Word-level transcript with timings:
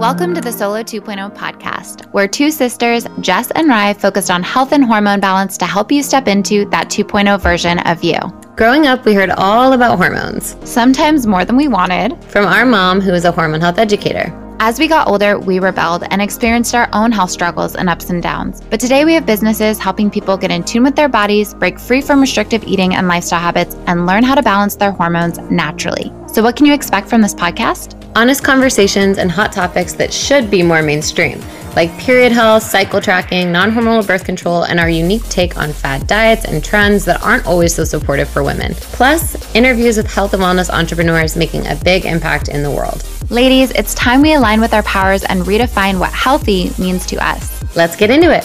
Welcome 0.00 0.34
to 0.34 0.40
the 0.40 0.50
Solo 0.50 0.82
2.0 0.82 1.36
podcast, 1.36 2.06
where 2.14 2.26
two 2.26 2.50
sisters, 2.50 3.06
Jess 3.20 3.50
and 3.50 3.68
Rye, 3.68 3.92
focused 3.92 4.30
on 4.30 4.42
health 4.42 4.72
and 4.72 4.82
hormone 4.82 5.20
balance 5.20 5.58
to 5.58 5.66
help 5.66 5.92
you 5.92 6.02
step 6.02 6.26
into 6.26 6.64
that 6.70 6.88
2.0 6.88 7.38
version 7.38 7.80
of 7.80 8.02
you. 8.02 8.18
Growing 8.56 8.86
up, 8.86 9.04
we 9.04 9.12
heard 9.12 9.28
all 9.28 9.74
about 9.74 9.98
hormones 9.98 10.56
Sometimes 10.64 11.26
more 11.26 11.44
than 11.44 11.54
we 11.54 11.68
wanted. 11.68 12.16
from 12.24 12.46
our 12.46 12.64
mom, 12.64 13.02
who 13.02 13.12
is 13.12 13.26
a 13.26 13.30
hormone 13.30 13.60
health 13.60 13.78
educator. 13.78 14.32
As 14.58 14.78
we 14.78 14.88
got 14.88 15.06
older, 15.06 15.38
we 15.38 15.58
rebelled 15.58 16.04
and 16.10 16.22
experienced 16.22 16.74
our 16.74 16.88
own 16.94 17.12
health 17.12 17.30
struggles 17.30 17.76
and 17.76 17.90
ups 17.90 18.08
and 18.08 18.22
downs. 18.22 18.62
But 18.70 18.80
today 18.80 19.04
we 19.04 19.12
have 19.12 19.26
businesses 19.26 19.78
helping 19.78 20.10
people 20.10 20.38
get 20.38 20.50
in 20.50 20.64
tune 20.64 20.82
with 20.82 20.96
their 20.96 21.10
bodies, 21.10 21.52
break 21.52 21.78
free 21.78 22.00
from 22.00 22.22
restrictive 22.22 22.64
eating 22.64 22.94
and 22.94 23.06
lifestyle 23.06 23.40
habits, 23.40 23.76
and 23.86 24.06
learn 24.06 24.24
how 24.24 24.34
to 24.34 24.42
balance 24.42 24.76
their 24.76 24.92
hormones 24.92 25.36
naturally. 25.50 26.10
So, 26.26 26.42
what 26.42 26.56
can 26.56 26.64
you 26.64 26.72
expect 26.72 27.08
from 27.10 27.20
this 27.20 27.34
podcast? 27.34 27.99
Honest 28.16 28.42
conversations 28.42 29.18
and 29.18 29.30
hot 29.30 29.52
topics 29.52 29.92
that 29.92 30.12
should 30.12 30.50
be 30.50 30.64
more 30.64 30.82
mainstream, 30.82 31.40
like 31.76 31.96
period 31.96 32.32
health, 32.32 32.64
cycle 32.64 33.00
tracking, 33.00 33.52
non 33.52 33.70
hormonal 33.70 34.04
birth 34.04 34.24
control, 34.24 34.64
and 34.64 34.80
our 34.80 34.88
unique 34.88 35.22
take 35.28 35.56
on 35.56 35.72
fad 35.72 36.08
diets 36.08 36.44
and 36.44 36.64
trends 36.64 37.04
that 37.04 37.22
aren't 37.22 37.46
always 37.46 37.72
so 37.72 37.84
supportive 37.84 38.28
for 38.28 38.42
women. 38.42 38.74
Plus, 38.74 39.54
interviews 39.54 39.96
with 39.96 40.12
health 40.12 40.34
and 40.34 40.42
wellness 40.42 40.70
entrepreneurs 40.70 41.36
making 41.36 41.64
a 41.68 41.76
big 41.84 42.04
impact 42.04 42.48
in 42.48 42.64
the 42.64 42.70
world. 42.70 43.06
Ladies, 43.30 43.70
it's 43.70 43.94
time 43.94 44.22
we 44.22 44.34
align 44.34 44.60
with 44.60 44.74
our 44.74 44.82
powers 44.82 45.22
and 45.22 45.42
redefine 45.42 46.00
what 46.00 46.12
healthy 46.12 46.72
means 46.78 47.06
to 47.06 47.24
us. 47.24 47.76
Let's 47.76 47.94
get 47.94 48.10
into 48.10 48.36
it. 48.36 48.44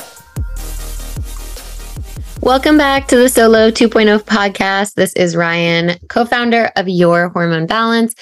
Welcome 2.42 2.78
back 2.78 3.08
to 3.08 3.18
the 3.18 3.28
Solo 3.28 3.72
2.0 3.72 4.20
podcast. 4.26 4.94
This 4.94 5.14
is 5.14 5.36
Ryan, 5.36 5.98
co 6.08 6.24
founder 6.26 6.70
of 6.76 6.88
Your 6.88 7.30
Hormone 7.30 7.66
Balance. 7.66 8.14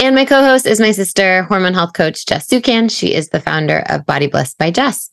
And 0.00 0.14
my 0.14 0.24
co 0.24 0.42
host 0.42 0.66
is 0.66 0.80
my 0.80 0.90
sister, 0.90 1.44
hormone 1.44 1.74
health 1.74 1.92
coach 1.94 2.26
Jess 2.26 2.48
Sukan. 2.48 2.90
She 2.90 3.14
is 3.14 3.28
the 3.28 3.40
founder 3.40 3.84
of 3.88 4.04
Body 4.04 4.26
Bliss 4.26 4.54
by 4.54 4.70
Jess. 4.70 5.10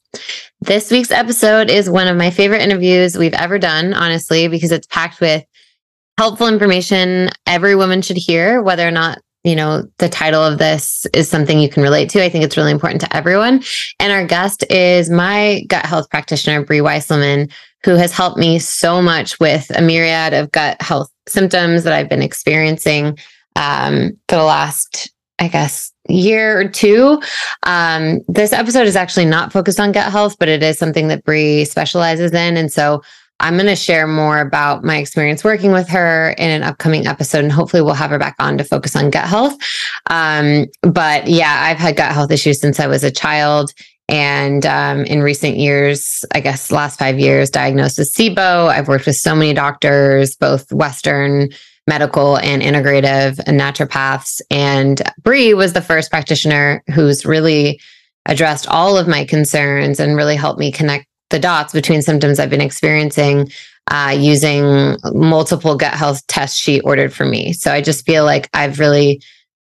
This 0.59 0.91
week's 0.91 1.11
episode 1.11 1.69
is 1.69 1.89
one 1.89 2.07
of 2.07 2.17
my 2.17 2.31
favorite 2.31 2.61
interviews 2.61 3.17
we've 3.17 3.33
ever 3.33 3.59
done, 3.59 3.93
honestly, 3.93 4.47
because 4.47 4.71
it's 4.71 4.87
packed 4.87 5.21
with 5.21 5.45
helpful 6.17 6.47
information 6.47 7.29
every 7.45 7.75
woman 7.75 8.01
should 8.01 8.17
hear, 8.17 8.61
whether 8.61 8.87
or 8.87 8.91
not 8.91 9.19
you 9.43 9.55
know 9.55 9.83
the 9.97 10.09
title 10.09 10.43
of 10.43 10.59
this 10.59 11.07
is 11.13 11.27
something 11.27 11.59
you 11.59 11.69
can 11.69 11.83
relate 11.83 12.09
to. 12.09 12.23
I 12.23 12.29
think 12.29 12.43
it's 12.43 12.57
really 12.57 12.71
important 12.71 13.01
to 13.01 13.15
everyone. 13.15 13.63
And 13.99 14.11
our 14.11 14.25
guest 14.25 14.63
is 14.71 15.09
my 15.09 15.63
gut 15.67 15.85
health 15.85 16.09
practitioner, 16.09 16.65
Brie 16.65 16.79
Wieselman, 16.79 17.51
who 17.83 17.95
has 17.95 18.11
helped 18.11 18.37
me 18.37 18.59
so 18.59 19.01
much 19.01 19.39
with 19.39 19.71
a 19.75 19.81
myriad 19.81 20.33
of 20.33 20.51
gut 20.51 20.81
health 20.81 21.09
symptoms 21.27 21.83
that 21.83 21.93
I've 21.93 22.09
been 22.09 22.21
experiencing 22.21 23.17
um, 23.55 24.11
for 24.27 24.35
the 24.35 24.43
last, 24.43 25.11
I 25.39 25.47
guess, 25.47 25.91
year 26.07 26.59
or 26.59 26.67
two. 26.67 27.21
Um, 27.63 28.21
this 28.27 28.53
episode 28.53 28.87
is 28.87 28.95
actually 28.95 29.25
not 29.25 29.51
focused 29.51 29.79
on 29.79 29.91
gut 29.91 30.11
health, 30.11 30.37
but 30.39 30.49
it 30.49 30.63
is 30.63 30.77
something 30.77 31.07
that 31.09 31.23
Brie 31.23 31.65
specializes 31.65 32.31
in. 32.31 32.57
And 32.57 32.71
so 32.71 33.01
I'm 33.41 33.55
going 33.55 33.65
to 33.65 33.75
share 33.75 34.07
more 34.07 34.39
about 34.39 34.83
my 34.83 34.97
experience 34.97 35.43
working 35.43 35.71
with 35.71 35.89
her 35.89 36.35
in 36.37 36.49
an 36.49 36.63
upcoming 36.63 37.07
episode, 37.07 37.43
and 37.43 37.51
hopefully 37.51 37.81
we'll 37.81 37.95
have 37.95 38.11
her 38.11 38.19
back 38.19 38.35
on 38.39 38.57
to 38.59 38.63
focus 38.63 38.95
on 38.95 39.09
gut 39.09 39.27
health. 39.27 39.57
Um, 40.09 40.67
but 40.81 41.27
yeah, 41.27 41.63
I've 41.63 41.77
had 41.77 41.95
gut 41.95 42.11
health 42.11 42.31
issues 42.31 42.61
since 42.61 42.79
I 42.79 42.87
was 42.87 43.03
a 43.03 43.11
child. 43.11 43.73
And 44.07 44.65
um, 44.65 45.05
in 45.05 45.21
recent 45.21 45.57
years, 45.57 46.25
I 46.33 46.41
guess 46.41 46.71
last 46.71 46.99
five 46.99 47.17
years, 47.17 47.49
diagnosed 47.49 47.97
with 47.97 48.13
SIBO. 48.13 48.67
I've 48.67 48.89
worked 48.89 49.05
with 49.05 49.15
so 49.15 49.33
many 49.33 49.53
doctors, 49.53 50.35
both 50.35 50.71
Western 50.71 51.49
medical 51.87 52.37
and 52.37 52.61
integrative 52.61 53.39
and 53.45 53.59
naturopaths. 53.59 54.41
And 54.49 55.01
Brie 55.23 55.53
was 55.53 55.73
the 55.73 55.81
first 55.81 56.09
practitioner 56.09 56.83
who's 56.93 57.25
really 57.25 57.79
addressed 58.27 58.67
all 58.67 58.97
of 58.97 59.07
my 59.07 59.25
concerns 59.25 59.99
and 59.99 60.15
really 60.15 60.35
helped 60.35 60.59
me 60.59 60.71
connect 60.71 61.07
the 61.31 61.39
dots 61.39 61.73
between 61.73 62.01
symptoms 62.01 62.39
I've 62.39 62.49
been 62.49 62.61
experiencing 62.61 63.49
uh, 63.89 64.15
using 64.17 64.95
multiple 65.13 65.75
gut 65.75 65.93
health 65.93 66.25
tests 66.27 66.57
she 66.57 66.79
ordered 66.81 67.13
for 67.13 67.25
me. 67.25 67.53
So 67.53 67.71
I 67.71 67.81
just 67.81 68.05
feel 68.05 68.23
like 68.23 68.49
I've 68.53 68.79
really 68.79 69.21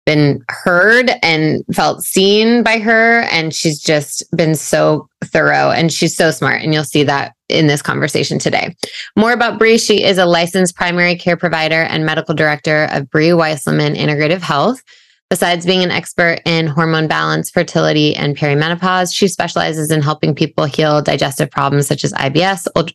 been 0.06 0.42
heard 0.48 1.10
and 1.22 1.64
felt 1.74 2.02
seen 2.02 2.62
by 2.62 2.78
her. 2.78 3.20
And 3.30 3.54
she's 3.54 3.78
just 3.78 4.24
been 4.36 4.54
so 4.54 5.08
thorough 5.24 5.70
and 5.70 5.92
she's 5.92 6.16
so 6.16 6.30
smart. 6.30 6.62
And 6.62 6.72
you'll 6.72 6.84
see 6.84 7.04
that 7.04 7.34
in 7.48 7.66
this 7.66 7.82
conversation 7.82 8.38
today. 8.38 8.74
More 9.16 9.32
about 9.32 9.58
Brie. 9.58 9.78
She 9.78 10.04
is 10.04 10.18
a 10.18 10.26
licensed 10.26 10.76
primary 10.76 11.16
care 11.16 11.36
provider 11.36 11.82
and 11.82 12.04
medical 12.04 12.34
director 12.34 12.88
of 12.90 13.10
Brie 13.10 13.28
Wieselman 13.28 13.96
Integrative 13.96 14.40
Health. 14.40 14.82
Besides 15.30 15.66
being 15.66 15.82
an 15.82 15.90
expert 15.90 16.40
in 16.46 16.66
hormone 16.66 17.06
balance, 17.06 17.50
fertility, 17.50 18.16
and 18.16 18.36
perimenopause, 18.36 19.14
she 19.14 19.28
specializes 19.28 19.90
in 19.90 20.00
helping 20.00 20.34
people 20.34 20.64
heal 20.64 21.02
digestive 21.02 21.50
problems 21.50 21.86
such 21.86 22.02
as 22.02 22.14
IBS, 22.14 22.66
ul- 22.74 22.88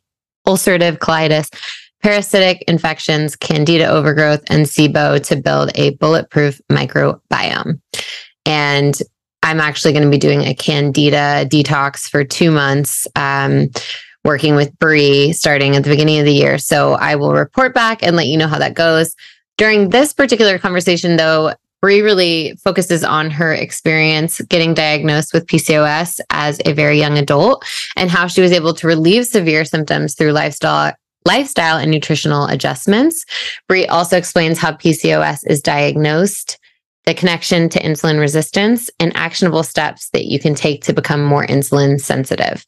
ulcerative 0.48 0.98
colitis, 0.98 1.54
parasitic 2.02 2.64
infections, 2.68 3.36
candida 3.36 3.88
overgrowth, 3.88 4.42
and 4.50 4.66
SIBO 4.66 5.24
to 5.28 5.36
build 5.36 5.72
a 5.76 5.92
bulletproof 5.96 6.60
microbiome. 6.72 7.80
And 8.46 9.00
I'm 9.44 9.60
actually 9.60 9.94
going 9.94 10.04
to 10.04 10.10
be 10.10 10.18
doing 10.18 10.42
a 10.42 10.56
candida 10.56 11.46
detox 11.48 12.10
for 12.10 12.24
two 12.24 12.50
months. 12.50 13.08
Um, 13.16 13.70
working 14.24 14.56
with 14.56 14.78
Brie 14.80 15.34
starting 15.34 15.76
at 15.76 15.84
the 15.84 15.90
beginning 15.90 16.20
of 16.20 16.26
the 16.26 16.34
year. 16.34 16.58
So 16.58 16.94
I 16.94 17.16
will 17.16 17.34
report 17.34 17.74
back 17.74 18.04
and 18.04 18.16
let 18.16 18.28
you 18.28 18.38
know 18.38 18.48
how 18.48 18.60
that 18.60 18.74
goes. 18.74 19.16
During 19.58 19.90
this 19.90 20.14
particular 20.14 20.58
conversation, 20.58 21.18
though, 21.18 21.54
Brie 21.82 22.02
really 22.02 22.56
focuses 22.64 23.04
on 23.04 23.30
her 23.30 23.54
experience 23.54 24.40
getting 24.42 24.74
diagnosed 24.74 25.34
with 25.34 25.48
PCOS 25.48 26.22
as 26.30 26.62
a 26.66 26.72
very 26.72 26.98
young 26.98 27.18
adult 27.18 27.66
and 27.98 28.10
how 28.10 28.28
she 28.28 28.40
was 28.40 28.54
able 28.54 28.74
to 28.76 28.88
relieve 28.88 29.26
severe 29.28 29.66
symptoms 29.66 30.16
through 30.16 30.32
lifestyle 30.32 30.94
lifestyle 31.26 31.78
and 31.78 31.92
nutritional 31.92 32.46
adjustments. 32.48 33.26
Brie 33.68 33.86
also 33.88 34.18
explains 34.18 34.60
how 34.60 34.72
PCOS 34.74 35.40
is 35.48 35.62
diagnosed, 35.62 36.58
the 37.06 37.14
connection 37.14 37.70
to 37.70 37.82
insulin 37.82 38.20
resistance, 38.20 38.90
and 39.00 39.16
actionable 39.16 39.64
steps 39.64 40.10
that 40.10 40.26
you 40.26 40.40
can 40.40 40.56
take 40.56 40.84
to 40.84 40.94
become 40.94 41.24
more 41.24 41.46
insulin 41.48 42.00
sensitive. 42.00 42.66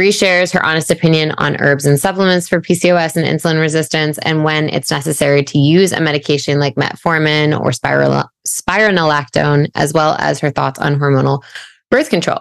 Brie 0.00 0.12
shares 0.12 0.50
her 0.52 0.64
honest 0.64 0.90
opinion 0.90 1.32
on 1.32 1.60
herbs 1.60 1.84
and 1.84 2.00
supplements 2.00 2.48
for 2.48 2.58
PCOS 2.58 3.16
and 3.16 3.26
insulin 3.26 3.60
resistance, 3.60 4.16
and 4.22 4.44
when 4.44 4.70
it's 4.70 4.90
necessary 4.90 5.44
to 5.44 5.58
use 5.58 5.92
a 5.92 6.00
medication 6.00 6.58
like 6.58 6.74
metformin 6.76 7.60
or 7.60 7.70
spiral, 7.70 8.24
spironolactone, 8.48 9.70
as 9.74 9.92
well 9.92 10.16
as 10.18 10.40
her 10.40 10.50
thoughts 10.50 10.78
on 10.78 10.98
hormonal 10.98 11.44
birth 11.90 12.08
control. 12.08 12.38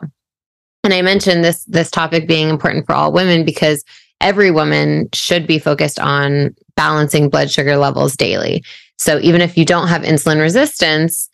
And 0.86 0.94
I 0.94 1.02
mentioned 1.02 1.44
this 1.44 1.66
this 1.66 1.92
topic 1.92 2.30
being 2.30 2.48
important 2.48 2.86
for 2.86 2.96
all 2.96 3.12
women 3.12 3.44
because 3.44 3.84
every 4.22 4.52
woman 4.52 5.09
should 5.12 5.46
be 5.46 5.59
focused 5.59 6.00
on 6.00 6.56
balancing 6.78 7.28
blood 7.28 7.52
sugar 7.52 7.75
levels 7.75 8.16
daily. 8.16 8.64
So 8.98 9.19
even 9.19 9.42
if 9.42 9.58
you 9.58 9.66
don't 9.66 9.90
have 9.90 10.03
insulin 10.03 10.40
resistance, 10.40 11.28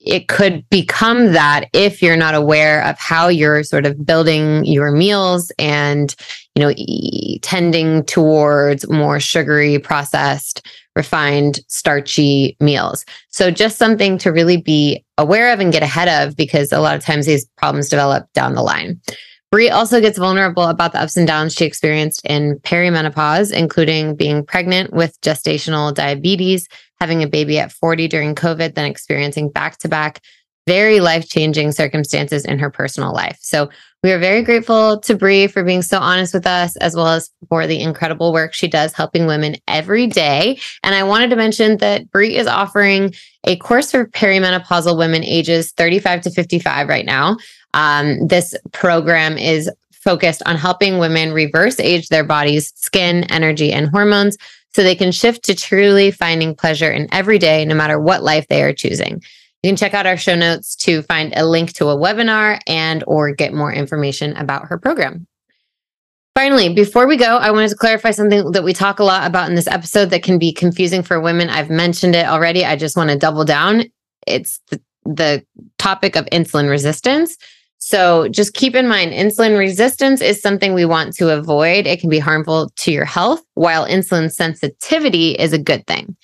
it 0.00 0.28
could 0.28 0.68
become 0.70 1.32
that 1.32 1.68
if 1.72 2.00
you're 2.02 2.16
not 2.16 2.34
aware 2.34 2.82
of 2.84 2.98
how 2.98 3.28
you're 3.28 3.62
sort 3.62 3.84
of 3.86 4.04
building 4.04 4.64
your 4.64 4.90
meals 4.90 5.52
and 5.58 6.14
you 6.54 6.62
know 6.62 6.72
e- 6.76 7.38
tending 7.42 8.04
towards 8.04 8.88
more 8.88 9.20
sugary 9.20 9.78
processed 9.78 10.66
refined 10.96 11.60
starchy 11.68 12.56
meals. 12.60 13.04
So 13.28 13.50
just 13.50 13.78
something 13.78 14.18
to 14.18 14.32
really 14.32 14.56
be 14.56 15.04
aware 15.18 15.52
of 15.52 15.60
and 15.60 15.72
get 15.72 15.82
ahead 15.82 16.08
of 16.08 16.36
because 16.36 16.72
a 16.72 16.80
lot 16.80 16.96
of 16.96 17.04
times 17.04 17.26
these 17.26 17.46
problems 17.56 17.88
develop 17.88 18.30
down 18.32 18.54
the 18.54 18.62
line. 18.62 19.00
Brie 19.50 19.68
also 19.68 20.00
gets 20.00 20.18
vulnerable 20.18 20.64
about 20.64 20.92
the 20.92 21.00
ups 21.00 21.16
and 21.16 21.26
downs 21.26 21.54
she 21.54 21.64
experienced 21.64 22.24
in 22.24 22.60
perimenopause, 22.60 23.52
including 23.52 24.14
being 24.14 24.44
pregnant 24.44 24.92
with 24.92 25.20
gestational 25.22 25.92
diabetes, 25.92 26.68
having 27.00 27.22
a 27.22 27.28
baby 27.28 27.58
at 27.58 27.72
40 27.72 28.08
during 28.08 28.34
COVID, 28.34 28.74
then 28.74 28.84
experiencing 28.84 29.48
back 29.50 29.78
to 29.78 29.88
back 29.88 30.20
very 30.66 31.00
life 31.00 31.28
changing 31.28 31.72
circumstances 31.72 32.44
in 32.44 32.58
her 32.58 32.70
personal 32.70 33.12
life. 33.12 33.38
So 33.40 33.70
we 34.02 34.12
are 34.12 34.18
very 34.18 34.42
grateful 34.42 35.00
to 35.00 35.14
Brie 35.16 35.46
for 35.46 35.64
being 35.64 35.82
so 35.82 35.98
honest 35.98 36.32
with 36.32 36.46
us, 36.46 36.76
as 36.76 36.94
well 36.94 37.08
as 37.08 37.30
for 37.48 37.66
the 37.66 37.80
incredible 37.80 38.32
work 38.32 38.54
she 38.54 38.68
does 38.68 38.92
helping 38.92 39.26
women 39.26 39.56
every 39.66 40.06
day. 40.06 40.60
And 40.82 40.94
I 40.94 41.02
wanted 41.02 41.30
to 41.30 41.36
mention 41.36 41.78
that 41.78 42.10
Brie 42.10 42.36
is 42.36 42.46
offering 42.46 43.14
a 43.44 43.56
course 43.56 43.90
for 43.90 44.06
perimenopausal 44.06 44.96
women 44.96 45.24
ages 45.24 45.72
35 45.72 46.22
to 46.22 46.30
55 46.30 46.88
right 46.88 47.06
now. 47.06 47.36
Um, 47.74 48.26
this 48.26 48.54
program 48.72 49.38
is 49.38 49.70
focused 49.92 50.42
on 50.46 50.56
helping 50.56 50.98
women 50.98 51.32
reverse 51.32 51.78
age 51.78 52.08
their 52.08 52.24
bodies, 52.24 52.72
skin, 52.76 53.24
energy, 53.24 53.72
and 53.72 53.88
hormones 53.88 54.36
so 54.72 54.82
they 54.82 54.94
can 54.94 55.12
shift 55.12 55.44
to 55.44 55.54
truly 55.54 56.10
finding 56.10 56.54
pleasure 56.54 56.90
in 56.90 57.08
every 57.12 57.38
day, 57.38 57.64
no 57.64 57.74
matter 57.74 57.98
what 57.98 58.22
life 58.22 58.46
they 58.48 58.62
are 58.62 58.72
choosing. 58.72 59.22
You 59.62 59.68
can 59.68 59.76
check 59.76 59.94
out 59.94 60.06
our 60.06 60.16
show 60.16 60.34
notes 60.34 60.74
to 60.76 61.02
find 61.02 61.32
a 61.36 61.46
link 61.46 61.72
to 61.74 61.88
a 61.88 61.96
webinar 61.96 62.60
and 62.66 63.04
or 63.06 63.32
get 63.32 63.52
more 63.52 63.72
information 63.72 64.34
about 64.36 64.66
her 64.66 64.78
program. 64.78 65.26
Finally, 66.34 66.72
before 66.72 67.06
we 67.06 67.16
go, 67.16 67.36
I 67.36 67.50
wanted 67.50 67.68
to 67.68 67.76
clarify 67.76 68.12
something 68.12 68.52
that 68.52 68.64
we 68.64 68.72
talk 68.72 69.00
a 69.00 69.04
lot 69.04 69.26
about 69.26 69.48
in 69.48 69.56
this 69.56 69.66
episode 69.66 70.10
that 70.10 70.22
can 70.22 70.38
be 70.38 70.52
confusing 70.52 71.02
for 71.02 71.20
women. 71.20 71.50
I've 71.50 71.68
mentioned 71.68 72.14
it 72.14 72.24
already. 72.24 72.64
I 72.64 72.76
just 72.76 72.96
want 72.96 73.10
to 73.10 73.18
double 73.18 73.44
down. 73.44 73.84
It's 74.26 74.60
the 74.68 74.80
the 75.04 75.44
topic 75.78 76.16
of 76.16 76.26
insulin 76.26 76.68
resistance. 76.68 77.36
So 77.80 78.28
just 78.28 78.52
keep 78.52 78.74
in 78.74 78.86
mind, 78.86 79.12
insulin 79.12 79.58
resistance 79.58 80.20
is 80.20 80.40
something 80.40 80.74
we 80.74 80.84
want 80.84 81.14
to 81.16 81.36
avoid. 81.36 81.86
It 81.86 81.98
can 81.98 82.10
be 82.10 82.18
harmful 82.18 82.70
to 82.76 82.92
your 82.92 83.06
health, 83.06 83.42
while 83.54 83.86
insulin 83.86 84.30
sensitivity 84.30 85.32
is 85.32 85.54
a 85.54 85.58
good 85.58 85.86
thing. 85.86 86.14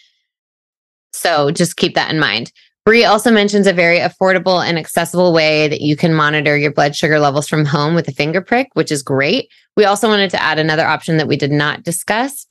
So 1.12 1.50
just 1.50 1.76
keep 1.76 1.94
that 1.94 2.10
in 2.10 2.20
mind. 2.20 2.52
Brie 2.84 3.04
also 3.04 3.32
mentions 3.32 3.66
a 3.66 3.72
very 3.72 3.98
affordable 3.98 4.64
and 4.64 4.78
accessible 4.78 5.32
way 5.32 5.66
that 5.66 5.80
you 5.80 5.96
can 5.96 6.14
monitor 6.14 6.56
your 6.56 6.72
blood 6.72 6.94
sugar 6.94 7.18
levels 7.18 7.48
from 7.48 7.64
home 7.64 7.94
with 7.94 8.06
a 8.06 8.12
finger 8.12 8.42
prick, 8.42 8.68
which 8.74 8.92
is 8.92 9.02
great. 9.02 9.50
We 9.76 9.86
also 9.86 10.08
wanted 10.08 10.30
to 10.30 10.42
add 10.42 10.58
another 10.58 10.86
option 10.86 11.16
that 11.16 11.26
we 11.26 11.36
did 11.36 11.50
not 11.50 11.82
discuss. 11.82 12.46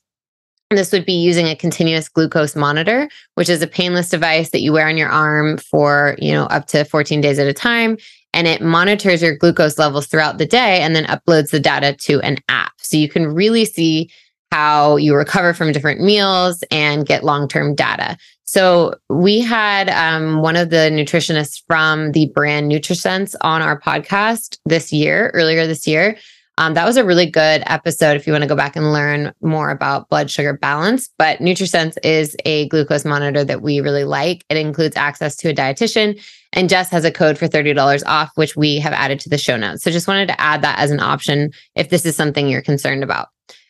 This 0.70 0.90
would 0.90 1.06
be 1.06 1.12
using 1.12 1.46
a 1.46 1.54
continuous 1.54 2.08
glucose 2.08 2.56
monitor, 2.56 3.08
which 3.36 3.48
is 3.48 3.62
a 3.62 3.68
painless 3.68 4.08
device 4.08 4.50
that 4.50 4.60
you 4.60 4.72
wear 4.72 4.88
on 4.88 4.96
your 4.96 5.08
arm 5.08 5.58
for, 5.58 6.16
you 6.18 6.32
know, 6.32 6.46
up 6.46 6.66
to 6.66 6.84
14 6.84 7.20
days 7.20 7.38
at 7.38 7.46
a 7.46 7.54
time 7.54 7.96
and 8.32 8.46
it 8.46 8.62
monitors 8.62 9.22
your 9.22 9.36
glucose 9.36 9.78
levels 9.78 10.06
throughout 10.06 10.38
the 10.38 10.46
day 10.46 10.80
and 10.80 10.94
then 10.94 11.04
uploads 11.04 11.50
the 11.50 11.60
data 11.60 11.94
to 12.00 12.20
an 12.20 12.38
app. 12.48 12.72
So 12.78 12.96
you 12.96 13.08
can 13.08 13.26
really 13.26 13.64
see 13.64 14.10
how 14.52 14.96
you 14.96 15.14
recover 15.14 15.52
from 15.54 15.72
different 15.72 16.00
meals 16.00 16.62
and 16.70 17.06
get 17.06 17.24
long 17.24 17.48
term 17.48 17.74
data. 17.74 18.16
So 18.44 18.94
we 19.08 19.40
had 19.40 19.90
um, 19.90 20.40
one 20.40 20.54
of 20.54 20.70
the 20.70 20.88
nutritionists 20.92 21.62
from 21.66 22.12
the 22.12 22.26
brand 22.26 22.70
NutriSense 22.70 23.34
on 23.40 23.60
our 23.60 23.78
podcast 23.80 24.58
this 24.64 24.92
year, 24.92 25.30
earlier 25.34 25.66
this 25.66 25.86
year. 25.86 26.16
Um, 26.58 26.74
that 26.74 26.86
was 26.86 26.96
a 26.96 27.04
really 27.04 27.30
good 27.30 27.62
episode 27.66 28.16
if 28.16 28.26
you 28.26 28.32
want 28.32 28.42
to 28.42 28.48
go 28.48 28.56
back 28.56 28.76
and 28.76 28.92
learn 28.92 29.32
more 29.42 29.70
about 29.70 30.08
blood 30.08 30.30
sugar 30.30 30.56
balance. 30.56 31.10
But 31.18 31.38
NutriSense 31.38 31.98
is 32.02 32.34
a 32.46 32.66
glucose 32.68 33.04
monitor 33.04 33.44
that 33.44 33.60
we 33.60 33.80
really 33.80 34.04
like. 34.04 34.44
It 34.48 34.56
includes 34.56 34.96
access 34.96 35.36
to 35.36 35.50
a 35.50 35.54
dietitian, 35.54 36.20
and 36.52 36.68
Jess 36.68 36.88
has 36.90 37.04
a 37.04 37.12
code 37.12 37.36
for 37.36 37.46
$30 37.46 38.02
off, 38.06 38.30
which 38.36 38.56
we 38.56 38.78
have 38.78 38.94
added 38.94 39.20
to 39.20 39.28
the 39.28 39.38
show 39.38 39.56
notes. 39.56 39.82
So 39.82 39.90
just 39.90 40.08
wanted 40.08 40.28
to 40.28 40.40
add 40.40 40.62
that 40.62 40.78
as 40.78 40.90
an 40.90 41.00
option 41.00 41.52
if 41.74 41.90
this 41.90 42.06
is 42.06 42.16
something 42.16 42.48
you're 42.48 42.62
concerned 42.62 43.02
about. 43.02 43.28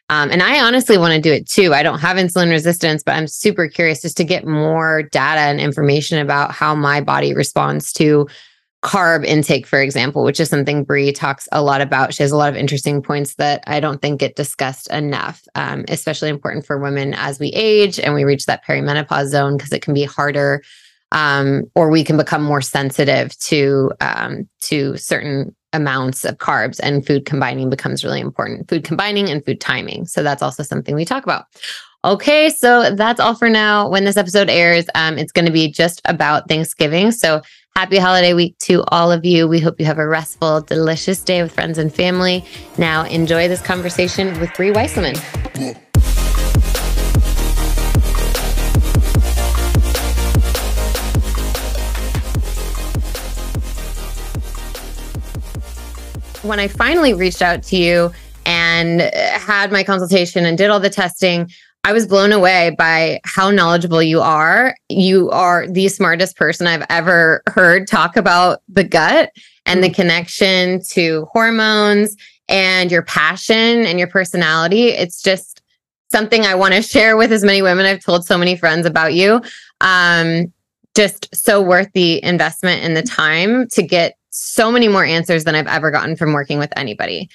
Um, 0.09 0.31
and 0.31 0.41
I 0.41 0.65
honestly 0.65 0.99
want 0.99 1.15
to 1.15 1.21
do 1.21 1.33
it 1.33 1.49
too. 1.49 1.75
I 1.75 1.83
don't 1.83 1.99
have 1.99 2.17
insulin 2.17 2.51
resistance, 2.51 3.03
but 3.03 3.17
I'm 3.17 3.27
super 3.27 3.67
curious 3.67 4.03
just 4.03 4.17
to 4.19 4.25
get 4.25 4.47
more 4.47 5.03
data 5.03 5.41
and 5.41 5.61
information 5.61 6.19
about 6.19 6.53
how 6.53 6.77
my 6.77 7.01
body 7.01 7.35
responds 7.35 7.93
to 7.95 8.29
carb 8.87 9.27
intake, 9.27 9.67
for 9.67 9.81
example, 9.81 10.23
which 10.23 10.39
is 10.39 10.49
something 10.49 10.85
Brie 10.85 11.11
talks 11.11 11.49
a 11.51 11.61
lot 11.61 11.81
about. 11.81 12.15
She 12.15 12.23
has 12.23 12.31
a 12.31 12.37
lot 12.37 12.51
of 12.51 12.55
interesting 12.55 13.03
points 13.03 13.35
that 13.35 13.65
I 13.67 13.81
don't 13.81 14.01
think 14.01 14.21
get 14.21 14.37
discussed 14.37 14.89
enough, 14.93 15.43
um, 15.57 15.85
especially 15.89 16.29
important 16.29 16.65
for 16.65 16.79
women 16.79 17.13
as 17.15 17.41
we 17.41 17.49
age 17.49 17.99
and 17.99 18.15
we 18.15 18.23
reach 18.23 18.47
that 18.47 18.65
perimenopause 18.65 19.27
zone 19.27 19.57
because 19.57 19.73
it 19.73 19.83
can 19.83 19.93
be 19.93 20.05
harder 20.05 20.63
um, 21.11 21.65
or 21.75 21.91
we 21.91 22.05
can 22.05 22.17
become 22.17 22.45
more 22.45 22.63
sensitive 22.63 23.37
to 23.39 23.91
um, 24.01 24.49
to 24.63 24.97
certain 24.97 25.55
amounts 25.73 26.25
of 26.25 26.39
carbs 26.39 26.79
and 26.81 27.05
food 27.05 27.27
combining 27.27 27.69
becomes 27.69 28.05
really 28.05 28.21
important. 28.21 28.69
Food 28.71 28.85
combining 28.85 29.29
and 29.29 29.45
food 29.45 29.61
timing. 29.61 30.07
So 30.07 30.23
that's 30.23 30.43
also 30.43 30.63
something 30.63 30.95
we 30.95 31.05
talk 31.05 31.25
about. 31.25 31.47
Okay 32.05 32.51
so 32.51 32.95
that's 32.95 33.19
all 33.19 33.35
for 33.35 33.51
now. 33.51 33.89
When 33.89 34.05
this 34.05 34.17
episode 34.17 34.49
airs 34.49 34.87
um, 34.95 35.19
it's 35.19 35.33
going 35.33 35.47
to 35.47 35.53
be 35.53 35.69
just 35.69 36.01
about 36.05 36.49
thanksgiving. 36.49 37.11
So 37.11 37.43
Happy 37.77 37.99
holiday 37.99 38.33
week 38.33 38.57
to 38.59 38.83
all 38.85 39.13
of 39.13 39.27
you. 39.27 39.47
We 39.47 39.61
hope 39.61 39.79
you 39.79 39.85
have 39.85 39.99
a 39.99 40.09
restful, 40.09 40.63
delicious 40.63 41.23
day 41.23 41.43
with 41.43 41.53
friends 41.53 41.77
and 41.77 41.95
family. 41.95 42.43
Now, 42.79 43.05
enjoy 43.05 43.49
this 43.49 43.61
conversation 43.61 44.41
with 44.41 44.51
Brie 44.55 44.73
Wieselman. 44.73 45.15
When 56.43 56.59
I 56.59 56.69
finally 56.69 57.13
reached 57.13 57.43
out 57.43 57.63
to 57.65 57.77
you 57.77 58.11
and 58.47 59.03
had 59.03 59.71
my 59.71 59.85
consultation 59.85 60.47
and 60.47 60.57
did 60.57 60.71
all 60.71 60.81
the 60.81 60.89
testing, 60.89 61.51
I 61.87 61.93
was 61.93 62.05
blown 62.05 62.33
away 62.33 62.75
by 62.77 63.21
how 63.23 63.53
knowledgeable 63.53 64.03
you 64.03 64.21
are. 64.21 64.75
You 64.89 65.31
are 65.31 65.69
the 65.69 65.87
smartest 65.87 66.37
person 66.37 66.67
I've 66.67 66.85
ever 66.91 67.45
heard 67.47 67.87
talk 67.87 68.17
about 68.17 68.61
the 68.69 68.83
gut 68.83 69.31
and 69.67 69.85
the 69.85 69.89
mm. 69.89 69.95
connection 69.95 70.83
to 70.89 71.29
hormones 71.31 72.17
and 72.49 72.91
your 72.91 73.03
passion 73.03 73.87
and 73.87 74.01
your 74.01 74.09
personality. 74.09 74.89
It's 74.89 75.23
just 75.23 75.63
something 76.11 76.45
I 76.45 76.57
want 76.57 76.75
to 76.75 76.83
share 76.83 77.17
with 77.17 77.31
as 77.31 77.45
many 77.45 77.63
women. 77.63 77.87
I've 77.87 78.03
told 78.03 78.27
so 78.27 78.37
many 78.37 78.57
friends 78.57 78.85
about 78.85 79.15
you. 79.15 79.41
Um, 79.81 80.53
just 80.97 81.33
so 81.37 81.63
worth 81.63 81.93
the 81.93 82.21
investment 82.25 82.83
and 82.83 82.97
the 82.97 83.03
time 83.03 83.69
to 83.69 83.83
get 83.85 84.19
so 84.31 84.73
many 84.73 84.89
more 84.89 85.05
answers 85.05 85.45
than 85.45 85.55
I've 85.55 85.69
ever 85.69 85.93
gotten 85.93 86.17
from 86.17 86.33
working 86.33 86.59
with 86.59 86.73
anybody. 86.75 87.29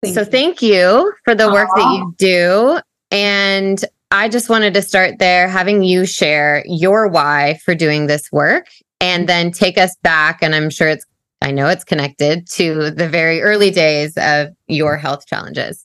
Thank 0.00 0.14
so 0.14 0.20
you. 0.20 0.26
thank 0.26 0.62
you 0.62 1.12
for 1.24 1.34
the 1.34 1.48
Aww. 1.48 1.52
work 1.52 1.68
that 1.74 1.92
you 1.92 2.14
do. 2.18 2.80
And 3.10 3.84
I 4.10 4.28
just 4.28 4.48
wanted 4.48 4.74
to 4.74 4.82
start 4.82 5.18
there, 5.18 5.48
having 5.48 5.82
you 5.82 6.06
share 6.06 6.62
your 6.66 7.08
why 7.08 7.58
for 7.64 7.74
doing 7.74 8.06
this 8.06 8.30
work 8.32 8.68
and 9.00 9.28
then 9.28 9.50
take 9.50 9.78
us 9.78 9.94
back. 10.02 10.42
And 10.42 10.54
I'm 10.54 10.70
sure 10.70 10.88
it's, 10.88 11.04
I 11.42 11.50
know 11.50 11.68
it's 11.68 11.84
connected 11.84 12.48
to 12.52 12.90
the 12.90 13.08
very 13.08 13.42
early 13.42 13.70
days 13.70 14.16
of 14.16 14.48
your 14.66 14.96
health 14.96 15.26
challenges. 15.26 15.84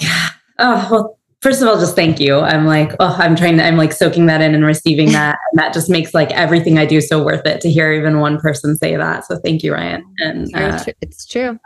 Yeah. 0.00 0.28
Oh, 0.58 0.88
well, 0.90 1.18
first 1.40 1.62
of 1.62 1.68
all, 1.68 1.78
just 1.78 1.94
thank 1.94 2.18
you. 2.18 2.40
I'm 2.40 2.66
like, 2.66 2.92
oh, 2.98 3.14
I'm 3.18 3.36
trying 3.36 3.58
to, 3.58 3.64
I'm 3.64 3.76
like 3.76 3.92
soaking 3.92 4.26
that 4.26 4.40
in 4.40 4.54
and 4.54 4.64
receiving 4.64 5.12
that. 5.12 5.38
and 5.52 5.58
that 5.58 5.72
just 5.72 5.88
makes 5.88 6.14
like 6.14 6.30
everything 6.32 6.78
I 6.78 6.86
do 6.86 7.00
so 7.00 7.22
worth 7.22 7.46
it 7.46 7.60
to 7.60 7.70
hear 7.70 7.92
even 7.92 8.18
one 8.18 8.40
person 8.40 8.76
say 8.76 8.96
that. 8.96 9.26
So 9.26 9.38
thank 9.38 9.62
you, 9.62 9.74
Ryan. 9.74 10.04
And 10.18 10.54
uh, 10.54 10.84
it's 11.00 11.26
true. 11.26 11.58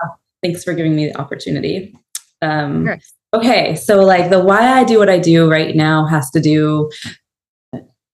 Thanks 0.43 0.65
for 0.65 0.75
giving 0.75 0.97
me 0.97 1.07
the 1.09 1.17
opportunity. 1.17 1.97
Um, 2.43 2.85
sure. 2.85 2.99
Okay, 3.35 3.77
so 3.77 4.05
like 4.05 4.29
the 4.31 4.41
why 4.41 4.61
I 4.73 4.85
do 4.85 4.99
what 4.99 5.09
I 5.09 5.19
do 5.19 5.51
right 5.51 5.75
now 5.75 6.07
has 6.07 6.31
to 6.33 6.41
do 6.41 6.91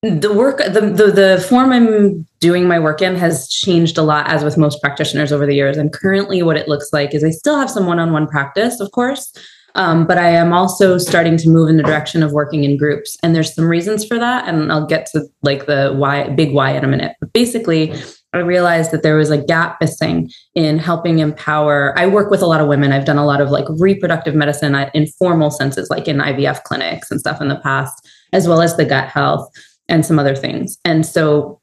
the 0.03 0.33
work 0.33 0.59
the, 0.59 0.81
the 0.81 1.11
the 1.11 1.47
form 1.49 1.73
I'm 1.73 2.25
doing 2.39 2.69
my 2.69 2.79
work 2.79 3.03
in 3.03 3.17
has 3.17 3.49
changed 3.49 3.99
a 3.99 4.03
lot 4.03 4.29
as 4.29 4.45
with 4.45 4.57
most 4.57 4.81
practitioners 4.81 5.33
over 5.33 5.45
the 5.45 5.55
years. 5.55 5.77
And 5.77 5.93
currently 5.93 6.43
what 6.43 6.57
it 6.57 6.69
looks 6.69 6.93
like 6.93 7.15
is 7.15 7.25
I 7.25 7.31
still 7.31 7.59
have 7.59 7.69
some 7.69 7.87
one-on-one 7.87 8.29
practice, 8.29 8.79
of 8.79 8.93
course. 8.93 9.33
Um, 9.75 10.07
but 10.07 10.19
I 10.19 10.31
am 10.31 10.53
also 10.53 10.99
starting 10.99 11.37
to 11.37 11.49
move 11.49 11.69
in 11.69 11.77
the 11.77 11.83
direction 11.83 12.23
of 12.23 12.33
working 12.33 12.65
in 12.65 12.77
groups. 12.77 13.17
And 13.23 13.35
there's 13.35 13.55
some 13.55 13.69
reasons 13.69 14.05
for 14.05 14.19
that. 14.19 14.49
And 14.49 14.73
I'll 14.73 14.87
get 14.87 15.07
to 15.13 15.25
like 15.43 15.67
the 15.67 15.93
why, 15.97 16.29
big 16.31 16.53
why 16.53 16.73
in 16.73 16.85
a 16.85 16.89
minute. 16.89 17.17
But 17.21 17.33
basically, 17.33 17.93
I 18.35 18.39
realized 18.39 18.91
that 18.91 19.03
there 19.03 19.17
was 19.17 19.31
a 19.31 19.43
gap 19.43 19.79
missing 19.81 20.31
in 20.55 20.79
helping 20.79 21.19
empower. 21.19 21.99
I 21.99 22.07
work 22.07 22.31
with 22.31 22.43
a 22.43 22.47
lot 22.47 22.61
of 22.61 22.69
women. 22.69 22.93
I've 22.93 23.07
done 23.07 23.17
a 23.17 23.25
lot 23.25 23.41
of 23.41 23.51
like 23.51 23.65
reproductive 23.79 24.35
medicine 24.35 24.75
in 24.93 25.07
formal 25.07 25.51
senses, 25.51 25.89
like 25.89 26.09
in 26.09 26.19
IVF 26.19 26.63
clinics 26.65 27.11
and 27.11 27.21
stuff 27.21 27.41
in 27.41 27.49
the 27.49 27.61
past, 27.61 28.07
as 28.33 28.47
well 28.47 28.61
as 28.61 28.77
the 28.77 28.85
gut 28.85 29.09
health 29.09 29.49
and 29.89 30.05
some 30.05 30.19
other 30.19 30.37
things. 30.37 30.79
And 30.85 31.07
so 31.07 31.61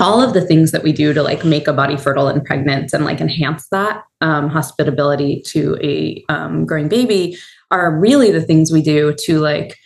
all 0.00 0.22
of 0.22 0.34
the 0.34 0.40
things 0.40 0.72
that 0.72 0.82
we 0.82 0.92
do 0.92 1.12
to 1.12 1.22
like 1.22 1.44
make 1.44 1.68
a 1.68 1.72
body 1.72 1.96
fertile 1.96 2.28
and 2.28 2.44
pregnant 2.44 2.92
and 2.92 3.04
like 3.04 3.20
enhance 3.20 3.68
that 3.70 4.02
um, 4.20 4.48
hospitability 4.48 5.42
to 5.46 5.78
a 5.82 6.24
um, 6.28 6.64
growing 6.66 6.88
baby 6.88 7.36
are 7.70 7.98
really 7.98 8.30
the 8.30 8.42
things 8.42 8.70
we 8.70 8.82
do 8.82 9.14
to 9.24 9.38
like 9.38 9.76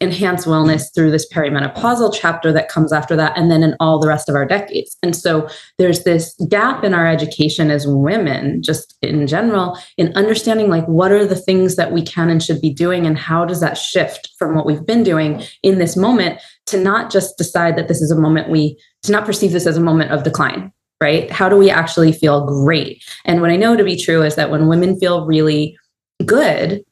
enhance 0.00 0.46
wellness 0.46 0.94
through 0.94 1.10
this 1.10 1.28
perimenopausal 1.32 2.14
chapter 2.14 2.52
that 2.52 2.68
comes 2.68 2.92
after 2.92 3.16
that 3.16 3.36
and 3.36 3.50
then 3.50 3.64
in 3.64 3.74
all 3.80 3.98
the 3.98 4.06
rest 4.06 4.28
of 4.28 4.36
our 4.36 4.44
decades. 4.44 4.96
And 5.02 5.16
so 5.16 5.48
there's 5.78 6.04
this 6.04 6.34
gap 6.48 6.84
in 6.84 6.94
our 6.94 7.06
education 7.06 7.70
as 7.70 7.86
women 7.86 8.62
just 8.62 8.96
in 9.02 9.26
general 9.26 9.76
in 9.96 10.16
understanding 10.16 10.68
like 10.68 10.86
what 10.86 11.10
are 11.10 11.26
the 11.26 11.34
things 11.34 11.74
that 11.76 11.90
we 11.90 12.02
can 12.02 12.30
and 12.30 12.40
should 12.40 12.60
be 12.60 12.72
doing 12.72 13.06
and 13.06 13.18
how 13.18 13.44
does 13.44 13.60
that 13.60 13.76
shift 13.76 14.30
from 14.38 14.54
what 14.54 14.66
we've 14.66 14.86
been 14.86 15.02
doing 15.02 15.42
in 15.64 15.78
this 15.78 15.96
moment 15.96 16.40
to 16.66 16.78
not 16.78 17.10
just 17.10 17.36
decide 17.36 17.76
that 17.76 17.88
this 17.88 18.00
is 18.00 18.12
a 18.12 18.16
moment 18.16 18.50
we 18.50 18.78
to 19.02 19.10
not 19.10 19.24
perceive 19.24 19.50
this 19.50 19.66
as 19.66 19.76
a 19.76 19.80
moment 19.80 20.12
of 20.12 20.22
decline 20.22 20.72
right? 20.98 21.30
How 21.30 21.50
do 21.50 21.56
we 21.56 21.68
actually 21.68 22.10
feel 22.10 22.46
great? 22.46 23.04
And 23.26 23.42
what 23.42 23.50
i 23.50 23.56
know 23.56 23.76
to 23.76 23.84
be 23.84 24.02
true 24.02 24.22
is 24.22 24.34
that 24.36 24.50
when 24.50 24.68
women 24.68 24.98
feel 24.98 25.26
really 25.26 25.76
good 26.24 26.82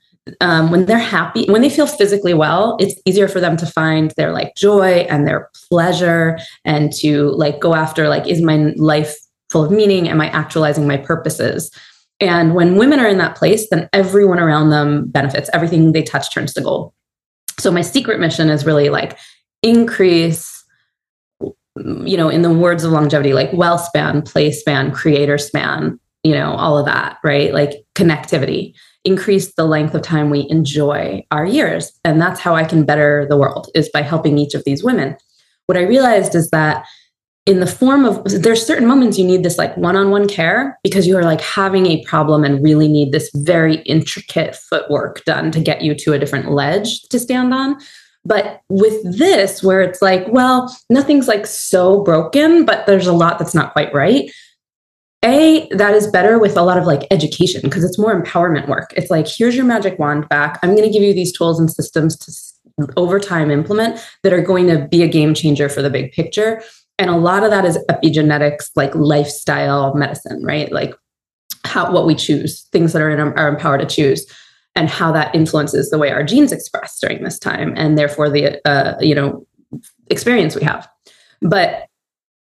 um, 0.41 0.71
when 0.71 0.87
they're 0.87 0.99
happy, 0.99 1.47
when 1.47 1.63
they 1.63 1.71
feel 1.71 1.87
physically 1.87 2.35
well, 2.35 2.77
it's 2.81 3.01
easier 3.05 3.29
for 3.29 3.41
them 3.41 3.57
to 3.59 3.67
find 3.67 4.13
their 4.17 4.33
like 4.33 4.55
joy 4.57 5.07
and 5.11 5.27
their 5.27 5.51
pleasure 5.69 6.39
and 6.65 6.93
to 6.95 7.31
like 7.31 7.61
go 7.61 7.75
after 7.75 8.09
like, 8.09 8.27
is 8.27 8.41
my 8.41 8.73
life 8.77 9.15
full 9.51 9.65
of 9.65 9.71
meaning? 9.71 10.09
Am 10.09 10.21
I 10.21 10.31
actualizing 10.31 10.87
my 10.87 10.97
purposes? 10.97 11.71
And 12.21 12.55
when 12.55 12.77
women 12.77 13.01
are 13.01 13.09
in 13.09 13.19
that 13.19 13.37
place, 13.37 13.69
then 13.69 13.89
everyone 13.93 14.39
around 14.39 14.71
them 14.71 15.09
benefits. 15.09 15.51
Everything 15.53 15.93
they 15.93 16.03
touch 16.03 16.33
turns 16.33 16.55
to 16.55 16.63
gold. 16.63 16.93
So 17.59 17.71
my 17.71 17.83
secret 17.83 18.19
mission 18.19 18.49
is 18.49 18.65
really 18.65 18.89
like 18.89 19.19
increase 19.63 20.65
you 21.77 22.17
know, 22.17 22.29
in 22.29 22.43
the 22.43 22.53
words 22.53 22.85
of 22.85 22.93
longevity, 22.93 23.33
like 23.33 23.53
well 23.53 23.79
span, 23.79 24.23
play 24.23 24.53
span, 24.53 24.93
creator 24.93 25.37
span, 25.37 25.99
you 26.23 26.33
know, 26.33 26.53
all 26.53 26.79
of 26.79 26.87
that, 26.87 27.19
right? 27.25 27.53
Like 27.53 27.85
connectivity 27.97 28.75
increase 29.05 29.55
the 29.55 29.65
length 29.65 29.95
of 29.95 30.03
time 30.03 30.31
we 30.31 30.47
enjoy 30.49 31.25
our 31.31 31.45
years. 31.47 31.93
And 32.05 32.21
that's 32.21 32.41
how 32.41 32.55
I 32.55 32.65
can 32.65 32.85
better 32.85 33.27
the 33.29 33.37
world 33.37 33.69
is 33.75 33.89
by 33.91 34.03
helping 34.03 34.39
each 34.39 34.55
of 34.55 34.65
these 34.65 34.83
women. 34.83 35.17
What 35.67 35.79
I 35.79 35.83
realized 35.83 36.35
is 36.35 36.51
that 36.51 36.85
in 37.47 37.61
the 37.61 37.67
form 37.67 38.07
of 38.07 38.25
there's 38.43 38.67
certain 38.67 38.89
moments 38.89 39.19
you 39.19 39.27
need 39.27 39.43
this 39.43 39.59
like 39.59 39.77
one-on-one 39.77 40.27
care 40.29 40.79
because 40.83 41.07
you 41.07 41.17
are 41.17 41.25
like 41.25 41.43
having 41.43 41.87
a 41.87 42.03
problem 42.05 42.43
and 42.43 42.63
really 42.65 42.89
need 42.89 43.13
this 43.13 43.31
very 43.35 43.77
intricate 43.83 44.57
footwork 44.57 45.23
done 45.25 45.51
to 45.51 45.61
get 45.61 45.83
you 45.83 45.95
to 45.95 46.15
a 46.15 46.19
different 46.19 46.51
ledge 46.51 47.03
to 47.11 47.19
stand 47.19 47.53
on 47.53 47.77
but 48.25 48.63
with 48.71 49.19
this 49.19 49.63
where 49.63 49.83
it's 49.83 50.01
like 50.01 50.27
well 50.29 50.75
nothing's 50.89 51.29
like 51.29 51.47
so 51.47 52.03
broken 52.03 52.65
but 52.65 52.87
there's 52.87 53.07
a 53.07 53.13
lot 53.13 53.39
that's 53.39 53.55
not 53.55 53.73
quite 53.75 53.93
right 53.93 54.31
a 55.25 55.67
that 55.71 55.95
is 55.95 56.07
better 56.07 56.39
with 56.39 56.57
a 56.57 56.63
lot 56.63 56.79
of 56.79 56.85
like 56.85 57.07
education 57.11 57.63
because 57.63 57.83
it's 57.83 57.99
more 57.99 58.21
empowerment 58.21 58.69
work. 58.69 58.93
It's 58.97 59.11
like 59.11 59.27
here's 59.27 59.57
your 59.57 59.65
magic 59.65 59.99
wand 59.99 60.29
back. 60.29 60.59
I'm 60.63 60.77
going 60.77 60.85
to 60.85 60.91
give 60.91 61.03
you 61.03 61.15
these 61.15 61.33
tools 61.33 61.59
and 61.59 61.71
systems 61.71 62.17
to 62.19 62.89
over 62.97 63.19
time 63.19 63.51
implement 63.51 64.05
that 64.23 64.33
are 64.33 64.43
going 64.43 64.67
to 64.67 64.87
be 64.89 65.03
a 65.03 65.09
game 65.09 65.33
changer 65.33 65.69
for 65.69 65.81
the 65.81 65.91
big 65.91 66.13
picture. 66.13 66.63
And 66.99 67.09
a 67.09 67.17
lot 67.17 67.45
of 67.45 67.51
that 67.51 67.65
is 67.65 67.79
epigenetics 67.91 68.71
like 68.77 68.95
lifestyle 68.95 69.95
medicine 69.95 70.45
right? 70.45 70.71
Like 70.71 70.95
how 71.65 71.91
what 71.91 72.07
we 72.07 72.15
choose 72.15 72.63
things 72.73 72.93
that 72.93 73.03
are 73.03 73.11
in 73.11 73.21
our, 73.21 73.37
our 73.39 73.49
empowered 73.49 73.81
to 73.81 73.87
choose 73.87 74.27
and 74.77 74.89
how 74.89 75.13
that 75.13 75.35
influences 75.35 75.91
the 75.91 75.99
way 75.99 76.11
our 76.11 76.25
genes 76.25 76.53
express 76.53 76.99
during 77.01 77.23
this 77.23 77.39
time 77.39 77.73
and 77.77 77.97
therefore 77.97 78.29
the 78.29 78.61
uh, 78.69 78.97
you 79.01 79.15
know 79.15 79.47
experience 80.11 80.55
we 80.55 80.63
have. 80.63 80.89
But 81.41 81.89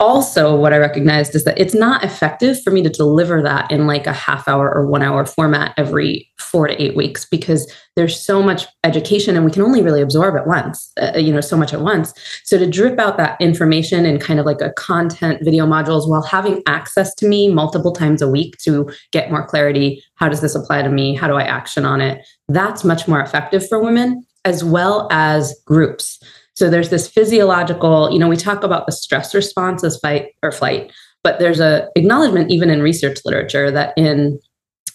also 0.00 0.56
what 0.56 0.72
i 0.72 0.78
recognized 0.78 1.34
is 1.34 1.44
that 1.44 1.58
it's 1.58 1.74
not 1.74 2.02
effective 2.02 2.60
for 2.62 2.70
me 2.70 2.82
to 2.82 2.88
deliver 2.88 3.42
that 3.42 3.70
in 3.70 3.86
like 3.86 4.06
a 4.06 4.12
half 4.12 4.46
hour 4.48 4.72
or 4.72 4.86
one 4.86 5.02
hour 5.02 5.24
format 5.24 5.72
every 5.76 6.28
four 6.54 6.68
to 6.68 6.80
eight 6.80 6.94
weeks 6.94 7.24
because 7.24 7.68
there's 7.96 8.20
so 8.20 8.40
much 8.40 8.66
education 8.84 9.34
and 9.34 9.44
we 9.44 9.50
can 9.50 9.62
only 9.62 9.82
really 9.82 10.00
absorb 10.00 10.36
at 10.36 10.46
once 10.46 10.92
uh, 11.00 11.18
you 11.18 11.32
know 11.32 11.40
so 11.40 11.56
much 11.56 11.72
at 11.72 11.80
once. 11.80 12.14
So 12.44 12.58
to 12.58 12.70
drip 12.70 12.98
out 13.00 13.16
that 13.16 13.40
information 13.40 14.06
in 14.06 14.20
kind 14.20 14.38
of 14.38 14.46
like 14.46 14.60
a 14.60 14.72
content 14.74 15.40
video 15.42 15.66
modules 15.66 16.08
while 16.08 16.22
having 16.22 16.62
access 16.68 17.12
to 17.16 17.26
me 17.26 17.52
multiple 17.52 17.92
times 17.92 18.22
a 18.22 18.28
week 18.28 18.56
to 18.58 18.88
get 19.10 19.30
more 19.30 19.44
clarity 19.44 20.00
how 20.16 20.28
does 20.28 20.40
this 20.40 20.54
apply 20.54 20.82
to 20.82 20.88
me? 20.88 21.14
How 21.14 21.26
do 21.26 21.34
i 21.34 21.42
action 21.42 21.84
on 21.84 22.00
it? 22.00 22.24
That's 22.48 22.84
much 22.84 23.08
more 23.08 23.20
effective 23.20 23.68
for 23.68 23.82
women 23.82 24.24
as 24.44 24.62
well 24.62 25.08
as 25.10 25.60
groups 25.66 26.20
so 26.54 26.70
there's 26.70 26.90
this 26.90 27.08
physiological, 27.08 28.11
you 28.12 28.18
know, 28.18 28.28
we 28.28 28.37
talk 28.37 28.62
about 28.62 28.87
the 28.87 28.92
stress 28.92 29.34
response 29.34 29.82
as 29.82 29.99
fight 29.99 30.28
or 30.42 30.52
flight, 30.52 30.92
but 31.23 31.38
there's 31.38 31.61
a 31.61 31.88
acknowledgement 31.96 32.50
even 32.50 32.70
in 32.70 32.80
research 32.80 33.18
literature 33.25 33.70
that 33.70 33.92
in 33.96 34.38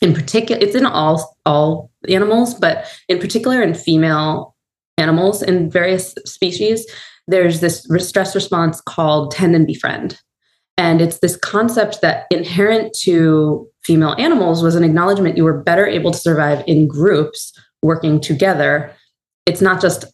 in 0.01 0.13
particular 0.13 0.61
it's 0.61 0.75
in 0.75 0.85
all 0.85 1.37
all 1.45 1.91
animals, 2.07 2.53
but 2.53 2.85
in 3.09 3.19
particular 3.19 3.61
in 3.61 3.73
female 3.73 4.55
animals 4.97 5.41
in 5.41 5.69
various 5.69 6.13
species, 6.25 6.85
there's 7.27 7.59
this 7.59 7.85
stress 7.99 8.35
response 8.35 8.81
called 8.81 9.31
tend 9.31 9.55
and 9.55 9.67
befriend. 9.67 10.19
And 10.77 11.01
it's 11.01 11.19
this 11.19 11.35
concept 11.35 11.99
that 12.01 12.25
inherent 12.31 12.93
to 13.01 13.67
female 13.83 14.15
animals 14.17 14.63
was 14.63 14.75
an 14.75 14.83
acknowledgement 14.85 15.35
you 15.35 15.43
were 15.43 15.61
better 15.61 15.85
able 15.85 16.11
to 16.11 16.17
survive 16.17 16.63
in 16.67 16.87
groups 16.87 17.51
working 17.83 18.21
together. 18.21 18.93
It's 19.45 19.61
not 19.61 19.81
just 19.81 20.05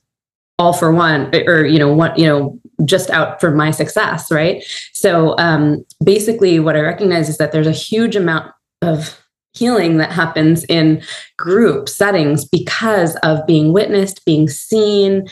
all 0.58 0.74
for 0.74 0.92
one 0.92 1.34
or 1.48 1.66
you 1.66 1.78
know 1.78 1.94
what 1.94 2.18
you 2.18 2.26
know 2.26 2.60
just 2.86 3.10
out 3.10 3.40
for 3.40 3.52
my 3.52 3.72
success 3.72 4.32
right? 4.32 4.64
So 4.94 5.38
um, 5.38 5.86
basically 6.04 6.60
what 6.60 6.76
i 6.76 6.80
recognize 6.80 7.30
is 7.30 7.38
that 7.38 7.52
there's 7.52 7.68
a 7.68 7.72
huge 7.72 8.16
amount 8.16 8.52
of 8.82 9.20
healing 9.54 9.98
that 9.98 10.12
happens 10.12 10.66
in 10.66 11.02
group 11.38 11.88
settings 11.88 12.46
because 12.46 13.16
of 13.18 13.46
being 13.48 13.72
witnessed 13.72 14.24
being 14.26 14.48
seen 14.50 15.26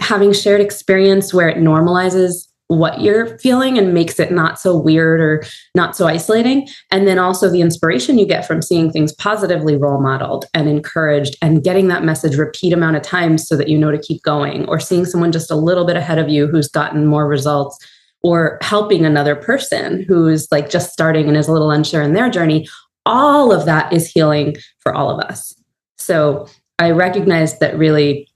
having 0.00 0.32
shared 0.32 0.60
experience 0.60 1.32
where 1.32 1.48
it 1.48 1.58
normalizes 1.58 2.46
what 2.68 3.00
you're 3.00 3.38
feeling 3.38 3.78
and 3.78 3.94
makes 3.94 4.18
it 4.18 4.32
not 4.32 4.58
so 4.58 4.76
weird 4.76 5.20
or 5.20 5.44
not 5.74 5.96
so 5.96 6.06
isolating. 6.06 6.66
And 6.90 7.06
then 7.06 7.18
also 7.18 7.48
the 7.48 7.60
inspiration 7.60 8.18
you 8.18 8.26
get 8.26 8.46
from 8.46 8.60
seeing 8.60 8.90
things 8.90 9.12
positively 9.14 9.76
role 9.76 10.00
modeled 10.00 10.46
and 10.52 10.68
encouraged 10.68 11.36
and 11.40 11.62
getting 11.62 11.88
that 11.88 12.04
message 12.04 12.36
repeat 12.36 12.72
amount 12.72 12.96
of 12.96 13.02
times 13.02 13.46
so 13.46 13.56
that 13.56 13.68
you 13.68 13.78
know 13.78 13.92
to 13.92 13.98
keep 13.98 14.22
going, 14.22 14.66
or 14.66 14.80
seeing 14.80 15.04
someone 15.04 15.32
just 15.32 15.50
a 15.50 15.56
little 15.56 15.84
bit 15.84 15.96
ahead 15.96 16.18
of 16.18 16.28
you 16.28 16.46
who's 16.46 16.68
gotten 16.68 17.06
more 17.06 17.28
results, 17.28 17.78
or 18.22 18.58
helping 18.62 19.04
another 19.04 19.36
person 19.36 20.02
who's 20.02 20.50
like 20.50 20.68
just 20.68 20.92
starting 20.92 21.28
and 21.28 21.36
is 21.36 21.46
a 21.46 21.52
little 21.52 21.70
unsure 21.70 22.02
in 22.02 22.14
their 22.14 22.28
journey. 22.28 22.66
All 23.04 23.52
of 23.52 23.66
that 23.66 23.92
is 23.92 24.10
healing 24.10 24.56
for 24.80 24.92
all 24.92 25.08
of 25.08 25.24
us. 25.24 25.54
So 25.98 26.48
I 26.80 26.90
recognize 26.90 27.60
that 27.60 27.78
really 27.78 28.28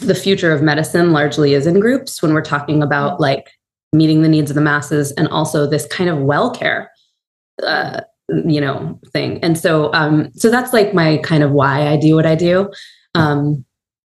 the 0.00 0.14
future 0.14 0.52
of 0.52 0.62
medicine 0.62 1.12
largely 1.12 1.54
is 1.54 1.66
in 1.66 1.80
groups 1.80 2.22
when 2.22 2.32
we're 2.32 2.42
talking 2.42 2.82
about 2.82 3.18
mm. 3.18 3.20
like 3.20 3.50
meeting 3.94 4.22
the 4.22 4.28
needs 4.28 4.50
of 4.50 4.54
the 4.54 4.60
masses 4.60 5.12
and 5.12 5.28
also 5.28 5.66
this 5.66 5.86
kind 5.86 6.10
of 6.10 6.18
well 6.18 6.50
care 6.50 6.90
uh, 7.62 8.00
you 8.44 8.60
know 8.60 8.98
thing 9.12 9.38
and 9.42 9.58
so 9.58 9.92
um 9.94 10.30
so 10.34 10.50
that's 10.50 10.72
like 10.72 10.94
my 10.94 11.18
kind 11.18 11.42
of 11.42 11.50
why 11.50 11.86
i 11.86 11.96
do 11.96 12.14
what 12.14 12.26
i 12.26 12.34
do 12.34 12.70
um 13.14 13.64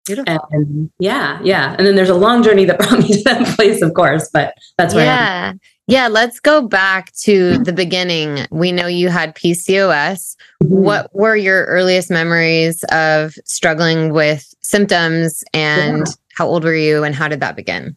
Beautiful. 0.07 0.39
And, 0.53 0.91
yeah, 1.01 1.41
yeah. 1.43 1.75
And 1.77 1.87
then 1.87 1.97
there's 1.97 2.09
a 2.09 2.15
long 2.15 2.43
journey 2.43 2.65
that 2.65 2.79
brought 2.79 3.01
me 3.01 3.09
to 3.09 3.23
that 3.25 3.57
place, 3.57 3.83
of 3.83 3.95
course, 3.95 4.31
but 4.33 4.55
that's 4.79 4.95
where 4.95 5.05
Yeah. 5.05 5.53
Yeah, 5.89 6.09
let's 6.09 6.41
go 6.41 6.63
back 6.67 7.13
to 7.23 7.59
the 7.59 7.73
beginning. 7.73 8.47
We 8.51 8.73
know 8.73 8.89
you 8.89 9.09
had 9.09 9.37
PCOS. 9.37 10.35
Mm-hmm. 10.63 10.75
What 10.75 11.15
were 11.15 11.37
your 11.37 11.65
earliest 11.67 12.11
memories 12.11 12.85
of 12.91 13.35
struggling 13.45 14.13
with 14.13 14.53
symptoms 14.63 15.45
and 15.55 15.99
yeah. 15.99 16.13
how 16.35 16.49
old 16.49 16.65
were 16.65 16.75
you 16.75 17.05
and 17.05 17.15
how 17.15 17.29
did 17.29 17.39
that 17.41 17.55
begin? 17.55 17.97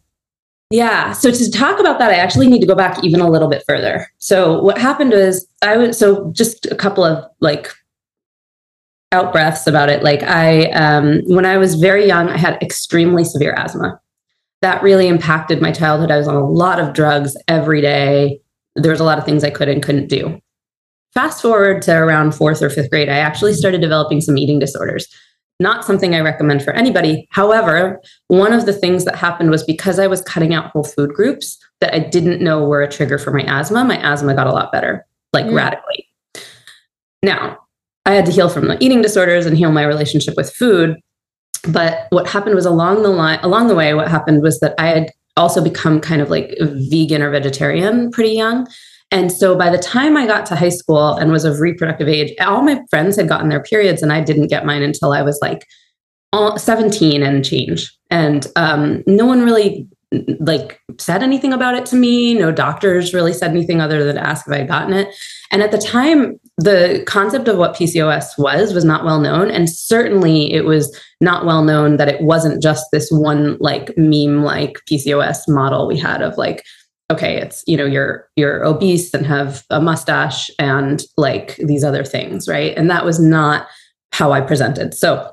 Yeah. 0.70 1.12
So 1.12 1.32
to 1.32 1.50
talk 1.50 1.80
about 1.80 1.98
that, 1.98 2.12
I 2.12 2.14
actually 2.14 2.46
need 2.46 2.60
to 2.60 2.66
go 2.66 2.76
back 2.76 3.02
even 3.02 3.20
a 3.20 3.28
little 3.28 3.48
bit 3.48 3.64
further. 3.66 4.06
So 4.18 4.62
what 4.62 4.78
happened 4.78 5.10
was 5.10 5.46
I 5.62 5.76
was 5.76 5.98
so 5.98 6.30
just 6.32 6.66
a 6.66 6.76
couple 6.76 7.04
of 7.04 7.24
like 7.40 7.72
out 9.10 9.32
breaths 9.32 9.66
about 9.66 9.88
it. 9.88 10.04
Like 10.04 10.22
I 10.22 10.66
um 10.70 11.22
when 11.26 11.44
I 11.44 11.58
was 11.58 11.74
very 11.74 12.06
young, 12.06 12.28
I 12.28 12.36
had 12.36 12.62
extremely 12.62 13.24
severe 13.24 13.52
asthma. 13.54 14.00
That 14.62 14.82
really 14.82 15.08
impacted 15.08 15.60
my 15.60 15.72
childhood. 15.72 16.12
I 16.12 16.18
was 16.18 16.28
on 16.28 16.36
a 16.36 16.46
lot 16.46 16.78
of 16.78 16.92
drugs 16.92 17.36
every 17.48 17.80
day. 17.80 18.40
There 18.76 18.92
was 18.92 19.00
a 19.00 19.04
lot 19.04 19.18
of 19.18 19.24
things 19.24 19.42
I 19.42 19.50
could 19.50 19.68
and 19.68 19.82
couldn't 19.82 20.06
do. 20.06 20.40
Fast 21.12 21.42
forward 21.42 21.82
to 21.82 21.96
around 21.96 22.36
fourth 22.36 22.62
or 22.62 22.70
fifth 22.70 22.90
grade, 22.90 23.08
I 23.08 23.16
actually 23.16 23.54
started 23.54 23.80
developing 23.80 24.20
some 24.20 24.38
eating 24.38 24.60
disorders 24.60 25.08
not 25.60 25.84
something 25.84 26.14
I 26.14 26.20
recommend 26.20 26.62
for 26.62 26.72
anybody. 26.72 27.28
However, 27.30 28.00
one 28.28 28.52
of 28.52 28.66
the 28.66 28.72
things 28.72 29.04
that 29.04 29.14
happened 29.14 29.50
was 29.50 29.62
because 29.62 29.98
I 29.98 30.06
was 30.06 30.22
cutting 30.22 30.54
out 30.54 30.70
whole 30.70 30.84
food 30.84 31.10
groups 31.10 31.58
that 31.80 31.94
I 31.94 31.98
didn't 31.98 32.42
know 32.42 32.64
were 32.64 32.82
a 32.82 32.90
trigger 32.90 33.18
for 33.18 33.30
my 33.30 33.42
asthma, 33.42 33.84
my 33.84 33.98
asthma 33.98 34.34
got 34.34 34.46
a 34.46 34.52
lot 34.52 34.72
better, 34.72 35.06
like 35.32 35.46
mm. 35.46 35.54
radically. 35.54 36.06
Now, 37.22 37.58
I 38.06 38.14
had 38.14 38.26
to 38.26 38.32
heal 38.32 38.48
from 38.48 38.66
the 38.68 38.82
eating 38.82 39.02
disorders 39.02 39.46
and 39.46 39.56
heal 39.56 39.70
my 39.70 39.84
relationship 39.84 40.36
with 40.36 40.52
food. 40.52 40.96
But 41.68 42.06
what 42.08 42.26
happened 42.26 42.54
was 42.54 42.64
along 42.64 43.02
the 43.02 43.10
line, 43.10 43.38
along 43.42 43.68
the 43.68 43.74
way, 43.74 43.92
what 43.92 44.08
happened 44.08 44.42
was 44.42 44.60
that 44.60 44.74
I 44.78 44.86
had 44.86 45.12
also 45.36 45.62
become 45.62 46.00
kind 46.00 46.22
of 46.22 46.30
like 46.30 46.56
vegan 46.60 47.22
or 47.22 47.30
vegetarian 47.30 48.10
pretty 48.10 48.32
young. 48.32 48.66
And 49.10 49.32
so 49.32 49.56
by 49.56 49.70
the 49.70 49.78
time 49.78 50.16
I 50.16 50.26
got 50.26 50.46
to 50.46 50.56
high 50.56 50.68
school 50.68 51.14
and 51.14 51.32
was 51.32 51.44
of 51.44 51.60
reproductive 51.60 52.08
age, 52.08 52.32
all 52.40 52.62
my 52.62 52.80
friends 52.90 53.16
had 53.16 53.28
gotten 53.28 53.48
their 53.48 53.62
periods 53.62 54.02
and 54.02 54.12
I 54.12 54.20
didn't 54.20 54.46
get 54.46 54.64
mine 54.64 54.82
until 54.82 55.12
I 55.12 55.22
was 55.22 55.38
like 55.42 55.66
17 56.32 57.22
and 57.22 57.44
change. 57.44 57.92
And 58.10 58.46
um, 58.56 59.02
no 59.06 59.26
one 59.26 59.42
really 59.42 59.88
like 60.40 60.80
said 60.98 61.22
anything 61.22 61.52
about 61.52 61.74
it 61.74 61.86
to 61.86 61.96
me. 61.96 62.34
No 62.34 62.50
doctors 62.50 63.14
really 63.14 63.32
said 63.32 63.50
anything 63.50 63.80
other 63.80 64.02
than 64.04 64.18
ask 64.18 64.46
if 64.46 64.52
I 64.52 64.58
had 64.58 64.68
gotten 64.68 64.92
it. 64.92 65.14
And 65.52 65.62
at 65.62 65.70
the 65.70 65.78
time, 65.78 66.38
the 66.58 67.02
concept 67.06 67.48
of 67.48 67.58
what 67.58 67.74
PCOS 67.74 68.38
was 68.38 68.74
was 68.74 68.84
not 68.84 69.04
well 69.04 69.20
known. 69.20 69.50
And 69.50 69.70
certainly 69.70 70.52
it 70.52 70.64
was 70.64 70.96
not 71.20 71.46
well 71.46 71.62
known 71.62 71.96
that 71.96 72.08
it 72.08 72.22
wasn't 72.22 72.62
just 72.62 72.86
this 72.92 73.08
one 73.10 73.56
like 73.60 73.96
meme 73.96 74.42
like 74.42 74.80
PCOS 74.90 75.48
model 75.48 75.86
we 75.86 75.98
had 75.98 76.22
of 76.22 76.36
like 76.36 76.64
okay 77.10 77.36
it's 77.36 77.62
you 77.66 77.76
know 77.76 77.84
you're 77.84 78.28
you're 78.36 78.64
obese 78.64 79.12
and 79.12 79.26
have 79.26 79.64
a 79.70 79.80
mustache 79.80 80.50
and 80.58 81.02
like 81.16 81.56
these 81.56 81.84
other 81.84 82.04
things 82.04 82.48
right? 82.48 82.76
And 82.76 82.88
that 82.90 83.04
was 83.04 83.20
not 83.20 83.66
how 84.12 84.32
i 84.32 84.40
presented. 84.40 84.94
So 84.94 85.32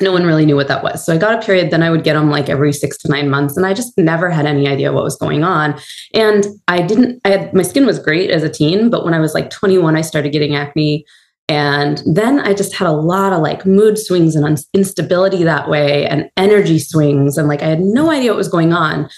no 0.00 0.12
one 0.12 0.24
really 0.24 0.46
knew 0.46 0.56
what 0.56 0.68
that 0.68 0.82
was. 0.82 1.04
So 1.04 1.12
i 1.12 1.18
got 1.18 1.38
a 1.38 1.46
period 1.46 1.70
then 1.70 1.82
i 1.82 1.90
would 1.90 2.04
get 2.04 2.14
them 2.14 2.30
like 2.30 2.48
every 2.48 2.72
six 2.72 2.96
to 2.98 3.08
nine 3.08 3.28
months 3.28 3.56
and 3.56 3.66
i 3.66 3.74
just 3.74 3.96
never 3.98 4.30
had 4.30 4.46
any 4.46 4.66
idea 4.66 4.92
what 4.92 5.04
was 5.04 5.16
going 5.16 5.44
on. 5.44 5.78
And 6.14 6.46
i 6.68 6.80
didn't 6.80 7.20
i 7.24 7.28
had 7.30 7.54
my 7.54 7.62
skin 7.62 7.86
was 7.86 7.98
great 7.98 8.30
as 8.30 8.42
a 8.42 8.48
teen 8.48 8.90
but 8.90 9.04
when 9.04 9.14
i 9.14 9.20
was 9.20 9.34
like 9.34 9.50
21 9.50 9.96
i 9.96 10.00
started 10.00 10.32
getting 10.32 10.56
acne. 10.56 11.04
And 11.48 12.02
then 12.06 12.40
i 12.40 12.54
just 12.54 12.74
had 12.74 12.88
a 12.88 12.92
lot 12.92 13.32
of 13.32 13.42
like 13.42 13.66
mood 13.66 13.98
swings 13.98 14.36
and 14.36 14.58
instability 14.72 15.42
that 15.44 15.68
way 15.68 16.06
and 16.06 16.30
energy 16.36 16.78
swings 16.78 17.36
and 17.36 17.48
like 17.48 17.62
i 17.62 17.66
had 17.66 17.80
no 17.80 18.10
idea 18.10 18.30
what 18.30 18.38
was 18.38 18.48
going 18.48 18.72
on 18.72 19.08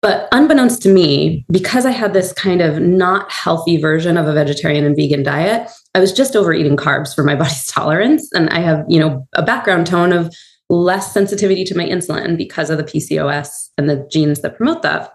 but 0.00 0.28
unbeknownst 0.30 0.82
to 0.82 0.92
me, 0.92 1.44
because 1.50 1.84
I 1.84 1.90
had 1.90 2.12
this 2.12 2.32
kind 2.32 2.60
of 2.60 2.80
not 2.80 3.30
healthy 3.32 3.76
version 3.78 4.16
of 4.16 4.26
a 4.26 4.32
vegetarian 4.32 4.84
and 4.84 4.94
vegan 4.94 5.22
diet, 5.22 5.68
I 5.94 6.00
was 6.00 6.12
just 6.12 6.36
overeating 6.36 6.76
carbs 6.76 7.14
for 7.14 7.24
my 7.24 7.34
body's 7.36 7.66
tolerance. 7.66 8.30
And 8.32 8.48
I 8.50 8.60
have, 8.60 8.84
you 8.88 9.00
know, 9.00 9.26
a 9.34 9.42
background 9.42 9.86
tone 9.86 10.12
of 10.12 10.34
less 10.70 11.12
sensitivity 11.12 11.64
to 11.64 11.76
my 11.76 11.84
insulin 11.84 12.36
because 12.36 12.70
of 12.70 12.78
the 12.78 12.84
PCOS 12.84 13.70
and 13.76 13.88
the 13.88 14.06
genes 14.10 14.40
that 14.40 14.56
promote 14.56 14.82
that. 14.82 15.12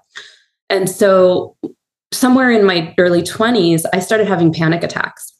And 0.70 0.90
so 0.90 1.56
somewhere 2.12 2.52
in 2.52 2.66
my 2.66 2.94
early 2.98 3.22
20s, 3.22 3.84
I 3.94 4.00
started 4.00 4.28
having 4.28 4.52
panic 4.52 4.84
attacks 4.84 5.33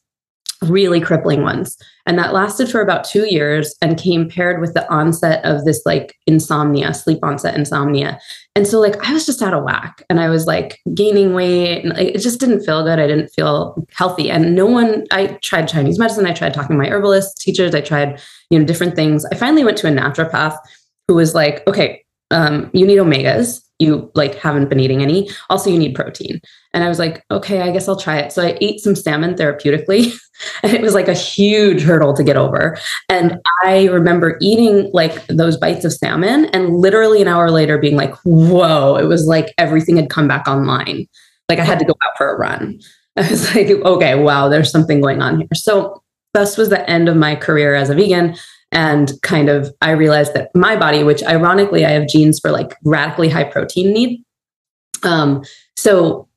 really 0.70 1.00
crippling 1.00 1.42
ones. 1.42 1.76
And 2.06 2.18
that 2.18 2.34
lasted 2.34 2.70
for 2.70 2.80
about 2.80 3.04
two 3.04 3.26
years 3.32 3.74
and 3.80 3.98
came 3.98 4.28
paired 4.28 4.60
with 4.60 4.74
the 4.74 4.90
onset 4.92 5.44
of 5.44 5.64
this 5.64 5.82
like 5.86 6.16
insomnia, 6.26 6.92
sleep 6.92 7.20
onset 7.22 7.54
insomnia. 7.54 8.20
And 8.54 8.66
so, 8.66 8.78
like, 8.78 9.08
I 9.08 9.12
was 9.12 9.26
just 9.26 9.42
out 9.42 9.54
of 9.54 9.64
whack 9.64 10.04
and 10.10 10.20
I 10.20 10.28
was 10.28 10.46
like 10.46 10.78
gaining 10.92 11.34
weight 11.34 11.82
and 11.82 11.94
like, 11.94 12.14
it 12.14 12.18
just 12.18 12.40
didn't 12.40 12.64
feel 12.64 12.84
good. 12.84 12.98
I 12.98 13.06
didn't 13.06 13.28
feel 13.28 13.86
healthy. 13.94 14.30
And 14.30 14.54
no 14.54 14.66
one, 14.66 15.06
I 15.10 15.38
tried 15.42 15.66
Chinese 15.66 15.98
medicine, 15.98 16.26
I 16.26 16.32
tried 16.32 16.54
talking 16.54 16.76
to 16.76 16.82
my 16.82 16.88
herbalist 16.88 17.40
teachers, 17.40 17.74
I 17.74 17.80
tried, 17.80 18.20
you 18.50 18.58
know, 18.58 18.64
different 18.64 18.94
things. 18.94 19.24
I 19.26 19.34
finally 19.36 19.64
went 19.64 19.78
to 19.78 19.88
a 19.88 19.90
naturopath 19.90 20.56
who 21.08 21.14
was 21.14 21.34
like, 21.34 21.66
okay, 21.66 22.03
um, 22.34 22.70
you 22.74 22.86
need 22.86 22.98
omegas 22.98 23.64
you 23.78 24.10
like 24.14 24.36
haven't 24.36 24.68
been 24.68 24.80
eating 24.80 25.02
any. 25.02 25.28
Also, 25.50 25.68
you 25.68 25.78
need 25.78 25.94
protein. 25.94 26.40
And 26.72 26.84
I 26.84 26.88
was 26.88 26.98
like, 26.98 27.24
okay, 27.30 27.60
I 27.60 27.70
guess 27.72 27.88
I'll 27.88 27.98
try 27.98 28.18
it. 28.18 28.32
So 28.32 28.42
I 28.42 28.56
ate 28.60 28.80
some 28.80 28.94
salmon 28.94 29.34
therapeutically, 29.34 30.16
and 30.62 30.72
it 30.72 30.80
was 30.80 30.94
like 30.94 31.08
a 31.08 31.14
huge 31.14 31.82
hurdle 31.82 32.14
to 32.14 32.24
get 32.24 32.36
over. 32.36 32.76
And 33.08 33.38
I 33.64 33.86
remember 33.86 34.38
eating 34.40 34.90
like 34.92 35.26
those 35.26 35.56
bites 35.56 35.84
of 35.84 35.92
salmon, 35.92 36.46
and 36.46 36.76
literally 36.76 37.20
an 37.20 37.28
hour 37.28 37.50
later 37.50 37.78
being 37.78 37.96
like, 37.96 38.14
whoa, 38.24 38.96
it 38.96 39.06
was 39.06 39.26
like 39.26 39.52
everything 39.58 39.96
had 39.96 40.10
come 40.10 40.28
back 40.28 40.46
online. 40.46 41.06
Like 41.48 41.58
I 41.58 41.64
had 41.64 41.78
to 41.80 41.84
go 41.84 41.94
out 42.02 42.16
for 42.16 42.30
a 42.30 42.38
run. 42.38 42.80
I 43.16 43.28
was 43.28 43.54
like, 43.54 43.68
okay, 43.68 44.14
wow, 44.16 44.48
there's 44.48 44.70
something 44.70 45.00
going 45.00 45.22
on 45.22 45.38
here. 45.38 45.48
So 45.54 46.02
this 46.32 46.56
was 46.56 46.68
the 46.68 46.88
end 46.90 47.08
of 47.08 47.16
my 47.16 47.36
career 47.36 47.74
as 47.74 47.90
a 47.90 47.94
vegan 47.94 48.36
and 48.74 49.12
kind 49.22 49.48
of 49.48 49.72
i 49.80 49.90
realized 49.92 50.34
that 50.34 50.50
my 50.54 50.76
body 50.76 51.02
which 51.02 51.22
ironically 51.22 51.86
i 51.86 51.90
have 51.90 52.08
genes 52.08 52.38
for 52.38 52.50
like 52.50 52.76
radically 52.84 53.28
high 53.28 53.44
protein 53.44 53.92
need. 53.92 54.22
Um, 55.02 55.44
so 55.76 56.28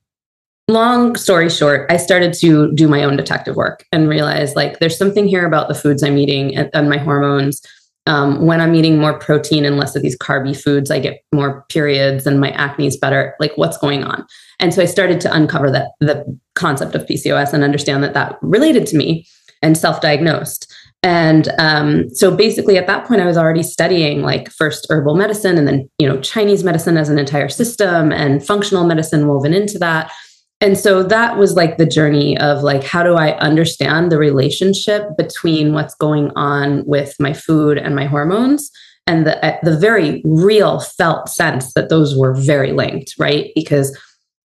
long 0.70 1.16
story 1.16 1.50
short 1.50 1.92
i 1.92 1.98
started 1.98 2.34
to 2.34 2.72
do 2.74 2.88
my 2.88 3.04
own 3.04 3.18
detective 3.18 3.56
work 3.56 3.86
and 3.92 4.10
realize 4.10 4.56
like 4.56 4.80
there's 4.80 4.98
something 4.98 5.28
here 5.28 5.46
about 5.46 5.68
the 5.68 5.76
foods 5.76 6.04
i'm 6.04 6.18
eating 6.18 6.56
and, 6.56 6.70
and 6.74 6.90
my 6.90 6.98
hormones. 6.98 7.62
Um, 8.06 8.46
when 8.46 8.62
i'm 8.62 8.76
eating 8.76 9.00
more 9.00 9.18
protein 9.18 9.66
and 9.66 9.78
less 9.78 9.96
of 9.96 10.02
these 10.02 10.18
carby 10.18 10.56
foods 10.56 10.92
i 10.92 11.00
get 11.00 11.24
more 11.34 11.66
periods 11.70 12.26
and 12.26 12.40
my 12.40 12.52
acne 12.52 12.88
is 12.88 12.98
better. 12.98 13.36
Like 13.40 13.54
what's 13.56 13.78
going 13.78 14.04
on? 14.04 14.26
And 14.60 14.74
so 14.74 14.82
i 14.82 14.86
started 14.86 15.20
to 15.22 15.34
uncover 15.34 15.72
that 15.72 15.92
the 16.00 16.40
concept 16.56 16.96
of 16.96 17.06
pcos 17.06 17.52
and 17.52 17.64
understand 17.64 18.04
that 18.04 18.14
that 18.14 18.38
related 18.42 18.86
to 18.88 18.98
me 18.98 19.26
and 19.62 19.78
self-diagnosed 19.78 20.72
and 21.08 21.48
um, 21.58 22.10
so 22.10 22.36
basically 22.36 22.78
at 22.78 22.86
that 22.88 23.08
point 23.08 23.22
i 23.22 23.26
was 23.26 23.38
already 23.38 23.64
studying 23.64 24.24
like 24.24 24.52
first 24.52 24.86
herbal 24.90 25.16
medicine 25.16 25.58
and 25.58 25.66
then 25.66 25.90
you 26.00 26.08
know 26.08 26.20
chinese 26.20 26.66
medicine 26.66 26.98
as 26.98 27.08
an 27.08 27.18
entire 27.18 27.48
system 27.48 28.12
and 28.12 28.46
functional 28.46 28.86
medicine 28.86 29.28
woven 29.28 29.54
into 29.54 29.80
that. 29.80 30.12
And 30.60 30.76
so 30.76 31.04
that 31.04 31.38
was 31.38 31.54
like 31.54 31.78
the 31.78 31.86
journey 31.86 32.38
of 32.40 32.62
like 32.62 32.84
how 32.84 33.04
do 33.04 33.14
i 33.14 33.38
understand 33.38 34.12
the 34.12 34.18
relationship 34.18 35.16
between 35.18 35.74
what's 35.74 35.96
going 35.96 36.32
on 36.36 36.84
with 36.86 37.16
my 37.20 37.32
food 37.32 37.78
and 37.78 37.96
my 37.96 38.06
hormones 38.06 38.70
and 39.06 39.26
the 39.26 39.36
uh, 39.46 39.58
the 39.64 39.78
very 39.78 40.22
real 40.26 40.82
felt 40.82 41.30
sense 41.30 41.74
that 41.76 41.90
those 41.90 42.18
were 42.18 42.34
very 42.34 42.74
linked 42.74 43.14
right? 43.18 43.52
Because 43.56 43.98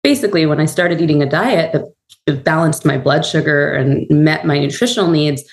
basically 0.03 0.45
when 0.45 0.61
i 0.61 0.65
started 0.65 1.01
eating 1.01 1.21
a 1.23 1.29
diet 1.29 1.73
that 1.73 2.43
balanced 2.43 2.85
my 2.85 2.97
blood 2.97 3.25
sugar 3.25 3.73
and 3.73 4.07
met 4.09 4.45
my 4.45 4.57
nutritional 4.59 5.09
needs 5.09 5.43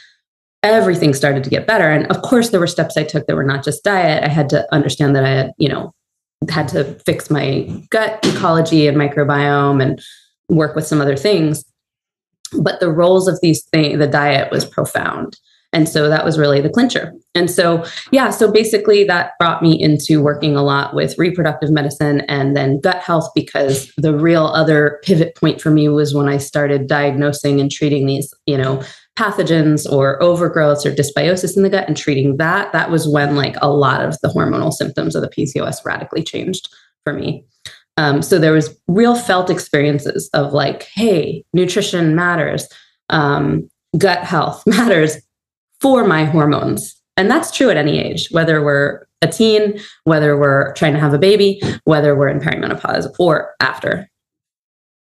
everything 0.62 1.12
started 1.14 1.42
to 1.45 1.50
get 1.50 1.66
better. 1.66 1.90
And 1.90 2.07
of 2.07 2.23
course, 2.23 2.50
there 2.50 2.61
were 2.61 2.66
steps 2.66 2.97
I 2.97 3.04
took 3.04 3.26
that 3.26 3.37
were 3.37 3.45
not 3.45 3.64
just 3.64 3.83
diet. 3.83 4.25
I 4.25 4.28
had 4.28 4.49
to 4.50 4.73
understand 4.73 5.16
that 5.16 5.25
I 5.25 5.31
had, 5.31 5.52
you 5.59 5.69
know, 5.69 5.92
had 6.49 6.69
to 6.69 6.85
fix 7.07 7.31
my 7.31 7.69
gut 7.90 8.21
ecology 8.25 8.87
and 8.87 8.97
microbiome 8.97 9.83
and 9.83 10.00
work 10.49 10.75
with 10.75 10.87
some 10.87 11.00
other 11.00 11.16
things. 11.16 11.64
But 12.61 12.81
the 12.81 12.90
roles 12.90 13.28
of 13.28 13.38
these 13.40 13.64
things, 13.73 13.98
the 13.98 14.07
diet 14.07 14.51
was 14.51 14.64
profound. 14.64 15.38
And 15.75 15.88
so 15.88 16.11
that 16.11 16.25
was 16.25 16.38
really 16.38 16.61
the 16.61 16.68
clincher. 16.68 17.14
And 17.35 17.51
so, 17.51 17.85
yeah, 18.11 18.29
so 18.29 18.53
basically 18.53 19.05
that 19.05 19.33
brought 19.38 19.62
me 19.62 19.81
into 19.81 20.22
working 20.22 20.55
a 20.55 20.62
lot 20.62 20.94
with 20.94 21.18
reproductive 21.18 21.70
medicine 21.70 22.20
and 22.22 22.55
then 22.55 22.79
gut 22.81 22.98
health 22.98 23.31
because 23.35 23.90
the 23.96 24.14
real 24.14 24.46
other 24.48 25.01
pivot 25.03 25.35
point 25.35 25.62
for 25.62 25.70
me 25.70 25.88
was 25.88 26.14
when 26.14 26.29
I 26.29 26.37
started 26.37 26.88
diagnosing 26.88 27.59
and 27.59 27.70
treating 27.70 28.07
these, 28.07 28.35
you 28.44 28.59
know, 28.59 28.83
pathogens 29.18 29.90
or 29.90 30.18
overgrowths 30.20 30.87
or 30.87 30.94
dysbiosis 30.94 31.57
in 31.57 31.62
the 31.62 31.70
gut 31.70 31.87
and 31.87 31.96
treating 31.96 32.37
that, 32.38 32.72
that 32.72 32.90
was 32.90 33.07
when 33.07 33.37
like 33.37 33.57
a 33.61 33.70
lot 33.70 34.03
of 34.03 34.18
the 34.22 34.29
hormonal 34.29 34.72
symptoms 34.72 35.14
of 35.14 35.22
the 35.22 35.29
PCOS 35.29 35.85
radically 35.85 36.22
changed 36.22 36.68
for 37.05 37.12
me. 37.12 37.44
Um, 37.98 38.22
so 38.22 38.38
there 38.38 38.53
was 38.53 38.75
real 38.88 39.14
felt 39.14 39.51
experiences 39.51 40.31
of 40.33 40.53
like, 40.53 40.85
hey, 40.94 41.44
nutrition 41.53 42.14
matters, 42.14 42.66
um, 43.11 43.68
gut 43.98 44.25
health 44.25 44.62
matters 44.66 45.18
for 45.81 46.07
my 46.07 46.25
hormones. 46.25 46.96
And 47.16 47.31
that's 47.31 47.51
true 47.51 47.68
at 47.68 47.77
any 47.77 47.98
age, 47.98 48.29
whether 48.31 48.64
we're 48.64 49.07
a 49.20 49.29
teen, 49.29 49.79
whether 50.05 50.37
we're 50.37 50.72
trying 50.75 50.94
to 50.94 51.01
have 51.01 51.12
a 51.12 51.18
baby, 51.18 51.61
whether 51.85 52.16
we're 52.16 52.29
in 52.29 52.40
perimenopause 52.40 53.07
or 53.18 53.55
after. 53.61 54.09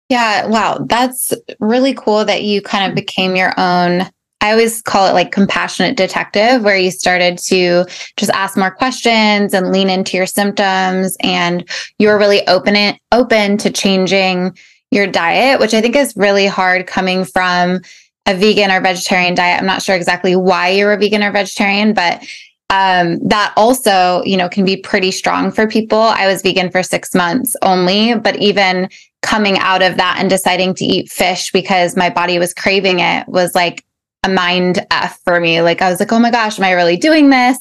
Yeah, 0.10 0.46
wow. 0.46 0.86
That's 0.88 1.34
really 1.60 1.94
cool 1.94 2.26
that 2.26 2.44
you 2.44 2.62
kind 2.62 2.90
of 2.90 2.96
became 2.96 3.36
your 3.36 3.54
own. 3.60 4.10
I 4.42 4.52
always 4.52 4.82
call 4.84 5.08
it 5.08 5.14
like 5.14 5.32
compassionate 5.32 5.98
detective, 5.98 6.62
where 6.62 6.78
you 6.78 6.92
started 6.92 7.40
to 7.48 7.86
just 8.16 8.32
ask 8.32 8.56
more 8.56 8.70
questions 8.70 9.56
and 9.56 9.72
lean 9.72 9.90
into 9.90 10.18
your 10.18 10.28
symptoms, 10.28 11.18
and 11.22 11.68
you 11.98 12.10
were 12.10 12.20
really 12.20 12.48
open 12.48 12.76
it 12.76 13.00
open 13.12 13.58
to 13.58 13.72
changing 13.72 14.56
your 14.92 15.08
diet, 15.08 15.60
which 15.60 15.74
I 15.74 15.82
think 15.82 15.96
is 15.96 16.16
really 16.16 16.46
hard 16.46 16.86
coming 16.86 17.26
from 17.26 17.82
a 18.28 18.36
vegan 18.36 18.70
or 18.70 18.82
vegetarian 18.82 19.34
diet. 19.34 19.60
I'm 19.60 19.66
not 19.66 19.82
sure 19.82 19.96
exactly 19.96 20.36
why 20.36 20.70
you're 20.70 20.94
a 20.94 20.98
vegan 20.98 21.24
or 21.24 21.32
vegetarian, 21.32 21.94
but 21.94 22.22
um, 22.70 23.20
that 23.28 23.54
also, 23.56 24.22
you 24.26 24.38
know, 24.38 24.50
can 24.50 24.66
be 24.66 24.78
pretty 24.78 25.12
strong 25.12 25.52
for 25.52 25.68
people. 25.68 26.00
I 26.00 26.28
was 26.28 26.44
vegan 26.44 26.70
for 26.70 26.84
six 26.84 27.16
months 27.16 27.56
only, 27.64 28.16
but 28.16 28.36
even 28.38 28.90
coming 29.26 29.58
out 29.58 29.82
of 29.82 29.98
that 29.98 30.18
and 30.20 30.30
deciding 30.30 30.76
to 30.76 30.86
eat 30.86 31.10
fish 31.10 31.52
because 31.52 31.98
my 31.98 32.12
body 32.12 32.38
was 32.38 32.54
craving 32.54 33.00
it 33.00 33.28
was 33.28 33.56
like 33.56 33.84
a 34.24 34.30
mind 34.30 34.86
F 34.92 35.20
for 35.24 35.40
me. 35.40 35.62
Like 35.62 35.82
I 35.82 35.90
was 35.90 36.00
like, 36.00 36.12
oh 36.12 36.20
my 36.20 36.30
gosh, 36.30 36.60
am 36.60 36.66
I 36.66 36.72
really 36.72 36.96
doing 36.96 37.32
this? 37.32 37.58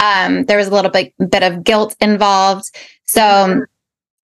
Um, 0.00 0.44
there 0.44 0.56
was 0.56 0.68
a 0.68 0.74
little 0.74 0.90
bit, 0.90 1.12
bit 1.28 1.42
of 1.42 1.64
guilt 1.64 1.96
involved. 2.00 2.70
So 3.06 3.64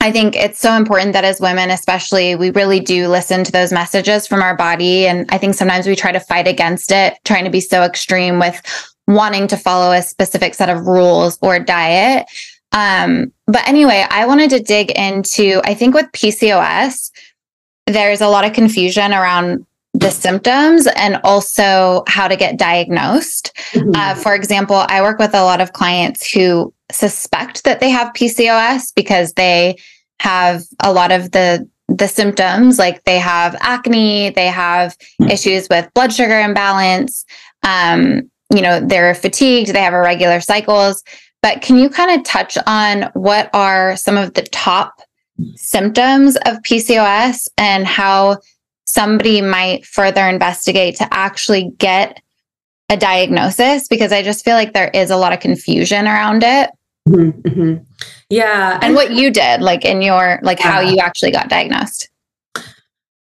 I 0.01 0.13
think 0.13 0.37
it's 0.37 0.61
so 0.61 0.75
important 0.75 1.13
that 1.15 1.25
as 1.25 1.41
women, 1.41 1.71
especially, 1.71 2.37
we 2.37 2.51
really 2.51 2.79
do 2.79 3.09
listen 3.09 3.43
to 3.45 3.53
those 3.53 3.73
messages 3.73 4.27
from 4.27 4.43
our 4.43 4.57
body. 4.57 5.07
And 5.07 5.27
I 5.31 5.39
think 5.39 5.55
sometimes 5.55 5.87
we 5.87 5.97
try 5.97 6.13
to 6.13 6.21
fight 6.21 6.47
against 6.47 6.93
it, 6.93 7.15
trying 7.25 7.45
to 7.45 7.51
be 7.51 7.61
so 7.61 7.83
extreme 7.83 8.39
with 8.39 8.61
wanting 9.09 9.49
to 9.49 9.57
follow 9.57 9.93
a 9.93 10.03
specific 10.03 10.55
set 10.55 10.69
of 10.69 10.87
rules 10.87 11.39
or 11.43 11.59
diet. 11.59 12.27
Um, 12.77 13.33
but 13.47 13.67
anyway, 13.67 14.05
I 14.11 14.27
wanted 14.27 14.51
to 14.51 14.61
dig 14.61 14.91
into, 14.91 15.63
I 15.65 15.73
think 15.73 15.95
with 15.95 16.13
PCOS, 16.13 17.11
there's 17.87 18.21
a 18.21 18.29
lot 18.29 18.45
of 18.45 18.53
confusion 18.53 19.15
around 19.15 19.65
the 19.95 20.11
symptoms 20.11 20.87
and 20.95 21.19
also 21.25 22.05
how 22.07 22.29
to 22.29 22.37
get 22.37 22.59
diagnosed. 22.59 23.53
Mm-hmm. 23.73 23.93
Uh, 23.95 24.15
for 24.17 24.35
example, 24.35 24.85
I 24.89 25.01
work 25.01 25.19
with 25.19 25.35
a 25.35 25.43
lot 25.43 25.63
of 25.63 25.73
clients 25.73 26.31
who 26.31 26.75
suspect 26.93 27.65
that 27.65 27.81
they 27.81 27.89
have 27.89 28.13
PCOS 28.13 28.93
because 28.95 29.33
they 29.33 29.79
have 30.21 30.63
a 30.81 30.93
lot 30.93 31.13
of 31.13 31.33
the 31.33 31.69
the 31.89 32.09
symptoms 32.09 32.81
like 32.81 33.05
they 33.05 33.19
have 33.19 33.55
acne 33.61 34.31
they 34.31 34.49
have 34.49 34.97
issues 35.31 35.69
with 35.71 35.89
blood 35.95 36.13
sugar 36.13 36.41
imbalance 36.41 37.25
um, 37.63 38.29
you 38.55 38.63
know, 38.63 38.81
they're 38.81 39.15
fatigued, 39.15 39.73
they 39.73 39.81
have 39.81 39.93
irregular 39.93 40.41
cycles. 40.41 41.03
But 41.47 41.63
can 41.63 41.79
you 41.79 41.89
kind 41.89 42.19
of 42.19 42.27
touch 42.27 42.59
on 42.67 43.03
what 43.15 43.51
are 43.55 43.97
some 43.97 44.17
of 44.17 44.35
the 44.35 44.43
top 44.43 45.01
symptoms 45.55 46.35
of 46.45 46.57
PCOS 46.65 47.47
and 47.57 47.87
how 47.87 48.39
somebody 48.85 49.41
might 49.41 49.87
further 49.87 50.23
investigate 50.23 50.97
to 50.97 51.07
actually 51.15 51.71
get 51.79 52.21
a 52.91 52.97
diagnosis? 52.97 53.87
Because 53.87 54.11
I 54.11 54.25
just 54.25 54.45
feel 54.45 54.57
like 54.57 54.73
there 54.73 54.91
is 54.93 55.13
a 55.13 55.17
lot 55.17 55.33
of 55.33 55.39
confusion 55.39 56.09
around 56.09 56.43
it. 56.43 56.71
Mm-hmm, 57.09 57.41
mm-hmm. 57.43 57.85
Yeah. 58.29 58.81
And 58.83 58.97
what 58.97 59.13
you 59.13 59.31
did, 59.31 59.63
like 59.63 59.85
in 59.85 60.03
your, 60.03 60.41
like 60.43 60.59
yeah. 60.59 60.73
how 60.73 60.81
you 60.81 60.99
actually 60.99 61.31
got 61.31 61.49
diagnosed. 61.49 62.11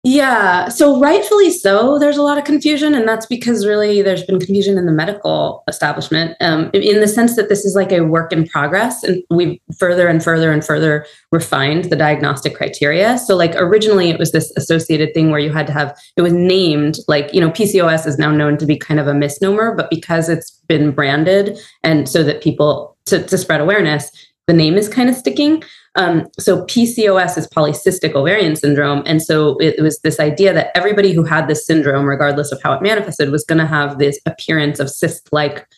Yeah. 0.07 0.69
So 0.69 1.01
rightfully 1.01 1.51
so, 1.51 1.99
there's 1.99 2.19
a 2.19 2.23
lot 2.23 2.37
of 2.37 2.45
confusion. 2.45 2.95
And 2.95 3.09
that's 3.09 3.25
because 3.25 3.65
really 3.65 4.03
there's 4.03 4.23
been 4.23 4.39
confusion 4.39 4.77
in 4.77 4.85
the 4.85 4.93
medical 4.93 5.65
establishment 5.67 6.37
um, 6.43 6.69
in 6.75 7.01
the 7.01 7.09
sense 7.09 7.37
that 7.37 7.49
this 7.49 7.65
is 7.65 7.75
like 7.75 7.91
a 7.91 8.03
work 8.03 8.31
in 8.31 8.47
progress. 8.47 9.03
And 9.03 9.23
we've 9.31 9.59
further 9.79 10.07
and 10.07 10.23
further 10.23 10.53
and 10.53 10.63
further 10.63 11.07
refined 11.33 11.87
the 11.87 11.97
diagnostic 11.97 12.55
criteria. 12.55 13.17
So 13.17 13.35
like 13.35 13.55
originally 13.57 14.11
it 14.11 14.19
was 14.19 14.33
this 14.33 14.53
associated 14.59 15.15
thing 15.15 15.31
where 15.31 15.41
you 15.41 15.51
had 15.51 15.67
to 15.69 15.73
have, 15.73 15.99
it 16.19 16.23
was 16.23 16.35
named 16.35 16.99
like, 17.09 17.33
you 17.33 17.41
know, 17.41 17.51
PCOS 17.51 18.07
is 18.07 18.19
now 18.19 18.31
known 18.31 18.59
to 18.59 18.67
be 18.67 18.77
kind 18.77 19.01
of 19.01 19.07
a 19.07 19.15
misnomer, 19.15 19.75
but 19.75 19.89
because 19.89 20.29
it's 20.29 20.51
been 20.69 20.91
branded 20.91 21.59
and 21.83 22.11
so 22.11 22.23
that 22.23 22.43
people 22.43 22.95
to, 23.07 23.23
to 23.23 23.39
spread 23.39 23.63
awareness, 23.63 24.11
the 24.47 24.53
name 24.53 24.75
is 24.75 24.87
kind 24.87 25.09
of 25.09 25.17
sticking. 25.17 25.63
Um, 25.97 26.27
so 26.39 26.65
PCOS 26.65 27.39
is 27.39 27.47
polycystic 27.47 28.15
ovarian 28.15 28.57
syndrome, 28.57 29.03
and 29.07 29.23
so 29.23 29.57
it, 29.59 29.81
was 29.81 30.01
this 30.01 30.19
idea 30.19 30.53
that 30.53 30.77
everybody 30.77 31.13
who 31.13 31.23
had 31.23 31.47
this 31.47 31.65
syndrome, 31.65 32.07
regardless 32.07 32.51
of 32.51 32.61
how 32.63 32.73
it 32.73 32.83
manifested, 32.83 33.31
was 33.31 33.45
going 33.45 33.61
to 33.61 33.67
have 33.67 33.99
this 33.99 34.19
appearance 34.27 34.81
of 34.81 34.91
cyst-like 34.91 35.69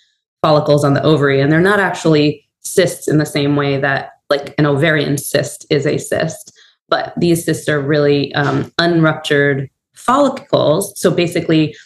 follicles 0.42 0.84
on 0.84 0.94
the 0.94 1.02
ovary, 1.02 1.40
and 1.40 1.52
they're 1.52 1.60
not 1.60 1.80
actually 1.80 2.46
cysts 2.60 3.08
in 3.08 3.18
the 3.18 3.26
same 3.26 3.56
way 3.56 3.78
that 3.78 4.12
like 4.30 4.54
an 4.58 4.66
ovarian 4.66 5.18
cyst 5.18 5.66
is 5.70 5.86
a 5.86 5.98
cyst, 5.98 6.52
but 6.88 7.12
these 7.16 7.44
cysts 7.44 7.68
are 7.68 7.80
really 7.80 8.34
um, 8.34 8.72
unruptured 8.78 9.68
follicles. 9.94 10.98
So 10.98 11.10
basically, 11.10 11.76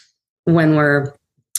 when 0.45 0.77
we're 0.77 1.13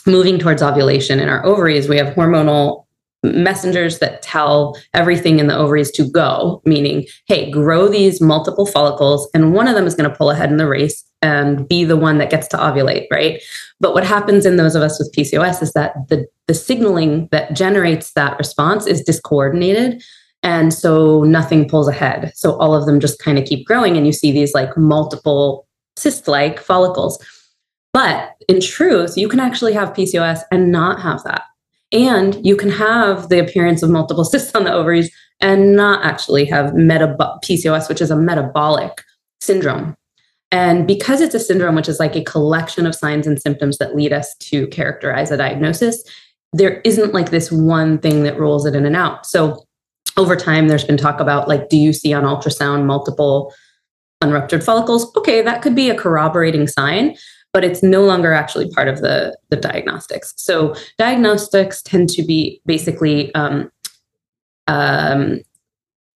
moving 0.05 0.39
towards 0.39 0.63
ovulation 0.63 1.19
in 1.19 1.29
our 1.29 1.45
ovaries, 1.45 1.87
we 1.87 1.97
have 1.97 2.15
hormonal 2.15 2.85
messengers 3.23 3.99
that 3.99 4.21
tell 4.21 4.77
everything 4.93 5.39
in 5.39 5.47
the 5.47 5.55
ovaries 5.55 5.91
to 5.91 6.09
go, 6.09 6.61
meaning, 6.65 7.05
hey, 7.27 7.51
grow 7.51 7.87
these 7.87 8.19
multiple 8.19 8.65
follicles, 8.65 9.29
and 9.33 9.53
one 9.53 9.67
of 9.67 9.75
them 9.75 9.85
is 9.85 9.95
going 9.95 10.09
to 10.09 10.15
pull 10.15 10.31
ahead 10.31 10.49
in 10.49 10.57
the 10.57 10.67
race 10.67 11.03
and 11.21 11.67
be 11.67 11.83
the 11.83 11.97
one 11.97 12.17
that 12.17 12.31
gets 12.31 12.47
to 12.47 12.57
ovulate, 12.57 13.05
right? 13.11 13.41
But 13.79 13.93
what 13.93 14.03
happens 14.03 14.45
in 14.45 14.57
those 14.57 14.75
of 14.75 14.81
us 14.81 14.97
with 14.97 15.13
PCOS 15.15 15.61
is 15.61 15.73
that 15.73 15.93
the, 16.09 16.25
the 16.47 16.55
signaling 16.55 17.27
that 17.31 17.53
generates 17.53 18.13
that 18.13 18.37
response 18.39 18.87
is 18.87 19.03
discoordinated. 19.03 20.03
And 20.43 20.73
so 20.73 21.23
nothing 21.23 21.69
pulls 21.69 21.87
ahead. 21.87 22.31
So 22.35 22.57
all 22.57 22.73
of 22.73 22.87
them 22.87 22.99
just 22.99 23.19
kind 23.19 23.37
of 23.37 23.45
keep 23.45 23.67
growing, 23.67 23.95
and 23.97 24.07
you 24.07 24.13
see 24.13 24.31
these 24.31 24.55
like 24.55 24.75
multiple 24.75 25.67
cyst 25.95 26.27
like 26.27 26.59
follicles. 26.59 27.23
But 27.93 28.31
in 28.47 28.61
truth, 28.61 29.17
you 29.17 29.27
can 29.27 29.39
actually 29.39 29.73
have 29.73 29.89
PCOS 29.89 30.41
and 30.51 30.71
not 30.71 30.99
have 31.01 31.23
that. 31.25 31.43
And 31.91 32.43
you 32.45 32.55
can 32.55 32.69
have 32.69 33.29
the 33.29 33.39
appearance 33.39 33.83
of 33.83 33.89
multiple 33.89 34.25
cysts 34.25 34.55
on 34.55 34.63
the 34.63 34.73
ovaries 34.73 35.11
and 35.39 35.75
not 35.75 36.05
actually 36.05 36.45
have 36.45 36.71
PCOS, 36.71 37.89
which 37.89 38.01
is 38.01 38.11
a 38.11 38.15
metabolic 38.15 39.01
syndrome. 39.39 39.95
And 40.51 40.85
because 40.85 41.21
it's 41.21 41.33
a 41.33 41.39
syndrome, 41.39 41.75
which 41.75 41.89
is 41.89 41.99
like 41.99 42.15
a 42.15 42.23
collection 42.23 42.85
of 42.85 42.93
signs 42.93 43.25
and 43.25 43.41
symptoms 43.41 43.77
that 43.77 43.95
lead 43.95 44.13
us 44.13 44.35
to 44.37 44.67
characterize 44.67 45.31
a 45.31 45.37
diagnosis, 45.37 46.03
there 46.53 46.81
isn't 46.81 47.13
like 47.13 47.31
this 47.31 47.51
one 47.51 47.97
thing 47.97 48.23
that 48.23 48.37
rules 48.37 48.65
it 48.65 48.75
in 48.75 48.85
and 48.85 48.95
out. 48.95 49.25
So 49.25 49.65
over 50.17 50.35
time, 50.35 50.67
there's 50.67 50.83
been 50.83 50.97
talk 50.97 51.21
about 51.21 51.47
like, 51.47 51.69
do 51.69 51.77
you 51.77 51.93
see 51.93 52.13
on 52.13 52.23
ultrasound 52.23 52.85
multiple 52.85 53.53
unruptured 54.21 54.63
follicles? 54.63 55.15
Okay, 55.15 55.41
that 55.41 55.61
could 55.61 55.75
be 55.75 55.89
a 55.89 55.95
corroborating 55.95 56.67
sign 56.67 57.15
but 57.53 57.63
it's 57.63 57.83
no 57.83 58.01
longer 58.03 58.33
actually 58.33 58.69
part 58.69 58.87
of 58.87 59.01
the, 59.01 59.37
the 59.49 59.57
diagnostics. 59.57 60.33
So 60.37 60.75
diagnostics 60.97 61.81
tend 61.81 62.09
to 62.11 62.23
be 62.23 62.61
basically 62.65 63.33
um, 63.35 63.71
um, 64.67 65.41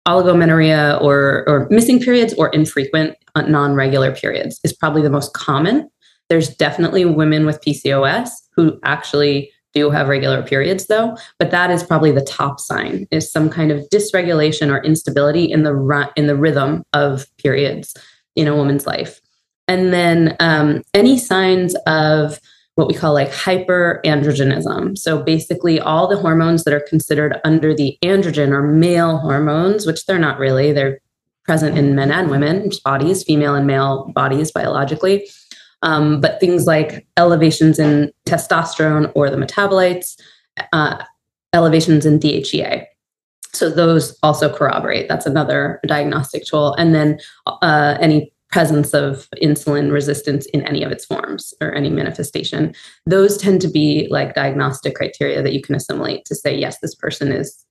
oligomenorrhea 0.08 1.02
or, 1.02 1.44
or 1.48 1.68
missing 1.70 2.00
periods 2.00 2.34
or 2.36 2.50
infrequent 2.50 3.18
uh, 3.36 3.42
non-regular 3.42 4.14
periods 4.14 4.60
is 4.64 4.72
probably 4.72 5.02
the 5.02 5.10
most 5.10 5.34
common. 5.34 5.90
There's 6.30 6.56
definitely 6.56 7.06
women 7.06 7.46
with 7.46 7.62
PCOS 7.62 8.30
who 8.56 8.80
actually 8.84 9.52
do 9.74 9.90
have 9.90 10.08
regular 10.08 10.42
periods 10.42 10.88
though, 10.88 11.18
but 11.38 11.52
that 11.52 11.70
is 11.70 11.84
probably 11.84 12.12
the 12.12 12.22
top 12.22 12.60
sign 12.62 13.06
is 13.12 13.30
some 13.30 13.50
kind 13.50 13.72
of 13.72 13.86
dysregulation 13.94 14.72
or 14.72 14.82
instability 14.84 15.52
in 15.52 15.64
the 15.64 16.12
in 16.16 16.28
the 16.28 16.36
rhythm 16.36 16.84
of 16.94 17.28
periods 17.38 17.94
in 18.38 18.48
a 18.48 18.56
woman's 18.56 18.88
life. 18.88 19.20
And 19.68 19.94
then 19.94 20.36
um, 20.40 20.84
any 20.94 21.18
signs 21.18 21.76
of 21.88 22.40
what 22.76 22.88
we 22.88 22.94
call 22.94 23.14
like 23.14 23.32
hyperandrogenism. 23.32 24.98
So 24.98 25.24
basically, 25.24 25.80
all 25.80 26.08
the 26.08 26.18
hormones 26.18 26.66
that 26.66 26.74
are 26.74 26.82
considered 26.82 27.40
under 27.44 27.74
the 27.74 27.98
androgen 28.04 28.52
are 28.52 28.62
male 28.62 29.18
hormones, 29.18 29.86
which 29.86 30.06
they're 30.06 30.20
not 30.20 30.40
really. 30.40 30.74
They're 30.74 31.00
present 31.46 31.78
in 31.78 31.96
men 31.96 32.12
and 32.12 32.30
women's 32.30 32.80
bodies, 32.80 33.24
female 33.24 33.56
and 33.56 33.66
male 33.66 34.12
bodies 34.14 34.52
biologically. 34.52 35.28
Um, 35.84 36.20
but 36.20 36.40
things 36.40 36.66
like 36.66 37.08
elevations 37.16 37.80
in 37.80 38.12
testosterone 38.28 39.12
or 39.16 39.30
the 39.30 39.38
metabolites, 39.38 40.20
uh, 40.74 41.04
elevations 41.54 42.06
in 42.06 42.20
DHEA. 42.20 42.86
So 43.54 43.70
those 43.70 44.18
also 44.22 44.54
corroborate. 44.54 45.08
That's 45.08 45.26
another 45.26 45.80
diagnostic 45.88 46.46
tool. 46.46 46.74
And 46.74 46.94
then 46.94 47.20
uh, 47.46 47.98
any 48.02 48.34
presence 48.56 48.94
of 48.94 49.28
insulin 49.44 49.92
resistance 49.92 50.46
in 50.54 50.62
any 50.62 50.82
of 50.82 50.90
its 50.90 51.04
forms 51.04 51.54
or 51.60 51.76
any 51.76 51.90
manifestation. 51.90 52.74
Those 53.06 53.36
tend 53.36 53.60
to 53.64 53.68
be 53.68 54.08
like 54.10 54.34
diagnostic 54.34 54.96
criteria 54.96 55.44
that 55.44 55.52
you 55.52 55.62
can 55.62 55.76
assimilate 55.76 56.24
to 56.24 56.36
say, 56.36 56.58
yes, 56.58 56.80
this 56.80 56.96
person 56.96 57.34
is 57.34 57.66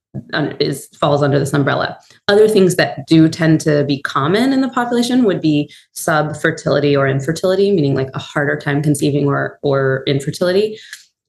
is 0.59 0.87
falls 1.01 1.23
under 1.23 1.39
this 1.39 1.53
umbrella. 1.53 1.97
Other 2.27 2.47
things 2.47 2.75
that 2.75 3.07
do 3.07 3.27
tend 3.27 3.61
to 3.61 3.83
be 3.85 3.99
common 4.03 4.53
in 4.53 4.61
the 4.61 4.69
population 4.69 5.23
would 5.23 5.41
be 5.41 5.73
subfertility 5.95 6.95
or 6.95 7.07
infertility, 7.07 7.71
meaning 7.71 7.95
like 7.95 8.11
a 8.13 8.19
harder 8.19 8.55
time 8.55 8.83
conceiving 8.83 9.25
or 9.27 9.57
or 9.63 10.03
infertility 10.05 10.77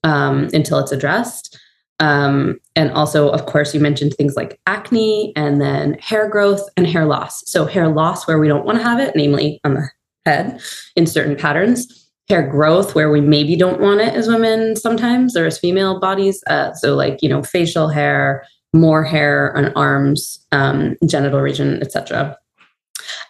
um, 0.05 0.51
until 0.53 0.79
it's 0.81 0.92
addressed. 0.92 1.59
Um, 1.99 2.59
and 2.75 2.91
also, 2.93 3.31
of 3.31 3.47
course, 3.47 3.75
you 3.75 3.81
mentioned 3.81 4.15
things 4.15 4.37
like 4.37 4.61
acne 4.67 5.33
and 5.35 5.61
then 5.61 5.95
hair 5.95 6.29
growth 6.29 6.69
and 6.77 6.87
hair 6.87 7.07
loss. 7.07 7.43
So, 7.51 7.65
hair 7.65 7.89
loss 7.89 8.27
where 8.27 8.39
we 8.39 8.49
don't 8.49 8.67
want 8.67 8.79
to 8.79 8.85
have 8.85 9.01
it, 9.01 9.17
namely 9.17 9.61
on 9.65 9.75
the 9.75 9.89
head 10.25 10.61
in 10.95 11.07
certain 11.07 11.37
patterns. 11.37 12.03
Hair 12.29 12.49
growth 12.49 12.95
where 12.95 13.11
we 13.11 13.21
maybe 13.21 13.57
don't 13.57 13.81
want 13.81 14.01
it 14.01 14.13
as 14.13 14.27
women 14.27 14.75
sometimes 14.77 15.37
or 15.37 15.47
as 15.47 15.59
female 15.59 16.01
bodies. 16.01 16.43
Uh, 16.49 16.75
so, 16.75 16.95
like, 16.95 17.23
you 17.23 17.29
know, 17.29 17.43
facial 17.43 17.89
hair, 17.89 18.45
more 18.75 19.05
hair 19.05 19.57
on 19.57 19.73
arms, 19.75 20.45
um, 20.53 20.97
genital 21.07 21.41
region, 21.41 21.81
etc. 21.81 22.37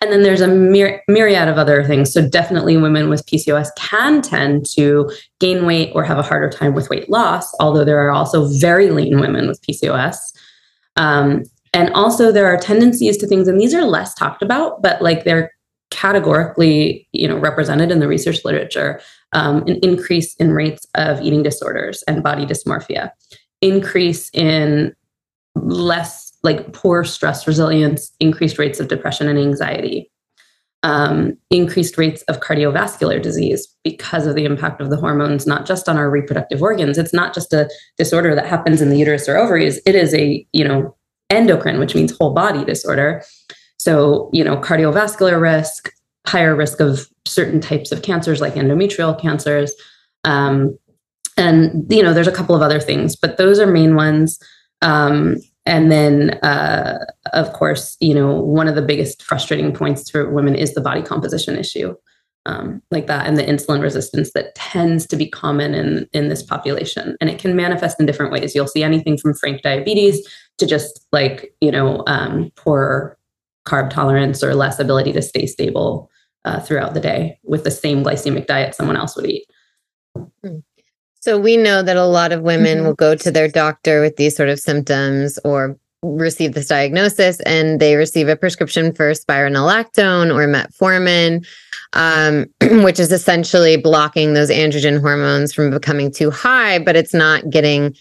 And 0.00 0.12
then 0.12 0.22
there's 0.22 0.40
a 0.40 0.46
myri- 0.46 1.00
myriad 1.08 1.48
of 1.48 1.58
other 1.58 1.84
things. 1.84 2.12
So, 2.12 2.26
definitely 2.26 2.76
women 2.76 3.08
with 3.08 3.26
PCOS 3.26 3.68
can 3.76 4.22
tend 4.22 4.66
to 4.74 5.10
gain 5.40 5.66
weight 5.66 5.92
or 5.94 6.04
have 6.04 6.18
a 6.18 6.22
harder 6.22 6.50
time 6.50 6.74
with 6.74 6.90
weight 6.90 7.10
loss, 7.10 7.52
although 7.60 7.84
there 7.84 8.00
are 8.00 8.10
also 8.10 8.48
very 8.58 8.90
lean 8.90 9.20
women 9.20 9.48
with 9.48 9.60
PCOS. 9.62 10.16
Um, 10.96 11.44
and 11.72 11.92
also, 11.94 12.32
there 12.32 12.46
are 12.46 12.56
tendencies 12.56 13.16
to 13.18 13.26
things, 13.26 13.48
and 13.48 13.60
these 13.60 13.74
are 13.74 13.84
less 13.84 14.14
talked 14.14 14.42
about, 14.42 14.82
but 14.82 15.02
like 15.02 15.24
they're 15.24 15.50
categorically 15.90 17.08
you 17.12 17.28
know 17.28 17.38
represented 17.38 17.92
in 17.92 18.00
the 18.00 18.08
research 18.08 18.44
literature 18.44 19.00
um, 19.32 19.58
an 19.68 19.78
increase 19.82 20.34
in 20.36 20.52
rates 20.52 20.86
of 20.94 21.20
eating 21.22 21.42
disorders 21.42 22.02
and 22.08 22.24
body 22.24 22.44
dysmorphia 22.44 23.10
increase 23.60 24.30
in 24.32 24.94
less 25.54 26.25
like 26.46 26.72
poor 26.72 27.04
stress 27.04 27.46
resilience, 27.46 28.10
increased 28.20 28.58
rates 28.58 28.80
of 28.80 28.88
depression 28.88 29.28
and 29.28 29.38
anxiety, 29.38 30.10
um, 30.82 31.36
increased 31.50 31.98
rates 31.98 32.22
of 32.22 32.40
cardiovascular 32.40 33.20
disease 33.20 33.66
because 33.84 34.26
of 34.26 34.34
the 34.36 34.44
impact 34.44 34.80
of 34.80 34.88
the 34.88 34.96
hormones, 34.96 35.46
not 35.46 35.66
just 35.66 35.88
on 35.88 35.98
our 35.98 36.08
reproductive 36.08 36.62
organs. 36.62 36.96
It's 36.96 37.12
not 37.12 37.34
just 37.34 37.52
a 37.52 37.68
disorder 37.98 38.34
that 38.34 38.46
happens 38.46 38.80
in 38.80 38.88
the 38.88 38.96
uterus 38.96 39.28
or 39.28 39.36
ovaries. 39.36 39.80
It 39.84 39.94
is 39.94 40.14
a, 40.14 40.46
you 40.52 40.64
know, 40.66 40.96
endocrine, 41.28 41.80
which 41.80 41.94
means 41.94 42.16
whole 42.16 42.32
body 42.32 42.64
disorder. 42.64 43.22
So, 43.78 44.30
you 44.32 44.44
know, 44.44 44.56
cardiovascular 44.56 45.40
risk, 45.40 45.90
higher 46.26 46.54
risk 46.54 46.80
of 46.80 47.08
certain 47.26 47.60
types 47.60 47.92
of 47.92 48.02
cancers 48.02 48.40
like 48.40 48.54
endometrial 48.54 49.20
cancers. 49.20 49.74
Um, 50.24 50.78
and, 51.36 51.84
you 51.90 52.02
know, 52.02 52.14
there's 52.14 52.28
a 52.28 52.32
couple 52.32 52.54
of 52.54 52.62
other 52.62 52.80
things, 52.80 53.16
but 53.16 53.36
those 53.36 53.58
are 53.58 53.66
main 53.66 53.96
ones. 53.96 54.38
Um, 54.82 55.36
and 55.66 55.90
then, 55.90 56.30
uh, 56.42 57.04
of 57.32 57.52
course, 57.52 57.96
you 58.00 58.14
know, 58.14 58.40
one 58.40 58.68
of 58.68 58.76
the 58.76 58.82
biggest 58.82 59.22
frustrating 59.22 59.72
points 59.72 60.08
for 60.08 60.30
women 60.30 60.54
is 60.54 60.74
the 60.74 60.80
body 60.80 61.02
composition 61.02 61.58
issue, 61.58 61.94
um, 62.46 62.80
like 62.92 63.08
that, 63.08 63.26
and 63.26 63.36
the 63.36 63.42
insulin 63.42 63.82
resistance 63.82 64.32
that 64.32 64.54
tends 64.54 65.06
to 65.08 65.16
be 65.16 65.28
common 65.28 65.74
in 65.74 66.08
in 66.12 66.28
this 66.28 66.42
population, 66.42 67.16
and 67.20 67.28
it 67.28 67.40
can 67.40 67.56
manifest 67.56 67.98
in 67.98 68.06
different 68.06 68.32
ways. 68.32 68.54
You'll 68.54 68.68
see 68.68 68.84
anything 68.84 69.18
from 69.18 69.34
frank 69.34 69.62
diabetes 69.62 70.26
to 70.58 70.66
just 70.66 71.04
like 71.12 71.52
you 71.60 71.72
know 71.72 72.04
um, 72.06 72.52
poor 72.54 73.18
carb 73.66 73.90
tolerance 73.90 74.44
or 74.44 74.54
less 74.54 74.78
ability 74.78 75.12
to 75.12 75.22
stay 75.22 75.46
stable 75.46 76.08
uh, 76.44 76.60
throughout 76.60 76.94
the 76.94 77.00
day 77.00 77.38
with 77.42 77.64
the 77.64 77.70
same 77.72 78.04
glycemic 78.04 78.46
diet 78.46 78.74
someone 78.74 78.96
else 78.96 79.16
would 79.16 79.26
eat. 79.26 79.44
Hmm. 80.14 80.58
So 81.26 81.40
we 81.40 81.56
know 81.56 81.82
that 81.82 81.96
a 81.96 82.06
lot 82.06 82.30
of 82.30 82.42
women 82.42 82.76
mm-hmm. 82.76 82.86
will 82.86 82.94
go 82.94 83.16
to 83.16 83.32
their 83.32 83.48
doctor 83.48 84.00
with 84.00 84.14
these 84.14 84.36
sort 84.36 84.48
of 84.48 84.60
symptoms 84.60 85.40
or 85.44 85.76
receive 86.04 86.54
this 86.54 86.68
diagnosis 86.68 87.40
and 87.40 87.80
they 87.80 87.96
receive 87.96 88.28
a 88.28 88.36
prescription 88.36 88.94
for 88.94 89.10
spironolactone 89.10 90.32
or 90.32 90.46
metformin, 90.46 91.44
um, 91.94 92.46
which 92.84 93.00
is 93.00 93.10
essentially 93.10 93.76
blocking 93.76 94.34
those 94.34 94.50
androgen 94.50 95.00
hormones 95.00 95.52
from 95.52 95.68
becoming 95.68 96.12
too 96.12 96.30
high, 96.30 96.78
but 96.78 96.94
it's 96.94 97.12
not 97.12 97.50
getting 97.50 97.92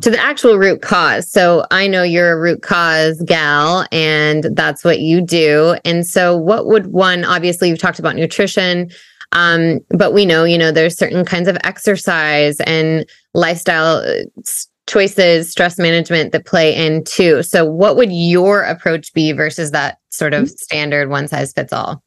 to 0.00 0.08
the 0.08 0.20
actual 0.20 0.56
root 0.56 0.80
cause. 0.80 1.28
So 1.28 1.66
I 1.72 1.88
know 1.88 2.04
you're 2.04 2.30
a 2.30 2.38
root 2.38 2.62
cause 2.62 3.20
gal 3.26 3.88
and 3.90 4.44
that's 4.56 4.84
what 4.84 5.00
you 5.00 5.20
do. 5.20 5.76
And 5.84 6.06
so 6.06 6.36
what 6.36 6.66
would 6.66 6.92
one 6.92 7.24
obviously 7.24 7.70
you've 7.70 7.80
talked 7.80 7.98
about 7.98 8.14
nutrition, 8.14 8.92
um, 9.32 9.80
but 9.90 10.12
we 10.12 10.24
know, 10.24 10.44
you 10.44 10.58
know, 10.58 10.72
there's 10.72 10.96
certain 10.96 11.24
kinds 11.24 11.48
of 11.48 11.58
exercise 11.64 12.60
and 12.60 13.06
lifestyle 13.34 13.96
uh, 13.96 14.24
choices, 14.86 15.50
stress 15.50 15.78
management 15.78 16.32
that 16.32 16.46
play 16.46 16.74
in 16.74 17.04
too. 17.04 17.42
So, 17.42 17.64
what 17.64 17.96
would 17.96 18.10
your 18.10 18.62
approach 18.62 19.12
be 19.12 19.32
versus 19.32 19.70
that 19.72 19.98
sort 20.08 20.34
of 20.34 20.44
mm-hmm. 20.44 20.56
standard 20.56 21.10
one 21.10 21.28
size 21.28 21.52
fits 21.52 21.72
all? 21.72 22.02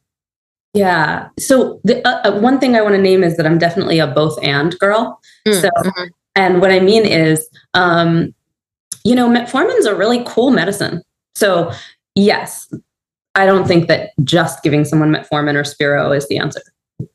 Yeah. 0.74 1.28
So, 1.38 1.80
the 1.84 2.06
uh, 2.06 2.28
uh 2.28 2.40
one 2.40 2.58
thing 2.58 2.74
I 2.74 2.82
want 2.82 2.96
to 2.96 3.00
name 3.00 3.22
is 3.22 3.36
that 3.36 3.46
I'm 3.46 3.58
definitely 3.58 3.98
a 3.98 4.06
both 4.06 4.38
and 4.42 4.76
girl. 4.78 5.20
Mm-hmm. 5.46 5.60
So, 5.60 5.70
and 6.34 6.60
what 6.60 6.72
I 6.72 6.80
mean 6.80 7.06
is, 7.06 7.48
um, 7.74 8.34
you 9.04 9.14
know, 9.14 9.28
metformin's 9.28 9.86
a 9.86 9.94
really 9.94 10.22
cool 10.26 10.50
medicine. 10.50 11.02
So, 11.34 11.72
yes, 12.14 12.72
I 13.34 13.46
don't 13.46 13.66
think 13.66 13.88
that 13.88 14.10
just 14.24 14.62
giving 14.62 14.84
someone 14.84 15.10
metformin 15.10 15.54
or 15.54 15.64
Spiro 15.64 16.12
is 16.12 16.28
the 16.28 16.38
answer. 16.38 16.62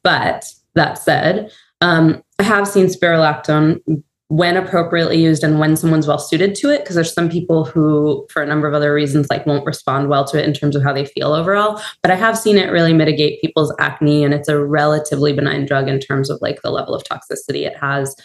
But 0.03 0.45
that 0.75 0.97
said, 0.97 1.51
um, 1.81 2.23
I 2.39 2.43
have 2.43 2.67
seen 2.67 2.87
spironolactone 2.87 3.81
when 4.29 4.57
appropriately 4.57 5.21
used 5.21 5.41
and 5.41 5.57
when 5.57 5.77
someone's 5.77 6.05
well 6.05 6.19
suited 6.19 6.53
to 6.53 6.69
it 6.69 6.79
because 6.79 6.95
there's 6.95 7.13
some 7.13 7.29
people 7.29 7.63
who 7.63 8.27
for 8.29 8.41
a 8.41 8.45
number 8.45 8.67
of 8.67 8.73
other 8.73 8.93
reasons 8.93 9.27
like 9.29 9.45
won't 9.45 9.65
respond 9.65 10.09
well 10.09 10.25
to 10.25 10.37
it 10.37 10.45
in 10.45 10.53
terms 10.53 10.75
of 10.75 10.83
how 10.83 10.91
they 10.91 11.05
feel 11.05 11.33
overall. 11.33 11.81
But 12.01 12.11
i 12.11 12.15
have 12.15 12.37
seen 12.37 12.57
it 12.57 12.71
really 12.71 12.93
mitigate 12.93 13.39
people's 13.39 13.73
acne 13.79 14.25
and 14.25 14.33
it's 14.33 14.49
a 14.49 14.63
relatively 14.63 15.31
benign 15.31 15.65
drug 15.65 15.87
in 15.87 15.99
terms 15.99 16.29
of 16.29 16.41
like 16.41 16.61
the 16.61 16.71
level 16.71 16.93
of 16.93 17.03
toxicity 17.03 17.65
it 17.65 17.77
has. 17.77 18.15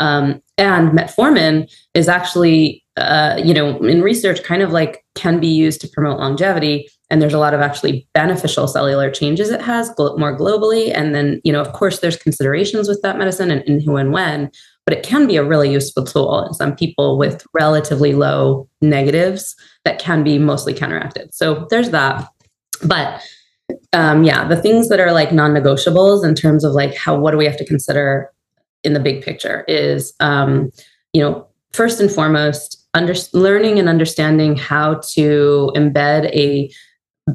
Um, 0.00 0.42
and 0.58 0.90
metformin 0.90 1.70
is 1.94 2.08
actually 2.08 2.84
uh, 2.96 3.40
you 3.42 3.54
know 3.54 3.78
in 3.84 4.02
research 4.02 4.42
kind 4.42 4.62
of 4.62 4.72
like 4.72 5.01
can 5.14 5.40
be 5.40 5.48
used 5.48 5.80
to 5.80 5.88
promote 5.88 6.18
longevity. 6.18 6.88
And 7.10 7.20
there's 7.20 7.34
a 7.34 7.38
lot 7.38 7.54
of 7.54 7.60
actually 7.60 8.08
beneficial 8.14 8.66
cellular 8.66 9.10
changes 9.10 9.50
it 9.50 9.60
has 9.60 9.88
more 9.98 10.36
globally. 10.36 10.92
And 10.94 11.14
then 11.14 11.40
you 11.44 11.52
know 11.52 11.60
of 11.60 11.72
course 11.72 12.00
there's 12.00 12.16
considerations 12.16 12.88
with 12.88 13.02
that 13.02 13.18
medicine 13.18 13.50
and, 13.50 13.62
and 13.68 13.82
who 13.82 13.96
and 13.96 14.12
when 14.12 14.50
but 14.84 14.96
it 14.96 15.04
can 15.04 15.28
be 15.28 15.36
a 15.36 15.44
really 15.44 15.70
useful 15.70 16.02
tool 16.02 16.44
in 16.44 16.54
some 16.54 16.74
people 16.74 17.16
with 17.16 17.46
relatively 17.54 18.14
low 18.14 18.68
negatives 18.80 19.54
that 19.84 20.00
can 20.00 20.24
be 20.24 20.40
mostly 20.40 20.74
counteracted. 20.74 21.32
So 21.32 21.68
there's 21.70 21.90
that. 21.90 22.28
But 22.84 23.22
um, 23.92 24.24
yeah 24.24 24.46
the 24.46 24.60
things 24.60 24.88
that 24.88 25.00
are 25.00 25.12
like 25.12 25.32
non-negotiables 25.32 26.26
in 26.26 26.34
terms 26.34 26.64
of 26.64 26.72
like 26.72 26.94
how 26.94 27.18
what 27.18 27.30
do 27.30 27.36
we 27.36 27.44
have 27.44 27.56
to 27.56 27.64
consider 27.64 28.30
in 28.84 28.92
the 28.92 29.00
big 29.00 29.22
picture 29.22 29.64
is 29.68 30.12
um, 30.20 30.70
you 31.12 31.20
know 31.20 31.46
first 31.72 32.00
and 32.00 32.10
foremost 32.10 32.81
under, 32.94 33.14
learning 33.32 33.78
and 33.78 33.88
understanding 33.88 34.56
how 34.56 35.00
to 35.14 35.72
embed 35.74 36.26
a 36.34 36.70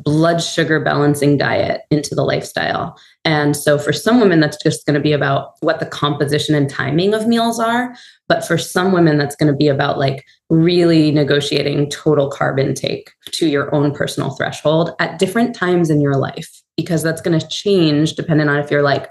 blood 0.04 0.40
sugar 0.44 0.82
balancing 0.82 1.38
diet 1.38 1.82
into 1.90 2.14
the 2.14 2.24
lifestyle. 2.24 3.00
And 3.24 3.56
so 3.56 3.78
for 3.78 3.94
some 3.94 4.20
women, 4.20 4.42
that's 4.42 4.62
just 4.62 4.86
going 4.86 4.96
to 4.96 5.00
be 5.00 5.14
about 5.14 5.54
what 5.62 5.80
the 5.80 5.86
composition 5.86 6.56
and 6.56 6.70
timing 6.70 7.14
of 7.14 7.28
meals 7.28 7.60
are. 7.60 7.96
But 8.28 8.46
for 8.46 8.58
some 8.58 8.92
women, 8.92 9.18
that's 9.18 9.36
going 9.36 9.52
to 9.52 9.58
be 9.58 9.70
about 9.70 9.98
like 9.98 10.26
really 10.50 11.12
negotiating 11.12 11.90
total 11.90 12.30
carb 12.30 12.60
intake 12.60 13.12
to 13.32 13.48
your 13.48 13.74
own 13.74 13.94
personal 13.94 14.32
threshold 14.32 14.92
at 15.00 15.20
different 15.20 15.56
times 15.56 15.90
in 15.90 16.02
your 16.02 16.18
life, 16.18 16.50
because 16.76 17.02
that's 17.02 17.22
going 17.22 17.40
to 17.40 17.48
change 17.48 18.14
depending 18.14 18.50
on 18.50 18.60
if 18.60 18.70
you're 18.70 18.84
like 18.84 19.10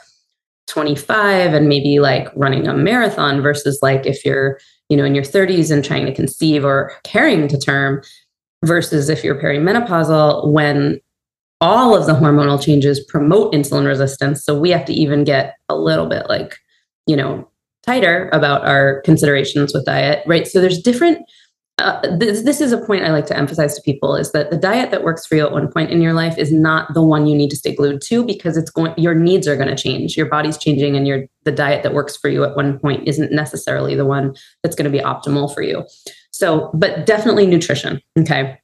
25 0.66 1.54
and 1.54 1.68
maybe 1.68 2.00
like 2.00 2.28
running 2.37 2.66
a 2.66 2.74
marathon 2.74 3.40
versus 3.40 3.78
like 3.80 4.04
if 4.04 4.24
you're, 4.26 4.59
you 4.88 4.96
know, 4.96 5.05
in 5.05 5.14
your 5.14 5.25
30s 5.25 5.70
and 5.70 5.85
trying 5.85 6.07
to 6.07 6.14
conceive 6.14 6.64
or 6.64 6.92
carrying 7.05 7.49
to 7.49 7.59
term 7.59 8.03
versus 8.64 9.09
if 9.09 9.22
you're 9.25 9.40
perimenopausal 9.40 10.51
when 10.51 11.01
all 11.61 11.96
of 11.96 12.07
the 12.07 12.12
hormonal 12.12 12.62
changes 12.62 13.05
promote 13.05 13.53
insulin 13.53 13.87
resistance. 13.87 14.44
So 14.44 14.59
we 14.59 14.70
have 14.70 14.85
to 14.87 14.92
even 14.92 15.25
get 15.25 15.55
a 15.68 15.77
little 15.77 16.07
bit 16.07 16.29
like 16.29 16.57
you 17.07 17.16
know 17.16 17.49
tighter 17.85 18.29
about 18.33 18.66
our 18.66 19.01
considerations 19.03 19.72
with 19.72 19.85
diet 19.85 20.22
right? 20.27 20.46
So 20.46 20.61
there's 20.61 20.83
different 20.83 21.18
uh, 21.78 22.00
this, 22.16 22.42
this 22.42 22.62
is 22.62 22.72
a 22.72 22.78
point 22.78 23.04
I 23.04 23.10
like 23.10 23.26
to 23.26 23.36
emphasize 23.36 23.74
to 23.74 23.82
people 23.82 24.16
is 24.16 24.32
that 24.32 24.50
the 24.50 24.56
diet 24.56 24.90
that 24.92 25.04
works 25.04 25.26
for 25.26 25.34
you 25.34 25.44
at 25.44 25.52
one 25.52 25.70
point 25.70 25.90
in 25.90 26.00
your 26.00 26.14
life 26.14 26.38
is 26.38 26.50
not 26.50 26.94
the 26.94 27.02
one 27.02 27.26
you 27.26 27.36
need 27.36 27.50
to 27.50 27.56
stay 27.56 27.74
glued 27.74 28.00
to 28.06 28.24
because 28.24 28.56
it's 28.56 28.70
going 28.70 28.94
your 28.96 29.14
needs 29.14 29.46
are 29.46 29.56
going 29.56 29.68
to 29.68 29.76
change 29.76 30.16
your 30.16 30.24
body's 30.24 30.56
changing 30.56 30.96
and 30.96 31.06
your 31.06 31.26
the 31.44 31.52
diet 31.52 31.82
that 31.82 31.92
works 31.92 32.16
for 32.16 32.30
you 32.30 32.44
at 32.44 32.56
one 32.56 32.78
point 32.78 33.06
isn't 33.06 33.30
necessarily 33.30 33.94
the 33.94 34.06
one 34.06 34.34
that's 34.62 34.74
going 34.74 34.90
to 34.90 34.98
be 34.98 35.04
optimal 35.04 35.52
for 35.52 35.60
you 35.60 35.84
so, 36.36 36.70
but 36.74 37.06
definitely 37.06 37.46
nutrition. 37.46 38.02
Okay. 38.18 38.58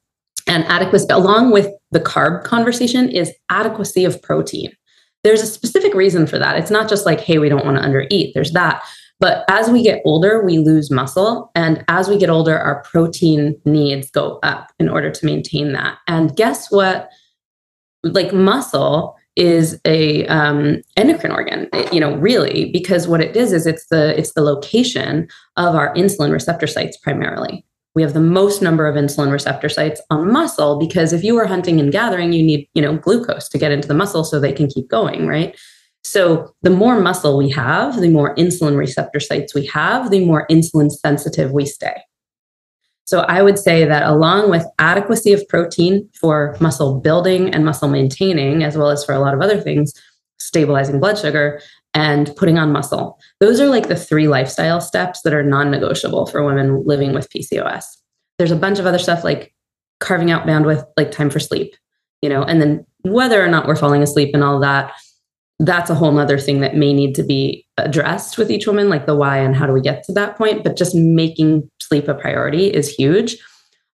And 0.45 0.63
adequacy, 0.65 1.07
along 1.09 1.51
with 1.51 1.69
the 1.89 1.99
carb 1.99 2.43
conversation, 2.43 3.09
is 3.09 3.33
adequacy 3.49 4.05
of 4.05 4.21
protein. 4.21 4.71
There's 5.23 5.41
a 5.41 5.47
specific 5.47 5.95
reason 5.95 6.27
for 6.27 6.37
that. 6.37 6.57
It's 6.57 6.69
not 6.69 6.87
just 6.87 7.05
like, 7.05 7.19
hey, 7.19 7.39
we 7.39 7.49
don't 7.49 7.65
want 7.65 7.77
to 7.77 7.83
undereat. 7.83 8.33
There's 8.33 8.51
that. 8.51 8.83
But 9.23 9.45
as 9.47 9.69
we 9.69 9.81
get 9.81 10.01
older, 10.03 10.43
we 10.43 10.57
lose 10.57 10.91
muscle. 10.91 11.49
And 11.55 11.85
as 11.87 12.09
we 12.09 12.17
get 12.17 12.29
older, 12.29 12.59
our 12.59 12.83
protein 12.83 13.55
needs 13.63 14.11
go 14.11 14.37
up 14.43 14.73
in 14.79 14.89
order 14.89 15.09
to 15.11 15.25
maintain 15.25 15.71
that. 15.71 15.97
And 16.09 16.35
guess 16.35 16.69
what? 16.69 17.09
Like 18.03 18.33
muscle 18.33 19.15
is 19.37 19.79
a 19.85 20.27
um, 20.27 20.81
endocrine 20.97 21.31
organ 21.31 21.67
you 21.91 21.99
know 21.99 22.15
really 22.17 22.69
because 22.71 23.07
what 23.07 23.19
it 23.19 23.35
is 23.35 23.51
is 23.51 23.65
it's 23.65 23.87
the 23.87 24.15
it's 24.15 24.33
the 24.33 24.43
location 24.43 25.27
of 25.57 25.73
our 25.73 25.91
insulin 25.95 26.31
receptor 26.31 26.67
sites 26.67 26.97
primarily 26.97 27.65
we 27.95 28.03
have 28.03 28.13
the 28.13 28.19
most 28.19 28.61
number 28.61 28.85
of 28.85 28.95
insulin 28.95 29.31
receptor 29.31 29.69
sites 29.69 29.99
on 30.11 30.31
muscle 30.31 30.77
because 30.77 31.13
if 31.13 31.23
you 31.23 31.35
are 31.35 31.47
hunting 31.47 31.79
and 31.79 31.91
gathering 31.91 32.31
you 32.31 32.43
need 32.43 32.69
you 32.75 32.81
know 32.83 32.95
glucose 32.95 33.49
to 33.49 33.57
get 33.57 33.71
into 33.71 33.87
the 33.87 33.95
muscle 33.95 34.23
so 34.23 34.39
they 34.39 34.53
can 34.53 34.67
keep 34.67 34.87
going 34.87 35.25
right 35.25 35.57
so 36.03 36.53
the 36.61 36.69
more 36.69 36.99
muscle 36.99 37.37
we 37.37 37.49
have 37.49 37.99
the 38.01 38.09
more 38.09 38.35
insulin 38.35 38.77
receptor 38.77 39.19
sites 39.19 39.53
we 39.53 39.65
have 39.65 40.11
the 40.11 40.25
more 40.25 40.45
insulin 40.49 40.91
sensitive 40.91 41.51
we 41.51 41.65
stay 41.65 41.95
so 43.05 43.21
I 43.21 43.41
would 43.41 43.59
say 43.59 43.85
that 43.85 44.03
along 44.03 44.49
with 44.49 44.65
adequacy 44.79 45.33
of 45.33 45.47
protein 45.49 46.09
for 46.19 46.55
muscle 46.61 46.99
building 46.99 47.53
and 47.53 47.65
muscle 47.65 47.89
maintaining, 47.89 48.63
as 48.63 48.77
well 48.77 48.89
as 48.89 49.03
for 49.03 49.13
a 49.13 49.19
lot 49.19 49.33
of 49.33 49.41
other 49.41 49.59
things, 49.59 49.93
stabilizing 50.39 50.99
blood 50.99 51.17
sugar 51.17 51.61
and 51.93 52.33
putting 52.35 52.57
on 52.57 52.71
muscle. 52.71 53.19
Those 53.39 53.59
are 53.59 53.67
like 53.67 53.87
the 53.87 53.95
three 53.95 54.27
lifestyle 54.27 54.81
steps 54.81 55.21
that 55.21 55.33
are 55.33 55.43
non 55.43 55.69
negotiable 55.69 56.25
for 56.25 56.43
women 56.43 56.85
living 56.85 57.13
with 57.13 57.29
PCOS. 57.29 57.83
There's 58.37 58.51
a 58.51 58.55
bunch 58.55 58.79
of 58.79 58.85
other 58.85 58.99
stuff 58.99 59.23
like 59.23 59.53
carving 59.99 60.31
out 60.31 60.47
bandwidth, 60.47 60.85
like 60.97 61.11
time 61.11 61.29
for 61.29 61.39
sleep, 61.39 61.75
you 62.21 62.29
know, 62.29 62.43
and 62.43 62.61
then 62.61 62.85
whether 63.03 63.43
or 63.43 63.47
not 63.47 63.67
we're 63.67 63.75
falling 63.75 64.01
asleep 64.01 64.33
and 64.33 64.43
all 64.43 64.59
that 64.61 64.93
that's 65.65 65.89
a 65.89 65.95
whole 65.95 66.11
nother 66.11 66.37
thing 66.37 66.59
that 66.59 66.75
may 66.75 66.93
need 66.93 67.15
to 67.15 67.23
be 67.23 67.65
addressed 67.77 68.37
with 68.37 68.51
each 68.51 68.67
woman, 68.67 68.89
like 68.89 69.05
the 69.05 69.15
why 69.15 69.37
and 69.37 69.55
how 69.55 69.65
do 69.65 69.73
we 69.73 69.81
get 69.81 70.03
to 70.03 70.13
that 70.13 70.37
point. 70.37 70.63
But 70.63 70.75
just 70.75 70.93
making 70.93 71.69
sleep 71.81 72.07
a 72.07 72.13
priority 72.13 72.67
is 72.67 72.93
huge. 72.93 73.37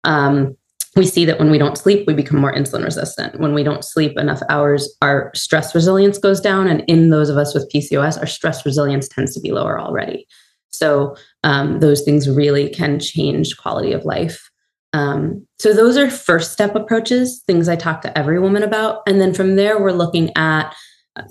Um, 0.03 0.55
we 0.95 1.05
see 1.05 1.25
that 1.25 1.37
when 1.37 1.51
we 1.51 1.59
don't 1.59 1.77
sleep, 1.77 2.07
we 2.07 2.13
become 2.13 2.41
more 2.41 2.53
insulin 2.53 2.83
resistant. 2.83 3.39
When 3.39 3.53
we 3.53 3.63
don't 3.63 3.85
sleep 3.85 4.17
enough 4.17 4.41
hours, 4.49 4.89
our 5.01 5.31
stress 5.35 5.75
resilience 5.75 6.17
goes 6.17 6.41
down. 6.41 6.67
And 6.67 6.83
in 6.87 7.11
those 7.11 7.29
of 7.29 7.37
us 7.37 7.53
with 7.53 7.71
PCOS, 7.71 8.17
our 8.17 8.25
stress 8.25 8.65
resilience 8.65 9.07
tends 9.07 9.35
to 9.35 9.39
be 9.39 9.51
lower 9.51 9.79
already. 9.79 10.25
So 10.71 11.15
um, 11.43 11.79
those 11.79 12.01
things 12.01 12.27
really 12.27 12.69
can 12.69 12.99
change 12.99 13.57
quality 13.57 13.91
of 13.91 14.05
life. 14.05 14.49
Um, 14.93 15.45
so 15.59 15.73
those 15.73 15.97
are 15.97 16.09
first 16.09 16.51
step 16.51 16.73
approaches, 16.73 17.43
things 17.45 17.69
I 17.69 17.75
talk 17.75 18.01
to 18.01 18.17
every 18.17 18.39
woman 18.39 18.63
about. 18.63 19.03
And 19.05 19.21
then 19.21 19.33
from 19.33 19.55
there, 19.55 19.79
we're 19.79 19.91
looking 19.91 20.35
at 20.35 20.75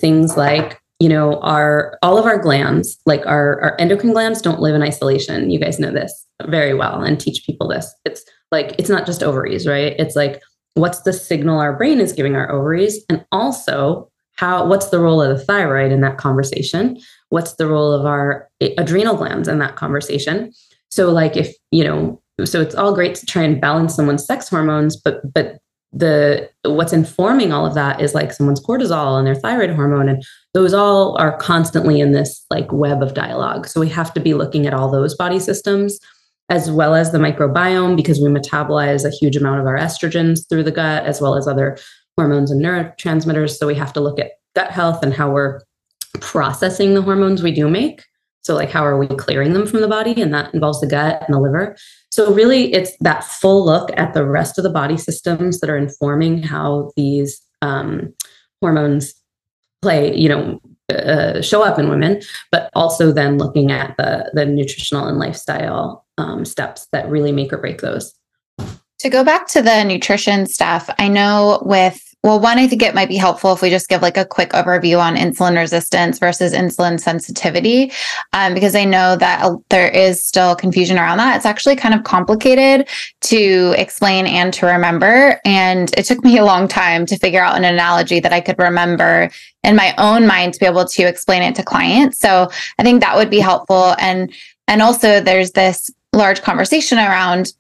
things 0.01 0.37
like 0.37 0.81
you 1.01 1.09
know 1.09 1.41
our 1.41 1.99
all 2.03 2.19
of 2.19 2.27
our 2.27 2.39
glands 2.39 2.99
like 3.07 3.25
our, 3.27 3.61
our 3.61 3.77
endocrine 3.79 4.13
glands 4.13 4.43
don't 4.43 4.61
live 4.61 4.75
in 4.75 4.83
isolation. 4.83 5.51
You 5.51 5.61
guys 5.61 5.79
know 5.79 5.93
this 5.93 6.27
very 6.47 6.75
well 6.75 7.03
and 7.03 7.19
teach 7.19 7.45
people 7.45 7.69
this. 7.69 7.93
It's 8.05 8.25
like 8.51 8.75
it's 8.79 8.91
not 8.91 9.07
just 9.07 9.23
ovaries 9.23 9.67
right? 9.67 9.95
It's 9.99 10.17
like 10.17 10.43
what's 10.75 11.03
the 11.03 11.13
signal 11.13 11.59
our 11.59 11.77
brain 11.77 12.01
is 12.01 12.13
giving 12.13 12.37
our 12.37 12.51
ovaries? 12.51 13.05
And 13.09 13.25
also 13.33 14.11
how 14.35 14.67
what's 14.67 14.91
the 14.91 15.01
role 15.01 15.21
of 15.21 15.37
the 15.37 15.45
thyroid 15.45 15.93
in 15.93 16.01
that 16.03 16.19
conversation? 16.19 16.99
What's 17.31 17.55
the 17.55 17.67
role 17.67 17.93
of 17.93 18.07
our 18.07 18.49
adrenal 18.61 19.17
glands 19.17 19.49
in 19.49 19.59
that 19.59 19.77
conversation? 19.77 20.53
So 20.91 21.11
like 21.11 21.37
if 21.37 21.55
you 21.71 21.85
know 21.85 22.23
so 22.45 22.61
it's 22.61 22.75
all 22.75 22.95
great 22.95 23.15
to 23.17 23.27
try 23.27 23.43
and 23.43 23.61
balance 23.61 23.95
someone's 23.95 24.25
sex 24.25 24.49
hormones 24.49 24.97
but 24.97 25.21
but 25.33 25.59
the 25.93 26.51
what's 26.65 26.93
informing 26.93 27.53
all 27.53 27.65
of 27.65 27.75
that 27.75 28.01
is 28.01 28.15
like 28.15 28.33
someone's 28.33 28.65
cortisol 28.65 29.17
and 29.17 29.27
their 29.27 29.35
thyroid 29.35 29.71
hormone 29.71 30.09
and 30.09 30.23
those 30.53 30.75
all 30.75 31.17
are 31.19 31.37
constantly 31.39 32.01
in 32.01 32.13
this 32.13 32.45
like 32.51 32.71
web 32.73 33.03
of 33.03 33.15
dialogue. 33.15 33.67
So 33.67 33.81
we 33.81 33.89
have 33.89 34.13
to 34.15 34.21
be 34.21 34.35
looking 34.35 34.67
at 34.67 34.75
all 34.75 34.91
those 34.91 35.15
body 35.15 35.39
systems 35.39 35.99
as 36.51 36.71
well 36.71 36.95
as 36.95 37.13
the 37.13 37.19
microbiome 37.19 37.97
because 37.97 38.21
we 38.21 38.29
metabolize 38.29 39.05
a 39.05 39.11
huge 39.11 39.37
amount 39.37 39.61
of 39.61 39.67
our 39.67 39.79
estrogens 39.79 40.49
through 40.49 40.63
the 40.63 40.71
gut 40.71 41.05
as 41.05 41.21
well 41.21 41.37
as 41.37 41.47
other 41.47 41.79
hormones 42.17 42.51
and 42.51 42.61
neurotransmitters. 42.61 43.57
So 43.57 43.67
we 43.67 43.75
have 43.75 43.93
to 43.95 44.01
look 44.01 44.19
at 44.19 44.33
gut 44.55 44.71
health 44.71 45.03
and 45.03 45.15
how 45.15 45.31
we're 45.31 45.61
processing 46.21 46.95
the 46.95 47.03
hormones 47.03 47.43
we 47.43 47.53
do 47.53 47.69
make 47.69 48.03
so 48.49 48.55
like 48.55 48.71
how 48.71 48.85
are 48.85 48.99
we 48.99 49.07
clearing 49.07 49.53
them 49.53 49.67
from 49.67 49.81
the 49.81 49.89
body 49.89 50.21
and 50.21 50.35
that 50.35 50.53
involves 50.55 50.81
the 50.81 50.87
gut 50.87 51.23
and 51.27 51.35
the 51.35 51.41
liver 51.41 51.77
so, 52.11 52.33
really, 52.33 52.73
it's 52.73 52.97
that 53.01 53.23
full 53.25 53.65
look 53.65 53.91
at 53.97 54.15
the 54.15 54.27
rest 54.27 54.59
of 54.59 54.65
the 54.65 54.71
body 54.71 54.97
systems 54.97 55.61
that 55.61 55.71
are 55.71 55.77
informing 55.77 56.43
how 56.43 56.91
these 56.97 57.41
um, 57.61 58.15
hormones 58.61 59.15
play, 59.83 60.17
you 60.17 60.29
know, 60.29 60.61
uh, 60.93 61.43
show 61.43 61.63
up 61.63 61.79
in 61.79 61.91
women, 61.91 62.23
but 62.51 62.71
also 62.75 63.13
then 63.13 63.37
looking 63.37 63.71
at 63.71 63.95
the 63.99 64.31
the 64.33 64.47
nutritional 64.47 65.07
and 65.07 65.19
lifestyle 65.19 66.07
um, 66.17 66.45
steps 66.45 66.89
that 66.93 67.09
really 67.09 67.31
make 67.31 67.53
or 67.53 67.59
break 67.59 67.83
those. 67.83 68.15
To 69.01 69.11
go 69.11 69.23
back 69.23 69.47
to 69.49 69.63
the 69.63 69.85
nutrition 69.85 70.47
stuff, 70.47 70.89
I 70.99 71.09
know 71.09 71.63
with 71.65 72.03
well, 72.25 72.41
one, 72.41 72.59
I 72.59 72.67
think 72.67 72.83
it 72.83 72.97
might 72.97 73.09
be 73.09 73.17
helpful 73.17 73.53
if 73.53 73.63
we 73.63 73.71
just 73.71 73.89
give 73.89 74.03
like 74.03 74.17
a 74.17 74.25
quick 74.25 74.51
overview 74.51 75.01
on 75.01 75.15
insulin 75.15 75.57
resistance 75.57 76.19
versus 76.19 76.53
insulin 76.53 76.99
sensitivity, 76.99 77.93
um, 78.33 78.55
because 78.55 78.75
I 78.75 78.85
know 78.85 79.15
that 79.17 79.45
uh, 79.45 79.57
there 79.69 79.89
is 79.89 80.25
still 80.25 80.57
confusion 80.57 80.99
around 80.99 81.19
that. 81.19 81.37
It's 81.37 81.47
actually 81.47 81.77
kind 81.77 81.95
of 81.95 82.03
complicated 82.03 82.89
to 83.23 83.75
explain 83.79 84.27
and 84.27 84.53
to 84.55 84.67
remember. 84.67 85.41
And 85.45 85.95
it 85.97 86.07
took 86.07 86.25
me 86.25 86.39
a 86.39 86.45
long 86.45 86.67
time 86.67 87.07
to 87.07 87.17
figure 87.17 87.41
out 87.41 87.57
an 87.57 87.65
analogy 87.65 88.19
that 88.19 88.33
I 88.33 88.41
could 88.41 88.59
remember 88.59 89.31
in 89.63 89.77
my 89.77 89.95
own 89.97 90.27
mind 90.27 90.55
to 90.55 90.61
be 90.61 90.67
able 90.67 90.87
to 90.87 91.03
explain 91.05 91.43
it 91.43 91.55
to 91.55 91.63
clients. 91.63 92.19
So 92.19 92.51
I 92.81 92.83
think 92.83 93.01
that 93.01 93.15
would 93.15 93.31
be 93.31 93.41
helpful. 93.41 93.95
And 94.01 94.33
and 94.67 94.83
also 94.83 95.21
there's 95.21 95.53
this 95.53 95.91
large 96.13 96.43
conversation 96.43 96.99
around 96.99 97.53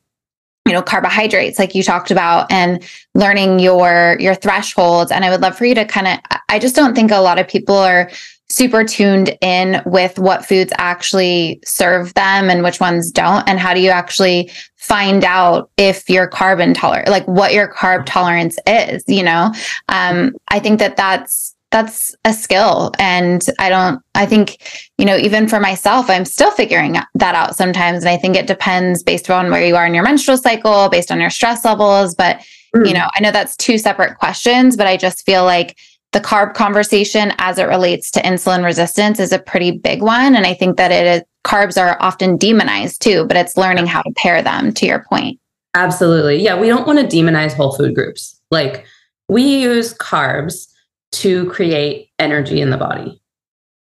you 0.68 0.74
know 0.74 0.82
carbohydrates 0.82 1.58
like 1.58 1.74
you 1.74 1.82
talked 1.82 2.10
about 2.10 2.50
and 2.50 2.82
learning 3.14 3.58
your 3.58 4.16
your 4.20 4.34
thresholds. 4.34 5.10
And 5.10 5.24
i 5.24 5.30
would 5.30 5.40
love 5.40 5.56
for 5.56 5.64
you 5.64 5.74
to 5.74 5.84
kind 5.84 6.06
of 6.06 6.18
i 6.48 6.58
just 6.58 6.76
don't 6.76 6.94
think 6.94 7.10
a 7.10 7.18
lot 7.18 7.38
of 7.38 7.48
people 7.48 7.76
are 7.76 8.10
super 8.50 8.82
tuned 8.82 9.36
in 9.42 9.82
with 9.84 10.18
what 10.18 10.44
foods 10.44 10.72
actually 10.78 11.60
serve 11.64 12.14
them 12.14 12.48
and 12.48 12.62
which 12.62 12.80
ones 12.80 13.10
don't. 13.10 13.46
And 13.46 13.58
how 13.58 13.74
do 13.74 13.80
you 13.80 13.90
actually 13.90 14.50
find 14.76 15.22
out 15.22 15.70
if 15.76 16.08
your 16.08 16.26
carbon 16.26 16.72
tolerant 16.72 17.08
like 17.08 17.26
what 17.26 17.52
your 17.52 17.68
carb 17.68 18.06
tolerance 18.06 18.58
is 18.66 19.04
you 19.06 19.22
know? 19.22 19.52
Um 19.88 20.34
i 20.48 20.58
think 20.58 20.78
that 20.78 20.96
that's 20.96 21.47
that's 21.70 22.14
a 22.24 22.32
skill. 22.32 22.92
And 22.98 23.44
i 23.58 23.68
don't 23.68 24.02
i 24.14 24.26
think 24.26 24.58
you 24.98 25.04
know 25.04 25.16
even 25.16 25.48
for 25.48 25.60
myself 25.60 26.08
i'm 26.08 26.24
still 26.24 26.50
figuring 26.50 26.96
that 27.14 27.34
out 27.34 27.56
sometimes. 27.56 28.04
And 28.04 28.08
i 28.08 28.16
think 28.16 28.36
it 28.36 28.46
depends 28.46 29.02
based 29.02 29.30
on 29.30 29.50
where 29.50 29.64
you 29.64 29.76
are 29.76 29.86
in 29.86 29.94
your 29.94 30.04
menstrual 30.04 30.38
cycle 30.38 30.88
based 30.88 31.10
on 31.10 31.20
your 31.20 31.30
stress 31.30 31.64
levels. 31.64 32.14
But 32.14 32.40
mm. 32.74 32.86
you 32.86 32.94
know 32.94 33.08
i 33.14 33.20
know 33.20 33.30
that's 33.30 33.56
two 33.56 33.78
separate 33.78 34.18
questions 34.18 34.76
but 34.76 34.86
i 34.86 34.96
just 34.96 35.24
feel 35.24 35.44
like 35.44 35.76
the 36.12 36.20
carb 36.20 36.54
conversation 36.54 37.34
as 37.36 37.58
it 37.58 37.64
relates 37.68 38.10
to 38.12 38.20
insulin 38.22 38.64
resistance 38.64 39.20
is 39.20 39.30
a 39.32 39.38
pretty 39.38 39.70
big 39.70 40.02
one. 40.02 40.34
And 40.34 40.46
i 40.46 40.54
think 40.54 40.76
that 40.76 40.90
it 40.90 41.06
is 41.06 41.22
carbs 41.44 41.80
are 41.80 41.96
often 42.00 42.36
demonized 42.36 43.02
too 43.02 43.24
but 43.26 43.36
it's 43.36 43.56
learning 43.56 43.86
how 43.86 44.02
to 44.02 44.12
pair 44.16 44.42
them 44.42 44.72
to 44.72 44.86
your 44.86 45.04
point. 45.08 45.38
Absolutely. 45.74 46.42
Yeah 46.42 46.58
we 46.58 46.66
don't 46.66 46.86
want 46.86 46.98
to 46.98 47.16
demonize 47.16 47.52
whole 47.52 47.72
food 47.72 47.94
groups. 47.94 48.40
Like 48.50 48.86
we 49.28 49.42
use 49.42 49.92
carbs 49.94 50.66
to 51.12 51.48
create 51.50 52.10
energy 52.18 52.60
in 52.60 52.70
the 52.70 52.76
body 52.76 53.20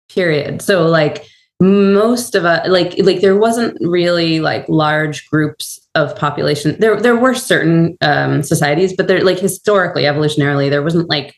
period. 0.08 0.62
So 0.62 0.86
like 0.86 1.26
most 1.60 2.36
of 2.36 2.44
us 2.44 2.68
like 2.68 2.94
like 2.98 3.20
there 3.20 3.36
wasn't 3.36 3.76
really 3.80 4.38
like 4.38 4.68
large 4.68 5.28
groups 5.28 5.80
of 5.94 6.14
population. 6.16 6.76
There 6.78 7.00
there 7.00 7.16
were 7.16 7.34
certain 7.34 7.96
um 8.00 8.42
societies 8.42 8.94
but 8.94 9.08
they're 9.08 9.24
like 9.24 9.38
historically 9.38 10.04
evolutionarily 10.04 10.70
there 10.70 10.82
wasn't 10.82 11.08
like 11.08 11.34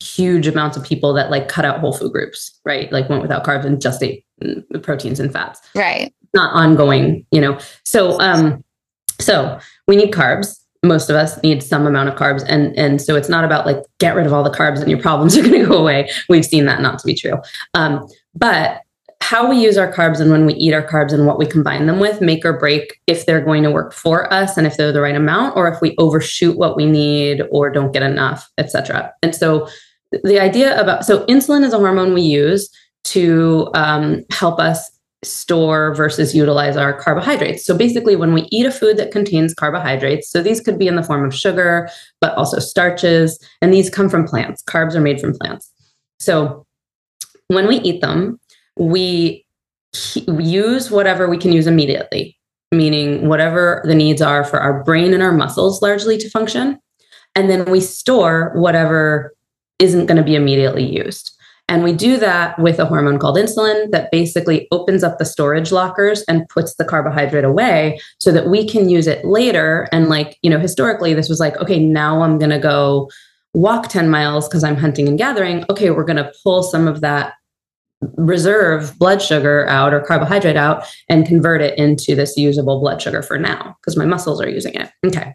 huge 0.00 0.46
amounts 0.46 0.76
of 0.76 0.84
people 0.84 1.12
that 1.12 1.30
like 1.30 1.48
cut 1.48 1.64
out 1.64 1.80
whole 1.80 1.92
food 1.92 2.12
groups 2.12 2.58
right? 2.64 2.90
Like 2.92 3.08
went 3.08 3.22
without 3.22 3.44
carbs 3.44 3.64
and 3.64 3.80
just 3.80 4.02
ate 4.02 4.24
mm, 4.42 4.82
proteins 4.82 5.18
and 5.18 5.32
fats. 5.32 5.60
Right. 5.74 6.14
Not 6.34 6.54
ongoing 6.54 7.26
you 7.32 7.40
know? 7.40 7.58
So 7.84 8.20
um 8.20 8.62
so 9.20 9.58
we 9.88 9.96
need 9.96 10.12
carbs 10.12 10.56
most 10.84 11.10
of 11.10 11.16
us 11.16 11.42
need 11.42 11.62
some 11.62 11.86
amount 11.86 12.08
of 12.08 12.14
carbs. 12.14 12.44
And 12.46 12.76
and 12.76 13.00
so 13.00 13.16
it's 13.16 13.28
not 13.28 13.44
about 13.44 13.66
like 13.66 13.78
get 13.98 14.14
rid 14.14 14.26
of 14.26 14.32
all 14.32 14.44
the 14.44 14.50
carbs 14.50 14.80
and 14.80 14.90
your 14.90 15.00
problems 15.00 15.36
are 15.38 15.42
going 15.42 15.60
to 15.60 15.66
go 15.66 15.78
away. 15.78 16.10
We've 16.28 16.44
seen 16.44 16.66
that 16.66 16.80
not 16.80 16.98
to 17.00 17.06
be 17.06 17.14
true. 17.14 17.34
Um, 17.74 18.06
but 18.34 18.82
how 19.20 19.48
we 19.48 19.62
use 19.62 19.76
our 19.76 19.92
carbs 19.92 20.20
and 20.20 20.30
when 20.30 20.46
we 20.46 20.54
eat 20.54 20.72
our 20.72 20.86
carbs 20.86 21.12
and 21.12 21.26
what 21.26 21.38
we 21.38 21.46
combine 21.46 21.86
them 21.86 21.98
with 21.98 22.20
make 22.20 22.44
or 22.44 22.52
break 22.52 23.00
if 23.06 23.26
they're 23.26 23.44
going 23.44 23.62
to 23.64 23.70
work 23.70 23.92
for 23.92 24.32
us 24.32 24.56
and 24.56 24.66
if 24.66 24.76
they're 24.76 24.92
the 24.92 25.00
right 25.00 25.16
amount 25.16 25.56
or 25.56 25.68
if 25.68 25.80
we 25.80 25.94
overshoot 25.98 26.56
what 26.56 26.76
we 26.76 26.86
need 26.86 27.42
or 27.50 27.68
don't 27.68 27.92
get 27.92 28.02
enough 28.02 28.48
etc 28.58 29.12
and 29.22 29.34
so 29.34 29.68
the 30.22 30.38
idea 30.38 30.80
about 30.80 31.04
so 31.04 31.26
insulin 31.26 31.64
is 31.64 31.72
a 31.72 31.78
hormone 31.78 32.14
we 32.14 32.22
use 32.22 32.70
to 33.04 33.68
um, 33.74 34.24
help 34.30 34.60
us 34.60 34.97
store 35.24 35.94
versus 35.94 36.34
utilize 36.34 36.76
our 36.76 36.92
carbohydrates. 36.92 37.64
So 37.64 37.76
basically, 37.76 38.16
when 38.16 38.32
we 38.32 38.42
eat 38.50 38.66
a 38.66 38.70
food 38.70 38.96
that 38.98 39.10
contains 39.10 39.54
carbohydrates, 39.54 40.30
so 40.30 40.42
these 40.42 40.60
could 40.60 40.78
be 40.78 40.86
in 40.86 40.96
the 40.96 41.02
form 41.02 41.24
of 41.24 41.34
sugar, 41.34 41.88
but 42.20 42.34
also 42.34 42.58
starches, 42.58 43.38
and 43.60 43.72
these 43.72 43.90
come 43.90 44.08
from 44.08 44.26
plants. 44.26 44.62
Carbs 44.62 44.94
are 44.94 45.00
made 45.00 45.20
from 45.20 45.34
plants. 45.34 45.72
So 46.20 46.66
when 47.48 47.66
we 47.66 47.76
eat 47.80 48.00
them, 48.00 48.38
we 48.76 49.44
use 50.26 50.90
whatever 50.90 51.28
we 51.28 51.38
can 51.38 51.52
use 51.52 51.66
immediately, 51.66 52.38
meaning 52.72 53.28
whatever 53.28 53.82
the 53.84 53.94
needs 53.94 54.22
are 54.22 54.44
for 54.44 54.60
our 54.60 54.84
brain 54.84 55.14
and 55.14 55.22
our 55.22 55.32
muscles 55.32 55.82
largely 55.82 56.18
to 56.18 56.30
function. 56.30 56.78
And 57.34 57.50
then 57.50 57.64
we 57.70 57.80
store 57.80 58.52
whatever 58.54 59.34
isn't 59.78 60.06
going 60.06 60.16
to 60.16 60.22
be 60.22 60.34
immediately 60.34 60.84
used. 60.84 61.37
And 61.68 61.84
we 61.84 61.92
do 61.92 62.16
that 62.16 62.58
with 62.58 62.78
a 62.78 62.86
hormone 62.86 63.18
called 63.18 63.36
insulin 63.36 63.90
that 63.90 64.10
basically 64.10 64.66
opens 64.70 65.04
up 65.04 65.18
the 65.18 65.26
storage 65.26 65.70
lockers 65.70 66.22
and 66.22 66.48
puts 66.48 66.74
the 66.76 66.84
carbohydrate 66.84 67.44
away 67.44 68.00
so 68.18 68.32
that 68.32 68.48
we 68.48 68.66
can 68.66 68.88
use 68.88 69.06
it 69.06 69.24
later. 69.24 69.86
And 69.92 70.08
like, 70.08 70.38
you 70.42 70.48
know, 70.48 70.58
historically, 70.58 71.12
this 71.12 71.28
was 71.28 71.40
like, 71.40 71.56
okay, 71.58 71.78
now 71.78 72.22
I'm 72.22 72.38
going 72.38 72.50
to 72.50 72.58
go 72.58 73.10
walk 73.52 73.88
10 73.88 74.08
miles 74.08 74.48
because 74.48 74.64
I'm 74.64 74.76
hunting 74.76 75.08
and 75.08 75.18
gathering. 75.18 75.64
Okay, 75.68 75.90
we're 75.90 76.04
going 76.04 76.16
to 76.16 76.32
pull 76.42 76.62
some 76.62 76.88
of 76.88 77.02
that 77.02 77.34
reserve 78.16 78.96
blood 78.98 79.20
sugar 79.20 79.66
out 79.66 79.92
or 79.92 80.00
carbohydrate 80.00 80.56
out 80.56 80.84
and 81.08 81.26
convert 81.26 81.60
it 81.60 81.76
into 81.78 82.14
this 82.14 82.36
usable 82.36 82.80
blood 82.80 83.02
sugar 83.02 83.22
for 83.22 83.38
now 83.38 83.76
because 83.80 83.96
my 83.96 84.06
muscles 84.06 84.40
are 84.40 84.48
using 84.48 84.74
it. 84.74 84.90
Okay. 85.04 85.34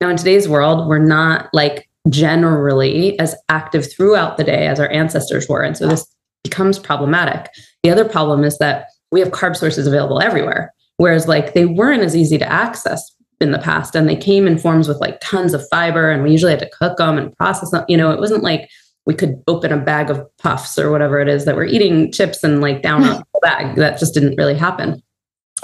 Now, 0.00 0.10
in 0.10 0.16
today's 0.16 0.48
world, 0.48 0.88
we're 0.88 0.98
not 0.98 1.48
like 1.52 1.88
generally 2.08 3.18
as 3.18 3.34
active 3.48 3.90
throughout 3.90 4.36
the 4.36 4.44
day 4.44 4.66
as 4.66 4.80
our 4.80 4.90
ancestors 4.90 5.48
were. 5.48 5.62
And 5.62 5.76
so 5.76 5.86
this 5.86 6.06
becomes 6.42 6.78
problematic. 6.78 7.50
The 7.82 7.90
other 7.90 8.04
problem 8.04 8.44
is 8.44 8.58
that 8.58 8.86
we 9.10 9.20
have 9.20 9.30
carb 9.30 9.56
sources 9.56 9.86
available 9.86 10.20
everywhere, 10.20 10.72
whereas 10.96 11.28
like 11.28 11.54
they 11.54 11.66
weren't 11.66 12.02
as 12.02 12.16
easy 12.16 12.38
to 12.38 12.50
access 12.50 13.04
in 13.40 13.52
the 13.52 13.58
past 13.58 13.94
and 13.94 14.08
they 14.08 14.16
came 14.16 14.46
in 14.46 14.58
forms 14.58 14.88
with 14.88 15.00
like 15.00 15.20
tons 15.20 15.52
of 15.52 15.68
fiber 15.68 16.10
and 16.10 16.22
we 16.22 16.30
usually 16.30 16.52
had 16.52 16.60
to 16.60 16.70
cook 16.70 16.96
them 16.96 17.18
and 17.18 17.36
process 17.36 17.70
them. 17.70 17.84
You 17.88 17.96
know, 17.96 18.10
it 18.10 18.20
wasn't 18.20 18.42
like 18.42 18.68
we 19.04 19.14
could 19.14 19.42
open 19.48 19.72
a 19.72 19.76
bag 19.76 20.10
of 20.10 20.24
puffs 20.38 20.78
or 20.78 20.90
whatever 20.90 21.20
it 21.20 21.28
is 21.28 21.44
that 21.44 21.56
we're 21.56 21.64
eating 21.64 22.12
chips 22.12 22.42
and 22.44 22.60
like 22.60 22.82
down 22.82 23.04
a 23.04 23.24
bag. 23.42 23.76
That 23.76 23.98
just 23.98 24.14
didn't 24.14 24.36
really 24.36 24.54
happen. 24.54 25.02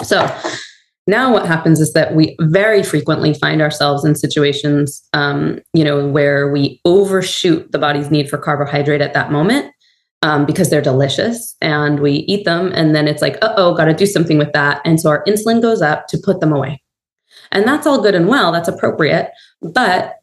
So 0.03 0.19
now, 1.07 1.33
what 1.33 1.47
happens 1.47 1.79
is 1.79 1.93
that 1.93 2.13
we 2.13 2.35
very 2.39 2.83
frequently 2.83 3.33
find 3.33 3.61
ourselves 3.61 4.05
in 4.05 4.13
situations, 4.15 5.01
um, 5.13 5.59
you 5.73 5.83
know, 5.83 6.07
where 6.07 6.51
we 6.51 6.79
overshoot 6.85 7.71
the 7.71 7.79
body's 7.79 8.11
need 8.11 8.29
for 8.29 8.37
carbohydrate 8.37 9.01
at 9.01 9.13
that 9.13 9.31
moment 9.31 9.73
um, 10.21 10.45
because 10.45 10.69
they're 10.69 10.81
delicious, 10.81 11.55
and 11.61 11.99
we 11.99 12.11
eat 12.11 12.45
them, 12.45 12.71
and 12.73 12.93
then 12.93 13.07
it's 13.07 13.21
like, 13.21 13.37
uh 13.41 13.53
oh, 13.57 13.73
got 13.73 13.85
to 13.85 13.93
do 13.93 14.05
something 14.05 14.37
with 14.37 14.51
that, 14.53 14.81
and 14.85 14.99
so 14.99 15.09
our 15.09 15.23
insulin 15.23 15.61
goes 15.61 15.81
up 15.81 16.07
to 16.07 16.17
put 16.17 16.41
them 16.41 16.51
away, 16.51 16.81
and 17.51 17.65
that's 17.65 17.87
all 17.87 18.01
good 18.01 18.15
and 18.15 18.27
well, 18.27 18.51
that's 18.51 18.67
appropriate, 18.67 19.31
but 19.61 20.15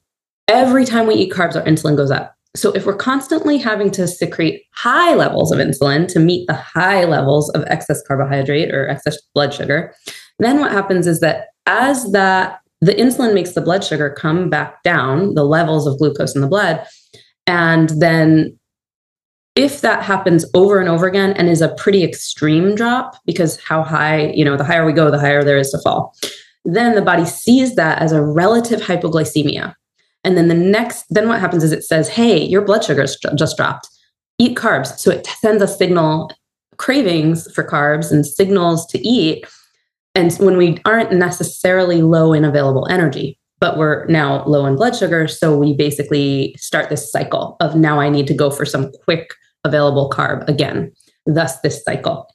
every 0.49 0.85
time 0.85 1.07
we 1.07 1.15
eat 1.15 1.33
carbs, 1.33 1.57
our 1.57 1.62
insulin 1.62 1.97
goes 1.97 2.11
up. 2.11 2.35
So 2.55 2.73
if 2.73 2.87
we're 2.87 2.97
constantly 2.97 3.59
having 3.59 3.91
to 3.93 4.07
secrete 4.09 4.65
high 4.73 5.15
levels 5.15 5.53
of 5.53 5.59
insulin 5.59 6.09
to 6.09 6.19
meet 6.19 6.47
the 6.47 6.55
high 6.55 7.05
levels 7.05 7.51
of 7.51 7.65
excess 7.67 8.03
carbohydrate 8.07 8.73
or 8.73 8.89
excess 8.89 9.19
blood 9.35 9.53
sugar, 9.53 9.95
then 10.38 10.61
what 10.61 10.72
happens 10.72 11.07
is 11.07 11.20
that 11.20 11.49
as 11.66 12.12
that 12.12 12.61
the 12.81 12.92
insulin 12.92 13.35
makes 13.35 13.53
the 13.53 13.61
blood 13.61 13.83
sugar 13.83 14.11
come 14.11 14.51
back 14.51 14.83
down, 14.83 15.35
the 15.35 15.44
levels 15.44 15.87
of 15.87 15.99
glucose 15.99 16.35
in 16.35 16.40
the 16.40 16.49
blood, 16.49 16.87
and 17.46 17.90
then 18.01 18.59
if 19.57 19.81
that 19.81 20.03
happens 20.03 20.44
over 20.53 20.79
and 20.79 20.88
over 20.88 21.07
again 21.07 21.33
and 21.33 21.49
is 21.49 21.62
a 21.62 21.75
pretty 21.77 22.05
extreme 22.05 22.75
drop 22.75 23.16
because 23.25 23.59
how 23.62 23.83
high, 23.83 24.27
you 24.33 24.44
know, 24.44 24.57
the 24.57 24.64
higher 24.64 24.85
we 24.85 24.92
go, 24.92 25.11
the 25.11 25.18
higher 25.18 25.42
there 25.42 25.57
is 25.57 25.70
to 25.70 25.79
fall. 25.79 26.14
Then 26.66 26.94
the 26.94 27.03
body 27.03 27.25
sees 27.25 27.75
that 27.77 28.02
as 28.02 28.13
a 28.13 28.23
relative 28.23 28.81
hypoglycemia. 28.81 29.75
And 30.25 30.37
then 30.37 30.48
the 30.48 30.54
next, 30.54 31.06
then 31.08 31.29
what 31.29 31.40
happens 31.40 31.65
is 31.65 31.73
it 31.73 31.85
says, 31.85 32.08
hey, 32.08 32.38
your 32.38 32.63
blood 32.63 32.85
sugar 32.85 33.06
just 33.35 33.56
dropped. 33.56 33.88
Eat 34.38 34.58
carbs. 34.58 34.98
So 34.98 35.11
it 35.11 35.27
sends 35.27 35.63
a 35.63 35.69
signal, 35.69 36.31
cravings 36.77 37.50
for 37.54 37.65
carbs 37.65 38.13
and 38.13 38.27
signals 38.27 38.85
to 38.88 38.98
eat 38.98 39.46
and 40.17 40.33
when 40.38 40.56
we 40.56 40.79
aren't 40.87 41.12
necessarily 41.12 42.00
low 42.00 42.33
in 42.33 42.44
available 42.44 42.88
energy, 42.88 43.38
but 43.60 43.77
we're 43.77 44.06
now 44.06 44.44
low 44.46 44.64
in 44.64 44.75
blood 44.75 44.96
sugar. 44.96 45.29
So 45.29 45.56
we 45.56 45.75
basically 45.75 46.56
start 46.58 46.88
this 46.88 47.12
cycle 47.12 47.56
of 47.60 47.77
now 47.77 48.00
I 48.00 48.08
need 48.08 48.27
to 48.29 48.35
go 48.35 48.50
for 48.50 48.64
some 48.64 48.90
quick 49.04 49.35
available 49.62 50.10
carb 50.10 50.48
again, 50.48 50.90
thus 51.27 51.60
this 51.60 51.85
cycle. 51.85 52.27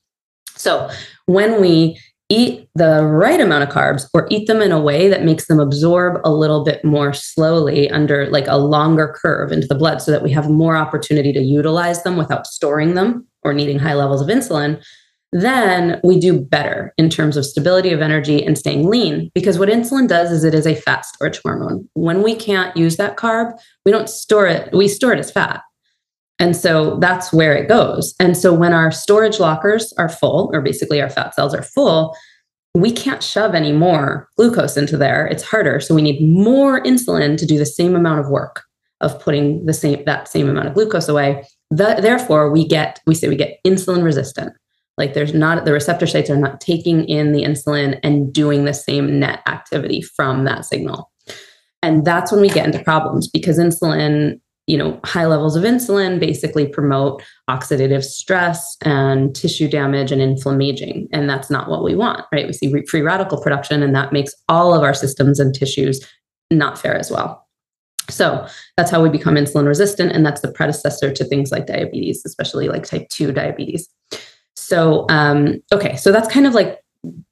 So 0.55 0.89
when 1.25 1.59
we 1.59 1.99
eat 2.29 2.69
the 2.75 3.03
right 3.03 3.41
amount 3.41 3.63
of 3.63 3.69
carbs 3.69 4.07
or 4.13 4.27
eat 4.29 4.47
them 4.47 4.61
in 4.61 4.71
a 4.71 4.79
way 4.79 5.09
that 5.09 5.25
makes 5.25 5.47
them 5.47 5.59
absorb 5.59 6.21
a 6.23 6.32
little 6.32 6.63
bit 6.63 6.86
more 6.86 7.13
slowly 7.13 7.89
under 7.89 8.27
like 8.27 8.47
a 8.47 8.57
longer 8.57 9.13
curve 9.21 9.51
into 9.51 9.67
the 9.67 9.75
blood 9.75 10.01
so 10.01 10.11
that 10.11 10.23
we 10.23 10.32
have 10.32 10.49
more 10.49 10.77
opportunity 10.77 11.34
to 11.34 11.41
utilize 11.41 12.03
them 12.03 12.15
without 12.15 12.47
storing 12.47 12.93
them 12.93 13.27
or 13.43 13.53
needing 13.53 13.79
high 13.79 13.95
levels 13.95 14.21
of 14.21 14.29
insulin 14.29 14.82
then 15.34 15.99
we 16.03 16.19
do 16.19 16.39
better 16.39 16.93
in 16.97 17.09
terms 17.09 17.38
of 17.38 17.45
stability 17.45 17.91
of 17.91 18.01
energy 18.01 18.43
and 18.43 18.57
staying 18.57 18.89
lean. 18.89 19.32
Because 19.34 19.57
what 19.57 19.69
insulin 19.69 20.07
does 20.07 20.32
is 20.32 20.43
it 20.43 20.53
is 20.53 20.67
a 20.67 20.75
fat 20.75 21.05
storage 21.05 21.39
hormone. 21.41 21.88
When 21.93 22.21
we 22.21 22.36
can't 22.36 22.75
use 22.75 22.97
that 22.97 23.17
carb, 23.17 23.57
we 23.86 23.91
don't 23.91 24.09
store 24.09 24.47
it, 24.47 24.73
we 24.73 24.88
store 24.88 25.13
it 25.13 25.19
as 25.19 25.32
fat. 25.32 25.61
And 26.39 26.55
so 26.55 26.97
that's 26.99 27.32
where 27.32 27.55
it 27.55 27.69
goes. 27.69 28.15
And 28.19 28.36
so 28.36 28.51
when 28.53 28.73
our 28.73 28.91
storage 28.91 29.39
lockers 29.39 29.93
are 29.97 30.09
full, 30.09 30.49
or 30.53 30.61
basically 30.61 30.99
our 31.01 31.09
fat 31.09 31.36
cells 31.36 31.53
are 31.53 31.61
full, 31.61 32.15
we 32.73 32.91
can't 32.91 33.21
shove 33.21 33.53
any 33.53 33.71
more 33.71 34.27
glucose 34.38 34.75
into 34.75 34.97
there. 34.97 35.27
It's 35.27 35.43
harder. 35.43 35.79
So 35.79 35.93
we 35.93 36.01
need 36.01 36.21
more 36.21 36.82
insulin 36.82 37.38
to 37.38 37.45
do 37.45 37.57
the 37.57 37.65
same 37.65 37.95
amount 37.95 38.21
of 38.21 38.29
work 38.29 38.63
of 39.01 39.19
putting 39.19 39.65
the 39.65 39.73
same 39.73 40.03
that 40.05 40.27
same 40.27 40.47
amount 40.47 40.67
of 40.67 40.73
glucose 40.73 41.09
away. 41.09 41.45
The, 41.69 41.97
therefore, 41.99 42.51
we 42.51 42.67
get 42.67 43.01
we 43.05 43.15
say 43.15 43.27
we 43.27 43.36
get 43.36 43.59
insulin 43.65 44.03
resistant. 44.03 44.53
Like 45.02 45.16
there's 45.16 45.34
not 45.34 45.66
the 45.66 45.74
receptor 45.74 46.06
sites 46.06 46.30
are 46.30 46.38
not 46.38 46.62
taking 46.62 47.06
in 47.06 47.32
the 47.32 47.41
insulin 47.41 47.99
and 48.04 48.32
doing 48.32 48.66
the 48.66 48.74
same 48.74 49.20
net 49.20 49.41
activity 49.47 49.99
from 49.99 50.43
that 50.43 50.64
signal. 50.64 51.12
And 51.82 52.06
that's 52.06 52.32
when 52.32 52.39
we 52.39 52.49
get 52.49 52.68
into 52.68 52.84
problems 52.84 53.28
because 53.28 53.58
insulin, 53.58 54.39
you 54.68 54.78
know, 54.78 54.99
high 55.04 55.26
levels 55.26 55.56
of 55.56 55.64
insulin 55.64 56.20
basically 56.20 56.68
promote 56.68 57.24
oxidative 57.49 58.04
stress 58.04 58.78
and 58.84 59.36
tissue 59.36 59.68
damage 59.68 60.12
and 60.12 60.22
inflammation. 60.22 61.08
And 61.12 61.28
that's 61.28 61.49
not 61.49 61.68
what 61.68 61.84
we 61.84 61.95
want, 61.95 62.24
right? 62.32 62.45
We 62.45 62.54
see 62.54 62.72
free 62.86 63.02
radical 63.02 63.41
production, 63.41 63.82
and 63.82 63.95
that 63.95 64.14
makes 64.14 64.36
all 64.49 64.76
of 64.76 64.84
our 64.84 64.93
systems 64.93 65.39
and 65.39 65.52
tissues 65.52 65.99
not 66.52 66.78
fair 66.78 66.95
as 66.95 67.10
well. 67.10 67.47
So 68.08 68.45
that's 68.78 68.91
how 68.91 69.02
we 69.02 69.10
become 69.10 69.34
insulin 69.34 69.66
resistant. 69.66 70.12
And 70.12 70.24
that's 70.24 70.41
the 70.41 70.52
predecessor 70.52 71.12
to 71.12 71.24
things 71.24 71.52
like 71.52 71.66
diabetes, 71.66 72.22
especially 72.24 72.68
like 72.68 72.84
type 72.84 73.10
2 73.10 73.32
diabetes. 73.32 73.89
So, 74.56 75.06
um, 75.10 75.62
okay, 75.72 75.95
so 75.95 76.12
that's 76.12 76.32
kind 76.32 76.45
of 76.45 76.54
like 76.54 76.80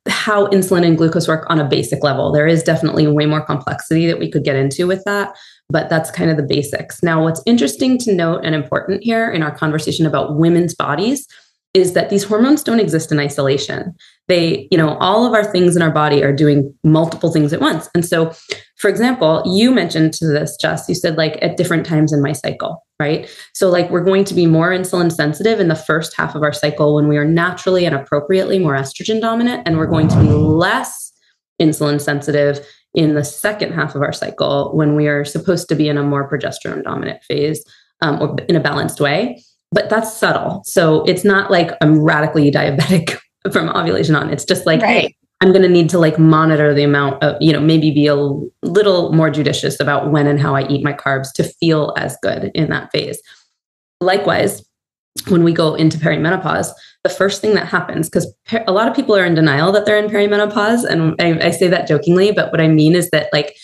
how 0.08 0.48
insulin 0.48 0.86
and 0.86 0.98
glucose 0.98 1.28
work 1.28 1.46
on 1.50 1.60
a 1.60 1.68
basic 1.68 2.04
level. 2.04 2.32
There 2.32 2.48
is 2.48 2.64
definitely 2.64 3.06
way 3.08 3.26
more 3.26 3.46
complexity 3.46 4.08
that 4.08 4.20
we 4.20 4.30
could 4.30 4.44
get 4.44 4.56
into 4.56 4.88
with 4.88 5.04
that, 5.06 5.36
but 5.70 5.90
that's 5.90 6.10
kind 6.10 6.32
of 6.32 6.38
the 6.38 6.44
basics. 6.44 7.04
Now, 7.04 7.24
what's 7.24 7.44
interesting 7.46 7.98
to 8.00 8.14
note 8.14 8.42
and 8.44 8.56
important 8.56 9.04
here 9.04 9.30
in 9.32 9.44
our 9.44 9.56
conversation 9.56 10.06
about 10.06 10.38
women's 10.38 10.74
bodies 10.74 11.28
is 11.76 11.94
that 11.94 12.10
these 12.10 12.24
hormones 12.24 12.64
don't 12.64 12.80
exist 12.80 13.12
in 13.12 13.20
isolation. 13.20 13.94
They, 14.28 14.68
you 14.72 14.78
know, 14.78 14.98
all 14.98 15.26
of 15.26 15.34
our 15.34 15.44
things 15.44 15.76
in 15.76 15.84
our 15.84 15.92
body 15.92 16.24
are 16.24 16.34
doing 16.34 16.74
multiple 16.84 17.32
things 17.32 17.54
at 17.54 17.62
once. 17.62 17.88
And 17.94 18.04
so, 18.04 18.34
for 18.78 18.90
example, 18.90 19.44
you 19.46 19.70
mentioned 19.72 20.14
to 20.14 20.28
this, 20.28 20.58
Jess, 20.60 20.90
you 20.90 20.96
said 20.96 21.16
like 21.16 21.38
at 21.44 21.58
different 21.58 21.86
times 21.86 22.12
in 22.12 22.24
my 22.24 22.34
cycle, 22.34 22.84
right? 23.00 23.30
So, 23.54 23.70
like, 23.70 23.90
we're 23.90 24.04
going 24.04 24.26
to 24.26 24.34
be 24.34 24.46
more 24.46 24.70
insulin 24.70 25.12
sensitive 25.12 25.60
in 25.60 25.68
the 25.68 25.76
first 25.76 26.16
half 26.16 26.36
of 26.36 26.44
our 26.44 26.54
cycle 26.54 26.96
when 26.96 27.08
we 27.08 27.18
are 27.18 27.26
naturally 27.26 27.86
and 27.86 27.96
appropriately 27.96 28.60
more 28.60 28.76
estrogen 28.76 29.22
dominant, 29.22 29.64
and 29.66 29.78
we're 29.78 29.88
going 29.88 30.08
to 30.10 30.20
be 30.20 30.28
less 30.28 31.12
insulin 31.62 32.00
sensitive 32.00 32.66
in 32.94 33.16
the 33.16 33.24
second 33.24 33.74
half 33.74 33.96
of 33.96 34.02
our 34.02 34.14
cycle 34.14 34.72
when 34.76 34.96
we 34.96 35.08
are 35.08 35.24
supposed 35.24 35.70
to 35.70 35.76
be 35.76 35.88
in 35.88 35.98
a 35.98 36.04
more 36.04 36.30
progesterone 36.30 36.84
dominant 36.84 37.24
phase 37.24 37.64
um, 38.02 38.22
or 38.22 38.36
in 38.48 38.56
a 38.56 38.60
balanced 38.60 39.00
way 39.00 39.44
but 39.72 39.90
that's 39.90 40.16
subtle. 40.16 40.64
So 40.66 41.04
it's 41.04 41.24
not 41.24 41.52
like 41.52 41.72
I'm 41.82 42.02
radically 42.02 42.52
diabetic 42.52 43.18
from 43.52 43.70
ovulation 43.70 44.16
on. 44.16 44.30
It's 44.32 44.46
just 44.46 44.66
like, 44.66 44.82
right. 44.82 45.02
hey, 45.02 45.16
I'm 45.42 45.52
going 45.52 45.62
to 45.62 45.70
need 45.70 45.90
to 45.92 46.00
like 46.00 46.20
monitor 46.20 46.74
the 46.74 46.84
amount 46.84 47.24
of, 47.24 47.38
you 47.40 47.54
know, 47.54 47.62
maybe 47.62 47.92
be 47.92 48.08
a 48.08 48.16
little 48.16 49.14
more 49.14 49.30
judicious 49.30 49.80
about 49.80 50.12
when 50.12 50.28
and 50.28 50.40
how 50.40 50.56
I 50.56 50.68
eat 50.68 50.84
my 50.84 50.94
carbs 50.94 51.32
to 51.36 51.44
feel 51.44 51.94
as 51.98 52.18
good 52.22 52.52
in 52.54 52.70
that 52.70 52.92
phase. 52.92 53.22
Likewise, 54.02 54.62
when 55.28 55.44
we 55.44 55.54
go 55.54 55.76
into 55.76 55.98
perimenopause, 55.98 56.72
the 57.04 57.10
first 57.10 57.42
thing 57.42 57.54
that 57.54 57.68
happens, 57.68 58.10
because 58.10 58.34
per- 58.46 58.64
a 58.68 58.74
lot 58.74 58.88
of 58.88 58.96
people 58.96 59.16
are 59.16 59.26
in 59.26 59.34
denial 59.34 59.72
that 59.72 59.86
they're 59.86 59.98
in 59.98 60.10
perimenopause. 60.10 60.84
And 60.84 61.16
I, 61.20 61.48
I 61.48 61.52
say 61.52 61.68
that 61.68 61.88
jokingly, 61.88 62.32
but 62.32 62.52
what 62.52 62.62
I 62.62 62.68
mean 62.68 62.96
is 62.96 63.10
that 63.12 63.30
like 63.32 63.56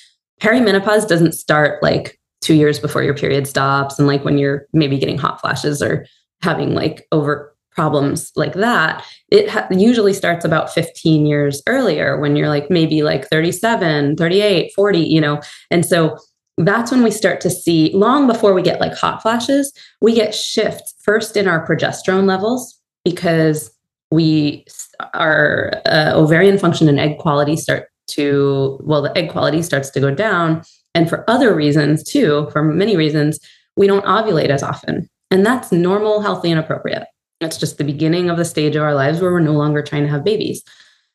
perimenopause 0.41 1.07
doesn't 1.07 1.33
start 1.33 1.83
like 1.83 2.19
two 2.41 2.53
years 2.53 2.79
before 2.79 3.03
your 3.03 3.15
period 3.15 3.47
stops 3.47 3.97
and 3.97 4.07
like 4.07 4.23
when 4.23 4.37
you're 4.37 4.67
maybe 4.71 4.97
getting 4.97 5.17
hot 5.17 5.41
flashes 5.41 5.81
or 5.81 6.05
having 6.41 6.73
like 6.73 7.07
over 7.11 7.54
problems 7.75 8.31
like 8.35 8.53
that 8.53 9.05
it 9.29 9.49
ha- 9.49 9.67
usually 9.71 10.13
starts 10.13 10.45
about 10.45 10.73
15 10.73 11.25
years 11.25 11.61
earlier 11.67 12.19
when 12.19 12.35
you're 12.35 12.49
like 12.49 12.69
maybe 12.69 13.03
like 13.03 13.27
37 13.27 14.15
38 14.15 14.71
40 14.75 14.99
you 14.99 15.21
know 15.21 15.39
and 15.69 15.85
so 15.85 16.17
that's 16.57 16.89
when 16.89 17.03
we 17.03 17.11
start 17.11 17.41
to 17.41 17.49
see 17.49 17.91
long 17.93 18.27
before 18.27 18.53
we 18.53 18.61
get 18.61 18.79
like 18.79 18.93
hot 18.93 19.21
flashes 19.21 19.73
we 20.01 20.13
get 20.13 20.33
shifts 20.33 20.93
first 21.03 21.35
in 21.35 21.47
our 21.47 21.65
progesterone 21.67 22.25
levels 22.25 22.79
because 23.03 23.69
we 24.11 24.65
our 25.13 25.73
uh, 25.85 26.13
ovarian 26.15 26.57
function 26.57 26.87
and 26.87 26.99
egg 26.99 27.17
quality 27.17 27.57
start 27.57 27.89
to 28.07 28.79
well 28.83 29.01
the 29.01 29.15
egg 29.17 29.29
quality 29.29 29.61
starts 29.61 29.89
to 29.89 29.99
go 29.99 30.13
down 30.13 30.63
and 30.95 31.09
for 31.09 31.29
other 31.29 31.53
reasons, 31.53 32.03
too, 32.03 32.49
for 32.51 32.63
many 32.63 32.95
reasons, 32.95 33.37
we 33.75 33.85
don't 33.85 34.05
ovulate 34.05 34.49
as 34.49 34.63
often. 34.63 35.07
And 35.29 35.45
that's 35.45 35.71
normal, 35.71 36.21
healthy, 36.21 36.49
and 36.49 36.59
appropriate. 36.59 37.05
It's 37.41 37.57
just 37.57 37.77
the 37.77 37.83
beginning 37.83 38.29
of 38.29 38.37
the 38.37 38.45
stage 38.45 38.75
of 38.75 38.83
our 38.83 38.95
lives 38.95 39.21
where 39.21 39.31
we're 39.31 39.39
no 39.39 39.53
longer 39.53 39.81
trying 39.81 40.03
to 40.03 40.09
have 40.09 40.23
babies. 40.23 40.63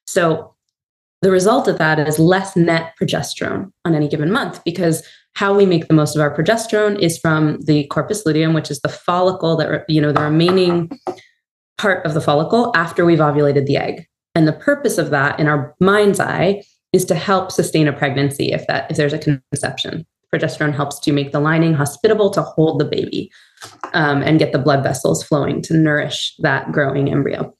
So 0.06 0.54
the 1.22 1.30
result 1.30 1.68
of 1.68 1.78
that 1.78 1.98
is 1.98 2.18
less 2.18 2.56
net 2.56 2.94
progesterone 3.00 3.70
on 3.84 3.94
any 3.94 4.08
given 4.08 4.30
month 4.30 4.62
because 4.64 5.02
how 5.34 5.54
we 5.54 5.66
make 5.66 5.86
the 5.86 5.94
most 5.94 6.16
of 6.16 6.22
our 6.22 6.34
progesterone 6.34 6.98
is 6.98 7.18
from 7.18 7.60
the 7.62 7.84
corpus 7.86 8.26
luteum, 8.26 8.52
which 8.52 8.70
is 8.70 8.80
the 8.80 8.88
follicle 8.88 9.56
that, 9.56 9.84
you 9.88 10.00
know, 10.00 10.12
the 10.12 10.22
remaining 10.22 10.90
part 11.78 12.04
of 12.04 12.14
the 12.14 12.20
follicle 12.20 12.72
after 12.74 13.04
we've 13.04 13.18
ovulated 13.18 13.66
the 13.66 13.76
egg. 13.76 14.06
And 14.34 14.46
the 14.46 14.52
purpose 14.52 14.98
of 14.98 15.10
that 15.10 15.38
in 15.38 15.46
our 15.46 15.74
mind's 15.80 16.20
eye 16.20 16.62
is 16.92 17.04
to 17.06 17.14
help 17.14 17.52
sustain 17.52 17.86
a 17.86 17.92
pregnancy 17.92 18.52
if 18.52 18.66
that 18.66 18.90
if 18.90 18.96
there's 18.96 19.12
a 19.12 19.18
conception. 19.18 20.06
Progesterone 20.34 20.74
helps 20.74 20.98
to 21.00 21.12
make 21.12 21.32
the 21.32 21.40
lining 21.40 21.74
hospitable 21.74 22.30
to 22.30 22.42
hold 22.42 22.80
the 22.80 22.84
baby 22.84 23.30
um, 23.92 24.22
and 24.22 24.38
get 24.38 24.52
the 24.52 24.58
blood 24.58 24.82
vessels 24.82 25.22
flowing 25.22 25.62
to 25.62 25.74
nourish 25.74 26.34
that 26.38 26.72
growing 26.72 27.10
embryo. 27.10 27.54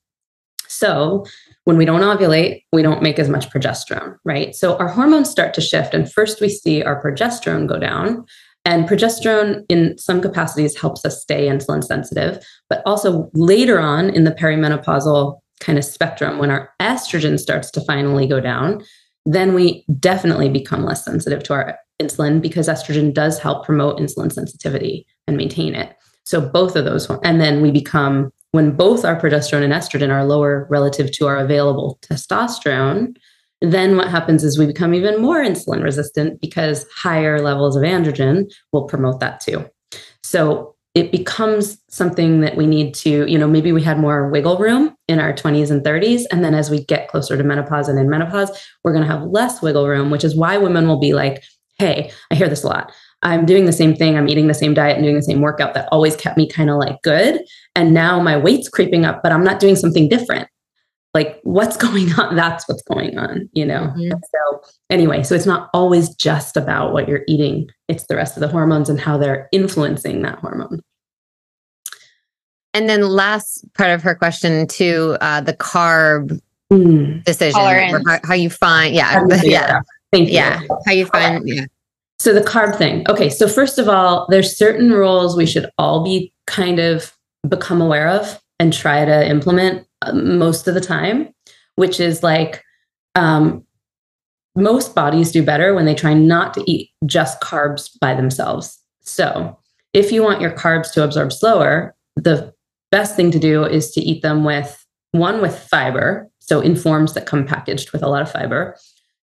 So 0.69 1.27
when 1.65 1.77
we 1.77 1.85
don't 1.85 2.01
ovulate, 2.03 2.63
we 2.73 2.83
don't 2.83 3.03
make 3.03 3.19
as 3.19 3.29
much 3.29 3.51
progesterone, 3.51 4.17
right? 4.25 4.55
So 4.55 4.77
our 4.79 4.89
hormones 4.89 5.29
start 5.29 5.53
to 5.55 5.61
shift, 5.61 5.95
and 5.95 6.11
first 6.11 6.41
we 6.41 6.49
see 6.49 6.83
our 6.83 7.03
progesterone 7.03 7.67
go 7.67 7.79
down. 7.79 8.25
And 8.65 8.89
progesterone, 8.89 9.65
in 9.69 9.97
some 9.99 10.21
capacities, 10.21 10.79
helps 10.79 11.05
us 11.05 11.21
stay 11.21 11.49
insulin 11.49 11.83
sensitive. 11.83 12.45
But 12.69 12.83
also 12.87 13.31
later 13.35 13.81
on 13.81 14.11
in 14.11 14.25
the 14.25 14.33
perimenopausal 14.33 15.41
kind 15.61 15.79
of 15.79 15.85
spectrum, 15.85 16.39
when 16.39 16.51
our 16.51 16.71
estrogen 16.81 17.39
starts 17.39 17.71
to 17.73 17.81
finally 17.81 18.27
go 18.27 18.41
down, 18.41 18.83
then 19.27 19.55
we 19.55 19.85
definitely 19.99 20.49
become 20.49 20.85
less 20.85 21.05
sensitive 21.05 21.43
to 21.45 21.53
our 21.55 21.79
insulin 22.01 22.41
because 22.41 22.69
estrogen 22.69 23.13
does 23.13 23.39
help 23.39 23.65
promote 23.65 23.99
insulin 23.99 24.33
sensitivity 24.33 25.07
and 25.27 25.37
maintain 25.37 25.75
it. 25.75 25.97
So 26.25 26.41
both 26.41 26.77
of 26.77 26.85
those, 26.85 27.09
and 27.23 27.41
then 27.41 27.61
we 27.61 27.71
become 27.71 28.33
when 28.53 28.73
both 28.73 29.05
our 29.05 29.21
progesterone 29.21 29.63
and 29.63 29.73
estrogen 29.73 30.11
are 30.11 30.25
lower 30.25 30.67
relative 30.71 31.13
to 31.13 31.27
our 31.29 31.37
available 31.37 31.99
testosterone, 32.03 33.17
then 33.61 33.97
what 33.97 34.09
happens 34.09 34.43
is 34.43 34.59
we 34.59 34.67
become 34.67 34.95
even 34.95 35.21
more 35.21 35.43
insulin 35.43 35.83
resistant 35.83 36.41
because 36.41 36.87
higher 36.95 37.41
levels 37.41 37.77
of 37.77 37.83
androgen 37.83 38.51
will 38.73 38.85
promote 38.85 39.21
that 39.21 39.41
too. 39.41 39.69
So 40.23 40.75
it 40.95 41.13
becomes 41.13 41.79
something 41.89 42.41
that 42.41 42.57
we 42.57 42.67
need 42.67 42.95
to, 42.95 43.31
you 43.31 43.39
know, 43.39 43.47
maybe 43.47 43.71
we 43.71 43.83
had 43.83 43.99
more 43.99 44.29
wiggle 44.29 44.59
room 44.59 44.97
in 45.07 45.21
our 45.21 45.33
20s 45.33 45.71
and 45.71 45.85
30s. 45.85 46.23
And 46.33 46.45
then 46.45 46.55
as 46.55 46.69
we 46.69 46.85
get 46.85 47.09
closer 47.09 47.37
to 47.37 47.45
menopause 47.45 47.89
and 47.89 47.99
in 47.99 48.11
menopause, 48.11 48.51
we're 48.83 48.93
going 48.93 49.07
to 49.07 49.13
have 49.13 49.23
less 49.23 49.63
wiggle 49.63 49.87
room, 49.87 50.11
which 50.11 50.25
is 50.25 50.35
why 50.35 50.59
women 50.59 50.89
will 50.89 50.99
be 50.99 51.13
like, 51.13 51.45
hey, 51.81 52.13
I 52.31 52.35
hear 52.35 52.49
this 52.49 52.63
a 52.63 52.69
lot. 52.69 52.93
I'm 53.23 53.47
doing 53.47 53.65
the 53.65 53.73
same 53.73 53.97
thing. 53.97 54.17
I'm 54.17 54.29
eating 54.29 54.47
the 54.47 54.55
same 54.55 54.75
diet 54.75 54.97
and 54.97 55.05
doing 55.05 55.17
the 55.17 55.23
same 55.23 55.41
workout 55.41 55.75
that 55.75 55.89
always 55.91 56.17
kept 56.17 56.37
me 56.37 56.49
kind 56.49 56.71
of 56.71 56.77
like 56.77 57.03
good. 57.03 57.43
And 57.75 57.93
now 57.93 58.21
my 58.21 58.37
weight's 58.37 58.69
creeping 58.69 59.05
up, 59.05 59.23
but 59.23 59.33
I'm 59.33 59.45
not 59.45 59.61
doing 59.61 59.77
something 59.77 60.09
different 60.09 60.49
like 61.15 61.41
what's 61.43 61.77
going 61.87 62.13
on 62.15 62.37
that's 62.37 62.69
what's 62.69 62.83
going 62.83 63.19
on 63.19 63.49
you 63.53 63.65
know 63.65 63.93
mm-hmm. 63.97 64.11
so 64.11 64.63
anyway 64.89 65.23
so 65.23 65.35
it's 65.35 65.47
not 65.47 65.71
always 65.75 66.15
just 66.15 66.57
about 66.57 66.93
what 66.93 67.09
you're 67.09 67.25
eating 67.27 67.69
it's 67.89 68.07
the 68.07 68.17
rest 68.17 68.37
of 68.37 68.41
the 68.41 68.49
hormones 68.49 68.89
and 68.89 69.01
how 69.01 69.19
they're 69.19 69.49
influencing 69.53 70.23
that 70.23 70.39
hormone 70.39 70.81
and 72.73 72.89
then 72.89 73.03
last 73.03 73.65
part 73.75 73.91
of 73.91 74.03
her 74.03 74.15
question 74.15 74.67
too 74.67 75.17
uh, 75.21 75.41
the 75.41 75.55
carb 75.55 76.41
mm. 76.73 77.25
decision 77.25 77.61
how, 77.61 78.21
how, 78.25 78.35
you 78.35 78.51
find 78.51 78.95
yeah 78.95 79.25
yeah 79.43 79.81
thank 80.13 80.29
you. 80.29 80.35
Yeah. 80.35 80.61
How 80.87 80.93
you 80.93 81.07
find 81.07 81.49
yeah. 81.49 81.67
So 82.19 82.35
the 82.35 82.41
carb 82.41 82.77
thing. 82.77 83.05
Okay 83.09 83.31
so 83.31 83.49
first 83.49 83.79
of 83.79 83.89
all 83.89 84.27
there's 84.29 84.57
certain 84.57 84.93
rules 84.93 85.37
we 85.37 85.47
should 85.47 85.71
all 85.79 86.05
be 86.05 86.33
kind 86.47 86.79
of 86.79 87.13
become 87.49 87.81
aware 87.81 88.09
of 88.09 88.41
and 88.59 88.73
try 88.73 89.05
to 89.05 89.29
implement 89.29 89.87
most 90.13 90.69
of 90.69 90.75
the 90.75 90.81
time, 90.81 91.31
which 91.77 91.99
is 91.99 92.23
like 92.23 92.63
um, 93.15 93.65
most 94.55 94.95
bodies 94.95 95.33
do 95.33 95.43
better 95.43 95.75
when 95.75 95.87
they 95.87 95.95
try 95.95 96.15
not 96.15 96.55
to 96.55 96.71
eat 96.71 96.91
just 97.07 97.41
carbs 97.41 97.91
by 98.01 98.15
themselves. 98.15 98.79
So, 99.01 99.59
if 99.93 100.13
you 100.13 100.23
want 100.23 100.41
your 100.41 100.53
carbs 100.53 100.93
to 100.93 101.03
absorb 101.03 101.33
slower, 101.33 101.97
the 102.15 102.53
best 102.93 103.17
thing 103.17 103.31
to 103.33 103.39
do 103.39 103.65
is 103.65 103.91
to 103.93 104.01
eat 104.01 104.23
them 104.23 104.45
with 104.45 104.85
one 105.13 105.41
with 105.41 105.59
fiber, 105.59 106.31
so 106.39 106.61
in 106.61 106.77
forms 106.77 107.15
that 107.15 107.27
come 107.27 107.47
packaged 107.47 107.91
with 107.93 108.03
a 108.03 108.09
lot 108.09 108.23
of 108.23 108.31
fiber, 108.31 108.77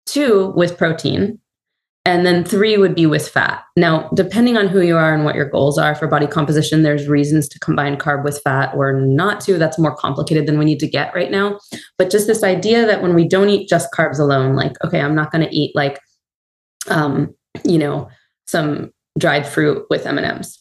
two 0.06 0.52
with 0.56 0.78
protein, 0.78 1.38
and 2.06 2.24
then 2.24 2.44
three 2.44 2.76
would 2.76 2.94
be 2.94 3.04
with 3.04 3.28
fat. 3.28 3.64
Now, 3.76 4.08
depending 4.14 4.56
on 4.56 4.68
who 4.68 4.80
you 4.80 4.96
are 4.96 5.12
and 5.12 5.24
what 5.24 5.34
your 5.34 5.50
goals 5.50 5.76
are 5.76 5.94
for 5.96 6.06
body 6.06 6.28
composition, 6.28 6.82
there's 6.82 7.08
reasons 7.08 7.48
to 7.48 7.58
combine 7.58 7.96
carb 7.96 8.22
with 8.22 8.40
fat 8.42 8.72
or 8.76 8.92
not 8.92 9.40
to. 9.40 9.58
That's 9.58 9.78
more 9.78 9.94
complicated 9.96 10.46
than 10.46 10.56
we 10.56 10.64
need 10.64 10.78
to 10.80 10.88
get 10.88 11.12
right 11.16 11.32
now. 11.32 11.58
But 11.98 12.10
just 12.10 12.28
this 12.28 12.44
idea 12.44 12.86
that 12.86 13.02
when 13.02 13.14
we 13.14 13.26
don't 13.26 13.48
eat 13.48 13.68
just 13.68 13.92
carbs 13.92 14.20
alone, 14.20 14.54
like, 14.54 14.72
okay, 14.84 15.00
I'm 15.00 15.16
not 15.16 15.32
going 15.32 15.44
to 15.44 15.54
eat 15.54 15.74
like, 15.74 15.98
um, 16.88 17.34
you 17.64 17.76
know, 17.76 18.08
some 18.46 18.92
dried 19.18 19.46
fruit 19.46 19.84
with 19.90 20.06
M&Ms. 20.06 20.60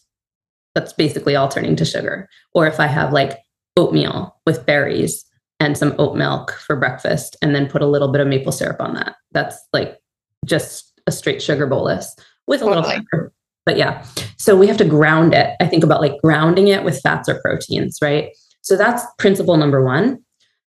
That's 0.74 0.92
basically 0.92 1.36
all 1.36 1.48
turning 1.48 1.76
to 1.76 1.84
sugar. 1.84 2.28
Or 2.54 2.66
if 2.66 2.80
I 2.80 2.86
have 2.86 3.12
like 3.12 3.38
oatmeal 3.76 4.36
with 4.46 4.66
berries 4.66 5.24
and 5.60 5.76
some 5.76 5.94
oat 5.98 6.16
milk 6.16 6.52
for 6.52 6.76
breakfast 6.76 7.36
and 7.40 7.54
then 7.54 7.66
put 7.66 7.82
a 7.82 7.86
little 7.86 8.08
bit 8.08 8.20
of 8.20 8.28
maple 8.28 8.52
syrup 8.52 8.80
on 8.80 8.94
that. 8.94 9.16
That's 9.32 9.58
like 9.72 9.98
just 10.44 10.92
a 11.06 11.12
straight 11.12 11.42
sugar 11.42 11.66
bolus 11.66 12.14
with 12.46 12.62
a 12.62 12.66
little 12.66 12.82
fiber. 12.82 13.32
But 13.64 13.76
yeah, 13.76 14.04
so 14.36 14.56
we 14.56 14.68
have 14.68 14.76
to 14.78 14.84
ground 14.84 15.34
it. 15.34 15.56
I 15.60 15.66
think 15.66 15.82
about 15.82 16.00
like 16.00 16.20
grounding 16.22 16.68
it 16.68 16.84
with 16.84 17.00
fats 17.00 17.28
or 17.28 17.40
proteins, 17.40 17.98
right? 18.00 18.30
So 18.62 18.76
that's 18.76 19.04
principle 19.18 19.56
number 19.56 19.84
one. 19.84 20.22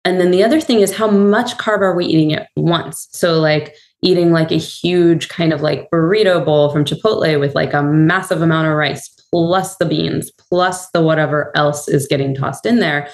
And 0.04 0.20
then 0.20 0.30
the 0.30 0.42
other 0.42 0.60
thing 0.60 0.80
is 0.80 0.96
how 0.96 1.10
much 1.10 1.56
carb 1.58 1.80
are 1.80 1.94
we 1.94 2.06
eating 2.06 2.32
at 2.32 2.48
once? 2.56 3.08
So 3.12 3.38
like 3.40 3.74
eating 4.02 4.32
like 4.32 4.50
a 4.50 4.56
huge 4.56 5.28
kind 5.28 5.52
of 5.52 5.60
like 5.60 5.88
burrito 5.90 6.44
bowl 6.44 6.70
from 6.70 6.84
Chipotle 6.84 7.38
with 7.38 7.54
like 7.54 7.74
a 7.74 7.82
massive 7.82 8.42
amount 8.42 8.68
of 8.68 8.74
rice 8.74 9.08
plus 9.30 9.76
the 9.76 9.84
beans 9.84 10.30
plus 10.30 10.90
the 10.90 11.02
whatever 11.02 11.52
else 11.54 11.88
is 11.88 12.06
getting 12.06 12.34
tossed 12.34 12.64
in 12.64 12.78
there 12.78 13.08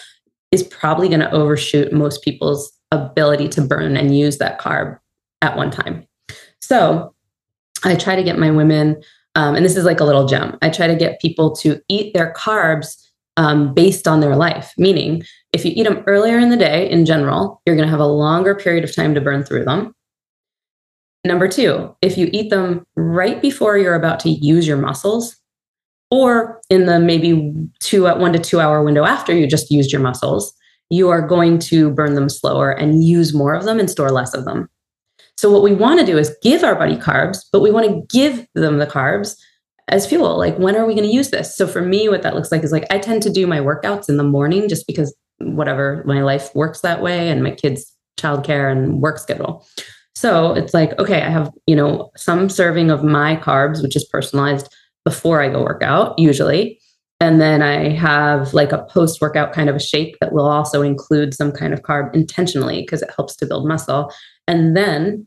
is 0.55 0.63
probably 0.63 1.09
going 1.09 1.21
to 1.21 1.31
overshoot 1.33 1.93
most 1.93 2.23
people's 2.23 2.73
ability 2.93 3.49
to 3.49 3.61
burn 3.61 3.97
and 3.97 4.17
use 4.17 4.39
that 4.39 4.61
carb 4.61 4.99
at 5.43 5.57
one 5.57 5.71
time. 5.71 6.07
So 6.61 7.15
I 7.85 7.97
try 7.97 8.17
to 8.17 8.23
get 8.23 8.39
my 8.39 8.51
women, 8.51 9.03
um, 9.35 9.57
and 9.57 9.65
this 9.65 9.77
is 9.77 9.85
like 9.85 10.01
a 10.01 10.05
little 10.05 10.27
gem, 10.27 10.57
I 10.63 10.71
try 10.71 10.87
to 10.87 10.95
get 10.95 11.21
people 11.21 11.55
to 11.57 11.81
eat 11.89 12.15
their 12.15 12.33
carbs 12.33 12.97
um, 13.37 13.75
based 13.75 14.07
on 14.07 14.21
their 14.21 14.37
life. 14.37 14.73
Meaning, 14.79 15.25
if 15.53 15.65
you 15.65 15.73
eat 15.75 15.83
them 15.83 16.05
earlier 16.07 16.39
in 16.39 16.51
the 16.51 16.57
day 16.57 16.89
in 16.89 17.05
general, 17.05 17.61
you're 17.67 17.77
going 17.77 17.87
to 17.87 17.91
have 17.91 18.01
a 18.01 18.07
longer 18.07 18.55
period 18.55 18.85
of 18.85 18.95
time 18.95 19.15
to 19.15 19.21
burn 19.21 19.43
through 19.43 19.65
them. 19.65 19.93
Number 21.25 21.49
two, 21.49 21.97
if 22.01 22.17
you 22.17 22.29
eat 22.33 22.51
them 22.51 22.87
right 22.97 23.43
before 23.43 23.77
you're 23.77 23.95
about 23.95 24.21
to 24.21 24.31
use 24.31 24.69
your 24.69 24.77
muscles, 24.77 25.37
or 26.15 26.61
in 26.71 26.87
the 26.87 27.01
maybe 27.01 27.53
two 27.81 28.07
at 28.07 28.21
one 28.21 28.33
to 28.33 28.39
two 28.39 28.61
hour 28.61 28.85
window 28.85 29.03
after 29.05 29.35
you 29.35 29.49
just 29.49 29.69
used 29.69 29.91
your 29.91 30.01
muscles, 30.01 30.55
you 30.89 31.09
are 31.09 31.27
going 31.27 31.59
to 31.59 31.91
burn 31.91 32.15
them 32.15 32.29
slower 32.29 32.71
and 32.71 33.03
use 33.03 33.35
more 33.35 33.53
of 33.53 33.65
them 33.65 33.81
and 33.81 33.91
store 33.91 34.13
less 34.13 34.33
of 34.33 34.45
them. 34.45 34.69
So 35.37 35.51
what 35.51 35.65
we 35.65 35.75
want 35.75 35.99
to 35.99 36.07
do 36.07 36.17
is 36.17 36.37
give 36.41 36.63
our 36.63 36.77
body 36.77 36.97
carbs, 36.97 37.39
but 37.53 37.63
we 37.63 37.73
want 37.73 37.89
to 37.89 38.17
give 38.17 38.47
them 38.55 38.79
the 38.79 38.87
carbs 38.87 39.37
as 39.89 40.07
fuel. 40.07 40.39
Like 40.39 40.57
when 40.57 40.77
are 40.77 40.87
we 40.87 40.95
going 40.95 41.09
to 41.09 41.13
use 41.13 41.31
this? 41.31 41.57
So 41.57 41.67
for 41.67 41.83
me, 41.83 42.09
what 42.09 42.23
that 42.23 42.37
looks 42.37 42.53
like 42.53 42.63
is 42.63 42.71
like 42.71 42.87
I 42.91 42.99
tend 43.01 43.25
to 43.25 43.33
do 43.33 43.49
my 43.49 43.59
workouts 43.59 44.09
in 44.09 44.17
the 44.17 44.23
morning 44.23 44.69
just 44.69 44.87
because 44.87 45.13
whatever 45.39 46.05
my 46.07 46.23
life 46.23 46.55
works 46.55 46.81
that 46.83 47.03
way 47.03 47.29
and 47.29 47.43
my 47.43 47.51
kids' 47.51 47.93
childcare 48.21 48.71
and 48.71 49.03
work 49.03 49.19
schedule. 49.19 49.67
So 50.15 50.55
it's 50.55 50.73
like, 50.73 50.97
okay, 51.01 51.23
I 51.23 51.29
have, 51.29 51.51
you 51.67 51.75
know, 51.75 52.13
some 52.17 52.49
serving 52.49 52.93
of 52.93 53.03
my 53.03 53.35
carbs, 53.35 53.83
which 53.83 53.97
is 53.97 54.05
personalized 54.05 54.73
before 55.05 55.43
I 55.43 55.49
go 55.49 55.63
work 55.63 55.83
out, 55.83 56.19
usually. 56.19 56.81
And 57.21 57.41
then 57.41 57.63
I 57.63 57.91
have 57.91 58.53
like 58.53 58.73
a 58.73 58.85
post 58.85 59.21
workout 59.21 59.53
kind 59.53 59.71
of 59.71 59.77
a 59.77 59.81
shake 59.81 60.19
that 60.21 60.33
will 60.33 60.47
also 60.47 60.83
include 60.83 61.33
some 61.33 61.53
kind 61.53 61.73
of 61.73 61.83
carb 61.83 62.15
intentionally 62.15 62.83
because 62.83 63.03
it 63.03 63.11
helps 63.15 63.37
to 63.37 63.47
build 63.47 63.67
muscle. 63.67 64.13
And 64.49 64.77
then 64.77 65.27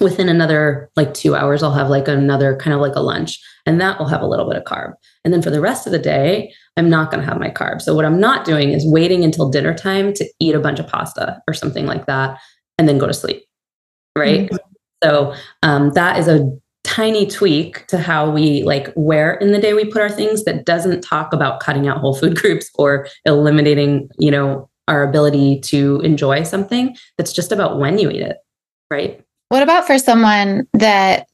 within 0.00 0.28
another 0.28 0.90
like 0.96 1.12
two 1.12 1.34
hours, 1.34 1.62
I'll 1.62 1.72
have 1.72 1.90
like 1.90 2.06
another 2.06 2.56
kind 2.56 2.72
of 2.72 2.80
like 2.80 2.94
a 2.94 3.00
lunch, 3.00 3.40
and 3.66 3.80
that 3.80 3.98
will 3.98 4.06
have 4.06 4.22
a 4.22 4.26
little 4.26 4.48
bit 4.48 4.56
of 4.56 4.64
carb. 4.64 4.92
And 5.24 5.34
then 5.34 5.42
for 5.42 5.50
the 5.50 5.60
rest 5.60 5.86
of 5.86 5.92
the 5.92 5.98
day, 5.98 6.52
I'm 6.76 6.88
not 6.88 7.10
going 7.10 7.20
to 7.20 7.28
have 7.28 7.40
my 7.40 7.50
carb. 7.50 7.82
So 7.82 7.94
what 7.94 8.04
I'm 8.04 8.20
not 8.20 8.44
doing 8.44 8.70
is 8.70 8.86
waiting 8.86 9.24
until 9.24 9.50
dinner 9.50 9.74
time 9.74 10.12
to 10.14 10.26
eat 10.38 10.54
a 10.54 10.60
bunch 10.60 10.78
of 10.78 10.86
pasta 10.86 11.42
or 11.48 11.52
something 11.52 11.84
like 11.84 12.06
that, 12.06 12.38
and 12.78 12.88
then 12.88 12.98
go 12.98 13.06
to 13.06 13.12
sleep. 13.12 13.44
Right. 14.16 14.48
Mm-hmm. 14.48 14.56
So 15.02 15.34
um, 15.62 15.90
that 15.90 16.18
is 16.18 16.28
a 16.28 16.48
tiny 16.98 17.26
tweak 17.26 17.86
to 17.86 17.96
how 17.96 18.28
we 18.28 18.64
like 18.64 18.92
where 18.94 19.34
in 19.34 19.52
the 19.52 19.60
day 19.60 19.72
we 19.72 19.84
put 19.84 20.02
our 20.02 20.10
things 20.10 20.42
that 20.42 20.64
doesn't 20.64 21.00
talk 21.00 21.32
about 21.32 21.60
cutting 21.60 21.86
out 21.86 21.98
whole 21.98 22.16
food 22.16 22.36
groups 22.40 22.68
or 22.74 23.06
eliminating 23.24 24.08
you 24.18 24.32
know 24.32 24.68
our 24.88 25.04
ability 25.04 25.60
to 25.60 26.00
enjoy 26.00 26.42
something. 26.42 26.96
That's 27.16 27.32
just 27.32 27.52
about 27.52 27.78
when 27.78 27.98
you 27.98 28.10
eat 28.10 28.22
it, 28.22 28.38
right? 28.90 29.22
What 29.50 29.62
about 29.62 29.86
for 29.86 29.98
someone 29.98 30.66
that 30.72 31.28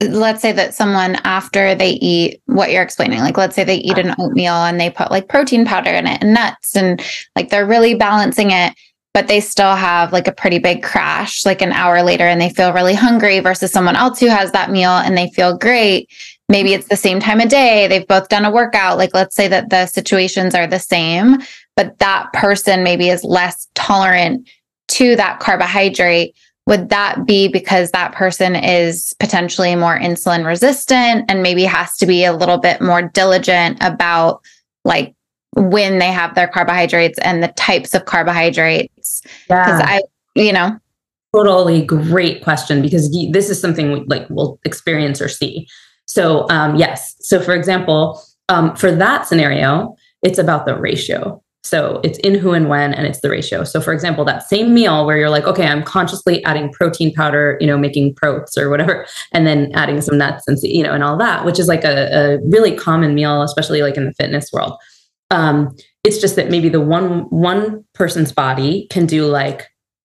let's 0.00 0.40
say 0.40 0.52
that 0.52 0.72
someone 0.72 1.16
after 1.24 1.74
they 1.74 1.90
eat 1.90 2.40
what 2.46 2.70
you're 2.70 2.82
explaining 2.82 3.20
like 3.20 3.38
let's 3.38 3.54
say 3.54 3.64
they 3.64 3.76
eat 3.76 3.96
an 3.96 4.14
oatmeal 4.18 4.52
and 4.52 4.78
they 4.78 4.90
put 4.90 5.10
like 5.10 5.28
protein 5.28 5.64
powder 5.64 5.90
in 5.90 6.06
it 6.06 6.20
and 6.20 6.34
nuts 6.34 6.76
and 6.76 7.02
like 7.36 7.48
they're 7.48 7.64
really 7.64 7.94
balancing 7.94 8.50
it 8.50 8.74
but 9.14 9.28
they 9.28 9.40
still 9.40 9.76
have 9.76 10.12
like 10.12 10.26
a 10.26 10.32
pretty 10.32 10.58
big 10.58 10.82
crash 10.82 11.46
like 11.46 11.62
an 11.62 11.72
hour 11.72 12.02
later 12.02 12.24
and 12.24 12.40
they 12.40 12.50
feel 12.50 12.72
really 12.72 12.94
hungry 12.94 13.38
versus 13.38 13.70
someone 13.70 13.96
else 13.96 14.18
who 14.18 14.26
has 14.26 14.50
that 14.52 14.70
meal 14.70 14.90
and 14.90 15.16
they 15.16 15.30
feel 15.30 15.56
great. 15.56 16.10
Maybe 16.48 16.74
it's 16.74 16.88
the 16.88 16.96
same 16.96 17.20
time 17.20 17.40
of 17.40 17.48
day 17.48 17.86
they've 17.86 18.06
both 18.06 18.28
done 18.28 18.44
a 18.44 18.50
workout 18.50 18.98
like 18.98 19.14
let's 19.14 19.36
say 19.36 19.48
that 19.48 19.70
the 19.70 19.86
situations 19.86 20.54
are 20.54 20.66
the 20.66 20.80
same 20.80 21.38
but 21.76 21.98
that 22.00 22.32
person 22.32 22.82
maybe 22.82 23.08
is 23.08 23.24
less 23.24 23.68
tolerant 23.74 24.48
to 24.88 25.16
that 25.16 25.40
carbohydrate. 25.40 26.34
Would 26.66 26.88
that 26.90 27.26
be 27.26 27.48
because 27.48 27.90
that 27.90 28.12
person 28.12 28.56
is 28.56 29.14
potentially 29.20 29.76
more 29.76 29.98
insulin 29.98 30.46
resistant 30.46 31.30
and 31.30 31.42
maybe 31.42 31.64
has 31.64 31.96
to 31.98 32.06
be 32.06 32.24
a 32.24 32.32
little 32.32 32.58
bit 32.58 32.80
more 32.80 33.02
diligent 33.02 33.78
about 33.80 34.42
like 34.84 35.14
when 35.56 35.98
they 35.98 36.10
have 36.10 36.34
their 36.34 36.48
carbohydrates 36.48 37.18
and 37.20 37.42
the 37.42 37.48
types 37.48 37.94
of 37.94 38.04
carbohydrates 38.04 39.22
because 39.48 39.80
yeah. 39.80 39.86
i 39.86 40.02
you 40.34 40.52
know 40.52 40.78
totally 41.34 41.82
great 41.84 42.42
question 42.42 42.80
because 42.80 43.10
this 43.30 43.50
is 43.50 43.60
something 43.60 43.92
we, 43.92 44.00
like 44.06 44.26
we'll 44.30 44.58
experience 44.64 45.20
or 45.20 45.28
see 45.28 45.66
so 46.06 46.48
um, 46.50 46.76
yes 46.76 47.16
so 47.20 47.40
for 47.40 47.54
example 47.54 48.20
um, 48.48 48.74
for 48.76 48.92
that 48.92 49.26
scenario 49.26 49.94
it's 50.22 50.38
about 50.38 50.66
the 50.66 50.76
ratio 50.76 51.40
so 51.64 51.98
it's 52.04 52.18
in 52.18 52.34
who 52.34 52.52
and 52.52 52.68
when, 52.68 52.92
and 52.92 53.06
it's 53.06 53.20
the 53.20 53.30
ratio. 53.30 53.64
So 53.64 53.80
for 53.80 53.94
example, 53.94 54.22
that 54.26 54.46
same 54.46 54.74
meal 54.74 55.06
where 55.06 55.16
you're 55.16 55.30
like, 55.30 55.44
okay, 55.44 55.66
I'm 55.66 55.82
consciously 55.82 56.44
adding 56.44 56.70
protein 56.70 57.12
powder, 57.14 57.56
you 57.58 57.66
know, 57.66 57.78
making 57.78 58.14
protes 58.16 58.58
or 58.58 58.68
whatever, 58.68 59.06
and 59.32 59.46
then 59.46 59.72
adding 59.72 60.02
some 60.02 60.18
nuts 60.18 60.46
and 60.46 60.58
you 60.62 60.82
know, 60.82 60.92
and 60.92 61.02
all 61.02 61.16
that, 61.16 61.46
which 61.46 61.58
is 61.58 61.66
like 61.66 61.82
a, 61.82 62.12
a 62.12 62.38
really 62.44 62.76
common 62.76 63.14
meal, 63.14 63.40
especially 63.40 63.80
like 63.80 63.96
in 63.96 64.04
the 64.04 64.12
fitness 64.12 64.52
world. 64.52 64.76
Um, 65.34 65.76
it's 66.04 66.20
just 66.20 66.36
that 66.36 66.50
maybe 66.50 66.68
the 66.68 66.80
one 66.80 67.22
one 67.30 67.84
person's 67.94 68.32
body 68.32 68.86
can 68.90 69.06
do 69.06 69.26
like, 69.26 69.68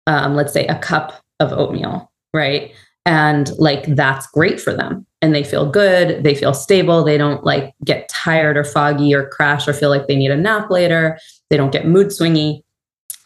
um, 0.07 0.35
let's 0.35 0.53
say, 0.53 0.65
a 0.67 0.79
cup 0.79 1.21
of 1.39 1.51
oatmeal, 1.53 2.11
right? 2.33 2.71
And 3.05 3.51
like 3.57 3.95
that's 3.95 4.27
great 4.27 4.61
for 4.61 4.73
them 4.73 5.05
and 5.21 5.35
they 5.35 5.43
feel 5.43 5.69
good, 5.69 6.23
they 6.23 6.35
feel 6.35 6.53
stable, 6.53 7.03
they 7.03 7.17
don't 7.17 7.43
like 7.43 7.73
get 7.83 8.07
tired 8.09 8.57
or 8.57 8.63
foggy 8.63 9.13
or 9.13 9.27
crash 9.29 9.67
or 9.67 9.73
feel 9.73 9.89
like 9.89 10.07
they 10.07 10.15
need 10.15 10.31
a 10.31 10.37
nap 10.37 10.69
later 10.69 11.17
they 11.53 11.57
don't 11.57 11.71
get 11.71 11.85
mood 11.85 12.07
swingy. 12.07 12.63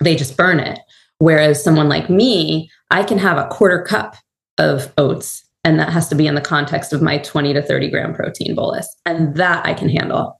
They 0.01 0.13
just 0.13 0.35
burn 0.35 0.59
it. 0.59 0.79
Whereas 1.19 1.63
someone 1.63 1.87
like 1.87 2.09
me, 2.09 2.69
I 2.91 3.03
can 3.03 3.17
have 3.19 3.37
a 3.37 3.47
quarter 3.47 3.81
cup 3.81 4.17
of 4.57 4.91
oats, 4.97 5.45
and 5.63 5.79
that 5.79 5.93
has 5.93 6.09
to 6.09 6.15
be 6.15 6.27
in 6.27 6.35
the 6.35 6.41
context 6.41 6.91
of 6.91 7.01
my 7.01 7.19
20 7.19 7.53
to 7.53 7.61
30 7.61 7.89
gram 7.89 8.13
protein 8.13 8.53
bolus. 8.53 8.93
And 9.05 9.33
that 9.37 9.65
I 9.65 9.73
can 9.73 9.87
handle, 9.87 10.36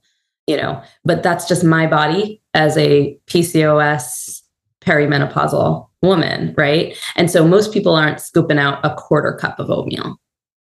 you 0.48 0.56
know, 0.56 0.82
but 1.04 1.22
that's 1.22 1.46
just 1.46 1.62
my 1.62 1.86
body 1.86 2.42
as 2.54 2.76
a 2.76 3.16
PCOS 3.26 4.40
perimenopausal 4.80 5.86
woman, 6.02 6.54
right? 6.56 6.96
And 7.16 7.30
so 7.30 7.46
most 7.46 7.72
people 7.72 7.94
aren't 7.94 8.20
scooping 8.20 8.58
out 8.58 8.84
a 8.84 8.94
quarter 8.94 9.34
cup 9.34 9.58
of 9.60 9.70
oatmeal. 9.70 10.16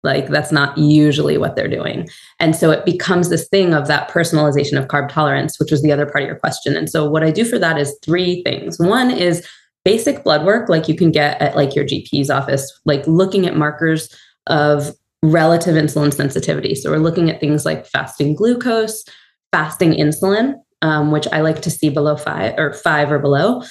Like 0.03 0.29
that's 0.29 0.51
not 0.51 0.77
usually 0.77 1.37
what 1.37 1.55
they're 1.55 1.67
doing. 1.67 2.07
And 2.39 2.55
so 2.55 2.71
it 2.71 2.85
becomes 2.85 3.29
this 3.29 3.47
thing 3.47 3.73
of 3.73 3.87
that 3.87 4.09
personalization 4.09 4.77
of 4.77 4.87
carb 4.87 5.09
tolerance, 5.09 5.59
which 5.59 5.71
was 5.71 5.81
the 5.81 5.91
other 5.91 6.05
part 6.05 6.23
of 6.23 6.27
your 6.27 6.39
question. 6.39 6.75
And 6.75 6.89
so 6.89 7.09
what 7.09 7.23
I 7.23 7.31
do 7.31 7.45
for 7.45 7.59
that 7.59 7.77
is 7.77 7.97
three 8.03 8.43
things. 8.43 8.79
One 8.79 9.11
is 9.11 9.47
basic 9.83 10.23
blood 10.23 10.45
work, 10.45 10.69
like 10.69 10.87
you 10.87 10.95
can 10.95 11.11
get 11.11 11.41
at 11.41 11.55
like 11.55 11.75
your 11.75 11.85
GP's 11.85 12.29
office, 12.29 12.79
like 12.85 13.05
looking 13.07 13.47
at 13.47 13.55
markers 13.55 14.15
of 14.47 14.91
relative 15.23 15.75
insulin 15.75 16.13
sensitivity. 16.13 16.75
So 16.75 16.91
we're 16.91 16.97
looking 16.97 17.29
at 17.29 17.39
things 17.39 17.65
like 17.65 17.85
fasting 17.85 18.35
glucose, 18.35 19.03
fasting 19.51 19.93
insulin, 19.93 20.55
um, 20.81 21.11
which 21.11 21.27
I 21.31 21.41
like 21.41 21.61
to 21.61 21.69
see 21.69 21.89
below 21.89 22.15
five 22.17 22.57
or 22.57 22.73
five 22.73 23.11
or 23.11 23.19
below. 23.19 23.63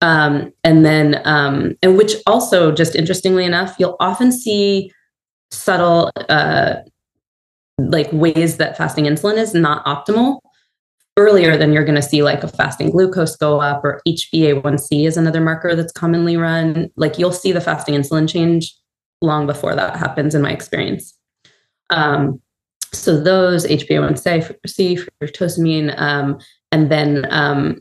Um, 0.00 0.52
and 0.64 0.84
then, 0.84 1.20
um, 1.24 1.76
and 1.82 1.96
which 1.96 2.14
also, 2.26 2.70
just 2.72 2.94
interestingly 2.94 3.44
enough, 3.44 3.74
you'll 3.78 3.96
often 4.00 4.32
see 4.32 4.90
subtle 5.50 6.10
uh, 6.28 6.76
like 7.78 8.12
ways 8.12 8.56
that 8.58 8.76
fasting 8.76 9.04
insulin 9.04 9.36
is 9.36 9.54
not 9.54 9.84
optimal 9.86 10.40
earlier, 11.16 11.56
than 11.56 11.72
you're 11.72 11.84
going 11.84 11.94
to 11.94 12.02
see 12.02 12.22
like 12.22 12.42
a 12.42 12.48
fasting 12.48 12.90
glucose 12.90 13.36
go 13.36 13.60
up, 13.60 13.84
or 13.84 14.02
HbA1c 14.06 15.06
is 15.06 15.16
another 15.16 15.40
marker 15.40 15.74
that's 15.74 15.92
commonly 15.92 16.36
run. 16.36 16.90
Like 16.96 17.18
you'll 17.18 17.32
see 17.32 17.52
the 17.52 17.60
fasting 17.60 17.94
insulin 17.94 18.28
change 18.28 18.74
long 19.22 19.46
before 19.46 19.74
that 19.74 19.96
happens, 19.96 20.34
in 20.34 20.42
my 20.42 20.50
experience. 20.50 21.16
Um, 21.90 22.40
so 22.94 23.20
those 23.20 23.66
HbA1c, 23.66 25.08
fructosamine, 25.22 25.94
um, 26.00 26.38
and 26.72 26.90
then 26.90 27.26
um, 27.30 27.80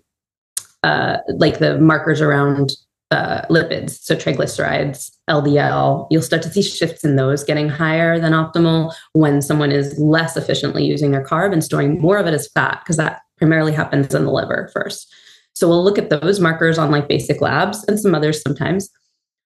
uh, 0.83 1.17
like 1.37 1.59
the 1.59 1.79
markers 1.79 2.21
around 2.21 2.71
uh, 3.11 3.41
lipids, 3.49 3.91
so 4.01 4.15
triglycerides, 4.15 5.11
LDL, 5.29 6.07
you'll 6.09 6.21
start 6.21 6.41
to 6.41 6.49
see 6.49 6.63
shifts 6.63 7.03
in 7.03 7.15
those 7.15 7.43
getting 7.43 7.69
higher 7.69 8.19
than 8.19 8.33
optimal 8.33 8.93
when 9.13 9.41
someone 9.41 9.71
is 9.71 9.97
less 9.99 10.35
efficiently 10.35 10.83
using 10.83 11.11
their 11.11 11.23
carb 11.23 11.53
and 11.53 11.63
storing 11.63 12.01
more 12.01 12.17
of 12.17 12.25
it 12.25 12.33
as 12.33 12.49
fat, 12.49 12.81
because 12.83 12.97
that 12.97 13.21
primarily 13.37 13.71
happens 13.71 14.13
in 14.15 14.25
the 14.25 14.31
liver 14.31 14.69
first. 14.73 15.13
So 15.53 15.67
we'll 15.67 15.83
look 15.83 15.99
at 15.99 16.09
those 16.09 16.39
markers 16.39 16.77
on 16.79 16.89
like 16.89 17.07
basic 17.07 17.39
labs 17.39 17.83
and 17.85 17.99
some 17.99 18.15
others 18.15 18.41
sometimes. 18.41 18.89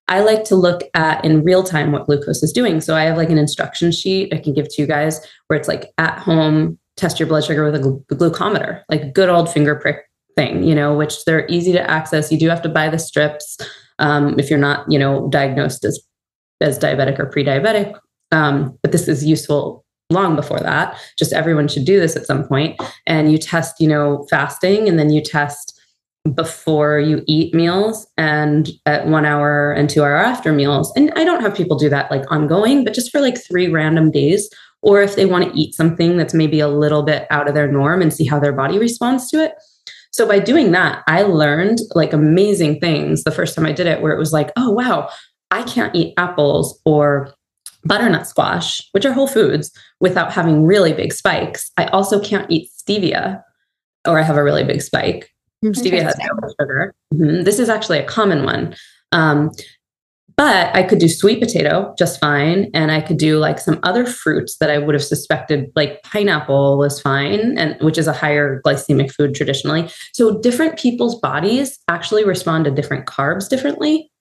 I 0.07 0.21
like 0.21 0.43
to 0.45 0.55
look 0.55 0.83
at 0.93 1.23
in 1.25 1.43
real 1.43 1.63
time 1.63 1.91
what 1.91 2.05
glucose 2.05 2.41
is 2.41 2.53
doing. 2.53 2.79
So 2.81 2.95
I 2.95 3.03
have 3.03 3.17
like 3.17 3.29
an 3.29 3.37
instruction 3.37 3.91
sheet 3.91 4.33
I 4.33 4.37
can 4.37 4.53
give 4.53 4.69
to 4.69 4.81
you 4.81 4.87
guys 4.87 5.19
where 5.47 5.59
it's 5.59 5.67
like 5.67 5.91
at 5.97 6.17
home, 6.19 6.79
test 6.95 7.19
your 7.19 7.27
blood 7.27 7.43
sugar 7.43 7.65
with 7.65 7.75
a 7.75 7.79
gl- 7.79 8.05
glucometer, 8.07 8.83
like 8.89 9.13
good 9.13 9.29
old 9.29 9.51
finger 9.51 9.75
prick 9.75 9.97
thing, 10.35 10.63
you 10.63 10.73
know, 10.73 10.95
which 10.95 11.25
they're 11.25 11.47
easy 11.47 11.71
to 11.73 11.89
access. 11.89 12.31
You 12.31 12.39
do 12.39 12.47
have 12.49 12.61
to 12.61 12.69
buy 12.69 12.89
the 12.89 12.99
strips 12.99 13.57
um, 13.99 14.39
if 14.39 14.49
you're 14.49 14.59
not, 14.59 14.89
you 14.89 14.99
know, 14.99 15.27
diagnosed 15.29 15.83
as 15.83 15.99
as 16.59 16.79
diabetic 16.79 17.19
or 17.19 17.27
pre-diabetic. 17.27 17.99
Um, 18.31 18.77
but 18.81 18.91
this 18.91 19.07
is 19.07 19.23
useful 19.23 19.85
long 20.09 20.35
before 20.35 20.59
that. 20.59 20.97
Just 21.17 21.33
everyone 21.33 21.67
should 21.67 21.85
do 21.85 21.99
this 21.99 22.15
at 22.15 22.25
some 22.25 22.47
point. 22.47 22.81
And 23.05 23.31
you 23.31 23.37
test, 23.37 23.79
you 23.79 23.87
know, 23.87 24.25
fasting, 24.29 24.87
and 24.87 24.97
then 24.97 25.11
you 25.11 25.21
test 25.21 25.76
before 26.33 26.99
you 26.99 27.23
eat 27.27 27.53
meals 27.53 28.07
and 28.17 28.69
at 28.85 29.07
one 29.07 29.25
hour 29.25 29.71
and 29.71 29.89
two 29.89 30.03
hour 30.03 30.15
after 30.15 30.51
meals. 30.51 30.91
And 30.95 31.11
I 31.15 31.23
don't 31.23 31.41
have 31.41 31.55
people 31.55 31.77
do 31.77 31.89
that 31.89 32.09
like 32.11 32.29
ongoing, 32.31 32.83
but 32.83 32.93
just 32.93 33.11
for 33.11 33.21
like 33.21 33.37
three 33.43 33.67
random 33.67 34.11
days. 34.11 34.49
Or 34.81 35.01
if 35.01 35.15
they 35.15 35.25
want 35.25 35.51
to 35.51 35.59
eat 35.59 35.73
something 35.73 36.17
that's 36.17 36.33
maybe 36.33 36.59
a 36.59 36.67
little 36.67 37.03
bit 37.03 37.27
out 37.29 37.47
of 37.47 37.55
their 37.55 37.71
norm 37.71 38.01
and 38.01 38.13
see 38.13 38.25
how 38.25 38.39
their 38.39 38.53
body 38.53 38.77
responds 38.77 39.29
to 39.31 39.43
it. 39.43 39.53
So 40.11 40.27
by 40.27 40.39
doing 40.39 40.71
that, 40.71 41.03
I 41.07 41.23
learned 41.23 41.79
like 41.93 42.13
amazing 42.13 42.79
things 42.79 43.23
the 43.23 43.31
first 43.31 43.55
time 43.55 43.65
I 43.65 43.71
did 43.71 43.87
it, 43.87 44.01
where 44.01 44.13
it 44.13 44.19
was 44.19 44.33
like, 44.33 44.51
oh, 44.55 44.71
wow, 44.71 45.09
I 45.51 45.63
can't 45.63 45.95
eat 45.95 46.13
apples 46.17 46.79
or 46.85 47.33
butternut 47.83 48.27
squash, 48.27 48.87
which 48.91 49.05
are 49.05 49.13
whole 49.13 49.27
foods, 49.27 49.71
without 49.99 50.31
having 50.31 50.65
really 50.65 50.93
big 50.93 51.13
spikes. 51.13 51.71
I 51.77 51.85
also 51.85 52.19
can't 52.19 52.49
eat 52.49 52.69
stevia 52.69 53.43
or 54.07 54.19
I 54.19 54.23
have 54.23 54.37
a 54.37 54.43
really 54.43 54.63
big 54.63 54.81
spike. 54.81 55.31
Stevia 55.63 56.03
has 56.03 56.17
no 56.17 56.49
sugar. 56.59 56.93
Mm-hmm. 57.13 57.43
This 57.43 57.59
is 57.59 57.69
actually 57.69 57.99
a 57.99 58.05
common 58.05 58.43
one. 58.43 58.75
Um, 59.11 59.51
but 60.35 60.75
I 60.75 60.83
could 60.83 60.99
do 60.99 61.09
sweet 61.09 61.41
potato 61.41 61.95
just 61.97 62.19
fine. 62.19 62.69
And 62.75 62.91
I 62.91 63.01
could 63.01 63.17
do 63.17 63.39
like 63.39 63.59
some 63.59 63.79
other 63.81 64.05
fruits 64.05 64.57
that 64.59 64.69
I 64.69 64.77
would 64.77 64.93
have 64.93 65.03
suspected, 65.03 65.71
like 65.75 66.03
pineapple 66.03 66.77
was 66.77 67.01
fine, 67.01 67.57
and 67.57 67.75
which 67.81 67.97
is 67.97 68.05
a 68.05 68.13
higher 68.13 68.61
glycemic 68.61 69.11
food 69.11 69.33
traditionally. 69.33 69.89
So 70.13 70.39
different 70.39 70.77
people's 70.77 71.19
bodies 71.19 71.79
actually 71.87 72.23
respond 72.23 72.65
to 72.65 72.71
different 72.71 73.07
carbs 73.07 73.49
differently 73.49 74.11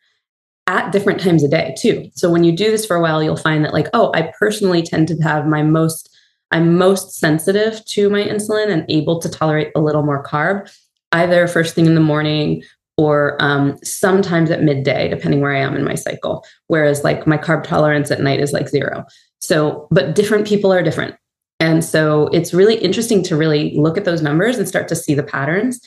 at 0.66 0.90
different 0.90 1.20
times 1.20 1.44
a 1.44 1.48
day 1.48 1.74
too. 1.78 2.08
So 2.14 2.30
when 2.30 2.44
you 2.44 2.52
do 2.52 2.70
this 2.70 2.86
for 2.86 2.96
a 2.96 3.02
while, 3.02 3.22
you'll 3.22 3.36
find 3.36 3.62
that 3.64 3.74
like, 3.74 3.88
oh, 3.92 4.10
I 4.14 4.32
personally 4.38 4.82
tend 4.82 5.08
to 5.08 5.16
have 5.22 5.46
my 5.46 5.62
most, 5.62 6.08
I'm 6.50 6.78
most 6.78 7.18
sensitive 7.18 7.84
to 7.84 8.08
my 8.08 8.24
insulin 8.24 8.70
and 8.70 8.86
able 8.88 9.20
to 9.20 9.28
tolerate 9.28 9.70
a 9.76 9.80
little 9.80 10.02
more 10.02 10.24
carb, 10.24 10.74
either 11.12 11.46
first 11.46 11.74
thing 11.74 11.86
in 11.86 11.94
the 11.94 12.00
morning 12.00 12.62
or 12.98 13.36
um, 13.40 13.78
sometimes 13.82 14.50
at 14.50 14.62
midday, 14.62 15.08
depending 15.08 15.40
where 15.40 15.54
I 15.54 15.60
am 15.60 15.76
in 15.76 15.84
my 15.84 15.94
cycle. 15.94 16.44
Whereas, 16.68 17.04
like, 17.04 17.26
my 17.26 17.36
carb 17.36 17.64
tolerance 17.64 18.10
at 18.10 18.20
night 18.20 18.40
is 18.40 18.52
like 18.52 18.68
zero. 18.68 19.04
So, 19.40 19.86
but 19.90 20.14
different 20.14 20.46
people 20.46 20.72
are 20.72 20.82
different. 20.82 21.14
And 21.60 21.84
so 21.84 22.28
it's 22.28 22.52
really 22.52 22.76
interesting 22.76 23.22
to 23.24 23.36
really 23.36 23.74
look 23.76 23.96
at 23.96 24.04
those 24.04 24.22
numbers 24.22 24.58
and 24.58 24.68
start 24.68 24.88
to 24.88 24.96
see 24.96 25.14
the 25.14 25.22
patterns. 25.22 25.80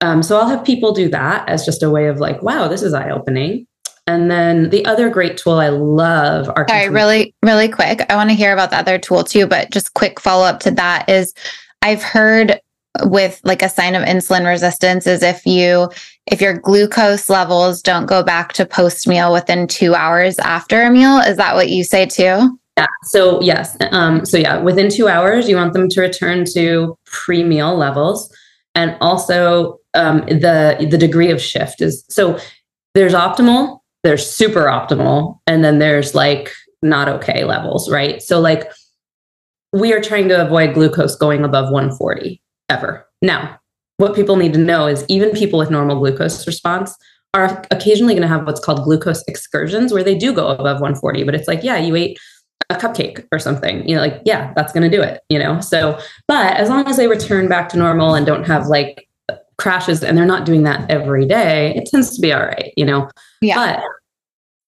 Um, 0.00 0.22
so 0.22 0.38
I'll 0.38 0.48
have 0.48 0.64
people 0.64 0.92
do 0.92 1.08
that 1.08 1.48
as 1.48 1.64
just 1.64 1.82
a 1.82 1.90
way 1.90 2.06
of 2.06 2.18
like, 2.18 2.42
wow, 2.42 2.68
this 2.68 2.82
is 2.82 2.92
eye 2.92 3.10
opening. 3.10 3.66
And 4.06 4.30
then 4.30 4.70
the 4.70 4.84
other 4.86 5.08
great 5.08 5.36
tool 5.36 5.54
I 5.54 5.68
love 5.68 6.48
are. 6.54 6.66
Sorry, 6.68 6.88
really, 6.88 7.34
really 7.42 7.68
quick. 7.68 8.02
I 8.08 8.14
want 8.14 8.30
to 8.30 8.36
hear 8.36 8.52
about 8.52 8.70
the 8.70 8.76
other 8.76 8.98
tool 8.98 9.24
too, 9.24 9.46
but 9.46 9.70
just 9.70 9.94
quick 9.94 10.20
follow 10.20 10.44
up 10.44 10.60
to 10.60 10.70
that 10.72 11.08
is 11.08 11.34
I've 11.82 12.02
heard 12.02 12.60
with 13.04 13.40
like 13.44 13.62
a 13.62 13.68
sign 13.68 13.94
of 13.94 14.02
insulin 14.02 14.46
resistance 14.46 15.06
is 15.06 15.22
if 15.22 15.44
you 15.46 15.90
if 16.26 16.40
your 16.40 16.54
glucose 16.54 17.28
levels 17.28 17.82
don't 17.82 18.06
go 18.06 18.22
back 18.22 18.52
to 18.54 18.66
post 18.66 19.06
meal 19.06 19.32
within 19.32 19.66
two 19.66 19.94
hours 19.94 20.38
after 20.38 20.82
a 20.82 20.90
meal 20.90 21.18
is 21.18 21.36
that 21.36 21.54
what 21.54 21.68
you 21.68 21.84
say 21.84 22.06
too? 22.06 22.58
Yeah 22.76 22.86
so 23.04 23.40
yes 23.40 23.76
um, 23.90 24.24
so 24.24 24.36
yeah 24.36 24.58
within 24.58 24.90
two 24.90 25.08
hours 25.08 25.48
you 25.48 25.56
want 25.56 25.72
them 25.72 25.88
to 25.88 26.00
return 26.00 26.44
to 26.54 26.96
pre-meal 27.06 27.76
levels. 27.76 28.32
And 28.74 28.96
also 29.00 29.78
um, 29.94 30.20
the 30.26 30.86
the 30.90 30.98
degree 30.98 31.30
of 31.30 31.40
shift 31.40 31.80
is 31.80 32.04
so 32.08 32.38
there's 32.94 33.14
optimal 33.14 33.80
there's 34.02 34.28
super 34.28 34.64
optimal 34.64 35.38
and 35.46 35.64
then 35.64 35.78
there's 35.78 36.14
like 36.14 36.52
not 36.82 37.08
okay 37.08 37.44
levels 37.44 37.90
right? 37.90 38.22
So 38.22 38.40
like 38.40 38.70
we 39.72 39.92
are 39.92 40.00
trying 40.00 40.28
to 40.28 40.42
avoid 40.44 40.74
glucose 40.74 41.16
going 41.16 41.44
above 41.44 41.70
140 41.70 42.40
ever. 42.68 43.06
Now, 43.22 43.58
what 43.98 44.14
people 44.14 44.36
need 44.36 44.52
to 44.52 44.58
know 44.58 44.86
is 44.86 45.04
even 45.08 45.30
people 45.30 45.58
with 45.58 45.70
normal 45.70 45.98
glucose 45.98 46.46
response 46.46 46.94
are 47.34 47.64
occasionally 47.70 48.14
going 48.14 48.22
to 48.22 48.28
have 48.28 48.46
what's 48.46 48.60
called 48.60 48.84
glucose 48.84 49.22
excursions 49.28 49.92
where 49.92 50.04
they 50.04 50.14
do 50.14 50.32
go 50.32 50.48
above 50.48 50.80
140, 50.80 51.24
but 51.24 51.34
it's 51.34 51.48
like, 51.48 51.62
yeah, 51.62 51.76
you 51.76 51.94
ate 51.94 52.18
a 52.70 52.74
cupcake 52.74 53.26
or 53.32 53.38
something, 53.38 53.86
you 53.88 53.94
know, 53.94 54.00
like, 54.00 54.20
yeah, 54.24 54.52
that's 54.56 54.72
going 54.72 54.90
to 54.90 54.94
do 54.94 55.02
it, 55.02 55.20
you 55.28 55.38
know? 55.38 55.60
So, 55.60 55.98
but 56.26 56.56
as 56.56 56.68
long 56.68 56.86
as 56.86 56.96
they 56.96 57.06
return 57.06 57.48
back 57.48 57.68
to 57.70 57.78
normal 57.78 58.14
and 58.14 58.26
don't 58.26 58.44
have 58.44 58.66
like 58.66 59.08
crashes 59.58 60.02
and 60.02 60.16
they're 60.16 60.26
not 60.26 60.46
doing 60.46 60.64
that 60.64 60.90
every 60.90 61.26
day, 61.26 61.74
it 61.76 61.86
tends 61.86 62.14
to 62.16 62.20
be 62.20 62.32
all 62.32 62.44
right, 62.44 62.72
you 62.76 62.84
know? 62.84 63.08
Yeah. 63.40 63.54
But 63.54 63.84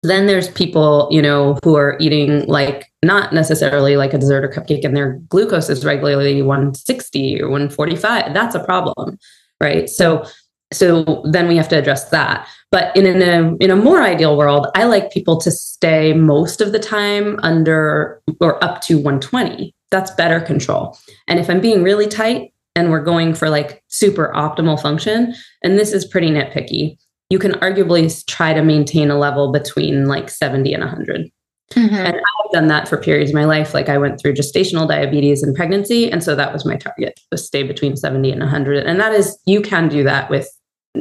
then 0.02 0.26
there's 0.26 0.48
people, 0.48 1.08
you 1.10 1.20
know, 1.20 1.58
who 1.64 1.74
are 1.76 1.96
eating 1.98 2.46
like 2.46 2.87
not 3.04 3.32
necessarily 3.32 3.96
like 3.96 4.12
a 4.12 4.18
dessert 4.18 4.44
or 4.44 4.48
cupcake 4.48 4.84
and 4.84 4.96
their 4.96 5.14
glucose 5.28 5.70
is 5.70 5.84
regularly 5.84 6.42
160 6.42 7.40
or 7.40 7.48
145. 7.48 8.34
That's 8.34 8.54
a 8.54 8.64
problem, 8.64 9.18
right? 9.60 9.88
So 9.88 10.24
so 10.72 11.22
then 11.24 11.48
we 11.48 11.56
have 11.56 11.68
to 11.70 11.78
address 11.78 12.10
that. 12.10 12.46
But 12.70 12.94
in, 12.94 13.06
in 13.06 13.22
a 13.22 13.56
in 13.56 13.70
a 13.70 13.76
more 13.76 14.02
ideal 14.02 14.36
world, 14.36 14.66
I 14.74 14.84
like 14.84 15.10
people 15.10 15.40
to 15.40 15.50
stay 15.50 16.12
most 16.12 16.60
of 16.60 16.72
the 16.72 16.78
time 16.78 17.38
under 17.42 18.20
or 18.40 18.62
up 18.62 18.82
to 18.82 18.96
120. 18.96 19.74
That's 19.90 20.10
better 20.10 20.40
control. 20.40 20.98
And 21.26 21.38
if 21.38 21.48
I'm 21.48 21.60
being 21.60 21.82
really 21.82 22.06
tight 22.06 22.52
and 22.76 22.90
we're 22.90 23.02
going 23.02 23.32
for 23.32 23.48
like 23.48 23.82
super 23.88 24.30
optimal 24.34 24.80
function, 24.80 25.34
and 25.62 25.78
this 25.78 25.92
is 25.94 26.04
pretty 26.04 26.30
nitpicky, 26.30 26.98
you 27.30 27.38
can 27.38 27.52
arguably 27.52 28.24
try 28.26 28.52
to 28.52 28.62
maintain 28.62 29.10
a 29.10 29.18
level 29.18 29.50
between 29.50 30.06
like 30.06 30.28
70 30.28 30.74
and 30.74 30.82
100. 30.82 31.30
Mm-hmm. 31.74 31.94
And 31.94 32.16
I've 32.16 32.52
done 32.52 32.68
that 32.68 32.88
for 32.88 32.96
periods 32.96 33.30
of 33.30 33.34
my 33.34 33.44
life. 33.44 33.74
Like 33.74 33.88
I 33.88 33.98
went 33.98 34.20
through 34.20 34.34
gestational 34.34 34.88
diabetes 34.88 35.42
and 35.42 35.54
pregnancy. 35.54 36.10
And 36.10 36.24
so 36.24 36.34
that 36.34 36.52
was 36.52 36.64
my 36.64 36.76
target 36.76 37.20
to 37.30 37.38
stay 37.38 37.62
between 37.62 37.96
70 37.96 38.30
and 38.30 38.40
100. 38.40 38.86
And 38.86 38.98
that 39.00 39.12
is, 39.12 39.38
you 39.46 39.60
can 39.60 39.88
do 39.88 40.02
that 40.04 40.30
with 40.30 40.48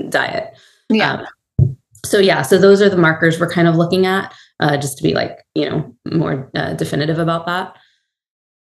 diet. 0.09 0.53
Yeah. 0.89 1.23
Um, 1.59 1.77
so, 2.05 2.19
yeah, 2.19 2.41
so 2.41 2.57
those 2.57 2.81
are 2.81 2.89
the 2.89 2.97
markers 2.97 3.39
we're 3.39 3.51
kind 3.51 3.67
of 3.67 3.75
looking 3.75 4.05
at 4.05 4.33
uh, 4.59 4.77
just 4.77 4.97
to 4.97 5.03
be 5.03 5.13
like, 5.13 5.39
you 5.55 5.69
know, 5.69 5.95
more 6.11 6.49
uh, 6.55 6.73
definitive 6.73 7.19
about 7.19 7.45
that. 7.45 7.75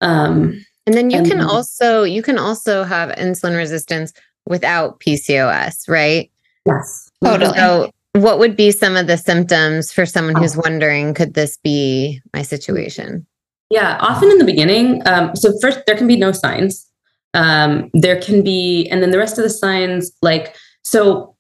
Um, 0.02 0.64
and 0.86 0.96
then 0.96 1.10
you 1.10 1.18
and 1.18 1.28
can 1.28 1.42
also, 1.42 2.04
you 2.04 2.22
can 2.22 2.38
also 2.38 2.84
have 2.84 3.10
insulin 3.18 3.58
resistance 3.58 4.14
without 4.48 5.00
PCOS, 5.00 5.90
right? 5.90 6.32
Yes. 6.66 7.12
Totally. 7.24 7.58
So, 7.58 7.92
what 8.16 8.40
would 8.40 8.56
be 8.56 8.72
some 8.72 8.96
of 8.96 9.08
the 9.08 9.18
symptoms 9.18 9.92
for 9.92 10.06
someone 10.06 10.36
who's 10.36 10.58
oh. 10.58 10.62
wondering, 10.64 11.14
could 11.14 11.34
this 11.34 11.58
be 11.58 12.22
my 12.34 12.44
situation? 12.44 13.26
Yeah, 13.70 13.98
often 14.00 14.32
in 14.32 14.38
the 14.38 14.46
beginning. 14.46 15.06
Um, 15.06 15.36
so, 15.36 15.52
first, 15.62 15.82
there 15.86 15.98
can 15.98 16.08
be 16.08 16.16
no 16.16 16.32
signs. 16.32 16.88
Um, 17.34 17.90
there 17.94 18.20
can 18.22 18.42
be, 18.42 18.88
and 18.90 19.04
then 19.04 19.12
the 19.12 19.18
rest 19.18 19.38
of 19.38 19.44
the 19.44 19.50
signs, 19.50 20.12
like, 20.22 20.56
so 20.84 21.36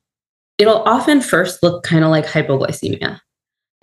it'll 0.57 0.82
often 0.84 1.21
first 1.21 1.63
look 1.63 1.84
kind 1.84 2.03
of 2.03 2.09
like 2.09 2.26
hypoglycemia. 2.26 3.19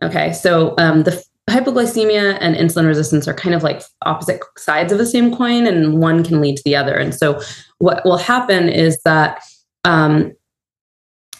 Okay, 0.02 0.32
so 0.32 0.74
um, 0.76 1.04
the 1.04 1.24
hypoglycemia 1.48 2.36
and 2.40 2.56
insulin 2.56 2.86
resistance 2.86 3.26
are 3.26 3.34
kind 3.34 3.54
of 3.54 3.62
like 3.62 3.82
opposite 4.02 4.40
sides 4.58 4.92
of 4.92 4.98
the 4.98 5.06
same 5.06 5.34
coin, 5.34 5.66
and 5.66 5.98
one 5.98 6.22
can 6.22 6.42
lead 6.42 6.56
to 6.56 6.62
the 6.64 6.76
other. 6.76 6.94
And 6.94 7.14
so, 7.14 7.40
what 7.78 8.04
will 8.04 8.18
happen 8.18 8.68
is 8.68 9.00
that 9.04 9.40
um, 9.84 10.32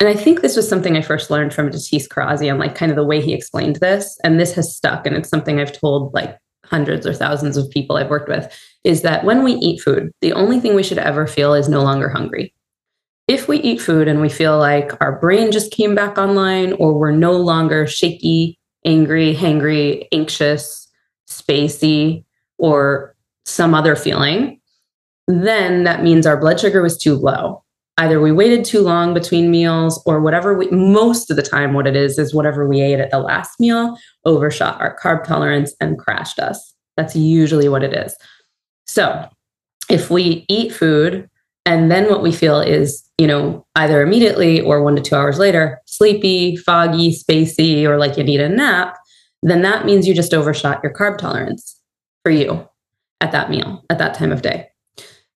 and 0.01 0.09
I 0.09 0.14
think 0.14 0.40
this 0.40 0.57
was 0.57 0.68
something 0.68 0.97
I 0.97 1.03
first 1.03 1.30
learned 1.30 1.55
from 1.55 1.70
Datis 1.70 2.09
Kharrazian, 2.09 2.59
like 2.59 2.74
kind 2.74 2.90
of 2.90 2.97
the 2.97 3.05
way 3.05 3.20
he 3.20 3.32
explained 3.32 3.76
this. 3.76 4.18
And 4.24 4.38
this 4.38 4.53
has 4.55 4.74
stuck. 4.74 5.07
And 5.07 5.16
it's 5.16 5.28
something 5.28 5.61
I've 5.61 5.72
told 5.72 6.12
like 6.12 6.36
hundreds 6.64 7.07
or 7.07 7.12
thousands 7.12 7.57
of 7.57 7.70
people 7.70 7.97
I've 7.97 8.11
worked 8.11 8.28
with 8.28 8.53
is 8.84 9.03
that 9.03 9.24
when 9.24 9.45
we 9.45 9.53
eat 9.55 9.80
food, 9.80 10.11
the 10.20 10.32
only 10.32 10.59
thing 10.59 10.74
we 10.74 10.82
should 10.82 10.99
ever 10.99 11.26
feel 11.26 11.55
is 11.55 11.68
no 11.68 11.82
longer 11.82 12.09
hungry. 12.09 12.53
If 13.28 13.47
we 13.47 13.59
eat 13.61 13.80
food 13.80 14.09
and 14.09 14.20
we 14.20 14.28
feel 14.28 14.59
like 14.59 15.01
our 15.01 15.20
brain 15.20 15.53
just 15.53 15.70
came 15.70 15.95
back 15.95 16.18
online 16.18 16.72
or 16.74 16.99
we're 16.99 17.12
no 17.12 17.32
longer 17.32 17.86
shaky, 17.86 18.59
angry, 18.84 19.34
hangry, 19.34 20.09
anxious, 20.12 20.88
spacey, 21.30 22.24
or 22.59 23.14
some 23.45 23.74
other 23.74 23.95
feeling, 23.95 24.61
then 25.28 25.84
that 25.84 26.03
means 26.03 26.26
our 26.26 26.36
blood 26.36 26.59
sugar 26.59 26.82
was 26.82 26.99
too 26.99 27.14
low. 27.14 27.62
Either 27.99 28.20
we 28.20 28.32
waited 28.32 28.64
too 28.64 28.80
long 28.80 29.12
between 29.12 29.51
meals 29.51 30.03
or 30.07 30.20
whatever 30.20 30.57
we, 30.57 30.66
most 30.70 31.30
of 31.30 31.36
the 31.36 31.43
time, 31.43 31.74
what 31.74 31.86
it 31.86 31.95
is, 31.95 32.18
is 32.18 32.34
whatever 32.34 32.66
we 32.66 32.80
ate 32.80 33.01
at 33.01 33.11
the 33.11 33.18
last 33.18 33.61
meal 33.61 33.97
overshot 34.24 34.80
our 34.80 34.97
carb 34.99 35.24
tolerance 35.24 35.74
and 35.80 35.99
crashed 35.99 36.38
us. 36.38 36.74
That's 36.97 37.14
usually 37.14 37.68
what 37.68 37.82
it 37.82 37.93
is. 37.95 38.16
So 38.86 39.28
if 39.90 40.11
we 40.11 40.45
eat 40.49 40.72
food 40.72 41.28
and 41.66 41.90
then 41.90 42.09
what 42.09 42.22
we 42.22 42.32
feel 42.32 42.61
is, 42.61 43.07
you 43.18 43.26
know, 43.26 43.64
either 43.76 44.03
immediately 44.03 44.61
or 44.61 44.82
one 44.82 44.97
to 44.97 45.03
two 45.03 45.14
hours 45.14 45.38
later, 45.38 45.80
sleepy, 45.86 46.57
foggy, 46.57 47.11
spacey, 47.12 47.84
or 47.84 47.99
like 47.99 48.16
you 48.16 48.24
need 48.24 48.40
a 48.40 48.49
nap, 48.49 48.97
then 49.43 49.62
that 49.62 49.84
means 49.84 50.09
you 50.09 50.14
just 50.14 50.34
overshot 50.34 50.80
your 50.82 50.93
carb 50.93 51.18
tolerance 51.18 51.78
for 52.24 52.30
you 52.30 52.66
at 53.20 53.32
that 53.32 53.51
meal, 53.51 53.84
at 53.90 53.99
that 53.99 54.14
time 54.14 54.32
of 54.32 54.43
day. 54.43 54.68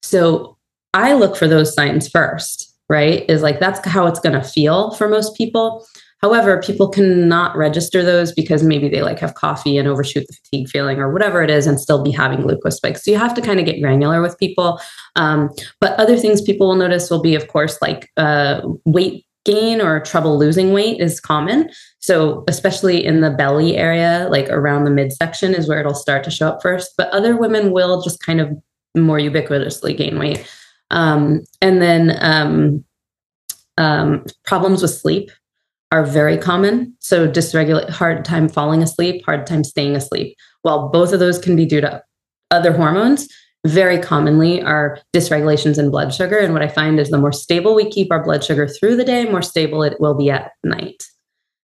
So 0.03 0.56
I 0.97 1.13
look 1.13 1.37
for 1.37 1.47
those 1.47 1.75
signs 1.75 2.09
first, 2.09 2.75
right? 2.89 3.29
Is 3.29 3.43
like 3.43 3.61
that's 3.61 3.87
how 3.87 4.07
it's 4.07 4.19
going 4.19 4.33
to 4.33 4.43
feel 4.43 4.93
for 4.93 5.09
most 5.09 5.37
people. 5.37 5.87
However, 6.23 6.63
people 6.63 6.89
cannot 6.89 7.55
register 7.55 8.03
those 8.03 8.33
because 8.33 8.63
maybe 8.63 8.89
they 8.89 9.03
like 9.03 9.19
have 9.19 9.35
coffee 9.35 9.77
and 9.77 9.87
overshoot 9.87 10.27
the 10.27 10.33
fatigue 10.33 10.69
feeling 10.69 10.99
or 10.99 11.13
whatever 11.13 11.43
it 11.43 11.51
is 11.51 11.67
and 11.67 11.79
still 11.79 12.03
be 12.03 12.11
having 12.11 12.41
glucose 12.41 12.79
spikes. 12.79 13.05
So 13.05 13.11
you 13.11 13.19
have 13.19 13.35
to 13.35 13.43
kind 13.43 13.61
of 13.61 13.67
get 13.67 13.81
granular 13.83 14.23
with 14.23 14.39
people. 14.39 14.81
Um, 15.17 15.51
but 15.81 15.93
other 16.01 16.17
things 16.17 16.41
people 16.41 16.69
will 16.69 16.77
notice 16.77 17.11
will 17.11 17.21
be, 17.21 17.35
of 17.35 17.47
course, 17.49 17.81
like 17.83 18.09
uh, 18.17 18.63
weight 18.87 19.27
gain 19.45 19.83
or 19.83 20.01
trouble 20.01 20.39
losing 20.39 20.73
weight 20.73 20.99
is 20.99 21.21
common. 21.21 21.69
So, 22.01 22.43
especially 22.49 23.05
in 23.05 23.21
the 23.21 23.31
belly 23.31 23.77
area, 23.77 24.29
like 24.31 24.49
around 24.49 24.85
the 24.85 24.91
midsection, 24.91 25.55
is 25.55 25.69
where 25.69 25.79
it'll 25.79 25.95
start 25.95 26.25
to 26.25 26.31
show 26.31 26.49
up 26.49 26.63
first. 26.63 26.93
But 26.97 27.11
other 27.11 27.37
women 27.37 27.71
will 27.71 28.01
just 28.01 28.21
kind 28.21 28.41
of 28.41 28.51
more 28.97 29.19
ubiquitously 29.19 29.95
gain 29.97 30.19
weight. 30.19 30.49
Um, 30.91 31.43
and 31.61 31.83
then 31.83 32.17
um, 32.21 32.85
um, 33.79 34.25
problems 34.45 34.83
with 34.83 34.93
sleep 34.93 35.31
are 35.93 36.05
very 36.05 36.37
common. 36.37 36.97
So 37.01 37.29
dysregulate, 37.29 37.91
hard 37.91 38.25
time 38.25 38.49
falling 38.49 38.83
asleep, 38.83 39.25
hard 39.25 39.47
time 39.47 39.65
staying 39.65 39.97
asleep. 39.97 40.37
While 40.63 40.89
both 40.89 41.13
of 41.13 41.21
those 41.21 41.39
can 41.39 41.57
be 41.57 41.67
due 41.67 41.81
to 41.81 42.03
other 42.51 42.73
hormones, 42.73 43.29
very 43.67 43.99
commonly 43.99 44.63
are 44.63 44.99
dysregulations 45.15 45.79
in 45.79 45.91
blood 45.91 46.15
sugar. 46.15 46.39
And 46.39 46.53
what 46.53 46.63
I 46.63 46.69
find 46.69 46.99
is 47.01 47.11
the 47.11 47.19
more 47.19 47.33
stable 47.33 47.75
we 47.75 47.91
keep 47.91 48.11
our 48.11 48.23
blood 48.23 48.45
sugar 48.45 48.69
through 48.69 48.97
the 48.97 49.05
day, 49.05 49.25
more 49.25 49.43
stable 49.43 49.83
it 49.83 50.01
will 50.01 50.15
be 50.15 50.31
at 50.31 50.53
night. 50.65 51.05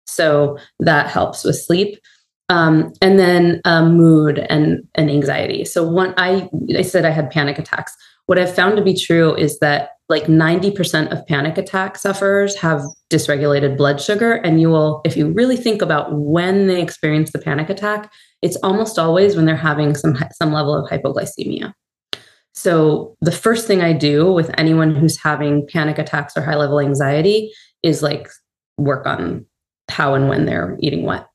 So 0.06 0.58
that 0.80 1.08
helps 1.08 1.44
with 1.44 1.56
sleep. 1.56 1.98
Um, 2.48 2.92
and 3.02 3.18
then 3.18 3.60
um, 3.64 3.96
mood 3.96 4.38
and, 4.38 4.86
and 4.94 5.10
anxiety. 5.10 5.64
So 5.64 5.86
one, 5.86 6.14
I, 6.16 6.48
I 6.76 6.82
said 6.82 7.04
I 7.04 7.10
had 7.10 7.30
panic 7.30 7.58
attacks. 7.58 7.94
What 8.26 8.38
I've 8.38 8.54
found 8.54 8.76
to 8.76 8.82
be 8.82 8.94
true 8.94 9.34
is 9.34 9.58
that 9.60 9.90
like 10.08 10.24
90% 10.24 11.10
of 11.10 11.26
panic 11.26 11.58
attack 11.58 11.96
sufferers 11.96 12.54
have 12.56 12.82
dysregulated 13.10 13.76
blood 13.76 14.00
sugar. 14.00 14.34
And 14.34 14.60
you 14.60 14.68
will, 14.68 15.00
if 15.04 15.16
you 15.16 15.32
really 15.32 15.56
think 15.56 15.82
about 15.82 16.12
when 16.12 16.68
they 16.68 16.80
experience 16.80 17.32
the 17.32 17.40
panic 17.40 17.70
attack, 17.70 18.12
it's 18.42 18.56
almost 18.62 18.98
always 18.98 19.34
when 19.34 19.46
they're 19.46 19.56
having 19.56 19.94
some, 19.94 20.16
some 20.32 20.52
level 20.52 20.74
of 20.74 20.88
hypoglycemia. 20.88 21.72
So 22.54 23.16
the 23.20 23.32
first 23.32 23.66
thing 23.66 23.82
I 23.82 23.92
do 23.92 24.32
with 24.32 24.50
anyone 24.56 24.94
who's 24.94 25.18
having 25.18 25.66
panic 25.66 25.98
attacks 25.98 26.36
or 26.36 26.42
high 26.42 26.54
level 26.56 26.80
anxiety 26.80 27.52
is 27.82 28.02
like 28.02 28.28
work 28.78 29.06
on 29.06 29.44
how 29.88 30.14
and 30.14 30.28
when 30.28 30.46
they're 30.46 30.76
eating 30.80 31.02
what. 31.02 31.28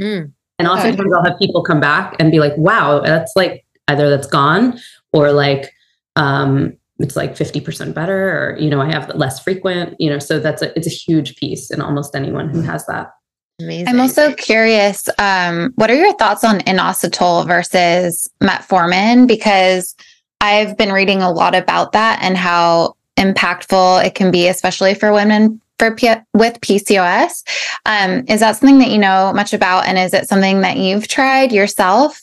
Mm. 0.00 0.32
And 0.58 0.68
oftentimes 0.68 1.00
okay. 1.00 1.10
I'll 1.14 1.24
have 1.24 1.38
people 1.38 1.62
come 1.62 1.80
back 1.80 2.16
and 2.18 2.30
be 2.30 2.40
like, 2.40 2.56
wow, 2.56 3.00
that's 3.00 3.32
like 3.36 3.64
either 3.88 4.10
that's 4.10 4.26
gone 4.26 4.78
or 5.12 5.32
like 5.32 5.70
um, 6.16 6.76
it's 6.98 7.16
like 7.16 7.34
50% 7.34 7.94
better 7.94 8.30
or 8.30 8.58
you 8.58 8.70
know 8.70 8.80
i 8.80 8.90
have 8.90 9.14
less 9.14 9.40
frequent 9.40 9.94
you 9.98 10.08
know 10.10 10.18
so 10.18 10.40
that's 10.40 10.62
a 10.62 10.76
it's 10.76 10.86
a 10.86 10.90
huge 10.90 11.36
piece 11.36 11.70
in 11.70 11.80
almost 11.80 12.14
anyone 12.14 12.48
who 12.48 12.62
has 12.62 12.86
that. 12.86 13.12
Amazing. 13.60 13.88
i'm 13.88 14.00
also 14.00 14.34
curious 14.34 15.08
um, 15.18 15.72
what 15.76 15.90
are 15.90 15.94
your 15.94 16.14
thoughts 16.14 16.44
on 16.44 16.60
inositol 16.60 17.46
versus 17.46 18.28
metformin? 18.42 19.26
Because 19.26 19.94
i've 20.40 20.76
been 20.76 20.92
reading 20.92 21.22
a 21.22 21.30
lot 21.30 21.54
about 21.54 21.92
that 21.92 22.18
and 22.22 22.36
how 22.36 22.96
impactful 23.16 24.04
it 24.04 24.14
can 24.14 24.30
be 24.30 24.46
especially 24.48 24.94
for 24.94 25.12
women 25.12 25.60
for 25.78 25.94
P- 25.94 26.08
with 26.34 26.60
pcos 26.60 27.42
um, 27.86 28.24
is 28.28 28.40
that 28.40 28.56
something 28.56 28.78
that 28.78 28.90
you 28.90 28.98
know 28.98 29.32
much 29.34 29.52
about 29.52 29.86
and 29.86 29.98
is 29.98 30.12
it 30.12 30.28
something 30.28 30.60
that 30.62 30.76
you've 30.76 31.08
tried 31.08 31.52
yourself? 31.52 32.20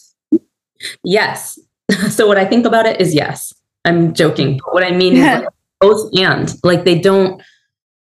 Yes. 1.03 1.59
So 2.09 2.25
what 2.27 2.39
i 2.39 2.45
think 2.45 2.65
about 2.65 2.85
it 2.87 2.99
is 2.99 3.13
yes 3.13 3.53
I'm 3.85 4.13
joking. 4.13 4.59
But 4.63 4.73
what 4.73 4.83
I 4.83 4.91
mean 4.91 5.17
is 5.17 5.25
like 5.41 5.47
both 5.79 6.09
and 6.17 6.53
like 6.63 6.83
they 6.85 6.99
don't 6.99 7.41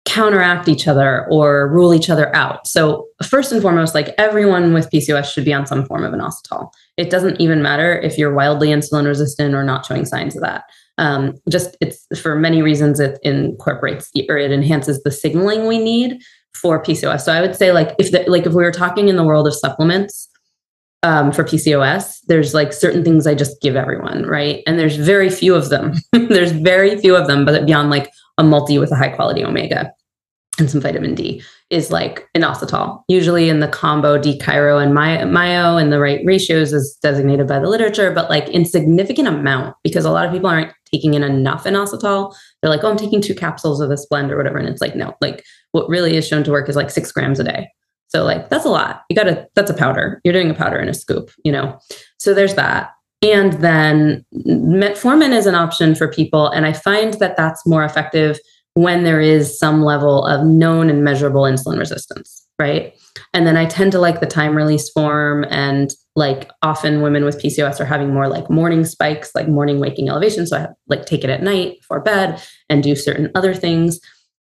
counteract 0.06 0.68
each 0.68 0.88
other 0.88 1.28
or 1.30 1.68
rule 1.70 1.94
each 1.94 2.10
other 2.10 2.36
out. 2.36 2.66
So 2.66 3.08
first 3.24 3.52
and 3.52 3.62
foremost, 3.62 3.94
like 3.94 4.16
everyone 4.18 4.74
with 4.74 4.90
PCOS 4.90 5.32
should 5.32 5.46
be 5.46 5.54
on 5.54 5.68
some 5.68 5.86
form 5.86 6.04
of 6.04 6.14
an 6.14 6.20
inositol. 6.20 6.72
It 6.98 7.12
doesn't 7.12 7.40
even 7.40 7.62
matter 7.62 8.00
if 8.00 8.18
you're 8.18 8.34
wildly 8.34 8.70
insulin 8.70 9.06
resistant 9.06 9.54
or 9.54 9.64
not 9.64 9.86
showing 9.86 10.06
signs 10.06 10.36
of 10.36 10.42
that. 10.42 10.64
Um, 10.98 11.36
just 11.48 11.78
it's 11.80 12.06
for 12.20 12.36
many 12.36 12.62
reasons 12.62 13.00
it 13.00 13.20
incorporates 13.24 14.10
or 14.28 14.38
it 14.38 14.52
enhances 14.52 15.02
the 15.04 15.12
signaling 15.12 15.68
we 15.68 15.78
need 15.78 16.22
for 16.56 16.82
PCOS. 16.82 17.22
So 17.22 17.32
I 17.32 17.42
would 17.42 17.56
say 17.56 17.72
like 17.72 17.96
if 18.00 18.12
the, 18.12 18.26
like 18.28 18.46
if 18.46 18.54
we 18.54 18.64
were 18.64 18.72
talking 18.72 19.10
in 19.10 19.16
the 19.16 19.24
world 19.24 19.48
of 19.48 19.54
supplements, 19.54 20.28
um, 21.04 21.32
for 21.32 21.44
PCOS, 21.44 22.20
there's 22.28 22.54
like 22.54 22.74
certain 22.74 23.04
things 23.04 23.26
I 23.26 23.36
just 23.36 23.62
give 23.62 23.76
everyone, 23.76 24.26
right? 24.26 24.64
And 24.68 24.78
there's 24.78 24.98
very 24.98 25.30
few 25.30 25.56
of 25.56 25.70
them. 25.70 25.94
there's 26.12 26.52
very 26.52 27.00
few 27.00 27.16
of 27.16 27.28
them, 27.28 27.46
but 27.46 27.66
beyond 27.66 27.90
like 27.90 28.12
a 28.38 28.44
multi 28.44 28.78
with 28.80 28.92
a 28.92 28.96
high 28.96 29.10
quality 29.10 29.44
omega 29.44 29.94
and 30.58 30.70
some 30.70 30.82
vitamin 30.82 31.16
D 31.16 31.42
is 31.70 31.92
like 31.92 32.28
inositol, 32.36 33.04
usually 33.08 33.48
in 33.48 33.60
the 33.60 33.68
combo 33.68 34.18
D-chiro 34.18 34.82
and 34.84 34.94
my, 34.94 35.24
myo 35.24 35.78
and 35.78 35.94
the 35.94 36.00
right 36.00 36.20
ratios 36.26 36.74
is 36.74 36.98
designated 37.02 37.48
by 37.48 37.60
the 37.60 37.70
literature, 37.70 38.12
but 38.12 38.30
like 38.30 38.50
in 38.50 38.66
significant 38.66 39.28
amount 39.28 39.76
because 39.84 40.04
a 40.04 40.12
lot 40.12 40.26
of 40.26 40.34
people 40.34 40.50
aren't 40.50 40.74
taking 40.92 41.14
in 41.14 41.24
enough 41.24 41.64
inositol. 41.64 42.36
They're 42.62 42.72
like, 42.72 42.84
oh, 42.84 42.90
I'm 42.90 42.98
taking 42.98 43.22
two 43.22 43.36
capsules 43.36 43.80
of 43.80 43.90
this 43.90 44.06
blend 44.08 44.32
or 44.32 44.38
whatever. 44.38 44.58
And 44.58 44.68
it's 44.68 44.82
like, 44.82 44.96
no, 44.96 45.16
like 45.22 45.46
what 45.72 45.88
really 45.88 46.18
is 46.18 46.28
shown 46.28 46.44
to 46.44 46.52
work 46.52 46.68
is 46.68 46.76
like 46.76 46.90
six 46.90 47.12
grams 47.12 47.40
a 47.40 47.44
day. 47.44 47.70
So 48.10 48.24
like 48.24 48.50
that's 48.50 48.66
a 48.66 48.70
lot. 48.70 49.04
You 49.10 49.16
got 49.16 49.24
to 49.24 49.48
that's 49.56 49.72
a 49.72 49.76
powder. 49.76 50.20
You're 50.24 50.34
doing 50.34 50.50
a 50.50 50.56
powder 50.56 50.78
in 50.78 50.90
a 50.90 50.94
scoop, 50.94 51.32
you 51.44 51.52
know. 51.52 51.80
So 52.18 52.34
there's 52.34 52.56
that. 52.56 52.92
And 53.22 53.54
then 53.54 54.26
metformin 54.34 55.36
is 55.36 55.46
an 55.46 55.56
option 55.56 55.96
for 55.96 56.08
people 56.08 56.50
and 56.50 56.66
I 56.66 56.74
find 56.74 57.16
that 57.16 57.38
that's 57.38 57.66
more 57.66 57.84
effective 57.84 58.40
when 58.74 59.04
there 59.04 59.20
is 59.20 59.58
some 59.58 59.84
level 59.84 60.26
of 60.26 60.46
known 60.46 60.90
and 60.90 61.04
measurable 61.04 61.42
insulin 61.42 61.78
resistance, 61.78 62.48
right? 62.58 62.96
And 63.34 63.46
then 63.46 63.58
I 63.58 63.66
tend 63.66 63.92
to 63.92 64.00
like 64.00 64.22
the 64.22 64.26
time 64.26 64.56
release 64.56 64.90
form 64.90 65.46
and 65.50 65.92
like 66.16 66.50
often 66.62 67.02
women 67.02 67.26
with 67.26 67.42
PCOS 67.42 67.80
are 67.80 67.86
having 67.86 68.14
more 68.14 68.28
like 68.28 68.50
morning 68.50 68.86
spikes, 68.86 69.36
like 69.36 69.48
morning 69.48 69.80
waking 69.80 70.10
elevation. 70.10 70.48
So 70.48 70.58
I 70.58 70.62
have, 70.62 70.74
like 70.88 71.06
take 71.06 71.24
it 71.24 71.30
at 71.30 71.44
night 71.44 71.78
for 71.88 72.00
bed 72.00 72.42
and 72.70 72.82
do 72.82 72.96
certain 72.96 73.32
other 73.36 73.54
things. 73.54 74.00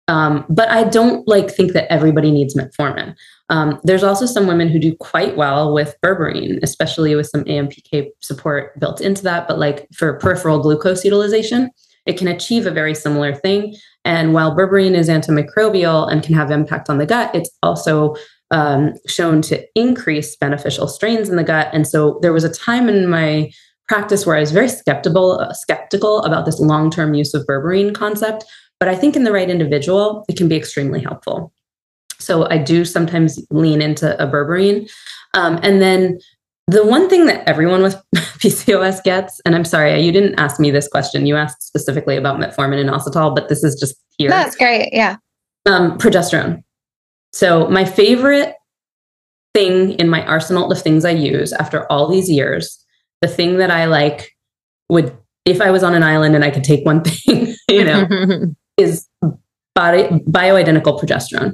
Um, 0.08 0.46
but 0.50 0.70
I 0.70 0.84
don't 0.84 1.28
like 1.28 1.50
think 1.50 1.74
that 1.74 1.92
everybody 1.92 2.32
needs 2.32 2.56
metformin. 2.56 3.16
Um, 3.50 3.80
there's 3.84 4.04
also 4.04 4.26
some 4.26 4.48
women 4.48 4.70
who 4.70 4.80
do 4.80 4.96
quite 4.96 5.36
well 5.36 5.74
with 5.74 5.96
berberine, 6.04 6.60
especially 6.64 7.16
with 7.16 7.28
some 7.28 7.44
AMPK 7.46 8.10
support 8.22 8.80
built 8.80 9.02
into 9.02 9.24
that. 9.24 9.48
But 9.48 9.60
like 9.60 9.88
for 9.94 10.18
peripheral 10.20 10.60
glucose 10.60 11.04
utilization, 11.04 11.72
it 12.06 12.18
can 12.18 12.28
achieve 12.28 12.68
a 12.68 12.72
very 12.72 12.94
similar 12.94 13.34
thing. 13.34 13.76
And 14.04 14.34
while 14.34 14.56
berberine 14.56 14.96
is 14.96 15.10
antimicrobial 15.10 16.12
and 16.12 16.22
can 16.22 16.36
have 16.36 16.52
impact 16.52 16.90
on 16.90 17.00
the 17.00 17.06
gut, 17.06 17.34
it's 17.34 17.50
also 17.64 18.16
um, 18.52 18.94
shown 19.08 19.42
to 19.44 19.66
increase 19.76 20.36
beneficial 20.36 20.88
strains 20.88 21.30
in 21.30 21.36
the 21.36 21.44
gut. 21.44 21.70
And 21.74 21.88
so 21.88 22.20
there 22.22 22.34
was 22.34 22.44
a 22.44 22.54
time 22.54 22.88
in 22.90 23.10
my 23.10 23.52
practice 23.88 24.26
where 24.26 24.36
I 24.36 24.40
was 24.40 24.52
very 24.52 24.70
skeptical 24.70 25.40
uh, 25.40 25.54
skeptical 25.54 26.24
about 26.24 26.46
this 26.46 26.60
long 26.60 26.90
term 26.90 27.14
use 27.14 27.34
of 27.34 27.46
berberine 27.48 27.94
concept. 27.94 28.46
But 28.80 28.90
I 28.90 28.96
think 28.96 29.16
in 29.16 29.24
the 29.24 29.32
right 29.32 29.50
individual, 29.50 30.26
it 30.28 30.38
can 30.38 30.48
be 30.48 30.56
extremely 30.56 31.02
helpful. 31.02 31.54
So 32.20 32.50
I 32.50 32.58
do 32.58 32.86
sometimes 32.86 33.40
lean 33.52 33.82
into 33.82 34.22
a 34.22 34.28
berberine. 34.28 34.90
Um, 35.34 35.60
and 35.64 35.82
then 35.82 36.20
the 36.68 36.86
one 36.86 37.10
thing 37.10 37.26
that 37.28 37.48
everyone 37.48 37.84
with 37.84 38.02
PCOS 38.16 39.04
gets, 39.04 39.40
and 39.46 39.56
I'm 39.56 39.66
sorry, 39.66 40.00
you 40.02 40.12
didn't 40.12 40.40
ask 40.40 40.60
me 40.60 40.72
this 40.72 40.88
question. 40.88 41.26
You 41.26 41.36
asked 41.36 41.62
specifically 41.62 42.18
about 42.18 42.40
metformin 42.40 42.80
and 42.80 42.90
inositol, 42.90 43.36
but 43.36 43.50
this 43.50 43.64
is 43.64 43.80
just 43.80 43.96
here. 44.18 44.30
That's 44.30 44.56
great. 44.56 44.90
Yeah. 44.92 45.18
Um, 45.66 45.98
progesterone. 45.98 46.64
So 47.34 47.68
my 47.68 47.86
favorite 47.86 48.56
thing 49.54 49.92
in 49.94 50.10
my 50.10 50.26
arsenal 50.26 50.72
of 50.72 50.82
things 50.82 51.06
I 51.06 51.12
use 51.12 51.54
after 51.54 51.90
all 51.92 52.10
these 52.10 52.30
years 52.30 52.86
the 53.22 53.28
thing 53.28 53.58
that 53.58 53.72
I 53.72 53.86
like 53.86 54.32
would, 54.90 55.16
if 55.46 55.62
I 55.62 55.72
was 55.72 55.84
on 55.84 55.96
an 55.96 56.04
island 56.04 56.36
and 56.36 56.44
I 56.44 56.52
could 56.52 56.64
take 56.64 56.86
one 56.86 57.04
thing, 57.04 57.56
you 57.70 57.84
know, 57.84 58.08
is 58.78 59.08
body, 59.74 60.04
bioidentical 60.30 61.00
progesterone. 61.00 61.54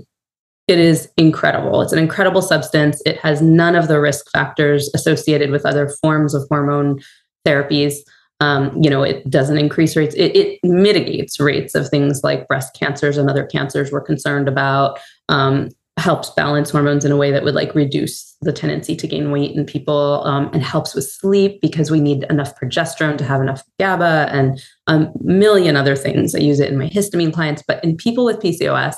It 0.67 0.79
is 0.79 1.09
incredible. 1.17 1.81
It's 1.81 1.91
an 1.91 1.99
incredible 1.99 2.41
substance. 2.41 3.01
It 3.05 3.17
has 3.17 3.41
none 3.41 3.75
of 3.75 3.87
the 3.87 3.99
risk 3.99 4.31
factors 4.31 4.89
associated 4.93 5.49
with 5.49 5.65
other 5.65 5.89
forms 6.01 6.33
of 6.33 6.45
hormone 6.49 7.01
therapies. 7.45 7.95
Um, 8.39 8.81
you 8.81 8.89
know, 8.89 9.03
it 9.03 9.29
doesn't 9.29 9.57
increase 9.57 9.95
rates. 9.95 10.15
It, 10.15 10.35
it, 10.35 10.59
mitigates 10.63 11.39
rates 11.39 11.75
of 11.75 11.89
things 11.89 12.23
like 12.23 12.47
breast 12.47 12.73
cancers 12.73 13.17
and 13.17 13.29
other 13.29 13.45
cancers 13.45 13.91
we're 13.91 14.01
concerned 14.01 14.47
about. 14.47 14.99
Um, 15.29 15.69
helps 15.97 16.29
balance 16.31 16.71
hormones 16.71 17.05
in 17.05 17.11
a 17.11 17.17
way 17.17 17.31
that 17.31 17.43
would 17.43 17.53
like 17.53 17.75
reduce 17.75 18.35
the 18.41 18.53
tendency 18.53 18.95
to 18.95 19.07
gain 19.07 19.31
weight 19.31 19.55
in 19.55 19.65
people 19.65 20.23
um, 20.25 20.49
and 20.53 20.63
helps 20.63 20.95
with 20.95 21.03
sleep 21.03 21.59
because 21.61 21.91
we 21.91 21.99
need 21.99 22.23
enough 22.29 22.57
progesterone 22.59 23.17
to 23.17 23.23
have 23.23 23.41
enough 23.41 23.63
GABA 23.79 24.27
and 24.31 24.63
a 24.87 25.07
million 25.19 25.75
other 25.75 25.95
things. 25.95 26.33
I 26.33 26.39
use 26.39 26.59
it 26.59 26.71
in 26.71 26.77
my 26.79 26.87
histamine 26.87 27.33
clients, 27.33 27.63
but 27.67 27.83
in 27.83 27.97
people 27.97 28.25
with 28.25 28.39
PCOS, 28.39 28.95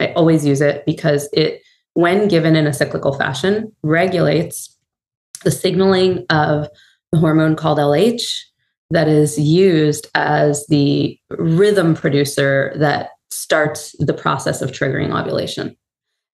I 0.00 0.12
always 0.14 0.44
use 0.46 0.60
it 0.60 0.84
because 0.86 1.28
it, 1.32 1.62
when 1.94 2.26
given 2.26 2.56
in 2.56 2.66
a 2.66 2.72
cyclical 2.72 3.12
fashion, 3.12 3.70
regulates 3.82 4.76
the 5.44 5.50
signaling 5.50 6.24
of 6.30 6.68
the 7.12 7.18
hormone 7.18 7.54
called 7.54 7.78
LH 7.78 8.40
that 8.90 9.08
is 9.08 9.38
used 9.38 10.08
as 10.14 10.66
the 10.68 11.18
rhythm 11.30 11.94
producer 11.94 12.72
that 12.76 13.10
starts 13.30 13.94
the 13.98 14.14
process 14.14 14.62
of 14.62 14.72
triggering 14.72 15.16
ovulation. 15.16 15.76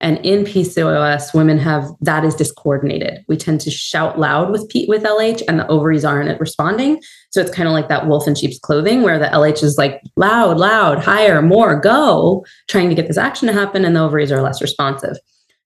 And 0.00 0.18
in 0.18 0.44
PCOS, 0.44 1.32
women 1.32 1.58
have 1.58 1.88
that 2.02 2.24
is 2.24 2.34
discoordinated. 2.34 3.24
We 3.28 3.36
tend 3.36 3.62
to 3.62 3.70
shout 3.70 4.18
loud 4.18 4.50
with 4.50 4.70
with 4.88 5.02
LH, 5.02 5.42
and 5.48 5.58
the 5.58 5.66
ovaries 5.68 6.04
aren't 6.04 6.38
responding. 6.38 7.00
So 7.30 7.40
it's 7.40 7.50
kind 7.50 7.66
of 7.66 7.72
like 7.72 7.88
that 7.88 8.06
wolf 8.06 8.28
in 8.28 8.34
sheep's 8.34 8.58
clothing, 8.58 9.02
where 9.02 9.18
the 9.18 9.26
LH 9.26 9.62
is 9.62 9.78
like 9.78 10.02
loud, 10.16 10.58
loud, 10.58 10.98
higher, 10.98 11.40
more, 11.40 11.80
go, 11.80 12.44
trying 12.68 12.90
to 12.90 12.94
get 12.94 13.08
this 13.08 13.16
action 13.16 13.46
to 13.48 13.54
happen, 13.54 13.84
and 13.84 13.96
the 13.96 14.02
ovaries 14.02 14.30
are 14.30 14.42
less 14.42 14.60
responsive. 14.60 15.16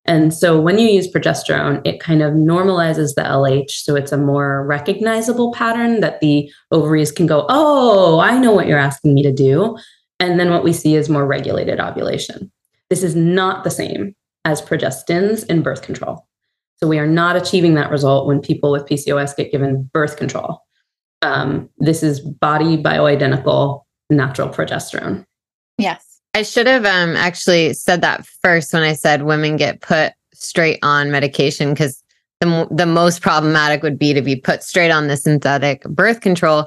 And 0.07 0.33
so 0.33 0.61
when 0.61 0.79
you 0.79 0.89
use 0.89 1.13
progesterone, 1.13 1.85
it 1.85 2.01
kind 2.01 2.23
of 2.23 2.33
normalizes 2.33 3.15
the 3.15 3.23
LH. 3.23 3.71
So 3.71 3.97
it's 3.97 4.13
a 4.13 4.17
more 4.17 4.65
recognizable 4.65 5.53
pattern 5.53 6.01
that 6.01 6.21
the 6.21 6.51
ovaries 6.71 7.13
can 7.13 7.27
go, 7.27 7.47
oh, 7.49 8.19
I 8.21 8.39
know 8.39 8.53
what 8.53 8.67
you're 8.67 8.79
asking 8.79 9.15
me 9.15 9.23
to 9.23 9.33
do. 9.33 9.77
And 10.19 10.41
then 10.41 10.51
what 10.51 10.65
we 10.65 10.73
see 10.73 10.95
is 10.95 11.09
more 11.09 11.27
regulated 11.27 11.81
ovulation. 11.81 12.51
This 12.89 13.03
is 13.03 13.15
not 13.15 13.63
the 13.63 13.71
same 13.71 14.15
as 14.45 14.63
progestins 14.63 15.45
in 15.47 15.63
birth 15.63 15.83
control. 15.83 16.27
So 16.77 16.89
we 16.89 16.99
are 16.99 17.07
not 17.07 17.37
achieving 17.37 17.75
that 17.75 17.91
result 17.91 18.27
when 18.27 18.41
people 18.41 18.73
with 18.73 18.87
PCOS 18.87 19.37
get 19.37 19.53
given 19.53 19.91
birth 19.93 20.17
control. 20.17 20.63
Um, 21.23 21.69
this 21.79 22.03
is 22.03 22.21
body 22.21 22.79
bioidentical 22.79 23.83
natural 24.09 24.49
progesterone. 24.49 25.25
Yes. 25.77 26.21
I 26.33 26.43
should 26.43 26.67
have 26.67 26.87
um, 26.87 27.17
actually 27.17 27.75
said 27.75 28.01
that 28.03 28.27
first 28.43 28.73
when 28.73 28.83
I 28.83 28.95
said 28.95 29.23
women 29.23 29.57
get 29.57 29.81
put 29.81 30.13
straight 30.33 30.79
on 30.83 31.11
medication 31.11 31.71
because 31.71 32.03
the, 32.41 32.67
the 32.71 32.87
most 32.87 33.21
problematic 33.21 33.83
would 33.83 33.99
be 33.99 34.15
to 34.15 34.23
be 34.23 34.37
put 34.37 34.63
straight 34.63 34.91
on 34.91 35.09
the 35.09 35.17
synthetic 35.17 35.83
birth 35.85 36.21
control. 36.21 36.67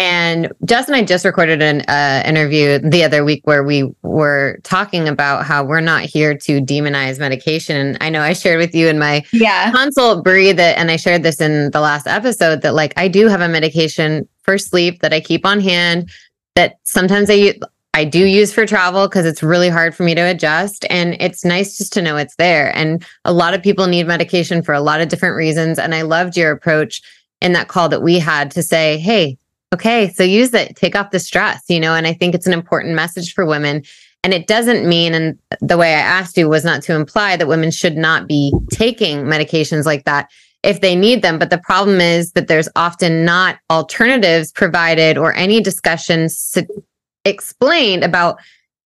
And 0.00 0.50
Jess 0.64 0.86
and 0.86 0.96
I 0.96 1.04
just 1.04 1.26
recorded 1.26 1.60
an 1.60 1.82
uh, 1.82 2.22
interview 2.24 2.78
the 2.78 3.04
other 3.04 3.22
week 3.22 3.46
where 3.46 3.62
we 3.62 3.94
were 4.00 4.58
talking 4.62 5.06
about 5.06 5.44
how 5.44 5.62
we're 5.62 5.82
not 5.82 6.04
here 6.04 6.34
to 6.38 6.62
demonize 6.62 7.18
medication. 7.18 7.76
And 7.76 7.98
I 8.00 8.08
know 8.08 8.22
I 8.22 8.32
shared 8.32 8.56
with 8.56 8.74
you 8.74 8.88
in 8.88 8.98
my 8.98 9.22
yeah. 9.30 9.70
consult 9.70 10.24
breathe 10.24 10.58
it, 10.58 10.78
and 10.78 10.90
I 10.90 10.96
shared 10.96 11.22
this 11.22 11.38
in 11.38 11.70
the 11.72 11.82
last 11.82 12.06
episode 12.06 12.62
that 12.62 12.72
like 12.72 12.94
I 12.96 13.08
do 13.08 13.28
have 13.28 13.42
a 13.42 13.48
medication 13.48 14.26
for 14.40 14.56
sleep 14.56 15.02
that 15.02 15.12
I 15.12 15.20
keep 15.20 15.44
on 15.44 15.60
hand 15.60 16.10
that 16.54 16.78
sometimes 16.84 17.28
I 17.30 17.58
I 17.92 18.06
do 18.06 18.24
use 18.24 18.54
for 18.54 18.64
travel 18.64 19.06
because 19.06 19.26
it's 19.26 19.42
really 19.42 19.68
hard 19.68 19.94
for 19.94 20.04
me 20.04 20.14
to 20.14 20.22
adjust. 20.22 20.86
And 20.88 21.14
it's 21.20 21.44
nice 21.44 21.76
just 21.76 21.92
to 21.92 22.00
know 22.00 22.16
it's 22.16 22.36
there. 22.36 22.74
And 22.74 23.04
a 23.26 23.34
lot 23.34 23.52
of 23.52 23.62
people 23.62 23.86
need 23.86 24.06
medication 24.06 24.62
for 24.62 24.72
a 24.72 24.80
lot 24.80 25.02
of 25.02 25.08
different 25.08 25.36
reasons. 25.36 25.78
And 25.78 25.94
I 25.94 26.00
loved 26.02 26.38
your 26.38 26.52
approach 26.52 27.02
in 27.42 27.52
that 27.52 27.68
call 27.68 27.90
that 27.90 28.02
we 28.02 28.18
had 28.18 28.50
to 28.52 28.62
say, 28.62 28.96
hey, 28.96 29.36
okay, 29.72 30.12
so 30.12 30.22
use 30.22 30.52
it, 30.54 30.70
uh, 30.70 30.72
take 30.74 30.96
off 30.96 31.10
the 31.10 31.18
stress, 31.18 31.62
you 31.68 31.80
know, 31.80 31.94
and 31.94 32.06
I 32.06 32.12
think 32.12 32.34
it's 32.34 32.46
an 32.46 32.52
important 32.52 32.94
message 32.94 33.32
for 33.32 33.46
women. 33.46 33.82
And 34.22 34.34
it 34.34 34.46
doesn't 34.46 34.86
mean, 34.86 35.14
and 35.14 35.38
the 35.60 35.78
way 35.78 35.94
I 35.94 36.00
asked 36.00 36.36
you 36.36 36.48
was 36.48 36.64
not 36.64 36.82
to 36.82 36.94
imply 36.94 37.36
that 37.36 37.48
women 37.48 37.70
should 37.70 37.96
not 37.96 38.26
be 38.26 38.52
taking 38.70 39.24
medications 39.24 39.86
like 39.86 40.04
that 40.04 40.30
if 40.62 40.82
they 40.82 40.94
need 40.94 41.22
them. 41.22 41.38
But 41.38 41.50
the 41.50 41.58
problem 41.58 42.00
is 42.00 42.32
that 42.32 42.46
there's 42.46 42.68
often 42.76 43.24
not 43.24 43.58
alternatives 43.70 44.52
provided 44.52 45.16
or 45.16 45.32
any 45.34 45.62
discussions 45.62 46.54
explained 47.24 48.04
about, 48.04 48.38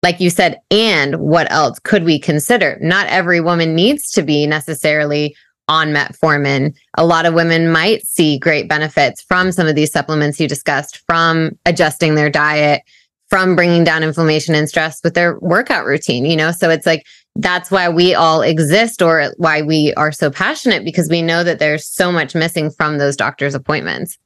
like 0.02 0.18
you 0.18 0.30
said, 0.30 0.60
and 0.70 1.16
what 1.16 1.50
else 1.52 1.78
could 1.78 2.04
we 2.04 2.18
consider? 2.18 2.78
Not 2.80 3.06
every 3.08 3.42
woman 3.42 3.74
needs 3.74 4.10
to 4.12 4.22
be 4.22 4.46
necessarily 4.46 5.36
on 5.68 5.88
metformin. 5.88 6.74
A 6.96 7.06
lot 7.06 7.26
of 7.26 7.34
women 7.34 7.70
might 7.70 8.06
see 8.06 8.38
great 8.38 8.68
benefits 8.68 9.22
from 9.22 9.52
some 9.52 9.66
of 9.66 9.74
these 9.74 9.92
supplements 9.92 10.40
you 10.40 10.48
discussed, 10.48 10.98
from 11.06 11.58
adjusting 11.66 12.14
their 12.14 12.30
diet, 12.30 12.82
from 13.28 13.54
bringing 13.54 13.84
down 13.84 14.02
inflammation 14.02 14.54
and 14.54 14.68
stress 14.68 15.00
with 15.04 15.14
their 15.14 15.38
workout 15.40 15.84
routine, 15.84 16.24
you 16.24 16.36
know? 16.36 16.50
So 16.50 16.70
it's 16.70 16.86
like, 16.86 17.06
that's 17.36 17.70
why 17.70 17.88
we 17.88 18.14
all 18.14 18.42
exist 18.42 19.02
or 19.02 19.32
why 19.36 19.62
we 19.62 19.92
are 19.94 20.10
so 20.10 20.30
passionate 20.30 20.84
because 20.84 21.08
we 21.08 21.22
know 21.22 21.44
that 21.44 21.58
there's 21.58 21.86
so 21.86 22.10
much 22.10 22.34
missing 22.34 22.70
from 22.70 22.98
those 22.98 23.16
doctor's 23.16 23.54
appointments. 23.54 24.18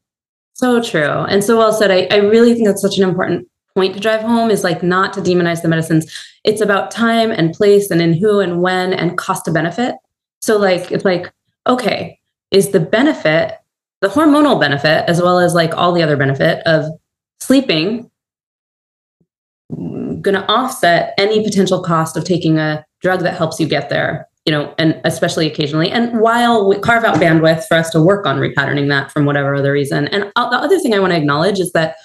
So 0.54 0.80
true. 0.80 1.02
And 1.02 1.42
so 1.42 1.56
well 1.56 1.72
said. 1.72 1.90
I, 1.90 2.06
I 2.10 2.18
really 2.18 2.54
think 2.54 2.66
that's 2.66 2.80
such 2.80 2.96
an 2.98 3.08
important 3.08 3.48
point 3.74 3.94
to 3.94 4.00
drive 4.00 4.20
home 4.20 4.50
is 4.50 4.64
like 4.64 4.82
not 4.82 5.12
to 5.14 5.20
demonize 5.20 5.62
the 5.62 5.68
medicines. 5.68 6.06
It's 6.44 6.60
about 6.60 6.90
time 6.90 7.30
and 7.30 7.52
place 7.52 7.90
and 7.90 8.00
in 8.00 8.14
who 8.14 8.40
and 8.40 8.62
when 8.62 8.92
and 8.92 9.18
cost 9.18 9.46
to 9.46 9.50
benefit. 9.50 9.94
So 10.42 10.58
like 10.58 10.92
it's 10.92 11.04
like, 11.04 11.32
okay, 11.66 12.18
is 12.50 12.70
the 12.70 12.80
benefit, 12.80 13.58
the 14.00 14.08
hormonal 14.08 14.60
benefit, 14.60 15.08
as 15.08 15.22
well 15.22 15.38
as 15.38 15.54
like 15.54 15.74
all 15.74 15.92
the 15.92 16.02
other 16.02 16.16
benefit 16.16 16.66
of 16.66 16.86
sleeping 17.40 18.10
going 20.22 20.34
to 20.34 20.46
offset 20.48 21.14
any 21.18 21.42
potential 21.42 21.82
cost 21.82 22.16
of 22.16 22.24
taking 22.24 22.58
a 22.58 22.84
drug 23.00 23.20
that 23.20 23.36
helps 23.36 23.58
you 23.58 23.66
get 23.66 23.88
there 23.88 24.28
you 24.44 24.52
know 24.52 24.74
and 24.78 25.00
especially 25.04 25.46
occasionally 25.46 25.90
and 25.90 26.20
while 26.20 26.68
we 26.68 26.78
carve 26.78 27.04
out 27.04 27.16
bandwidth 27.16 27.64
for 27.66 27.76
us 27.76 27.90
to 27.90 28.02
work 28.02 28.26
on 28.26 28.38
repatterning 28.38 28.88
that 28.88 29.10
from 29.10 29.24
whatever 29.24 29.54
other 29.54 29.72
reason. 29.72 30.08
And 30.08 30.30
uh, 30.36 30.50
the 30.50 30.56
other 30.56 30.78
thing 30.78 30.94
i 30.94 30.98
want 30.98 31.12
to 31.12 31.16
acknowledge 31.16 31.58
is 31.58 31.72
that 31.72 31.96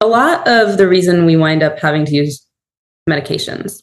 a 0.00 0.06
lot 0.06 0.46
of 0.46 0.78
the 0.78 0.88
reason 0.88 1.26
we 1.26 1.36
wind 1.36 1.62
up 1.62 1.78
having 1.78 2.04
to 2.06 2.14
use 2.14 2.44
medications 3.08 3.82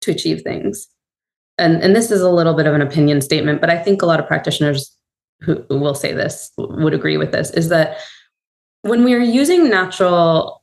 to 0.00 0.10
achieve 0.10 0.42
things 0.42 0.88
and, 1.60 1.82
and 1.82 1.94
this 1.94 2.10
is 2.10 2.20
a 2.22 2.30
little 2.30 2.54
bit 2.54 2.66
of 2.66 2.74
an 2.74 2.80
opinion 2.80 3.20
statement, 3.20 3.60
but 3.60 3.70
I 3.70 3.78
think 3.78 4.02
a 4.02 4.06
lot 4.06 4.18
of 4.18 4.26
practitioners 4.26 4.96
who 5.40 5.64
will 5.70 5.94
say 5.94 6.12
this 6.12 6.50
would 6.58 6.94
agree 6.94 7.16
with 7.16 7.32
this 7.32 7.50
is 7.50 7.68
that 7.68 7.98
when 8.82 9.04
we 9.04 9.14
are 9.14 9.18
using 9.18 9.68
natural 9.68 10.62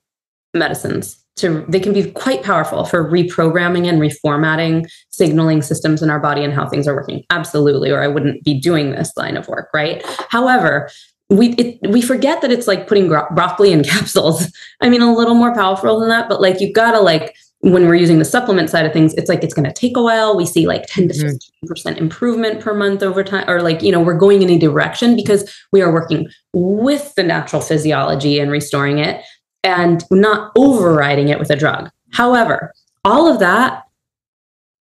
medicines 0.53 1.23
to 1.35 1.63
they 1.67 1.79
can 1.79 1.93
be 1.93 2.11
quite 2.11 2.43
powerful 2.43 2.83
for 2.83 3.09
reprogramming 3.09 3.87
and 3.87 4.01
reformatting 4.01 4.89
signaling 5.09 5.61
systems 5.61 6.01
in 6.01 6.09
our 6.09 6.19
body 6.19 6.43
and 6.43 6.53
how 6.53 6.67
things 6.67 6.87
are 6.87 6.95
working. 6.95 7.23
Absolutely 7.29 7.91
or 7.91 8.01
i 8.01 8.07
wouldn't 8.07 8.43
be 8.43 8.59
doing 8.59 8.91
this 8.91 9.11
line 9.15 9.37
of 9.37 9.47
work 9.47 9.69
right? 9.73 10.03
However 10.29 10.89
we 11.29 11.49
it, 11.55 11.79
we 11.89 12.01
forget 12.01 12.41
that 12.41 12.51
it's 12.51 12.67
like 12.67 12.87
putting 12.87 13.07
broccoli 13.07 13.71
in 13.71 13.83
capsules. 13.93 14.51
I 14.81 14.89
mean 14.89 15.01
a 15.01 15.13
little 15.13 15.35
more 15.35 15.53
powerful 15.53 15.99
than 15.99 16.09
that 16.09 16.27
but 16.27 16.41
like 16.41 16.59
you've 16.59 16.75
got 16.75 16.91
to 16.91 16.99
like 16.99 17.35
when 17.61 17.87
we're 17.87 17.95
using 17.95 18.19
the 18.19 18.25
supplement 18.25 18.69
side 18.69 18.85
of 18.85 18.93
things, 18.93 19.13
it's 19.15 19.29
like 19.29 19.43
it's 19.43 19.53
going 19.53 19.67
to 19.67 19.73
take 19.73 19.97
a 19.97 20.01
while. 20.01 20.37
We 20.37 20.45
see 20.45 20.67
like 20.67 20.85
10 20.87 21.07
to 21.07 21.13
15% 21.13 21.37
mm-hmm. 21.65 21.97
improvement 21.97 22.61
per 22.61 22.73
month 22.73 23.01
over 23.01 23.23
time, 23.23 23.49
or 23.49 23.61
like, 23.61 23.81
you 23.81 23.91
know, 23.91 23.99
we're 23.99 24.17
going 24.17 24.41
in 24.41 24.49
a 24.49 24.59
direction 24.59 25.15
because 25.15 25.51
we 25.71 25.81
are 25.81 25.91
working 25.91 26.27
with 26.53 27.13
the 27.15 27.23
natural 27.23 27.61
physiology 27.61 28.39
and 28.39 28.51
restoring 28.51 28.99
it 28.99 29.23
and 29.63 30.03
not 30.11 30.51
overriding 30.55 31.29
it 31.29 31.39
with 31.39 31.49
a 31.49 31.55
drug. 31.55 31.89
However, 32.11 32.73
all 33.03 33.27
of 33.31 33.39
that 33.39 33.83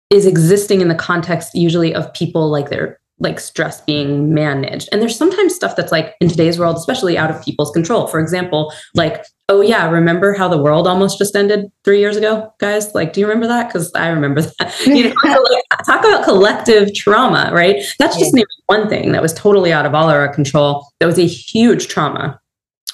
is 0.10 0.26
existing 0.26 0.82
in 0.82 0.88
the 0.88 0.96
context 0.96 1.54
usually 1.54 1.94
of 1.94 2.12
people 2.14 2.50
like 2.50 2.70
their 2.70 3.00
like 3.20 3.40
stress 3.40 3.82
being 3.82 4.34
managed. 4.34 4.88
And 4.92 5.02
there's 5.02 5.18
sometimes 5.18 5.54
stuff 5.54 5.76
that's 5.76 5.92
like 5.92 6.16
in 6.22 6.30
today's 6.30 6.58
world, 6.58 6.78
especially 6.78 7.18
out 7.18 7.30
of 7.30 7.44
people's 7.44 7.72
control. 7.72 8.08
For 8.08 8.20
example, 8.20 8.74
like, 8.96 9.26
oh 9.50 9.62
yeah, 9.62 9.90
remember 9.90 10.34
how 10.34 10.48
the 10.48 10.62
world 10.62 10.88
almost 10.88 11.18
just 11.18 11.36
ended 11.36 11.66
three 11.84 12.00
years 12.00 12.16
ago, 12.16 12.54
guys? 12.60 12.96
Like, 12.96 13.12
do 13.14 13.20
you 13.20 13.28
remember 13.28 13.48
that? 13.48 13.68
Because 13.68 13.92
I 13.94 14.08
remember 14.10 14.42
that. 14.42 14.76
You 14.86 15.10
know, 15.10 15.46
like, 15.52 15.64
talk 15.86 16.00
about 16.06 16.24
collective 16.24 16.94
trauma, 16.96 17.52
right? 17.54 17.84
That's 18.00 18.18
just 18.18 18.36
yeah. 18.36 18.44
one 18.68 18.88
thing 18.88 19.12
that 19.12 19.22
was 19.22 19.34
totally 19.34 19.74
out 19.74 19.86
of 19.86 19.94
all 19.94 20.10
our 20.10 20.34
control. 20.34 20.88
That 21.00 21.06
was 21.06 21.20
a 21.20 21.28
huge 21.28 21.88
trauma, 21.88 22.40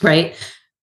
right? 0.02 0.36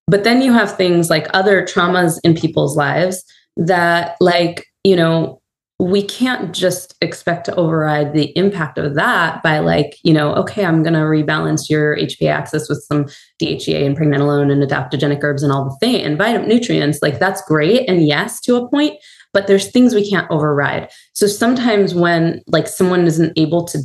But 0.06 0.24
then 0.24 0.42
you 0.42 0.52
have 0.52 0.76
things 0.76 1.10
like 1.10 1.28
other 1.34 1.62
traumas 1.62 2.18
in 2.22 2.34
people's 2.34 2.76
lives 2.76 3.24
that, 3.56 4.16
like, 4.20 4.66
you 4.84 4.96
know, 4.96 5.41
we 5.82 6.02
can't 6.02 6.54
just 6.54 6.94
expect 7.00 7.44
to 7.44 7.54
override 7.56 8.12
the 8.12 8.36
impact 8.36 8.78
of 8.78 8.94
that 8.94 9.42
by 9.42 9.58
like, 9.58 9.98
you 10.04 10.12
know, 10.12 10.32
okay, 10.34 10.64
I'm 10.64 10.82
going 10.84 10.94
to 10.94 11.00
rebalance 11.00 11.68
your 11.68 11.96
HPA 11.96 12.30
axis 12.30 12.68
with 12.68 12.84
some 12.84 13.06
DHEA 13.40 13.84
and 13.84 13.96
pregnenolone 13.96 14.52
and 14.52 14.62
adaptogenic 14.62 15.24
herbs 15.24 15.42
and 15.42 15.52
all 15.52 15.64
the 15.64 15.76
thing 15.80 16.02
and 16.02 16.16
vitamin 16.16 16.48
nutrients. 16.48 17.00
Like 17.02 17.18
that's 17.18 17.42
great. 17.42 17.88
And 17.88 18.06
yes, 18.06 18.40
to 18.42 18.56
a 18.56 18.68
point, 18.68 18.96
but 19.32 19.48
there's 19.48 19.72
things 19.72 19.92
we 19.92 20.08
can't 20.08 20.30
override. 20.30 20.88
So 21.14 21.26
sometimes 21.26 21.94
when 21.94 22.42
like 22.46 22.68
someone 22.68 23.04
isn't 23.06 23.36
able 23.36 23.64
to 23.64 23.80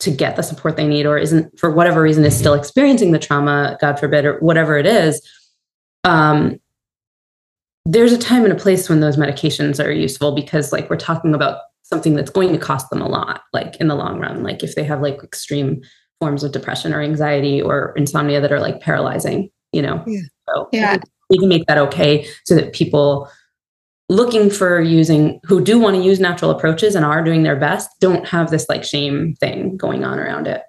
to 0.00 0.10
get 0.10 0.34
the 0.34 0.42
support 0.42 0.76
they 0.76 0.86
need 0.86 1.06
or 1.06 1.16
isn't 1.16 1.56
for 1.60 1.70
whatever 1.70 2.02
reason 2.02 2.24
is 2.24 2.36
still 2.36 2.54
experiencing 2.54 3.12
the 3.12 3.20
trauma, 3.20 3.76
God 3.80 4.00
forbid, 4.00 4.24
or 4.24 4.38
whatever 4.40 4.76
it 4.76 4.86
is, 4.86 5.24
um, 6.02 6.58
there's 7.84 8.12
a 8.12 8.18
time 8.18 8.44
and 8.44 8.52
a 8.52 8.56
place 8.56 8.88
when 8.88 9.00
those 9.00 9.16
medications 9.16 9.84
are 9.84 9.90
useful 9.90 10.34
because 10.34 10.72
like 10.72 10.88
we're 10.88 10.96
talking 10.96 11.34
about 11.34 11.62
something 11.82 12.14
that's 12.14 12.30
going 12.30 12.52
to 12.52 12.58
cost 12.58 12.88
them 12.90 13.02
a 13.02 13.08
lot 13.08 13.42
like 13.52 13.76
in 13.76 13.88
the 13.88 13.94
long 13.94 14.18
run 14.18 14.42
like 14.42 14.62
if 14.62 14.74
they 14.74 14.84
have 14.84 15.02
like 15.02 15.22
extreme 15.22 15.82
forms 16.20 16.44
of 16.44 16.52
depression 16.52 16.94
or 16.94 17.00
anxiety 17.00 17.60
or 17.60 17.92
insomnia 17.96 18.40
that 18.40 18.52
are 18.52 18.60
like 18.60 18.80
paralyzing 18.80 19.50
you 19.72 19.82
know? 19.82 20.02
Yeah. 20.06 20.20
so 20.48 20.68
yeah. 20.72 20.98
we 21.30 21.38
can 21.38 21.48
make 21.48 21.66
that 21.66 21.78
okay 21.78 22.26
so 22.44 22.54
that 22.54 22.72
people 22.72 23.28
looking 24.08 24.50
for 24.50 24.80
using 24.80 25.40
who 25.44 25.62
do 25.62 25.78
want 25.78 25.96
to 25.96 26.02
use 26.02 26.20
natural 26.20 26.50
approaches 26.50 26.94
and 26.94 27.04
are 27.04 27.24
doing 27.24 27.42
their 27.42 27.56
best 27.56 27.88
don't 28.00 28.28
have 28.28 28.50
this 28.50 28.68
like 28.68 28.84
shame 28.84 29.34
thing 29.36 29.76
going 29.76 30.04
on 30.04 30.18
around 30.18 30.46
it. 30.46 30.62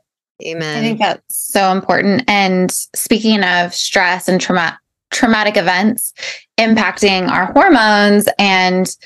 Amen. 0.45 0.77
I 0.77 0.81
think 0.81 0.99
that's 0.99 1.21
so 1.27 1.71
important. 1.71 2.23
And 2.27 2.71
speaking 2.71 3.43
of 3.43 3.73
stress 3.73 4.27
and 4.27 4.41
trauma 4.41 4.79
traumatic 5.13 5.55
events 5.55 6.13
impacting 6.59 7.29
our 7.29 7.51
hormones 7.53 8.27
and 8.37 8.97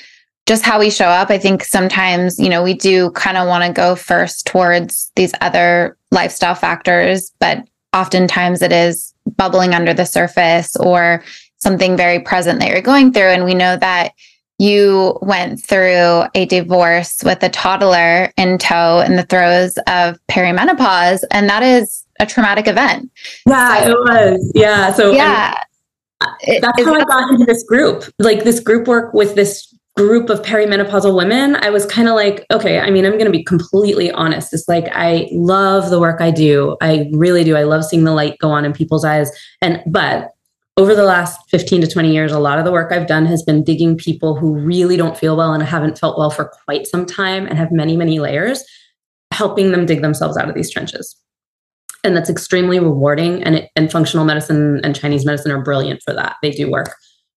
just 0.46 0.64
how 0.64 0.78
we 0.78 0.90
show 0.90 1.06
up. 1.06 1.30
I 1.30 1.38
think 1.38 1.62
sometimes, 1.62 2.38
you 2.38 2.48
know, 2.48 2.62
we 2.62 2.74
do 2.74 3.10
kind 3.10 3.36
of 3.36 3.46
want 3.46 3.64
to 3.64 3.72
go 3.72 3.94
first 3.94 4.46
towards 4.46 5.12
these 5.14 5.34
other 5.40 5.96
lifestyle 6.10 6.54
factors, 6.54 7.30
but 7.38 7.62
oftentimes 7.92 8.62
it 8.62 8.72
is 8.72 9.14
bubbling 9.36 9.74
under 9.74 9.92
the 9.92 10.06
surface 10.06 10.74
or 10.76 11.22
something 11.58 11.96
very 11.96 12.20
present 12.20 12.60
that 12.60 12.70
you're 12.70 12.80
going 12.80 13.12
through. 13.12 13.28
And 13.28 13.44
we 13.44 13.54
know 13.54 13.76
that 13.76 14.12
you 14.58 15.18
went 15.22 15.62
through 15.62 16.24
a 16.34 16.46
divorce 16.48 17.22
with 17.22 17.42
a 17.42 17.48
toddler 17.48 18.32
in 18.36 18.58
tow 18.58 19.00
in 19.00 19.16
the 19.16 19.22
throes 19.24 19.78
of 19.86 20.18
perimenopause, 20.28 21.22
and 21.30 21.48
that 21.48 21.62
is 21.62 22.04
a 22.18 22.26
traumatic 22.26 22.66
event. 22.66 23.10
Yeah, 23.46 23.84
so, 23.84 23.90
it 23.90 23.98
was. 24.00 24.52
Yeah. 24.54 24.92
So, 24.92 25.10
um, 25.10 25.16
yeah. 25.16 25.62
It, 26.40 26.60
that's 26.60 26.84
how 26.84 26.94
I 26.94 27.04
got 27.04 27.30
into 27.30 27.44
this 27.44 27.62
group, 27.64 28.04
like 28.18 28.44
this 28.44 28.60
group 28.60 28.88
work 28.88 29.14
with 29.14 29.34
this 29.34 29.72
group 29.96 30.30
of 30.30 30.40
perimenopausal 30.42 31.14
women. 31.16 31.56
I 31.56 31.70
was 31.70 31.84
kind 31.86 32.08
of 32.08 32.14
like, 32.14 32.46
okay, 32.52 32.78
I 32.78 32.90
mean, 32.90 33.04
I'm 33.04 33.12
going 33.12 33.24
to 33.24 33.30
be 33.30 33.42
completely 33.42 34.10
honest. 34.12 34.54
It's 34.54 34.68
like, 34.68 34.88
I 34.92 35.28
love 35.32 35.90
the 35.90 35.98
work 35.98 36.20
I 36.20 36.30
do. 36.30 36.76
I 36.80 37.10
really 37.12 37.42
do. 37.42 37.56
I 37.56 37.64
love 37.64 37.84
seeing 37.84 38.04
the 38.04 38.12
light 38.12 38.38
go 38.38 38.50
on 38.50 38.64
in 38.64 38.72
people's 38.72 39.04
eyes. 39.04 39.30
And, 39.60 39.82
but 39.86 40.30
over 40.76 40.94
the 40.94 41.04
last 41.04 41.40
15 41.50 41.80
to 41.80 41.86
20 41.88 42.12
years, 42.12 42.30
a 42.30 42.38
lot 42.38 42.60
of 42.60 42.64
the 42.64 42.70
work 42.70 42.92
I've 42.92 43.08
done 43.08 43.26
has 43.26 43.42
been 43.42 43.64
digging 43.64 43.96
people 43.96 44.36
who 44.36 44.54
really 44.54 44.96
don't 44.96 45.18
feel 45.18 45.36
well 45.36 45.52
and 45.52 45.62
haven't 45.64 45.98
felt 45.98 46.16
well 46.16 46.30
for 46.30 46.52
quite 46.64 46.86
some 46.86 47.04
time 47.04 47.46
and 47.46 47.58
have 47.58 47.72
many, 47.72 47.96
many 47.96 48.20
layers, 48.20 48.62
helping 49.32 49.72
them 49.72 49.84
dig 49.84 50.00
themselves 50.00 50.36
out 50.36 50.48
of 50.48 50.54
these 50.54 50.70
trenches 50.70 51.16
and 52.08 52.16
that's 52.16 52.30
extremely 52.30 52.80
rewarding 52.80 53.42
and 53.44 53.54
it, 53.54 53.70
and 53.76 53.92
functional 53.92 54.24
medicine 54.24 54.80
and 54.82 54.96
chinese 54.96 55.24
medicine 55.24 55.52
are 55.52 55.62
brilliant 55.62 56.00
for 56.04 56.12
that. 56.12 56.36
They 56.42 56.50
do 56.50 56.70
work. 56.70 56.94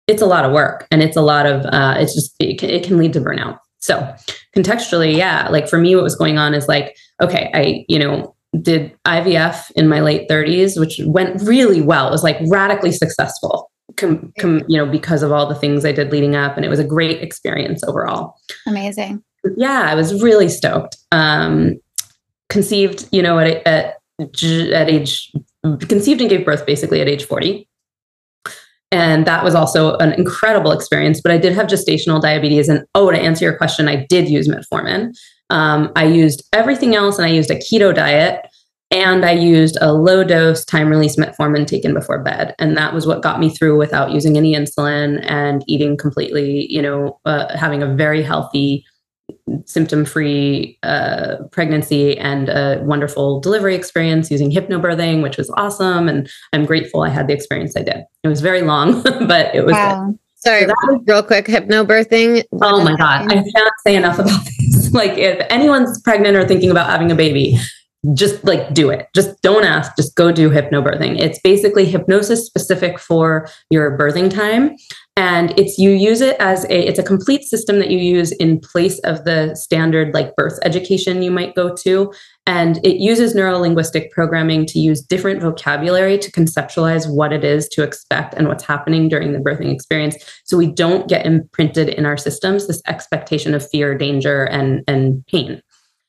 It's 0.07 0.22
a 0.22 0.26
lot 0.26 0.43
of 0.43 0.51
work 0.51 0.88
and 0.89 1.03
it's 1.03 1.15
a 1.15 1.22
lot 1.22 1.45
of 1.45 1.65
uh, 1.65 1.95
it's 1.99 2.15
just 2.15 2.34
it 2.39 2.57
can, 2.59 2.69
it 2.69 2.84
can 2.84 2.97
lead 2.97 3.13
to 3.13 3.22
burnout. 3.22 3.59
So 3.80 4.15
contextually 4.55 5.15
yeah 5.15 5.47
like 5.49 5.69
for 5.69 5.78
me 5.78 5.95
what 5.95 6.03
was 6.03 6.15
going 6.15 6.38
on 6.38 6.53
is 6.53 6.67
like 6.67 6.95
okay 7.22 7.49
i 7.53 7.86
you 7.88 7.97
know 7.97 8.36
did 8.61 8.93
ivf 9.05 9.72
in 9.72 9.88
my 9.88 10.01
late 10.01 10.28
30s 10.30 10.80
which 10.80 10.99
went 11.05 11.41
really 11.43 11.82
well. 11.82 12.07
It 12.07 12.11
was 12.11 12.24
like 12.24 12.38
radically 12.47 12.91
successful 12.91 13.72
com, 13.95 14.34
com, 14.39 14.63
you 14.67 14.78
know 14.78 14.89
because 14.89 15.24
of 15.24 15.32
all 15.32 15.47
the 15.47 15.55
things 15.55 15.86
i 15.86 15.91
did 15.91 16.11
leading 16.11 16.36
up 16.36 16.57
and 16.57 16.65
it 16.65 16.69
was 16.69 16.80
a 16.80 16.84
great 16.84 17.22
experience 17.22 17.84
overall. 17.84 18.36
Amazing. 18.67 19.24
Yeah 19.55 19.88
i 19.88 19.95
was 19.95 20.22
really 20.22 20.49
stoked. 20.49 20.97
Um 21.11 21.80
conceived 22.49 23.07
you 23.13 23.22
know 23.22 23.39
at, 23.39 23.65
at 23.65 24.01
at 24.22 24.89
age 24.89 25.32
conceived 25.88 26.22
and 26.22 26.30
gave 26.30 26.45
birth 26.45 26.65
basically 26.65 27.01
at 27.01 27.07
age 27.07 27.26
40 27.26 27.67
and 28.91 29.26
that 29.26 29.43
was 29.43 29.55
also 29.55 29.95
an 29.97 30.13
incredible 30.13 30.72
experience 30.72 31.22
but 31.22 31.32
i 31.32 31.38
did 31.38 31.53
have 31.53 31.67
gestational 31.67 32.22
diabetes. 32.22 32.69
And 32.69 32.86
oh 32.95 33.11
to 33.11 33.17
answer 33.17 33.45
your 33.45 33.57
question 33.57 33.88
i 33.88 34.05
did 34.07 34.30
use 34.30 34.47
metformin. 34.47 35.15
Um, 35.49 35.91
i 35.95 36.05
used 36.05 36.47
everything 36.53 36.95
else 36.95 37.17
and 37.17 37.26
i 37.26 37.30
used 37.30 37.51
a 37.51 37.55
keto 37.55 37.93
diet 37.93 38.45
and 38.89 39.24
i 39.24 39.32
used 39.32 39.78
a 39.82 39.93
low 39.93 40.24
dose 40.24 40.65
time 40.65 40.89
release 40.89 41.15
metformin 41.15 41.65
taken 41.65 41.93
before 41.93 42.22
bed. 42.22 42.55
And 42.59 42.76
that 42.76 42.93
was 42.93 43.07
what 43.07 43.22
got 43.22 43.39
me 43.39 43.49
through 43.49 43.78
without 43.78 44.11
using 44.11 44.38
any 44.38 44.53
insulin 44.53 45.24
and 45.30 45.63
eating 45.67 45.97
completely 45.97 46.72
you 46.72 46.82
know 46.82 47.19
uh, 47.26 47.57
having 47.57 47.82
a 47.82 47.93
very 47.93 48.22
healthy 48.22 48.86
symptom 49.65 50.05
free 50.05 50.77
uh, 50.83 51.37
pregnancy 51.51 52.17
and 52.17 52.49
a 52.49 52.81
wonderful 52.83 53.39
delivery 53.39 53.75
experience 53.75 54.31
using 54.31 54.51
hypnobirthing, 54.51 55.21
which 55.21 55.37
was 55.37 55.49
awesome. 55.51 56.07
And 56.07 56.29
I'm 56.53 56.65
grateful 56.65 57.01
I 57.01 57.09
had 57.09 57.27
the 57.27 57.33
experience 57.33 57.75
I 57.75 57.83
did. 57.83 58.03
It 58.23 58.27
was 58.27 58.41
very 58.41 58.61
long, 58.61 59.01
but 59.03 59.53
it 59.55 59.65
was. 59.65 59.73
Wow. 59.73 60.15
Sorry, 60.35 60.61
so 60.61 60.73
was, 60.87 61.01
real 61.05 61.21
quick, 61.21 61.45
hypnobirthing. 61.45 62.43
Oh 62.61 62.83
my 62.83 62.95
God. 62.95 63.31
I 63.31 63.35
cannot 63.35 63.73
say 63.85 63.95
enough 63.95 64.17
about 64.17 64.43
this. 64.59 64.91
like, 64.91 65.17
if 65.17 65.45
anyone's 65.51 66.01
pregnant 66.01 66.35
or 66.35 66.47
thinking 66.47 66.71
about 66.71 66.89
having 66.89 67.11
a 67.11 67.15
baby, 67.15 67.59
just 68.14 68.43
like 68.43 68.74
do 68.74 68.89
it. 68.89 69.08
Just 69.14 69.41
don't 69.41 69.64
ask, 69.64 69.95
just 69.95 70.16
go 70.16 70.32
do 70.32 70.49
hypnobirthing. 70.49 71.20
It's 71.20 71.39
basically 71.39 71.86
hypnosis 71.86 72.45
specific 72.45 72.99
for 72.99 73.47
your 73.70 73.97
birthing 73.97 74.34
time 74.34 74.76
and 75.18 75.58
it's 75.60 75.78
you 75.78 75.91
use 75.91 76.22
it 76.22 76.38
as 76.39 76.64
a 76.66 76.88
it's 76.88 76.97
a 76.97 77.04
complete 77.04 77.43
system 77.43 77.80
that 77.80 77.89
you 77.89 77.97
use 77.97 78.32
in 78.34 78.60
place 78.60 78.97
of 78.99 79.26
the 79.26 79.54
standard 79.56 80.14
like 80.14 80.36
birth 80.36 80.58
education 80.64 81.22
you 81.22 81.30
might 81.30 81.54
go 81.54 81.76
to 81.76 82.12
and 82.47 82.78
it 82.86 82.95
uses 82.95 83.36
neurolinguistic 83.36 84.10
programming 84.12 84.66
to 84.66 84.80
use 84.80 85.02
different 85.02 85.41
vocabulary 85.41 86.18
to 86.18 86.32
conceptualize 86.32 87.14
what 87.14 87.34
it 87.34 87.43
is 87.43 87.68
to 87.68 87.84
expect 87.84 88.34
and 88.34 88.47
what's 88.47 88.64
happening 88.64 89.10
during 89.10 89.34
the 89.34 89.39
birthing 89.39 89.72
experience 89.74 90.16
so 90.45 90.58
we 90.58 90.72
don't 90.72 91.10
get 91.10 91.26
imprinted 91.26 91.89
in 91.89 92.06
our 92.06 92.18
systems 92.18 92.68
this 92.68 92.82
expectation 92.88 93.54
of 93.54 93.70
fear 93.70 93.97
danger 93.97 94.45
and 94.45 94.82
and 94.88 95.26
pain 95.28 95.62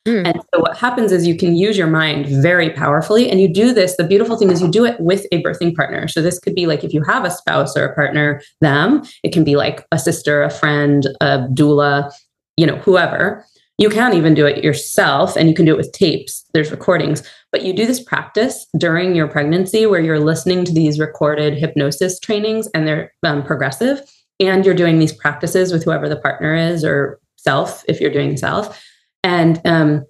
Mm. 0.07 0.27
And 0.27 0.43
so 0.53 0.61
what 0.61 0.77
happens 0.77 1.13
is 1.13 1.27
you 1.27 1.37
can 1.37 1.55
use 1.55 1.79
your 1.79 1.87
mind 1.87 2.27
very 2.27 2.71
powerfully. 2.71 3.31
And 3.31 3.41
you 3.41 3.53
do 3.53 3.73
this. 3.73 3.97
The 3.97 4.05
beautiful 4.05 4.37
thing 4.37 4.51
is 4.51 4.61
you 4.61 4.69
do 4.69 4.85
it 4.85 4.99
with 4.99 5.27
a 5.31 5.43
birthing 5.43 5.77
partner. 5.77 6.09
So 6.09 6.21
this 6.21 6.39
could 6.39 6.55
be 6.55 6.67
like 6.67 6.83
if 6.83 6.93
you 6.93 7.03
have 7.05 7.25
a 7.25 7.31
spouse 7.31 7.77
or 7.77 7.85
a 7.85 7.95
partner, 7.95 8.43
them, 8.61 9.03
it 9.23 9.33
can 9.33 9.45
be 9.45 9.55
like 9.55 9.87
a 9.93 9.99
sister, 9.99 10.43
a 10.43 10.51
friend, 10.51 11.07
a 11.21 11.47
doula, 11.51 12.13
you 12.57 12.67
know, 12.67 12.77
whoever. 12.77 13.45
You 13.79 13.89
can 13.89 14.15
even 14.15 14.35
do 14.35 14.45
it 14.45 14.63
yourself 14.63 15.37
and 15.37 15.49
you 15.49 15.55
can 15.55 15.65
do 15.65 15.73
it 15.73 15.79
with 15.79 15.93
tapes. 15.93 16.45
There's 16.53 16.71
recordings, 16.71 17.23
but 17.51 17.63
you 17.63 17.73
do 17.73 17.87
this 17.87 18.03
practice 18.03 18.67
during 18.77 19.15
your 19.15 19.29
pregnancy 19.29 19.87
where 19.87 20.01
you're 20.01 20.21
listening 20.21 20.65
to 20.65 20.73
these 20.73 20.99
recorded 20.99 21.55
hypnosis 21.55 22.19
trainings 22.21 22.69
and 22.75 22.87
they're 22.87 23.13
um, 23.23 23.43
progressive. 23.43 24.03
And 24.41 24.65
you're 24.65 24.75
doing 24.75 24.99
these 24.99 25.13
practices 25.13 25.73
with 25.73 25.85
whoever 25.85 26.09
the 26.09 26.17
partner 26.17 26.55
is 26.55 26.85
or 26.85 27.21
self, 27.37 27.85
if 27.89 28.01
you're 28.01 28.13
doing 28.13 28.37
self 28.37 28.81
and 29.25 29.61
um, 29.65 30.05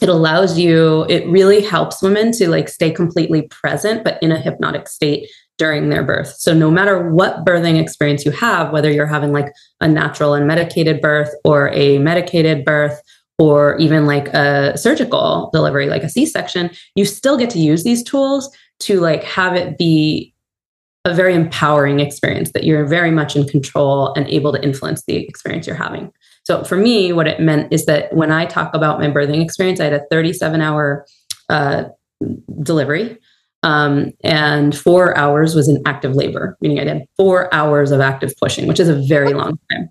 it 0.00 0.08
allows 0.08 0.58
you 0.58 1.06
it 1.08 1.26
really 1.28 1.60
helps 1.60 2.02
women 2.02 2.32
to 2.32 2.48
like 2.48 2.68
stay 2.68 2.90
completely 2.90 3.42
present 3.42 4.02
but 4.04 4.20
in 4.22 4.32
a 4.32 4.38
hypnotic 4.38 4.88
state 4.88 5.28
during 5.58 5.90
their 5.90 6.02
birth. 6.02 6.34
So 6.38 6.54
no 6.54 6.70
matter 6.70 7.10
what 7.10 7.44
birthing 7.44 7.80
experience 7.80 8.24
you 8.24 8.32
have 8.32 8.72
whether 8.72 8.90
you're 8.90 9.06
having 9.06 9.32
like 9.32 9.52
a 9.80 9.88
natural 9.88 10.34
and 10.34 10.46
medicated 10.46 11.00
birth 11.00 11.30
or 11.44 11.68
a 11.70 11.98
medicated 11.98 12.64
birth 12.64 13.00
or 13.38 13.76
even 13.78 14.06
like 14.06 14.28
a 14.28 14.76
surgical 14.76 15.50
delivery 15.52 15.88
like 15.88 16.02
a 16.02 16.08
c-section 16.08 16.70
you 16.94 17.04
still 17.04 17.36
get 17.36 17.50
to 17.50 17.58
use 17.58 17.84
these 17.84 18.02
tools 18.02 18.54
to 18.80 19.00
like 19.00 19.24
have 19.24 19.54
it 19.54 19.78
be 19.78 20.34
a 21.04 21.14
very 21.14 21.34
empowering 21.34 21.98
experience 21.98 22.52
that 22.52 22.64
you're 22.64 22.86
very 22.86 23.10
much 23.10 23.34
in 23.34 23.46
control 23.46 24.12
and 24.14 24.28
able 24.28 24.52
to 24.52 24.62
influence 24.62 25.02
the 25.06 25.16
experience 25.16 25.66
you're 25.66 25.76
having 25.76 26.12
so 26.44 26.64
for 26.64 26.76
me, 26.76 27.12
what 27.12 27.26
it 27.26 27.40
meant 27.40 27.72
is 27.72 27.86
that 27.86 28.12
when 28.14 28.32
I 28.32 28.46
talk 28.46 28.74
about 28.74 28.98
my 28.98 29.08
birthing 29.08 29.42
experience, 29.42 29.80
I 29.80 29.84
had 29.84 29.92
a 29.92 30.04
37 30.10 30.60
hour 30.60 31.06
uh, 31.48 31.84
delivery. 32.62 33.18
Um, 33.64 34.10
and 34.24 34.76
four 34.76 35.16
hours 35.16 35.54
was 35.54 35.68
in 35.68 35.80
active 35.86 36.16
labor, 36.16 36.56
meaning 36.60 36.80
I 36.80 36.84
did 36.84 37.02
four 37.16 37.52
hours 37.54 37.92
of 37.92 38.00
active 38.00 38.34
pushing, 38.40 38.66
which 38.66 38.80
is 38.80 38.88
a 38.88 39.00
very 39.06 39.34
long 39.34 39.56
time. 39.70 39.88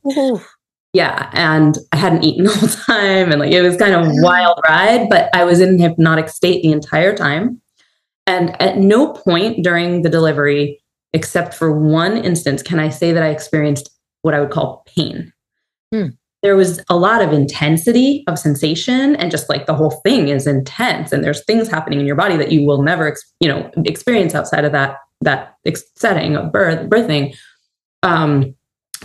Yeah. 0.93 1.29
And 1.31 1.77
I 1.93 1.95
hadn't 1.95 2.25
eaten 2.25 2.43
the 2.45 2.51
whole 2.51 2.67
time. 2.67 3.31
And 3.31 3.39
like 3.39 3.53
it 3.53 3.61
was 3.61 3.77
kind 3.77 3.95
of 3.95 4.07
a 4.07 4.11
wild 4.15 4.59
ride, 4.67 5.07
but 5.09 5.33
I 5.33 5.45
was 5.45 5.61
in 5.61 5.79
hypnotic 5.79 6.27
state 6.27 6.63
the 6.63 6.71
entire 6.73 7.15
time. 7.15 7.61
And 8.27 8.61
at 8.61 8.77
no 8.77 9.13
point 9.13 9.63
during 9.63 10.01
the 10.01 10.09
delivery, 10.09 10.81
except 11.13 11.53
for 11.53 11.71
one 11.71 12.17
instance, 12.17 12.61
can 12.61 12.77
I 12.77 12.89
say 12.89 13.13
that 13.13 13.23
I 13.23 13.29
experienced 13.29 13.89
what 14.21 14.33
I 14.33 14.39
would 14.39 14.51
call 14.51 14.83
pain. 14.85 15.33
Hmm. 15.93 16.07
There 16.41 16.55
was 16.55 16.83
a 16.89 16.97
lot 16.97 17.21
of 17.21 17.31
intensity 17.31 18.23
of 18.27 18.37
sensation 18.37 19.15
and 19.15 19.29
just 19.31 19.49
like 19.49 19.65
the 19.65 19.75
whole 19.75 19.91
thing 20.03 20.27
is 20.27 20.47
intense 20.47 21.11
and 21.11 21.23
there's 21.23 21.43
things 21.45 21.67
happening 21.67 21.99
in 21.99 22.05
your 22.05 22.15
body 22.15 22.35
that 22.37 22.51
you 22.51 22.65
will 22.65 22.81
never 22.81 23.15
you 23.39 23.47
know 23.47 23.69
experience 23.85 24.33
outside 24.35 24.65
of 24.65 24.71
that 24.71 24.97
that 25.21 25.55
setting 25.95 26.35
of 26.35 26.51
birth 26.51 26.89
birthing. 26.89 27.35
Um 28.03 28.55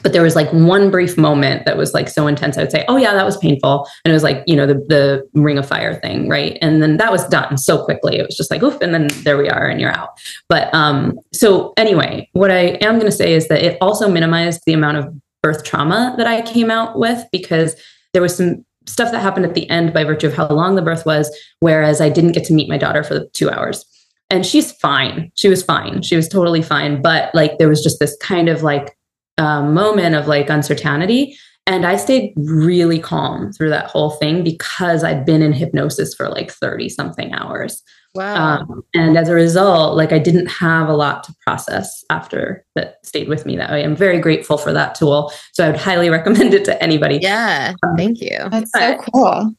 but 0.03 0.13
there 0.13 0.23
was 0.23 0.37
like 0.37 0.53
one 0.53 0.91
brief 0.91 1.17
moment 1.17 1.65
that 1.65 1.79
was 1.79 1.95
like 1.95 2.07
so 2.07 2.27
intense 2.27 2.59
i 2.59 2.61
would 2.61 2.71
say 2.71 2.85
oh 2.87 2.99
yeah 2.99 3.15
that 3.15 3.25
was 3.25 3.39
painful. 3.39 3.89
And 4.05 4.13
it 4.13 4.15
was 4.15 4.23
like 4.23 4.43
you 4.47 4.57
know 4.57 4.67
the 4.67 4.75
the 4.75 5.29
ring 5.35 5.59
of 5.59 5.67
fire 5.67 5.95
thing 5.95 6.29
right? 6.29 6.59
And 6.63 6.83
then 6.83 6.97
that 6.99 7.13
was 7.13 7.27
done 7.29 7.59
so 7.59 7.85
quickly. 7.85 8.17
It 8.19 8.27
was 8.27 8.37
just 8.37 8.51
like 8.51 8.63
oof 8.63 8.81
and 8.81 8.95
then 8.95 9.09
there 9.25 9.37
we 9.37 9.49
are 9.49 9.67
and 9.67 9.81
you're 9.81 9.93
out. 9.93 10.11
But 10.49 10.73
um 10.75 11.19
so 11.35 11.75
anyway 11.77 12.29
what 12.33 12.51
i 12.51 12.79
am 12.81 12.95
going 12.95 13.11
to 13.11 13.13
say 13.13 13.35
is 13.35 13.49
that 13.49 13.63
it 13.63 13.77
also 13.83 14.09
minimized 14.09 14.63
the 14.65 14.73
amount 14.73 14.97
of 14.99 15.15
birth 15.47 15.65
trauma 15.65 16.15
that 16.17 16.27
i 16.27 16.43
came 16.43 16.71
out 16.71 16.99
with 16.99 17.25
because 17.33 17.75
there 18.13 18.23
was 18.23 18.37
some 18.37 18.65
stuff 18.87 19.11
that 19.11 19.21
happened 19.21 19.45
at 19.45 19.55
the 19.55 19.69
end 19.69 19.93
by 19.93 20.05
virtue 20.05 20.29
of 20.29 20.35
how 20.35 20.49
long 20.49 20.75
the 20.75 20.83
birth 20.83 21.07
was 21.07 21.35
whereas 21.61 22.01
i 22.01 22.09
didn't 22.09 22.33
get 22.33 22.45
to 22.45 22.55
meet 22.55 22.69
my 22.69 22.79
daughter 22.79 23.03
for 23.03 23.27
two 23.33 23.51
hours 23.51 23.85
and 24.31 24.45
she's 24.45 24.73
fine 24.73 25.31
she 25.35 25.49
was 25.49 25.63
fine 25.63 26.03
she 26.03 26.17
was 26.17 26.29
totally 26.29 26.63
fine 26.63 27.01
but 27.01 27.35
like 27.35 27.59
there 27.59 27.69
was 27.69 27.83
just 27.83 27.99
this 27.99 28.17
kind 28.21 28.49
of 28.49 28.63
like 28.63 28.97
um, 29.39 29.75
moment 29.75 30.15
of 30.15 30.27
like 30.27 30.49
uncertainty. 30.51 31.37
And 31.67 31.85
I 31.85 31.97
stayed 31.97 32.33
really 32.37 33.01
calm 33.01 33.53
through 33.53 33.71
that 33.71 33.91
whole 33.91 34.11
thing 34.11 34.45
because 34.45 35.03
I'd 35.03 35.27
been 35.27 35.43
in 35.43 35.53
hypnosis 35.53 36.15
for 36.15 36.29
like 36.29 36.51
30 36.51 36.89
something 36.89 37.33
hours. 37.35 37.83
Wow. 38.17 38.59
Um, 38.59 38.83
and 38.95 39.17
as 39.17 39.29
a 39.29 39.35
result, 39.35 39.97
like 39.97 40.13
I 40.13 40.19
didn't 40.19 40.47
have 40.47 40.89
a 40.89 40.95
lot 40.95 41.25
to 41.25 41.35
process 41.41 42.05
after 42.11 42.65
that 42.75 43.05
stayed 43.05 43.29
with 43.29 43.47
me 43.47 43.57
that 43.57 43.71
way. 43.71 43.85
I'm 43.85 43.97
very 43.97 44.19
grateful 44.19 44.59
for 44.59 44.73
that 44.73 44.95
tool. 44.95 45.33
So 45.53 45.65
I 45.65 45.71
would 45.71 45.81
highly 45.81 46.11
recommend 46.19 46.55
it 46.55 46.65
to 46.67 46.83
anybody. 46.83 47.19
Yeah. 47.23 47.75
Um, 47.83 47.97
thank 47.97 48.21
you. 48.21 48.39
That's 48.51 48.71
so 48.73 48.99
cool. 49.13 49.55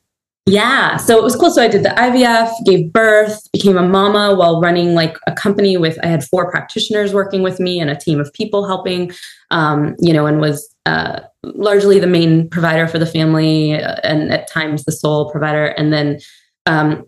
Yeah. 0.48 0.96
So 0.96 1.18
it 1.18 1.24
was 1.24 1.36
cool. 1.36 1.52
So 1.52 1.62
I 1.62 1.68
did 1.68 1.84
the 1.84 1.90
IVF, 1.90 2.50
gave 2.66 2.94
birth, 2.94 3.52
became 3.52 3.78
a 3.78 3.86
mama 3.86 4.34
while 4.34 4.62
running 4.62 4.94
like 4.94 5.18
a 5.28 5.34
company 5.34 5.76
with, 5.76 6.00
I 6.04 6.08
had 6.08 6.24
four 6.24 6.50
practitioners 6.50 7.14
working 7.14 7.44
with 7.44 7.60
me 7.60 7.82
and 7.82 7.90
a 7.90 7.98
team 7.98 8.18
of 8.22 8.32
people 8.32 8.66
helping, 8.66 9.12
um, 9.52 9.98
you 10.00 10.14
know, 10.14 10.26
and 10.26 10.40
was 10.40 10.74
uh, 10.86 11.20
largely 11.44 12.00
the 12.00 12.08
main 12.08 12.50
provider 12.50 12.88
for 12.88 12.98
the 12.98 13.06
family 13.06 13.74
uh, 13.74 13.98
and 14.06 14.32
at 14.32 14.48
times 14.48 14.86
the 14.86 14.94
sole 14.94 15.30
provider. 15.30 15.66
And 15.66 15.92
then, 15.92 16.20
um, 16.66 17.06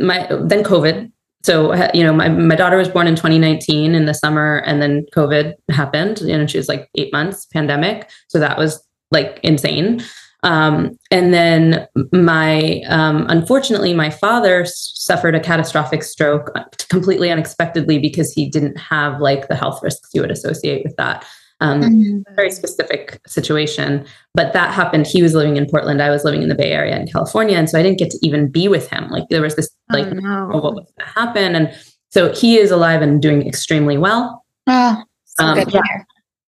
my, 0.00 0.26
then 0.30 0.64
COVID. 0.64 1.10
So, 1.42 1.74
you 1.94 2.02
know, 2.02 2.12
my, 2.12 2.28
my 2.28 2.56
daughter 2.56 2.76
was 2.76 2.88
born 2.88 3.06
in 3.06 3.14
2019 3.14 3.94
in 3.94 4.06
the 4.06 4.14
summer 4.14 4.62
and 4.66 4.82
then 4.82 5.06
COVID 5.14 5.54
happened, 5.70 6.20
know, 6.36 6.46
she 6.46 6.58
was 6.58 6.68
like 6.68 6.90
eight 6.96 7.12
months 7.12 7.46
pandemic. 7.46 8.10
So 8.26 8.40
that 8.40 8.58
was 8.58 8.82
like 9.12 9.38
insane. 9.44 10.02
Um, 10.42 10.98
and 11.10 11.32
then 11.32 11.86
my, 12.12 12.82
um, 12.88 13.26
unfortunately, 13.28 13.94
my 13.94 14.10
father 14.10 14.64
suffered 14.66 15.34
a 15.34 15.40
catastrophic 15.40 16.02
stroke 16.02 16.50
uh, 16.54 16.64
completely 16.88 17.30
unexpectedly 17.30 17.98
because 17.98 18.32
he 18.32 18.48
didn't 18.48 18.76
have 18.78 19.20
like 19.20 19.48
the 19.48 19.56
health 19.56 19.82
risks 19.82 20.10
you 20.14 20.20
would 20.20 20.30
associate 20.30 20.84
with 20.84 20.96
that. 20.96 21.24
Um, 21.60 21.80
mm-hmm. 21.80 22.34
Very 22.34 22.50
specific 22.50 23.18
situation, 23.26 24.04
but 24.34 24.52
that 24.52 24.74
happened. 24.74 25.06
He 25.06 25.22
was 25.22 25.34
living 25.34 25.56
in 25.56 25.66
Portland. 25.66 26.02
I 26.02 26.10
was 26.10 26.22
living 26.22 26.42
in 26.42 26.50
the 26.50 26.54
Bay 26.54 26.72
Area 26.72 26.98
in 26.98 27.06
California, 27.06 27.56
and 27.56 27.70
so 27.70 27.78
I 27.78 27.82
didn't 27.82 27.98
get 27.98 28.10
to 28.10 28.18
even 28.20 28.50
be 28.50 28.68
with 28.68 28.90
him. 28.90 29.08
Like 29.08 29.24
there 29.30 29.40
was 29.40 29.56
this 29.56 29.70
oh, 29.90 29.96
like, 29.96 30.06
oh, 30.06 30.10
no. 30.10 30.50
oh, 30.52 30.60
what 30.60 30.74
was 30.74 30.92
going 30.96 31.06
to 31.06 31.12
happen? 31.12 31.56
And 31.56 31.74
so 32.10 32.32
he 32.32 32.58
is 32.58 32.70
alive 32.70 33.00
and 33.00 33.22
doing 33.22 33.46
extremely 33.46 33.96
well. 33.96 34.44
Oh, 34.66 35.02
so 35.24 35.44
um, 35.44 35.64
yeah. 35.68 35.80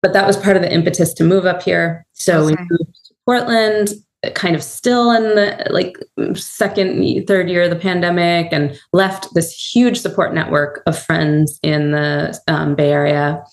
But 0.01 0.13
that 0.13 0.27
was 0.27 0.37
part 0.37 0.55
of 0.55 0.63
the 0.63 0.71
impetus 0.71 1.13
to 1.15 1.23
move 1.23 1.45
up 1.45 1.61
here. 1.61 2.05
So 2.13 2.39
okay. 2.39 2.55
we 2.59 2.67
moved 2.69 2.95
to 3.07 3.13
Portland, 3.25 3.89
kind 4.33 4.55
of 4.55 4.63
still 4.63 5.11
in 5.11 5.23
the 5.35 5.67
like 5.69 5.97
second, 6.35 7.25
third 7.27 7.49
year 7.49 7.63
of 7.63 7.69
the 7.69 7.75
pandemic, 7.75 8.49
and 8.51 8.79
left 8.93 9.33
this 9.33 9.53
huge 9.53 9.99
support 9.99 10.33
network 10.33 10.81
of 10.85 10.97
friends 10.97 11.59
in 11.63 11.91
the 11.91 12.39
um, 12.47 12.75
Bay 12.75 12.91
Area. 12.91 13.43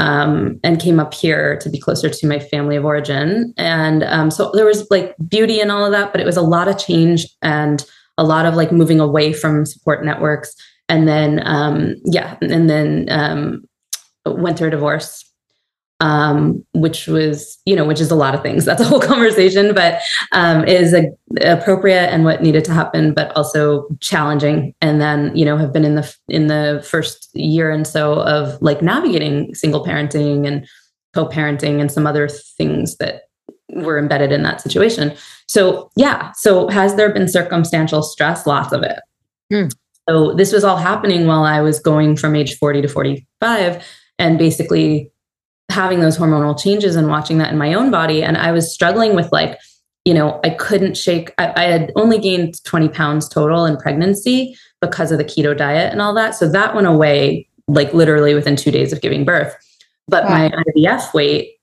Um, 0.00 0.58
and 0.64 0.80
came 0.80 0.98
up 0.98 1.14
here 1.14 1.56
to 1.58 1.70
be 1.70 1.78
closer 1.78 2.10
to 2.10 2.26
my 2.26 2.40
family 2.40 2.74
of 2.74 2.84
origin. 2.84 3.54
And 3.56 4.02
um, 4.02 4.28
so 4.28 4.50
there 4.52 4.66
was 4.66 4.90
like 4.90 5.14
beauty 5.28 5.60
in 5.60 5.70
all 5.70 5.84
of 5.84 5.92
that, 5.92 6.10
but 6.10 6.20
it 6.20 6.26
was 6.26 6.36
a 6.36 6.42
lot 6.42 6.66
of 6.66 6.78
change 6.78 7.28
and 7.42 7.84
a 8.18 8.24
lot 8.24 8.44
of 8.44 8.54
like 8.54 8.72
moving 8.72 8.98
away 8.98 9.32
from 9.32 9.64
support 9.64 10.04
networks. 10.04 10.52
And 10.88 11.06
then, 11.06 11.46
um, 11.46 11.94
yeah, 12.04 12.36
and 12.42 12.68
then 12.68 13.06
um, 13.08 13.62
went 14.26 14.58
through 14.58 14.68
a 14.68 14.72
divorce 14.72 15.24
um, 16.00 16.64
which 16.74 17.06
was, 17.06 17.58
you 17.64 17.76
know, 17.76 17.84
which 17.84 18.00
is 18.00 18.10
a 18.10 18.16
lot 18.16 18.34
of 18.34 18.42
things. 18.42 18.64
That's 18.66 18.80
a 18.80 18.84
whole 18.84 19.00
conversation, 19.00 19.74
but 19.74 20.00
um, 20.32 20.64
is 20.64 20.92
a, 20.92 21.06
appropriate 21.40 22.10
and 22.10 22.24
what 22.24 22.42
needed 22.42 22.64
to 22.66 22.72
happen, 22.72 23.14
but 23.14 23.34
also 23.36 23.86
challenging. 24.00 24.74
And 24.80 25.00
then, 25.00 25.34
you 25.36 25.44
know, 25.44 25.56
have 25.56 25.72
been 25.72 25.84
in 25.84 25.94
the 25.94 26.16
in 26.28 26.48
the 26.48 26.84
first 26.88 27.30
year 27.34 27.70
and 27.70 27.86
so 27.86 28.20
of 28.20 28.60
like 28.60 28.82
navigating 28.82 29.54
single 29.54 29.84
parenting 29.84 30.46
and 30.46 30.66
co-parenting 31.14 31.80
and 31.80 31.92
some 31.92 32.06
other 32.06 32.28
things 32.28 32.96
that 32.96 33.22
were 33.70 33.98
embedded 33.98 34.32
in 34.32 34.42
that 34.42 34.60
situation. 34.60 35.14
So 35.46 35.90
yeah, 35.96 36.32
so 36.32 36.68
has 36.68 36.96
there 36.96 37.12
been 37.12 37.28
circumstantial 37.28 38.02
stress? 38.02 38.46
Lots 38.46 38.72
of 38.72 38.82
it. 38.82 38.98
Hmm. 39.52 39.68
So 40.08 40.34
this 40.34 40.52
was 40.52 40.64
all 40.64 40.76
happening 40.76 41.26
while 41.26 41.44
I 41.44 41.60
was 41.60 41.80
going 41.80 42.16
from 42.16 42.36
age 42.36 42.58
40 42.58 42.82
to 42.82 42.88
45 42.88 43.82
and 44.18 44.38
basically 44.38 45.10
having 45.70 46.00
those 46.00 46.16
hormonal 46.16 46.58
changes 46.58 46.96
and 46.96 47.08
watching 47.08 47.38
that 47.38 47.52
in 47.52 47.58
my 47.58 47.74
own 47.74 47.90
body. 47.90 48.22
And 48.22 48.36
I 48.36 48.52
was 48.52 48.72
struggling 48.72 49.14
with 49.14 49.32
like, 49.32 49.58
you 50.04 50.14
know, 50.14 50.40
I 50.44 50.50
couldn't 50.50 50.96
shake, 50.96 51.32
I, 51.38 51.52
I, 51.56 51.64
had 51.64 51.92
only 51.96 52.18
gained 52.18 52.62
20 52.64 52.90
pounds 52.90 53.28
total 53.28 53.64
in 53.64 53.78
pregnancy 53.78 54.56
because 54.80 55.10
of 55.10 55.18
the 55.18 55.24
keto 55.24 55.56
diet 55.56 55.90
and 55.90 56.02
all 56.02 56.14
that. 56.14 56.34
So 56.34 56.48
that 56.50 56.74
went 56.74 56.86
away 56.86 57.48
like 57.66 57.94
literally 57.94 58.34
within 58.34 58.56
two 58.56 58.70
days 58.70 58.92
of 58.92 59.00
giving 59.00 59.24
birth. 59.24 59.54
But 60.06 60.24
wow. 60.24 60.30
my 60.30 60.50
IVF 60.76 61.14
weight 61.14 61.54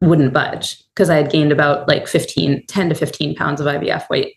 wouldn't 0.00 0.32
budge 0.32 0.82
because 0.94 1.10
I 1.10 1.16
had 1.16 1.32
gained 1.32 1.50
about 1.50 1.88
like 1.88 2.06
15, 2.06 2.66
10 2.66 2.88
to 2.90 2.94
15 2.94 3.34
pounds 3.34 3.60
of 3.60 3.66
IVF 3.66 4.08
weight. 4.10 4.34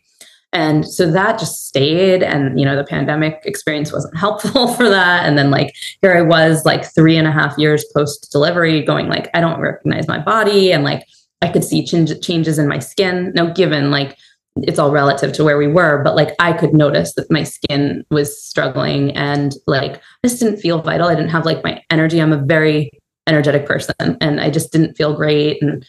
And 0.54 0.86
so 0.86 1.10
that 1.10 1.40
just 1.40 1.68
stayed. 1.68 2.24
And, 2.24 2.60
you 2.60 2.66
know, 2.66 2.76
the 2.76 2.84
pandemic 2.84 3.42
experience 3.46 3.92
wasn't 3.92 4.18
helpful 4.26 4.74
for 4.74 4.90
that. 4.90 5.26
And 5.26 5.38
then, 5.38 5.52
like, 5.52 5.76
here 6.02 6.16
I 6.16 6.22
was, 6.22 6.66
like, 6.66 6.86
three 6.94 7.18
and 7.18 7.28
a 7.28 7.32
half 7.32 7.58
years 7.58 7.86
post 7.96 8.32
delivery, 8.32 8.82
going, 8.82 9.08
like, 9.08 9.30
I 9.34 9.42
don't 9.42 9.62
recognize 9.62 10.08
my 10.08 10.20
body. 10.20 10.72
And, 10.72 10.84
like, 10.84 11.06
I 11.42 11.48
could 11.48 11.64
see 11.64 11.86
change- 11.86 12.20
changes 12.22 12.60
in 12.60 12.68
my 12.68 12.80
skin. 12.80 13.32
Now, 13.34 13.52
given, 13.52 13.92
like, 13.92 14.18
it's 14.58 14.80
all 14.80 14.92
relative 14.92 15.32
to 15.34 15.44
where 15.44 15.58
we 15.58 15.68
were, 15.68 16.04
but 16.04 16.16
like 16.16 16.36
I 16.40 16.54
could 16.54 16.74
notice 16.74 17.14
that 17.14 17.32
my 17.32 17.44
skin 17.44 18.06
was 18.12 18.42
struggling 18.44 19.16
and 19.16 19.56
like 19.66 19.96
I 19.96 20.28
just 20.28 20.42
didn't 20.42 20.58
feel 20.60 20.82
vital. 20.82 21.08
I 21.08 21.16
didn't 21.16 21.30
have 21.30 21.46
like 21.46 21.64
my 21.64 21.82
energy. 21.90 22.22
I'm 22.22 22.34
a 22.34 22.38
very 22.38 22.92
energetic 23.28 23.66
person 23.66 24.18
and 24.20 24.42
I 24.42 24.50
just 24.50 24.72
didn't 24.72 24.96
feel 24.96 25.16
great. 25.16 25.62
And 25.62 25.86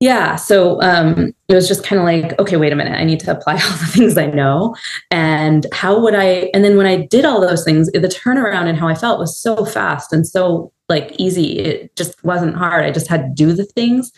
yeah 0.00 0.34
so 0.34 0.80
um, 0.82 1.32
it 1.48 1.54
was 1.54 1.68
just 1.68 1.84
kind 1.84 2.00
of 2.00 2.04
like 2.04 2.38
okay 2.40 2.56
wait 2.56 2.72
a 2.72 2.76
minute 2.76 2.98
i 2.98 3.04
need 3.04 3.20
to 3.20 3.30
apply 3.30 3.52
all 3.62 3.76
the 3.78 3.90
things 3.92 4.16
i 4.16 4.26
know. 4.26 4.74
And 5.10 5.66
how 5.72 6.00
would 6.00 6.14
i 6.14 6.50
and 6.54 6.64
then 6.64 6.76
when 6.76 6.86
i 6.86 7.06
did 7.06 7.24
all 7.24 7.40
those 7.40 7.64
things 7.64 7.90
the 7.92 8.00
turnaround 8.00 8.68
and 8.68 8.78
how 8.78 8.88
i 8.88 8.94
felt 8.94 9.18
was 9.18 9.38
so 9.38 9.64
fast 9.64 10.12
and 10.12 10.26
so 10.26 10.72
like 10.90 11.12
easy. 11.18 11.58
It 11.58 11.96
just 11.96 12.22
wasn't 12.22 12.56
hard. 12.56 12.84
I 12.84 12.90
just 12.90 13.08
had 13.08 13.22
to 13.22 13.32
do 13.32 13.54
the 13.54 13.64
things. 13.64 14.12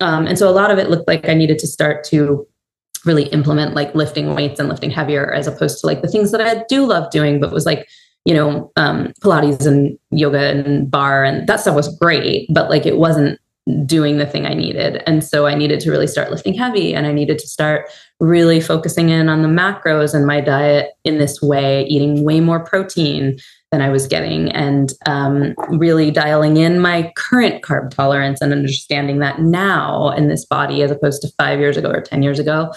Um, 0.00 0.26
and 0.26 0.36
so 0.36 0.48
a 0.48 0.52
lot 0.52 0.70
of 0.70 0.78
it 0.78 0.90
looked 0.90 1.08
like 1.08 1.26
i 1.26 1.32
needed 1.32 1.58
to 1.60 1.66
start 1.66 2.04
to 2.04 2.46
really 3.06 3.28
implement 3.28 3.74
like 3.74 3.94
lifting 3.94 4.34
weights 4.34 4.60
and 4.60 4.68
lifting 4.68 4.90
heavier 4.90 5.32
as 5.32 5.46
opposed 5.46 5.80
to 5.80 5.86
like 5.86 6.02
the 6.02 6.08
things 6.08 6.32
that 6.32 6.40
i 6.42 6.62
do 6.68 6.84
love 6.84 7.10
doing 7.10 7.40
but 7.40 7.50
was 7.50 7.64
like 7.64 7.88
you 8.26 8.34
know 8.34 8.70
um, 8.76 9.14
pilates 9.22 9.64
and 9.64 9.98
yoga 10.10 10.50
and 10.50 10.90
barre 10.90 11.24
and 11.24 11.46
that 11.46 11.60
stuff 11.60 11.74
was 11.74 11.96
great 11.96 12.46
but 12.52 12.68
like 12.68 12.84
it 12.84 12.98
wasn't 12.98 13.40
doing 13.84 14.18
the 14.18 14.26
thing 14.26 14.46
I 14.46 14.54
needed. 14.54 15.02
And 15.06 15.24
so 15.24 15.46
I 15.46 15.54
needed 15.54 15.80
to 15.80 15.90
really 15.90 16.06
start 16.06 16.30
lifting 16.30 16.54
heavy 16.54 16.94
and 16.94 17.04
I 17.04 17.12
needed 17.12 17.38
to 17.40 17.48
start 17.48 17.90
really 18.20 18.60
focusing 18.60 19.08
in 19.08 19.28
on 19.28 19.42
the 19.42 19.48
macros 19.48 20.14
and 20.14 20.24
my 20.24 20.40
diet 20.40 20.92
in 21.04 21.18
this 21.18 21.42
way, 21.42 21.84
eating 21.86 22.22
way 22.22 22.38
more 22.38 22.64
protein 22.64 23.38
than 23.72 23.82
I 23.82 23.88
was 23.88 24.06
getting, 24.06 24.52
and 24.52 24.92
um, 25.06 25.54
really 25.70 26.12
dialing 26.12 26.56
in 26.56 26.78
my 26.78 27.12
current 27.16 27.64
carb 27.64 27.90
tolerance 27.90 28.40
and 28.40 28.52
understanding 28.52 29.18
that 29.18 29.40
now 29.40 30.10
in 30.10 30.28
this 30.28 30.44
body 30.44 30.82
as 30.82 30.92
opposed 30.92 31.20
to 31.22 31.32
five 31.36 31.58
years 31.58 31.76
ago 31.76 31.90
or 31.90 32.00
10 32.00 32.22
years 32.22 32.38
ago. 32.38 32.72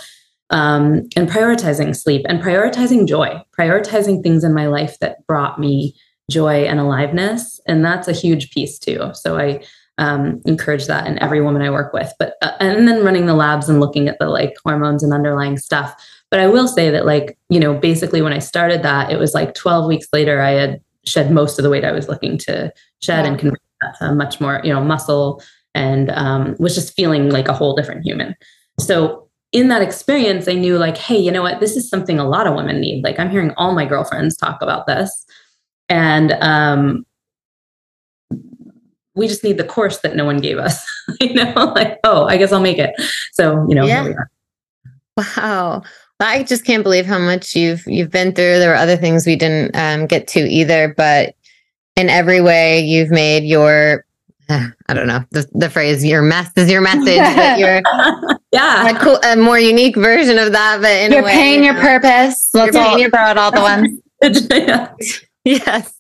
Um, 0.50 1.08
and 1.16 1.30
prioritizing 1.30 1.96
sleep 1.96 2.26
and 2.28 2.42
prioritizing 2.42 3.08
joy, 3.08 3.40
prioritizing 3.58 4.24
things 4.24 4.44
in 4.44 4.56
my 4.56 4.66
life 4.66 4.98
that 5.00 5.26
brought 5.28 5.60
me 5.60 5.96
joy 6.32 6.64
and 6.64 6.80
aliveness. 6.80 7.60
And 7.68 7.86
that's 7.86 8.08
a 8.08 8.14
huge 8.14 8.50
piece 8.50 8.80
too. 8.80 9.12
So 9.14 9.38
I 9.38 9.62
um, 10.00 10.42
encourage 10.46 10.88
that 10.88 11.06
in 11.06 11.20
every 11.20 11.42
woman 11.42 11.62
I 11.62 11.70
work 11.70 11.94
with. 11.94 12.12
But 12.18 12.36
uh, 12.42 12.54
and 12.60 12.88
then 12.88 13.04
running 13.04 13.26
the 13.26 13.36
labs 13.36 13.70
and 13.70 13.80
looking 13.80 14.08
at 14.08 14.18
the 14.20 14.28
like 14.28 14.56
hormones 14.64 15.04
and 15.04 15.14
underlying 15.14 15.58
stuff. 15.58 15.94
But 16.32 16.40
I 16.40 16.48
will 16.48 16.68
say 16.68 16.90
that 16.90 17.06
like 17.06 17.38
you 17.50 17.60
know 17.60 17.74
basically 17.74 18.22
when 18.22 18.34
I 18.34 18.40
started 18.40 18.82
that, 18.84 19.12
it 19.12 19.20
was 19.20 19.34
like 19.34 19.54
12 19.54 19.88
weeks 19.88 20.08
later 20.12 20.42
I 20.42 20.52
had 20.52 20.82
shed 21.06 21.32
most 21.32 21.60
of 21.60 21.64
the 21.64 21.70
weight 21.70 21.86
I 21.86 21.92
was 21.92 22.08
looking 22.08 22.38
to 22.40 22.74
shed 23.02 23.26
yeah. 23.26 23.32
and 23.32 23.40
convert 23.40 23.62
that 23.82 23.98
to 24.00 24.14
much 24.14 24.42
more 24.42 24.62
you 24.64 24.74
know 24.74 24.82
muscle 24.82 25.42
and 25.76 26.10
um, 26.12 26.56
was 26.60 26.76
just 26.76 26.96
feeling 26.96 27.30
like 27.30 27.48
a 27.48 27.54
whole 27.54 27.76
different 27.76 28.06
human. 28.06 28.36
So 28.80 29.28
in 29.52 29.68
that 29.70 29.82
experience, 29.82 30.48
I 30.48 30.54
knew 30.54 30.78
like, 30.78 30.98
hey, 30.98 31.18
you 31.18 31.32
know 31.32 31.42
what? 31.42 31.60
This 31.60 31.76
is 31.76 31.90
something 31.90 32.20
a 32.20 32.28
lot 32.28 32.48
of 32.48 32.56
women 32.56 32.80
need. 32.80 33.04
Like 33.04 33.20
I'm 33.20 33.30
hearing 33.30 33.54
all 33.58 33.74
my 33.74 33.86
girlfriends 33.86 34.38
talk 34.38 34.62
about 34.62 34.88
this. 34.88 35.26
And 35.90 36.34
um, 36.42 37.06
we 39.20 39.28
just 39.28 39.44
need 39.44 39.58
the 39.58 39.64
course 39.64 40.00
that 40.00 40.16
no 40.16 40.26
one 40.26 40.40
gave 40.40 40.58
us. 40.58 40.84
you 41.22 41.34
know, 41.34 41.74
like, 41.76 42.00
oh, 42.04 42.26
I 42.26 42.38
guess 42.38 42.52
I'll 42.52 42.62
make 42.62 42.80
it. 42.80 42.92
So, 43.34 43.66
you 43.68 43.76
know, 43.76 43.86
yeah. 43.86 44.14
Wow. 45.18 45.84
I 46.22 46.44
just 46.44 46.66
can't 46.66 46.84
believe 46.84 47.06
how 47.06 47.20
much 47.20 47.56
you've 47.56 47.84
you've 47.86 48.10
been 48.10 48.34
through. 48.34 48.60
There 48.60 48.70
were 48.70 48.76
other 48.76 48.98
things 48.98 49.26
we 49.26 49.36
didn't 49.36 49.76
um, 49.76 50.06
get 50.06 50.28
to 50.30 50.40
either, 50.40 50.94
but 50.96 51.36
in 51.96 52.10
every 52.10 52.42
way, 52.42 52.82
you've 52.82 53.10
made 53.10 53.44
your 53.44 54.06
I 54.50 54.94
don't 54.94 55.08
know 55.08 55.24
the, 55.32 55.48
the 55.54 55.70
phrase 55.70 56.04
"your 56.04 56.22
mess 56.22 56.52
is 56.58 56.70
your 56.70 56.82
message," 56.82 57.20
but 57.20 57.60
you're 57.60 57.82
yeah 58.52 58.90
a, 58.90 59.00
cool, 59.00 59.18
a 59.24 59.38
more 59.38 59.60
unique 59.60 59.96
version 59.96 60.38
of 60.40 60.52
that. 60.52 60.82
But 60.82 60.92
in 60.92 61.12
you're 61.12 61.22
a 61.22 61.26
way, 61.26 61.32
paying 61.32 61.64
you 61.64 61.72
know, 61.72 61.80
your 61.80 61.82
purpose. 61.82 62.50
Let's 62.54 62.76
you're 62.76 62.84
all 62.84 62.98
your 62.98 63.10
throw 63.10 63.20
out 63.20 63.38
all 63.38 63.52
the 63.52 63.62
ones. 63.62 64.00
yeah. 64.52 64.94
Yes, 65.46 65.94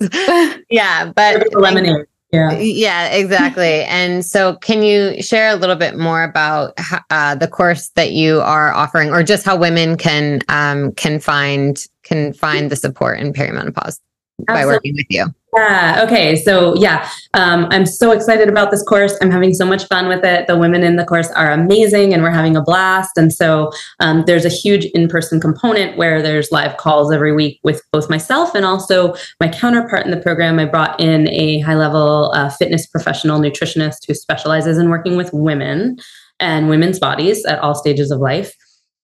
yeah, 0.69 1.13
but 1.15 1.55
lemonade. 1.55 2.05
Yeah. 2.31 2.51
Yeah, 2.59 3.07
exactly. 3.07 3.83
and 3.85 4.23
so, 4.23 4.55
can 4.57 4.83
you 4.83 5.21
share 5.21 5.49
a 5.49 5.55
little 5.55 5.75
bit 5.75 5.97
more 5.97 6.23
about 6.23 6.77
uh, 7.09 7.35
the 7.35 7.47
course 7.47 7.89
that 7.95 8.11
you 8.11 8.41
are 8.41 8.71
offering, 8.71 9.09
or 9.09 9.23
just 9.23 9.45
how 9.45 9.57
women 9.57 9.97
can 9.97 10.41
um, 10.47 10.91
can 10.93 11.19
find 11.19 11.83
can 12.03 12.33
find 12.33 12.69
the 12.69 12.75
support 12.75 13.19
in 13.19 13.33
perimenopause 13.33 13.99
Absolutely. 14.41 14.45
by 14.47 14.65
working 14.65 14.93
with 14.95 15.07
you? 15.09 15.25
Yeah. 15.55 16.03
Okay. 16.05 16.35
So 16.35 16.75
yeah, 16.75 17.09
um, 17.33 17.65
I'm 17.71 17.85
so 17.85 18.11
excited 18.11 18.47
about 18.49 18.69
this 18.69 18.83
course. 18.83 19.15
I'm 19.19 19.31
having 19.31 19.53
so 19.53 19.65
much 19.65 19.87
fun 19.87 20.07
with 20.07 20.23
it. 20.23 20.45
The 20.45 20.55
women 20.55 20.83
in 20.83 20.95
the 20.95 21.05
course 21.05 21.29
are 21.31 21.51
amazing, 21.51 22.13
and 22.13 22.21
we're 22.21 22.29
having 22.29 22.55
a 22.55 22.61
blast. 22.61 23.17
And 23.17 23.33
so 23.33 23.71
um, 23.99 24.23
there's 24.27 24.45
a 24.45 24.49
huge 24.49 24.85
in-person 24.93 25.41
component 25.41 25.97
where 25.97 26.21
there's 26.21 26.51
live 26.51 26.77
calls 26.77 27.11
every 27.11 27.33
week 27.33 27.59
with 27.63 27.81
both 27.91 28.11
myself 28.11 28.53
and 28.53 28.63
also 28.63 29.15
my 29.39 29.47
counterpart 29.49 30.05
in 30.05 30.11
the 30.11 30.21
program. 30.21 30.59
I 30.59 30.65
brought 30.65 30.99
in 30.99 31.27
a 31.29 31.59
high-level 31.61 32.31
uh, 32.35 32.49
fitness 32.49 32.85
professional 32.85 33.39
nutritionist 33.39 34.05
who 34.07 34.13
specializes 34.13 34.77
in 34.77 34.89
working 34.89 35.17
with 35.17 35.33
women 35.33 35.97
and 36.39 36.69
women's 36.69 36.99
bodies 36.99 37.43
at 37.45 37.59
all 37.59 37.73
stages 37.73 38.11
of 38.11 38.19
life. 38.19 38.53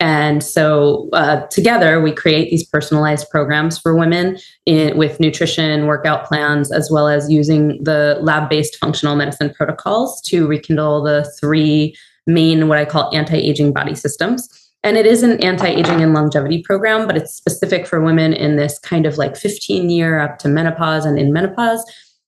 And 0.03 0.43
so 0.43 1.07
uh, 1.13 1.47
together 1.47 2.01
we 2.01 2.11
create 2.11 2.49
these 2.49 2.67
personalized 2.67 3.29
programs 3.29 3.79
for 3.79 3.95
women 3.95 4.37
in, 4.65 4.97
with 4.97 5.17
nutrition, 5.21 5.87
workout 5.87 6.25
plans, 6.25 6.73
as 6.73 6.91
well 6.91 7.07
as 7.07 7.31
using 7.31 7.81
the 7.81 8.17
lab 8.21 8.49
based 8.49 8.75
functional 8.75 9.15
medicine 9.15 9.53
protocols 9.53 10.19
to 10.23 10.45
rekindle 10.45 11.03
the 11.03 11.23
three 11.39 11.95
main, 12.27 12.67
what 12.67 12.79
I 12.79 12.83
call 12.83 13.15
anti 13.15 13.37
aging 13.37 13.71
body 13.71 13.95
systems. 13.95 14.49
And 14.83 14.97
it 14.97 15.05
is 15.05 15.23
an 15.23 15.41
anti 15.41 15.69
aging 15.69 16.01
and 16.01 16.13
longevity 16.13 16.61
program, 16.63 17.07
but 17.07 17.15
it's 17.15 17.33
specific 17.33 17.87
for 17.87 18.01
women 18.01 18.33
in 18.33 18.57
this 18.57 18.79
kind 18.79 19.05
of 19.05 19.17
like 19.17 19.37
15 19.37 19.89
year 19.89 20.19
up 20.19 20.37
to 20.39 20.49
menopause 20.49 21.05
and 21.05 21.17
in 21.17 21.31
menopause 21.31 21.81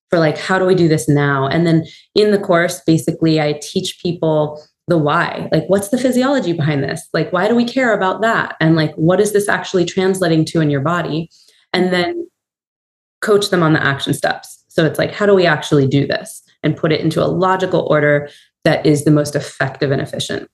for 0.10 0.18
like, 0.18 0.38
how 0.38 0.57
do 0.57 0.64
we 0.64 0.76
do 0.76 0.88
this 0.88 1.10
now? 1.10 1.45
And 1.49 1.68
then 1.68 1.84
in 2.14 2.31
the 2.31 2.39
course, 2.39 2.80
basically, 2.88 3.41
I 3.41 3.60
teach 3.61 3.99
people 4.02 4.64
the 4.87 4.97
why? 4.97 5.49
Like 5.51 5.65
what's 5.67 5.89
the 5.89 5.97
physiology 5.97 6.53
behind 6.53 6.83
this? 6.83 7.07
Like 7.13 7.31
why 7.33 7.47
do 7.47 7.55
we 7.55 7.65
care 7.65 7.93
about 7.93 8.21
that? 8.21 8.55
And 8.59 8.75
like 8.75 8.93
what 8.95 9.19
is 9.19 9.33
this 9.33 9.49
actually 9.49 9.85
translating 9.85 10.45
to 10.45 10.61
in 10.61 10.69
your 10.69 10.81
body? 10.81 11.29
And 11.73 11.91
then 11.91 12.27
coach 13.21 13.49
them 13.49 13.63
on 13.63 13.73
the 13.73 13.83
action 13.83 14.13
steps. 14.13 14.63
So 14.67 14.85
it's 14.85 14.99
like 14.99 15.11
how 15.11 15.25
do 15.25 15.33
we 15.33 15.45
actually 15.45 15.87
do 15.87 16.05
this? 16.05 16.43
And 16.63 16.77
put 16.77 16.91
it 16.91 17.01
into 17.01 17.23
a 17.23 17.27
logical 17.27 17.87
order 17.89 18.29
that 18.63 18.85
is 18.85 19.05
the 19.05 19.11
most 19.11 19.35
effective 19.35 19.91
and 19.91 20.01
efficient. 20.01 20.49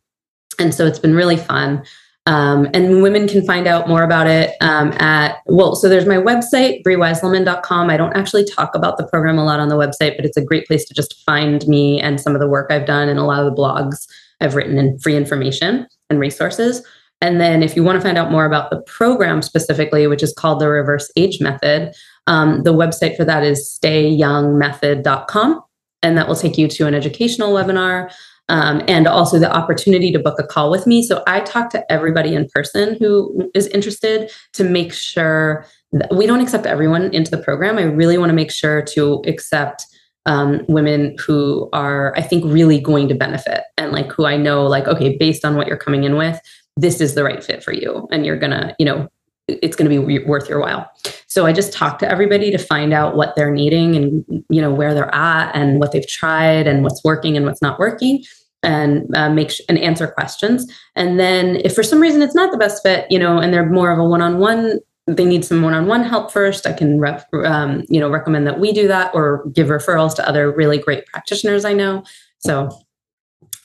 And 0.60 0.74
so 0.74 0.86
it's 0.86 1.00
been 1.00 1.16
really 1.16 1.38
fun. 1.38 1.84
Um, 2.28 2.70
and 2.74 3.02
women 3.02 3.28
can 3.28 3.44
find 3.46 3.68
out 3.68 3.88
more 3.88 4.04
about 4.04 4.28
it 4.28 4.56
um, 4.62 4.92
at, 5.00 5.38
well, 5.48 5.76
so 5.76 5.90
there's 5.90 6.06
my 6.06 6.18
website, 6.18 6.84
briewieselman.com. 6.84 7.90
I 7.90 7.98
don't 7.98 8.16
actually 8.16 8.46
talk 8.46 8.76
about 8.76 8.98
the 8.98 9.08
program 9.08 9.40
a 9.40 9.44
lot 9.44 9.60
on 9.60 9.70
the 9.70 9.76
website, 9.76 10.18
but 10.18 10.26
it's 10.26 10.38
a 10.38 10.46
great 10.46 10.68
place 10.68 10.86
to 10.86 10.94
just 10.94 11.24
find 11.26 11.68
me 11.68 12.00
and 12.00 12.22
some 12.22 12.36
of 12.36 12.40
the 12.40 12.48
work 12.48 12.70
I've 12.70 12.86
done 12.86 13.10
and 13.10 13.18
a 13.18 13.24
lot 13.24 13.44
of 13.44 13.46
the 13.46 13.60
blogs 13.60 14.06
I've 14.42 14.56
written 14.56 14.78
in 14.78 15.00
free 15.00 15.16
information 15.16 15.88
and 16.10 16.20
resources. 16.20 16.86
And 17.22 17.40
then 17.40 17.62
if 17.62 17.76
you 17.76 17.84
want 17.84 17.98
to 17.98 18.02
find 18.02 18.18
out 18.18 18.32
more 18.32 18.46
about 18.46 18.72
the 18.72 18.82
program 18.82 19.42
specifically, 19.42 20.08
which 20.08 20.24
is 20.24 20.34
called 20.34 20.60
the 20.60 20.68
reverse 20.68 21.12
age 21.16 21.40
method, 21.40 21.94
um, 22.28 22.64
the 22.64 22.74
website 22.74 23.16
for 23.16 23.24
that 23.26 23.44
is 23.44 23.80
stayyoungmethod.com. 23.82 25.62
And 26.04 26.18
that 26.18 26.28
will 26.28 26.36
take 26.36 26.58
you 26.58 26.68
to 26.68 26.88
an 26.88 26.96
educational 26.96 27.54
webinar 27.54 28.12
um, 28.50 28.82
and 28.88 29.08
also 29.08 29.38
the 29.38 29.56
opportunity 29.56 30.12
to 30.12 30.20
book 30.20 30.40
a 30.40 30.44
call 30.44 30.72
with 30.72 30.88
me. 30.88 31.04
So 31.04 31.24
I 31.28 31.42
talk 31.42 31.70
to 31.72 31.92
everybody 31.92 32.34
in 32.34 32.48
person 32.54 32.98
who 33.00 33.50
is 33.54 33.68
interested 33.68 34.32
to 34.54 34.64
make 34.64 34.92
sure 34.92 35.66
that 35.94 36.14
we 36.14 36.26
don't 36.26 36.42
accept 36.42 36.66
everyone 36.66 37.14
into 37.14 37.32
the 37.32 37.42
program. 37.42 37.78
I 37.78 37.84
really 37.84 38.18
want 38.18 38.30
to 38.30 38.36
make 38.36 38.52
sure 38.52 38.82
to 38.82 39.22
accept 39.28 39.86
um, 40.26 40.64
women 40.68 41.16
who 41.26 41.70
are, 41.74 42.14
I 42.16 42.22
think, 42.22 42.44
really 42.46 42.80
going 42.80 43.08
to 43.08 43.16
benefit 43.16 43.64
and 43.78 43.92
like 43.92 44.12
who 44.12 44.26
I 44.26 44.38
know, 44.38 44.66
like, 44.66 44.88
okay, 44.88 45.18
based 45.18 45.44
on 45.44 45.56
what 45.56 45.68
you're 45.68 45.78
coming 45.78 46.04
in 46.04 46.16
with, 46.16 46.40
this 46.78 47.02
is 47.02 47.16
the 47.16 47.24
right 47.24 47.44
fit 47.44 47.64
for 47.64 47.74
you. 47.74 48.08
And 48.12 48.26
you're 48.26 48.38
going 48.38 48.52
to, 48.52 48.76
you 48.80 48.86
know, 48.86 49.08
it's 49.48 49.76
going 49.76 49.90
to 49.90 49.90
be 49.90 49.98
re- 49.98 50.26
worth 50.26 50.48
your 50.48 50.60
while. 50.60 50.90
So 51.28 51.46
I 51.46 51.54
just 51.54 51.74
talk 51.74 52.00
to 52.00 52.10
everybody 52.10 52.52
to 52.52 52.58
find 52.58 52.94
out 52.94 53.16
what 53.16 53.36
they're 53.36 53.52
needing 53.52 53.96
and 53.96 54.44
you 54.50 54.62
know 54.62 54.74
where 54.74 54.94
they're 54.94 55.14
at 55.14 55.54
and 55.56 55.80
what 55.80 55.92
they've 55.92 56.08
tried 56.08 56.68
and 56.68 56.84
what's 56.84 57.04
working 57.04 57.36
and 57.36 57.46
what's 57.46 57.62
not 57.62 57.80
working 57.80 58.24
and 58.64 59.10
uh, 59.16 59.30
make 59.30 59.52
sh- 59.52 59.62
and 59.68 59.78
answer 59.80 60.08
questions. 60.08 60.72
And 60.96 61.20
then 61.20 61.58
if 61.66 61.74
for 61.74 61.84
some 61.84 62.00
reason 62.00 62.22
it's 62.22 62.36
not 62.36 62.52
the 62.52 62.58
best 62.58 62.84
fit, 62.84 63.08
you 63.10 63.18
know, 63.18 63.40
and 63.40 63.54
they're 63.54 63.70
more 63.70 63.92
of 63.92 64.00
a 64.00 64.04
one-on-one, 64.04 64.80
they 65.16 65.26
need 65.26 65.46
some 65.46 65.62
one-on-one 65.62 66.04
help 66.04 66.32
first. 66.32 66.66
I 66.66 66.74
can, 66.74 67.00
ref- 67.00 67.26
um, 67.34 67.84
you 67.90 68.00
know, 68.00 68.10
recommend 68.10 68.48
that 68.48 68.60
we 68.60 68.72
do 68.72 68.88
that 68.88 69.14
or 69.14 69.46
give 69.54 69.68
referrals 69.68 70.16
to 70.16 70.28
other 70.28 70.52
really 70.52 70.78
great 70.78 71.06
practitioners 71.06 71.66
I 71.66 71.74
know. 71.74 72.04
So, 72.40 72.70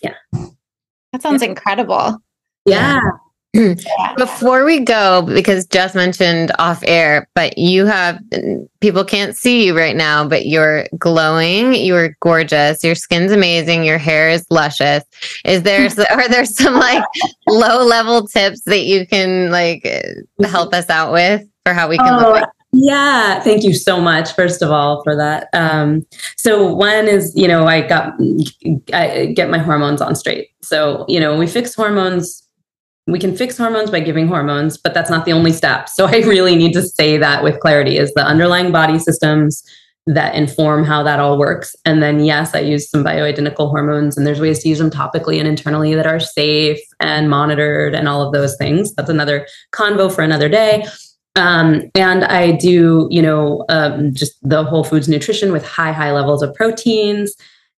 yeah, 0.02 0.14
that 1.12 1.22
sounds 1.22 1.42
yeah. 1.42 1.48
incredible. 1.48 2.18
Yeah. 2.64 3.00
Before 4.16 4.64
we 4.64 4.80
go, 4.80 5.22
because 5.22 5.66
Jess 5.66 5.94
mentioned 5.94 6.52
off 6.58 6.82
air, 6.86 7.28
but 7.34 7.56
you 7.58 7.86
have 7.86 8.20
people 8.80 9.04
can't 9.04 9.36
see 9.36 9.66
you 9.66 9.76
right 9.76 9.96
now, 9.96 10.26
but 10.26 10.46
you're 10.46 10.86
glowing, 10.98 11.74
you're 11.74 12.16
gorgeous, 12.20 12.82
your 12.84 12.94
skin's 12.94 13.32
amazing, 13.32 13.84
your 13.84 13.98
hair 13.98 14.28
is 14.28 14.46
luscious. 14.50 15.04
Is 15.44 15.62
there 15.62 15.88
are 16.10 16.28
there 16.28 16.44
some 16.44 16.74
like 16.74 17.04
low 17.48 17.84
level 17.84 18.26
tips 18.26 18.62
that 18.62 18.84
you 18.84 19.06
can 19.06 19.50
like 19.50 19.86
help 20.44 20.74
us 20.74 20.90
out 20.90 21.12
with 21.12 21.46
for 21.64 21.72
how 21.72 21.88
we 21.88 21.98
can 21.98 22.14
oh, 22.14 22.18
look 22.18 22.42
like 22.42 22.48
yeah, 22.78 23.40
thank 23.40 23.62
you 23.62 23.72
so 23.72 24.00
much, 24.00 24.32
first 24.32 24.60
of 24.60 24.70
all, 24.70 25.02
for 25.02 25.16
that. 25.16 25.48
Um, 25.54 26.04
so 26.36 26.74
one 26.74 27.08
is, 27.08 27.32
you 27.34 27.48
know, 27.48 27.66
I 27.66 27.80
got 27.80 28.12
I 28.92 29.32
get 29.34 29.48
my 29.48 29.58
hormones 29.58 30.02
on 30.02 30.14
straight. 30.14 30.48
So, 30.62 31.06
you 31.08 31.18
know, 31.18 31.38
we 31.38 31.46
fix 31.46 31.74
hormones 31.74 32.45
we 33.06 33.18
can 33.18 33.36
fix 33.36 33.56
hormones 33.56 33.90
by 33.90 34.00
giving 34.00 34.26
hormones, 34.26 34.76
but 34.76 34.92
that's 34.92 35.10
not 35.10 35.24
the 35.24 35.32
only 35.32 35.52
step. 35.52 35.88
So 35.88 36.06
I 36.06 36.18
really 36.18 36.56
need 36.56 36.72
to 36.72 36.82
say 36.82 37.16
that 37.18 37.42
with 37.42 37.60
clarity 37.60 37.98
is 37.98 38.12
the 38.14 38.24
underlying 38.24 38.72
body 38.72 38.98
systems 38.98 39.62
that 40.08 40.34
inform 40.36 40.84
how 40.84 41.02
that 41.02 41.18
all 41.18 41.36
works. 41.36 41.74
And 41.84 42.00
then 42.02 42.20
yes, 42.20 42.54
I 42.54 42.60
use 42.60 42.88
some 42.88 43.04
bioidentical 43.04 43.70
hormones 43.70 44.16
and 44.16 44.24
there's 44.24 44.40
ways 44.40 44.60
to 44.60 44.68
use 44.68 44.78
them 44.78 44.90
topically 44.90 45.38
and 45.38 45.48
internally 45.48 45.94
that 45.94 46.06
are 46.06 46.20
safe 46.20 46.78
and 47.00 47.28
monitored 47.28 47.94
and 47.94 48.08
all 48.08 48.22
of 48.22 48.32
those 48.32 48.56
things. 48.56 48.94
That's 48.94 49.10
another 49.10 49.48
convo 49.72 50.12
for 50.12 50.22
another 50.22 50.48
day. 50.48 50.86
Um, 51.34 51.90
and 51.94 52.24
I 52.24 52.52
do, 52.52 53.08
you 53.10 53.20
know, 53.20 53.64
um, 53.68 54.14
just 54.14 54.36
the 54.48 54.64
whole 54.64 54.84
foods 54.84 55.08
nutrition 55.08 55.52
with 55.52 55.66
high, 55.66 55.92
high 55.92 56.12
levels 56.12 56.42
of 56.42 56.54
proteins 56.54 57.34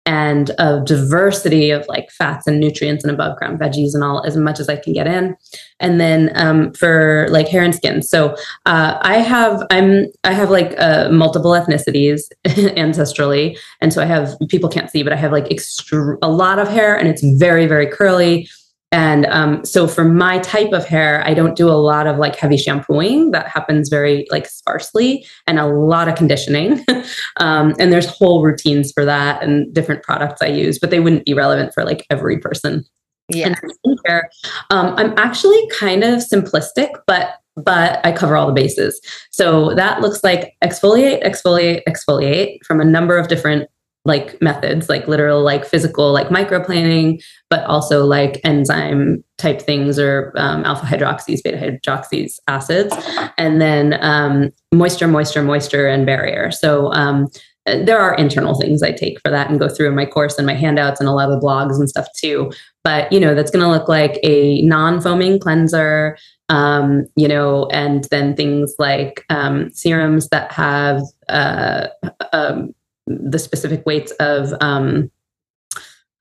and 0.08 0.52
a 0.58 0.80
diversity 0.86 1.70
of 1.70 1.86
like 1.86 2.10
fats 2.10 2.46
and 2.46 2.58
nutrients 2.58 3.04
and 3.04 3.12
above 3.12 3.36
ground 3.36 3.60
veggies 3.60 3.90
and 3.92 4.02
all 4.02 4.24
as 4.24 4.38
much 4.38 4.58
as 4.58 4.66
I 4.66 4.76
can 4.76 4.94
get 4.94 5.06
in. 5.06 5.36
And 5.80 6.00
then 6.00 6.32
um, 6.34 6.72
for 6.72 7.26
like 7.28 7.46
hair 7.46 7.62
and 7.62 7.74
skin. 7.74 8.00
So 8.02 8.34
uh, 8.64 8.98
I 9.02 9.18
have 9.18 9.62
I'm 9.70 10.06
I 10.24 10.32
have 10.32 10.48
like 10.48 10.74
uh, 10.78 11.10
multiple 11.10 11.50
ethnicities 11.50 12.22
ancestrally, 12.46 13.58
and 13.82 13.92
so 13.92 14.02
I 14.02 14.06
have 14.06 14.34
people 14.48 14.70
can't 14.70 14.90
see, 14.90 15.02
but 15.02 15.12
I 15.12 15.16
have 15.16 15.30
like 15.30 15.52
extra 15.52 16.16
a 16.22 16.30
lot 16.30 16.58
of 16.58 16.68
hair, 16.68 16.96
and 16.96 17.06
it's 17.06 17.22
very 17.38 17.66
very 17.66 17.86
curly. 17.86 18.48
And 18.90 19.26
um, 19.26 19.64
so 19.64 19.86
for 19.86 20.04
my 20.04 20.38
type 20.38 20.72
of 20.72 20.86
hair, 20.86 21.22
I 21.26 21.34
don't 21.34 21.56
do 21.56 21.68
a 21.68 21.76
lot 21.76 22.06
of 22.06 22.16
like 22.16 22.36
heavy 22.36 22.56
shampooing. 22.56 23.32
That 23.32 23.46
happens 23.48 23.90
very 23.90 24.26
like 24.30 24.46
sparsely 24.46 25.26
and 25.46 25.58
a 25.58 25.66
lot 25.66 26.08
of 26.08 26.14
conditioning. 26.14 26.84
um, 27.36 27.74
and 27.78 27.92
there's 27.92 28.06
whole 28.06 28.42
routines 28.42 28.90
for 28.92 29.04
that 29.04 29.42
and 29.42 29.72
different 29.74 30.02
products 30.02 30.40
I 30.40 30.46
use, 30.46 30.78
but 30.78 30.90
they 30.90 31.00
wouldn't 31.00 31.26
be 31.26 31.34
relevant 31.34 31.74
for 31.74 31.84
like 31.84 32.06
every 32.08 32.38
person. 32.38 32.84
Yeah. 33.30 33.54
skincare, 33.86 34.22
um, 34.70 34.94
I'm 34.96 35.12
actually 35.18 35.60
kind 35.78 36.02
of 36.02 36.20
simplistic, 36.20 36.88
but 37.06 37.34
but 37.64 38.00
I 38.06 38.12
cover 38.12 38.36
all 38.36 38.46
the 38.46 38.52
bases. 38.52 39.00
So 39.32 39.74
that 39.74 40.00
looks 40.00 40.22
like 40.22 40.54
exfoliate, 40.62 41.24
exfoliate, 41.24 41.82
exfoliate 41.88 42.64
from 42.64 42.80
a 42.80 42.84
number 42.84 43.18
of 43.18 43.26
different 43.26 43.68
like 44.08 44.40
methods, 44.40 44.88
like 44.88 45.06
literal, 45.06 45.42
like 45.42 45.64
physical, 45.64 46.12
like 46.12 46.28
microplaning, 46.28 47.22
but 47.50 47.62
also 47.66 48.04
like 48.04 48.40
enzyme 48.42 49.22
type 49.36 49.60
things 49.60 49.98
or 49.98 50.32
um, 50.36 50.64
alpha 50.64 50.86
hydroxys, 50.86 51.42
beta 51.44 51.58
hydroxys 51.58 52.40
acids, 52.48 52.96
and 53.36 53.60
then 53.60 53.98
um, 54.00 54.50
moisture, 54.72 55.06
moisture, 55.06 55.42
moisture, 55.42 55.86
and 55.86 56.06
barrier. 56.06 56.50
So 56.50 56.92
um, 56.94 57.28
there 57.66 57.98
are 57.98 58.14
internal 58.14 58.58
things 58.58 58.82
I 58.82 58.92
take 58.92 59.20
for 59.20 59.30
that 59.30 59.50
and 59.50 59.60
go 59.60 59.68
through 59.68 59.88
in 59.88 59.94
my 59.94 60.06
course 60.06 60.38
and 60.38 60.46
my 60.46 60.54
handouts 60.54 61.00
and 61.00 61.08
a 61.08 61.12
lot 61.12 61.30
of 61.30 61.38
the 61.38 61.46
blogs 61.46 61.76
and 61.76 61.88
stuff 61.88 62.08
too. 62.16 62.50
But 62.82 63.12
you 63.12 63.20
know, 63.20 63.34
that's 63.34 63.50
going 63.50 63.62
to 63.62 63.70
look 63.70 63.88
like 63.88 64.18
a 64.22 64.62
non-foaming 64.62 65.38
cleanser, 65.38 66.16
um, 66.48 67.04
you 67.14 67.28
know, 67.28 67.66
and 67.66 68.04
then 68.04 68.34
things 68.34 68.74
like 68.78 69.24
um, 69.28 69.70
serums 69.70 70.30
that 70.30 70.50
have 70.52 71.02
uh, 71.28 71.88
um, 72.32 72.74
the 73.08 73.38
specific 73.38 73.84
weights 73.86 74.12
of 74.12 74.52
um, 74.60 75.10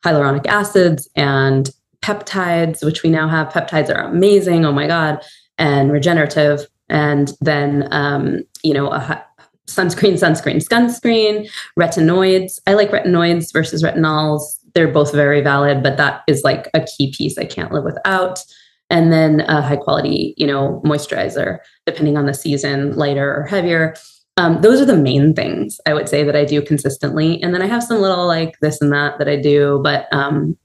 hyaluronic 0.06 0.46
acids 0.48 1.10
and 1.16 1.70
peptides, 2.02 2.84
which 2.86 3.04
we 3.04 3.10
now 3.10 3.28
have. 3.28 3.50
Peptides 3.50 3.94
are 3.94 4.02
amazing. 4.02 4.66
Oh 4.66 4.72
my 4.72 4.88
God. 4.88 5.24
And 5.58 5.92
regenerative. 5.92 6.68
And 6.90 7.34
then, 7.42 7.88
um, 7.92 8.44
you 8.64 8.74
know, 8.74 8.92
a 8.92 9.26
sunscreen, 9.68 10.14
sunscreen, 10.14 10.66
sunscreen, 10.66 11.50
retinoids. 11.78 12.60
I 12.66 12.74
like 12.74 12.92
retinoids 12.92 13.52
versus 13.52 13.84
retinols. 13.84 14.42
They're 14.74 14.88
both 14.88 15.12
very 15.12 15.42
valid, 15.42 15.84
but 15.84 15.98
that 15.98 16.22
is 16.28 16.44
like 16.44 16.70
a 16.74 16.86
key 16.86 17.12
piece 17.12 17.38
I 17.38 17.46
can't 17.46 17.72
live 17.72 17.84
without. 17.84 18.44
And 18.90 19.12
then 19.12 19.42
a 19.42 19.62
high 19.62 19.76
quality, 19.76 20.34
you 20.38 20.48
know, 20.48 20.82
moisturizer, 20.86 21.58
depending 21.86 22.18
on 22.18 22.26
the 22.26 22.34
season, 22.34 22.96
lighter 22.96 23.36
or 23.36 23.46
heavier. 23.46 23.96
Um, 24.38 24.62
those 24.62 24.80
are 24.80 24.86
the 24.86 24.96
main 24.96 25.34
things 25.34 25.80
I 25.86 25.94
would 25.94 26.08
say 26.08 26.24
that 26.24 26.36
I 26.36 26.46
do 26.46 26.62
consistently. 26.62 27.42
And 27.42 27.54
then 27.54 27.62
I 27.62 27.66
have 27.66 27.84
some 27.84 28.00
little 28.00 28.28
like 28.28 28.58
this 28.60 28.80
and 28.82 28.94
that 28.94 29.18
that 29.18 29.28
I 29.28 29.36
do, 29.36 29.82
but 29.84 30.08
um, 30.14 30.56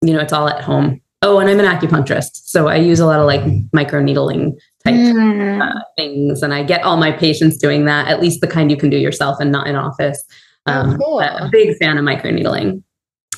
you 0.00 0.12
know, 0.12 0.20
it's 0.20 0.32
all 0.32 0.48
at 0.48 0.62
home. 0.62 1.00
Oh, 1.22 1.38
and 1.38 1.48
I'm 1.48 1.58
an 1.58 1.66
acupuncturist, 1.66 2.42
so 2.44 2.68
I 2.68 2.76
use 2.76 3.00
a 3.00 3.06
lot 3.06 3.18
of 3.18 3.26
like 3.26 3.42
micro 3.72 4.00
needling 4.00 4.56
type 4.84 4.94
mm. 4.94 5.60
uh, 5.60 5.80
things, 5.96 6.42
and 6.42 6.54
I 6.54 6.62
get 6.62 6.84
all 6.84 6.98
my 6.98 7.10
patients 7.10 7.56
doing 7.56 7.86
that. 7.86 8.06
At 8.06 8.20
least 8.20 8.42
the 8.42 8.46
kind 8.46 8.70
you 8.70 8.76
can 8.76 8.90
do 8.90 8.98
yourself 8.98 9.40
and 9.40 9.50
not 9.50 9.66
in 9.66 9.76
office. 9.76 10.22
Oh, 10.66 10.72
um, 10.72 10.94
oh, 10.94 10.98
cool. 10.98 11.20
A 11.20 11.48
big 11.50 11.76
fan 11.78 11.96
of 11.96 12.04
micro 12.04 12.30
needling. 12.30 12.84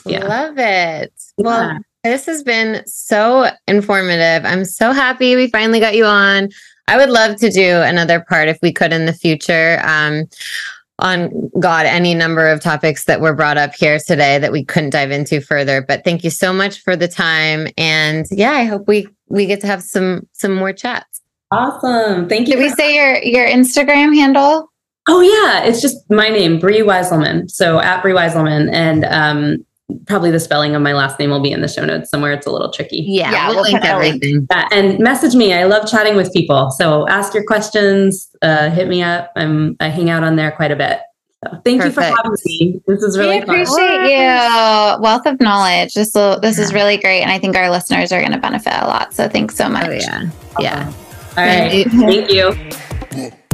Yeah, 0.05 0.25
love 0.27 0.59
it. 0.59 1.13
Well. 1.39 1.69
Yeah. 1.69 1.79
This 2.05 2.27
has 2.27 2.45
been 2.45 2.87
so 2.87 3.51
informative. 3.67 4.45
I'm 4.47 4.65
so 4.65 4.93
happy 4.93 5.35
we 5.35 5.51
finally 5.51 5.81
got 5.81 5.97
you 5.97 6.05
on. 6.05 6.49
I 6.89 6.97
would 6.97 7.11
love 7.11 7.37
to 7.37 7.51
do 7.51 7.83
another 7.83 8.21
part 8.21 8.49
if 8.49 8.59
we 8.63 8.73
could 8.73 8.93
in 8.93 9.05
the 9.05 9.13
future. 9.13 9.81
Um, 9.85 10.27
on 11.01 11.51
God, 11.61 11.87
any 11.87 12.15
number 12.15 12.49
of 12.49 12.61
topics 12.61 13.05
that 13.05 13.21
were 13.21 13.35
brought 13.35 13.57
up 13.57 13.75
here 13.75 14.01
today 14.05 14.39
that 14.39 14.51
we 14.51 14.65
couldn't 14.65 14.91
dive 14.91 15.13
into 15.13 15.41
further. 15.41 15.81
But 15.81 16.03
thank 16.03 16.25
you 16.25 16.31
so 16.31 16.53
much 16.53 16.81
for 16.81 16.97
the 16.97 17.07
time. 17.07 17.69
And 17.77 18.27
yeah, 18.33 18.53
I 18.53 18.65
hope 18.65 18.89
we 18.89 19.07
we 19.29 19.47
get 19.47 19.61
to 19.61 19.67
have 19.67 19.83
some 19.83 20.27
some 20.33 20.55
more 20.55 20.73
chats. 20.73 21.21
Awesome. 21.51 22.29
Thank 22.29 22.49
you. 22.49 22.57
Did 22.57 22.63
we 22.63 22.71
say 22.71 22.95
your 22.95 23.23
your 23.23 23.47
Instagram 23.47 24.15
handle? 24.15 24.73
Oh 25.07 25.21
yeah, 25.21 25.65
it's 25.65 25.81
just 25.81 25.99
my 26.11 26.29
name, 26.31 26.59
Brie 26.59 26.81
Wieselman. 26.81 27.51
So 27.51 27.81
at 27.81 28.03
Brie 28.03 28.13
Wieselman. 28.13 28.73
And 28.73 29.05
um 29.05 29.65
probably 30.07 30.31
the 30.31 30.41
spelling 30.41 30.75
of 30.75 30.83
my 30.83 30.93
last 30.93 31.19
name 31.19 31.31
will 31.31 31.41
be 31.41 31.51
in 31.51 31.61
the 31.61 31.69
show 31.69 31.85
notes 31.85 32.11
somewhere. 32.11 32.33
It's 32.33 32.47
a 32.47 32.51
little 32.51 32.71
tricky. 32.71 33.05
Yeah, 33.07 33.31
yeah 33.31 33.49
we'll, 33.51 33.63
link 33.63 33.85
everything. 33.85 34.47
Yeah, 34.51 34.69
and 34.73 34.99
message 34.99 35.35
me. 35.35 35.53
I 35.53 35.65
love 35.65 35.89
chatting 35.89 36.17
with 36.17 36.33
people. 36.33 36.71
So 36.73 37.09
ask 37.09 37.35
your 37.35 37.45
questions. 37.45 38.31
Uh, 38.43 38.71
hit 38.71 38.89
me 38.89 39.03
up. 39.03 39.33
I'm 39.37 39.77
I 39.81 39.89
hang 39.89 40.11
out 40.11 40.23
on 40.23 40.37
there 40.37 40.53
quite 40.53 40.71
a 40.71 40.77
bit. 40.77 41.01
So 41.45 41.61
thank 41.65 41.81
Perfect. 41.81 41.87
you 41.87 41.93
for 41.93 42.03
having 42.03 42.37
me. 42.45 42.81
This 42.87 43.03
is 43.03 43.17
really 43.17 43.37
we 43.37 43.43
appreciate 43.43 44.11
you. 44.11 45.03
Wealth 45.03 45.27
of 45.27 45.41
knowledge. 45.41 45.95
This 45.95 46.13
will 46.15 46.41
this 46.41 46.59
yeah. 46.59 46.65
is 46.65 46.75
really 46.75 46.97
great, 46.97 47.23
and 47.23 47.31
I 47.31 47.39
think 47.39 47.57
our 47.57 47.71
listeners 47.71 48.13
are 48.13 48.21
going 48.21 48.33
to 48.33 48.39
benefit 48.39 48.75
a 48.75 48.87
lot. 48.87 49.15
So 49.15 49.29
thanks 49.29 49.55
so 49.55 49.69
much. 49.69 49.87
Oh 49.87 49.93
yeah, 49.93 50.31
yeah. 50.59 50.93
All 51.37 51.45
right. 51.45 51.87
Thank 51.91 52.33
you. 52.33 53.33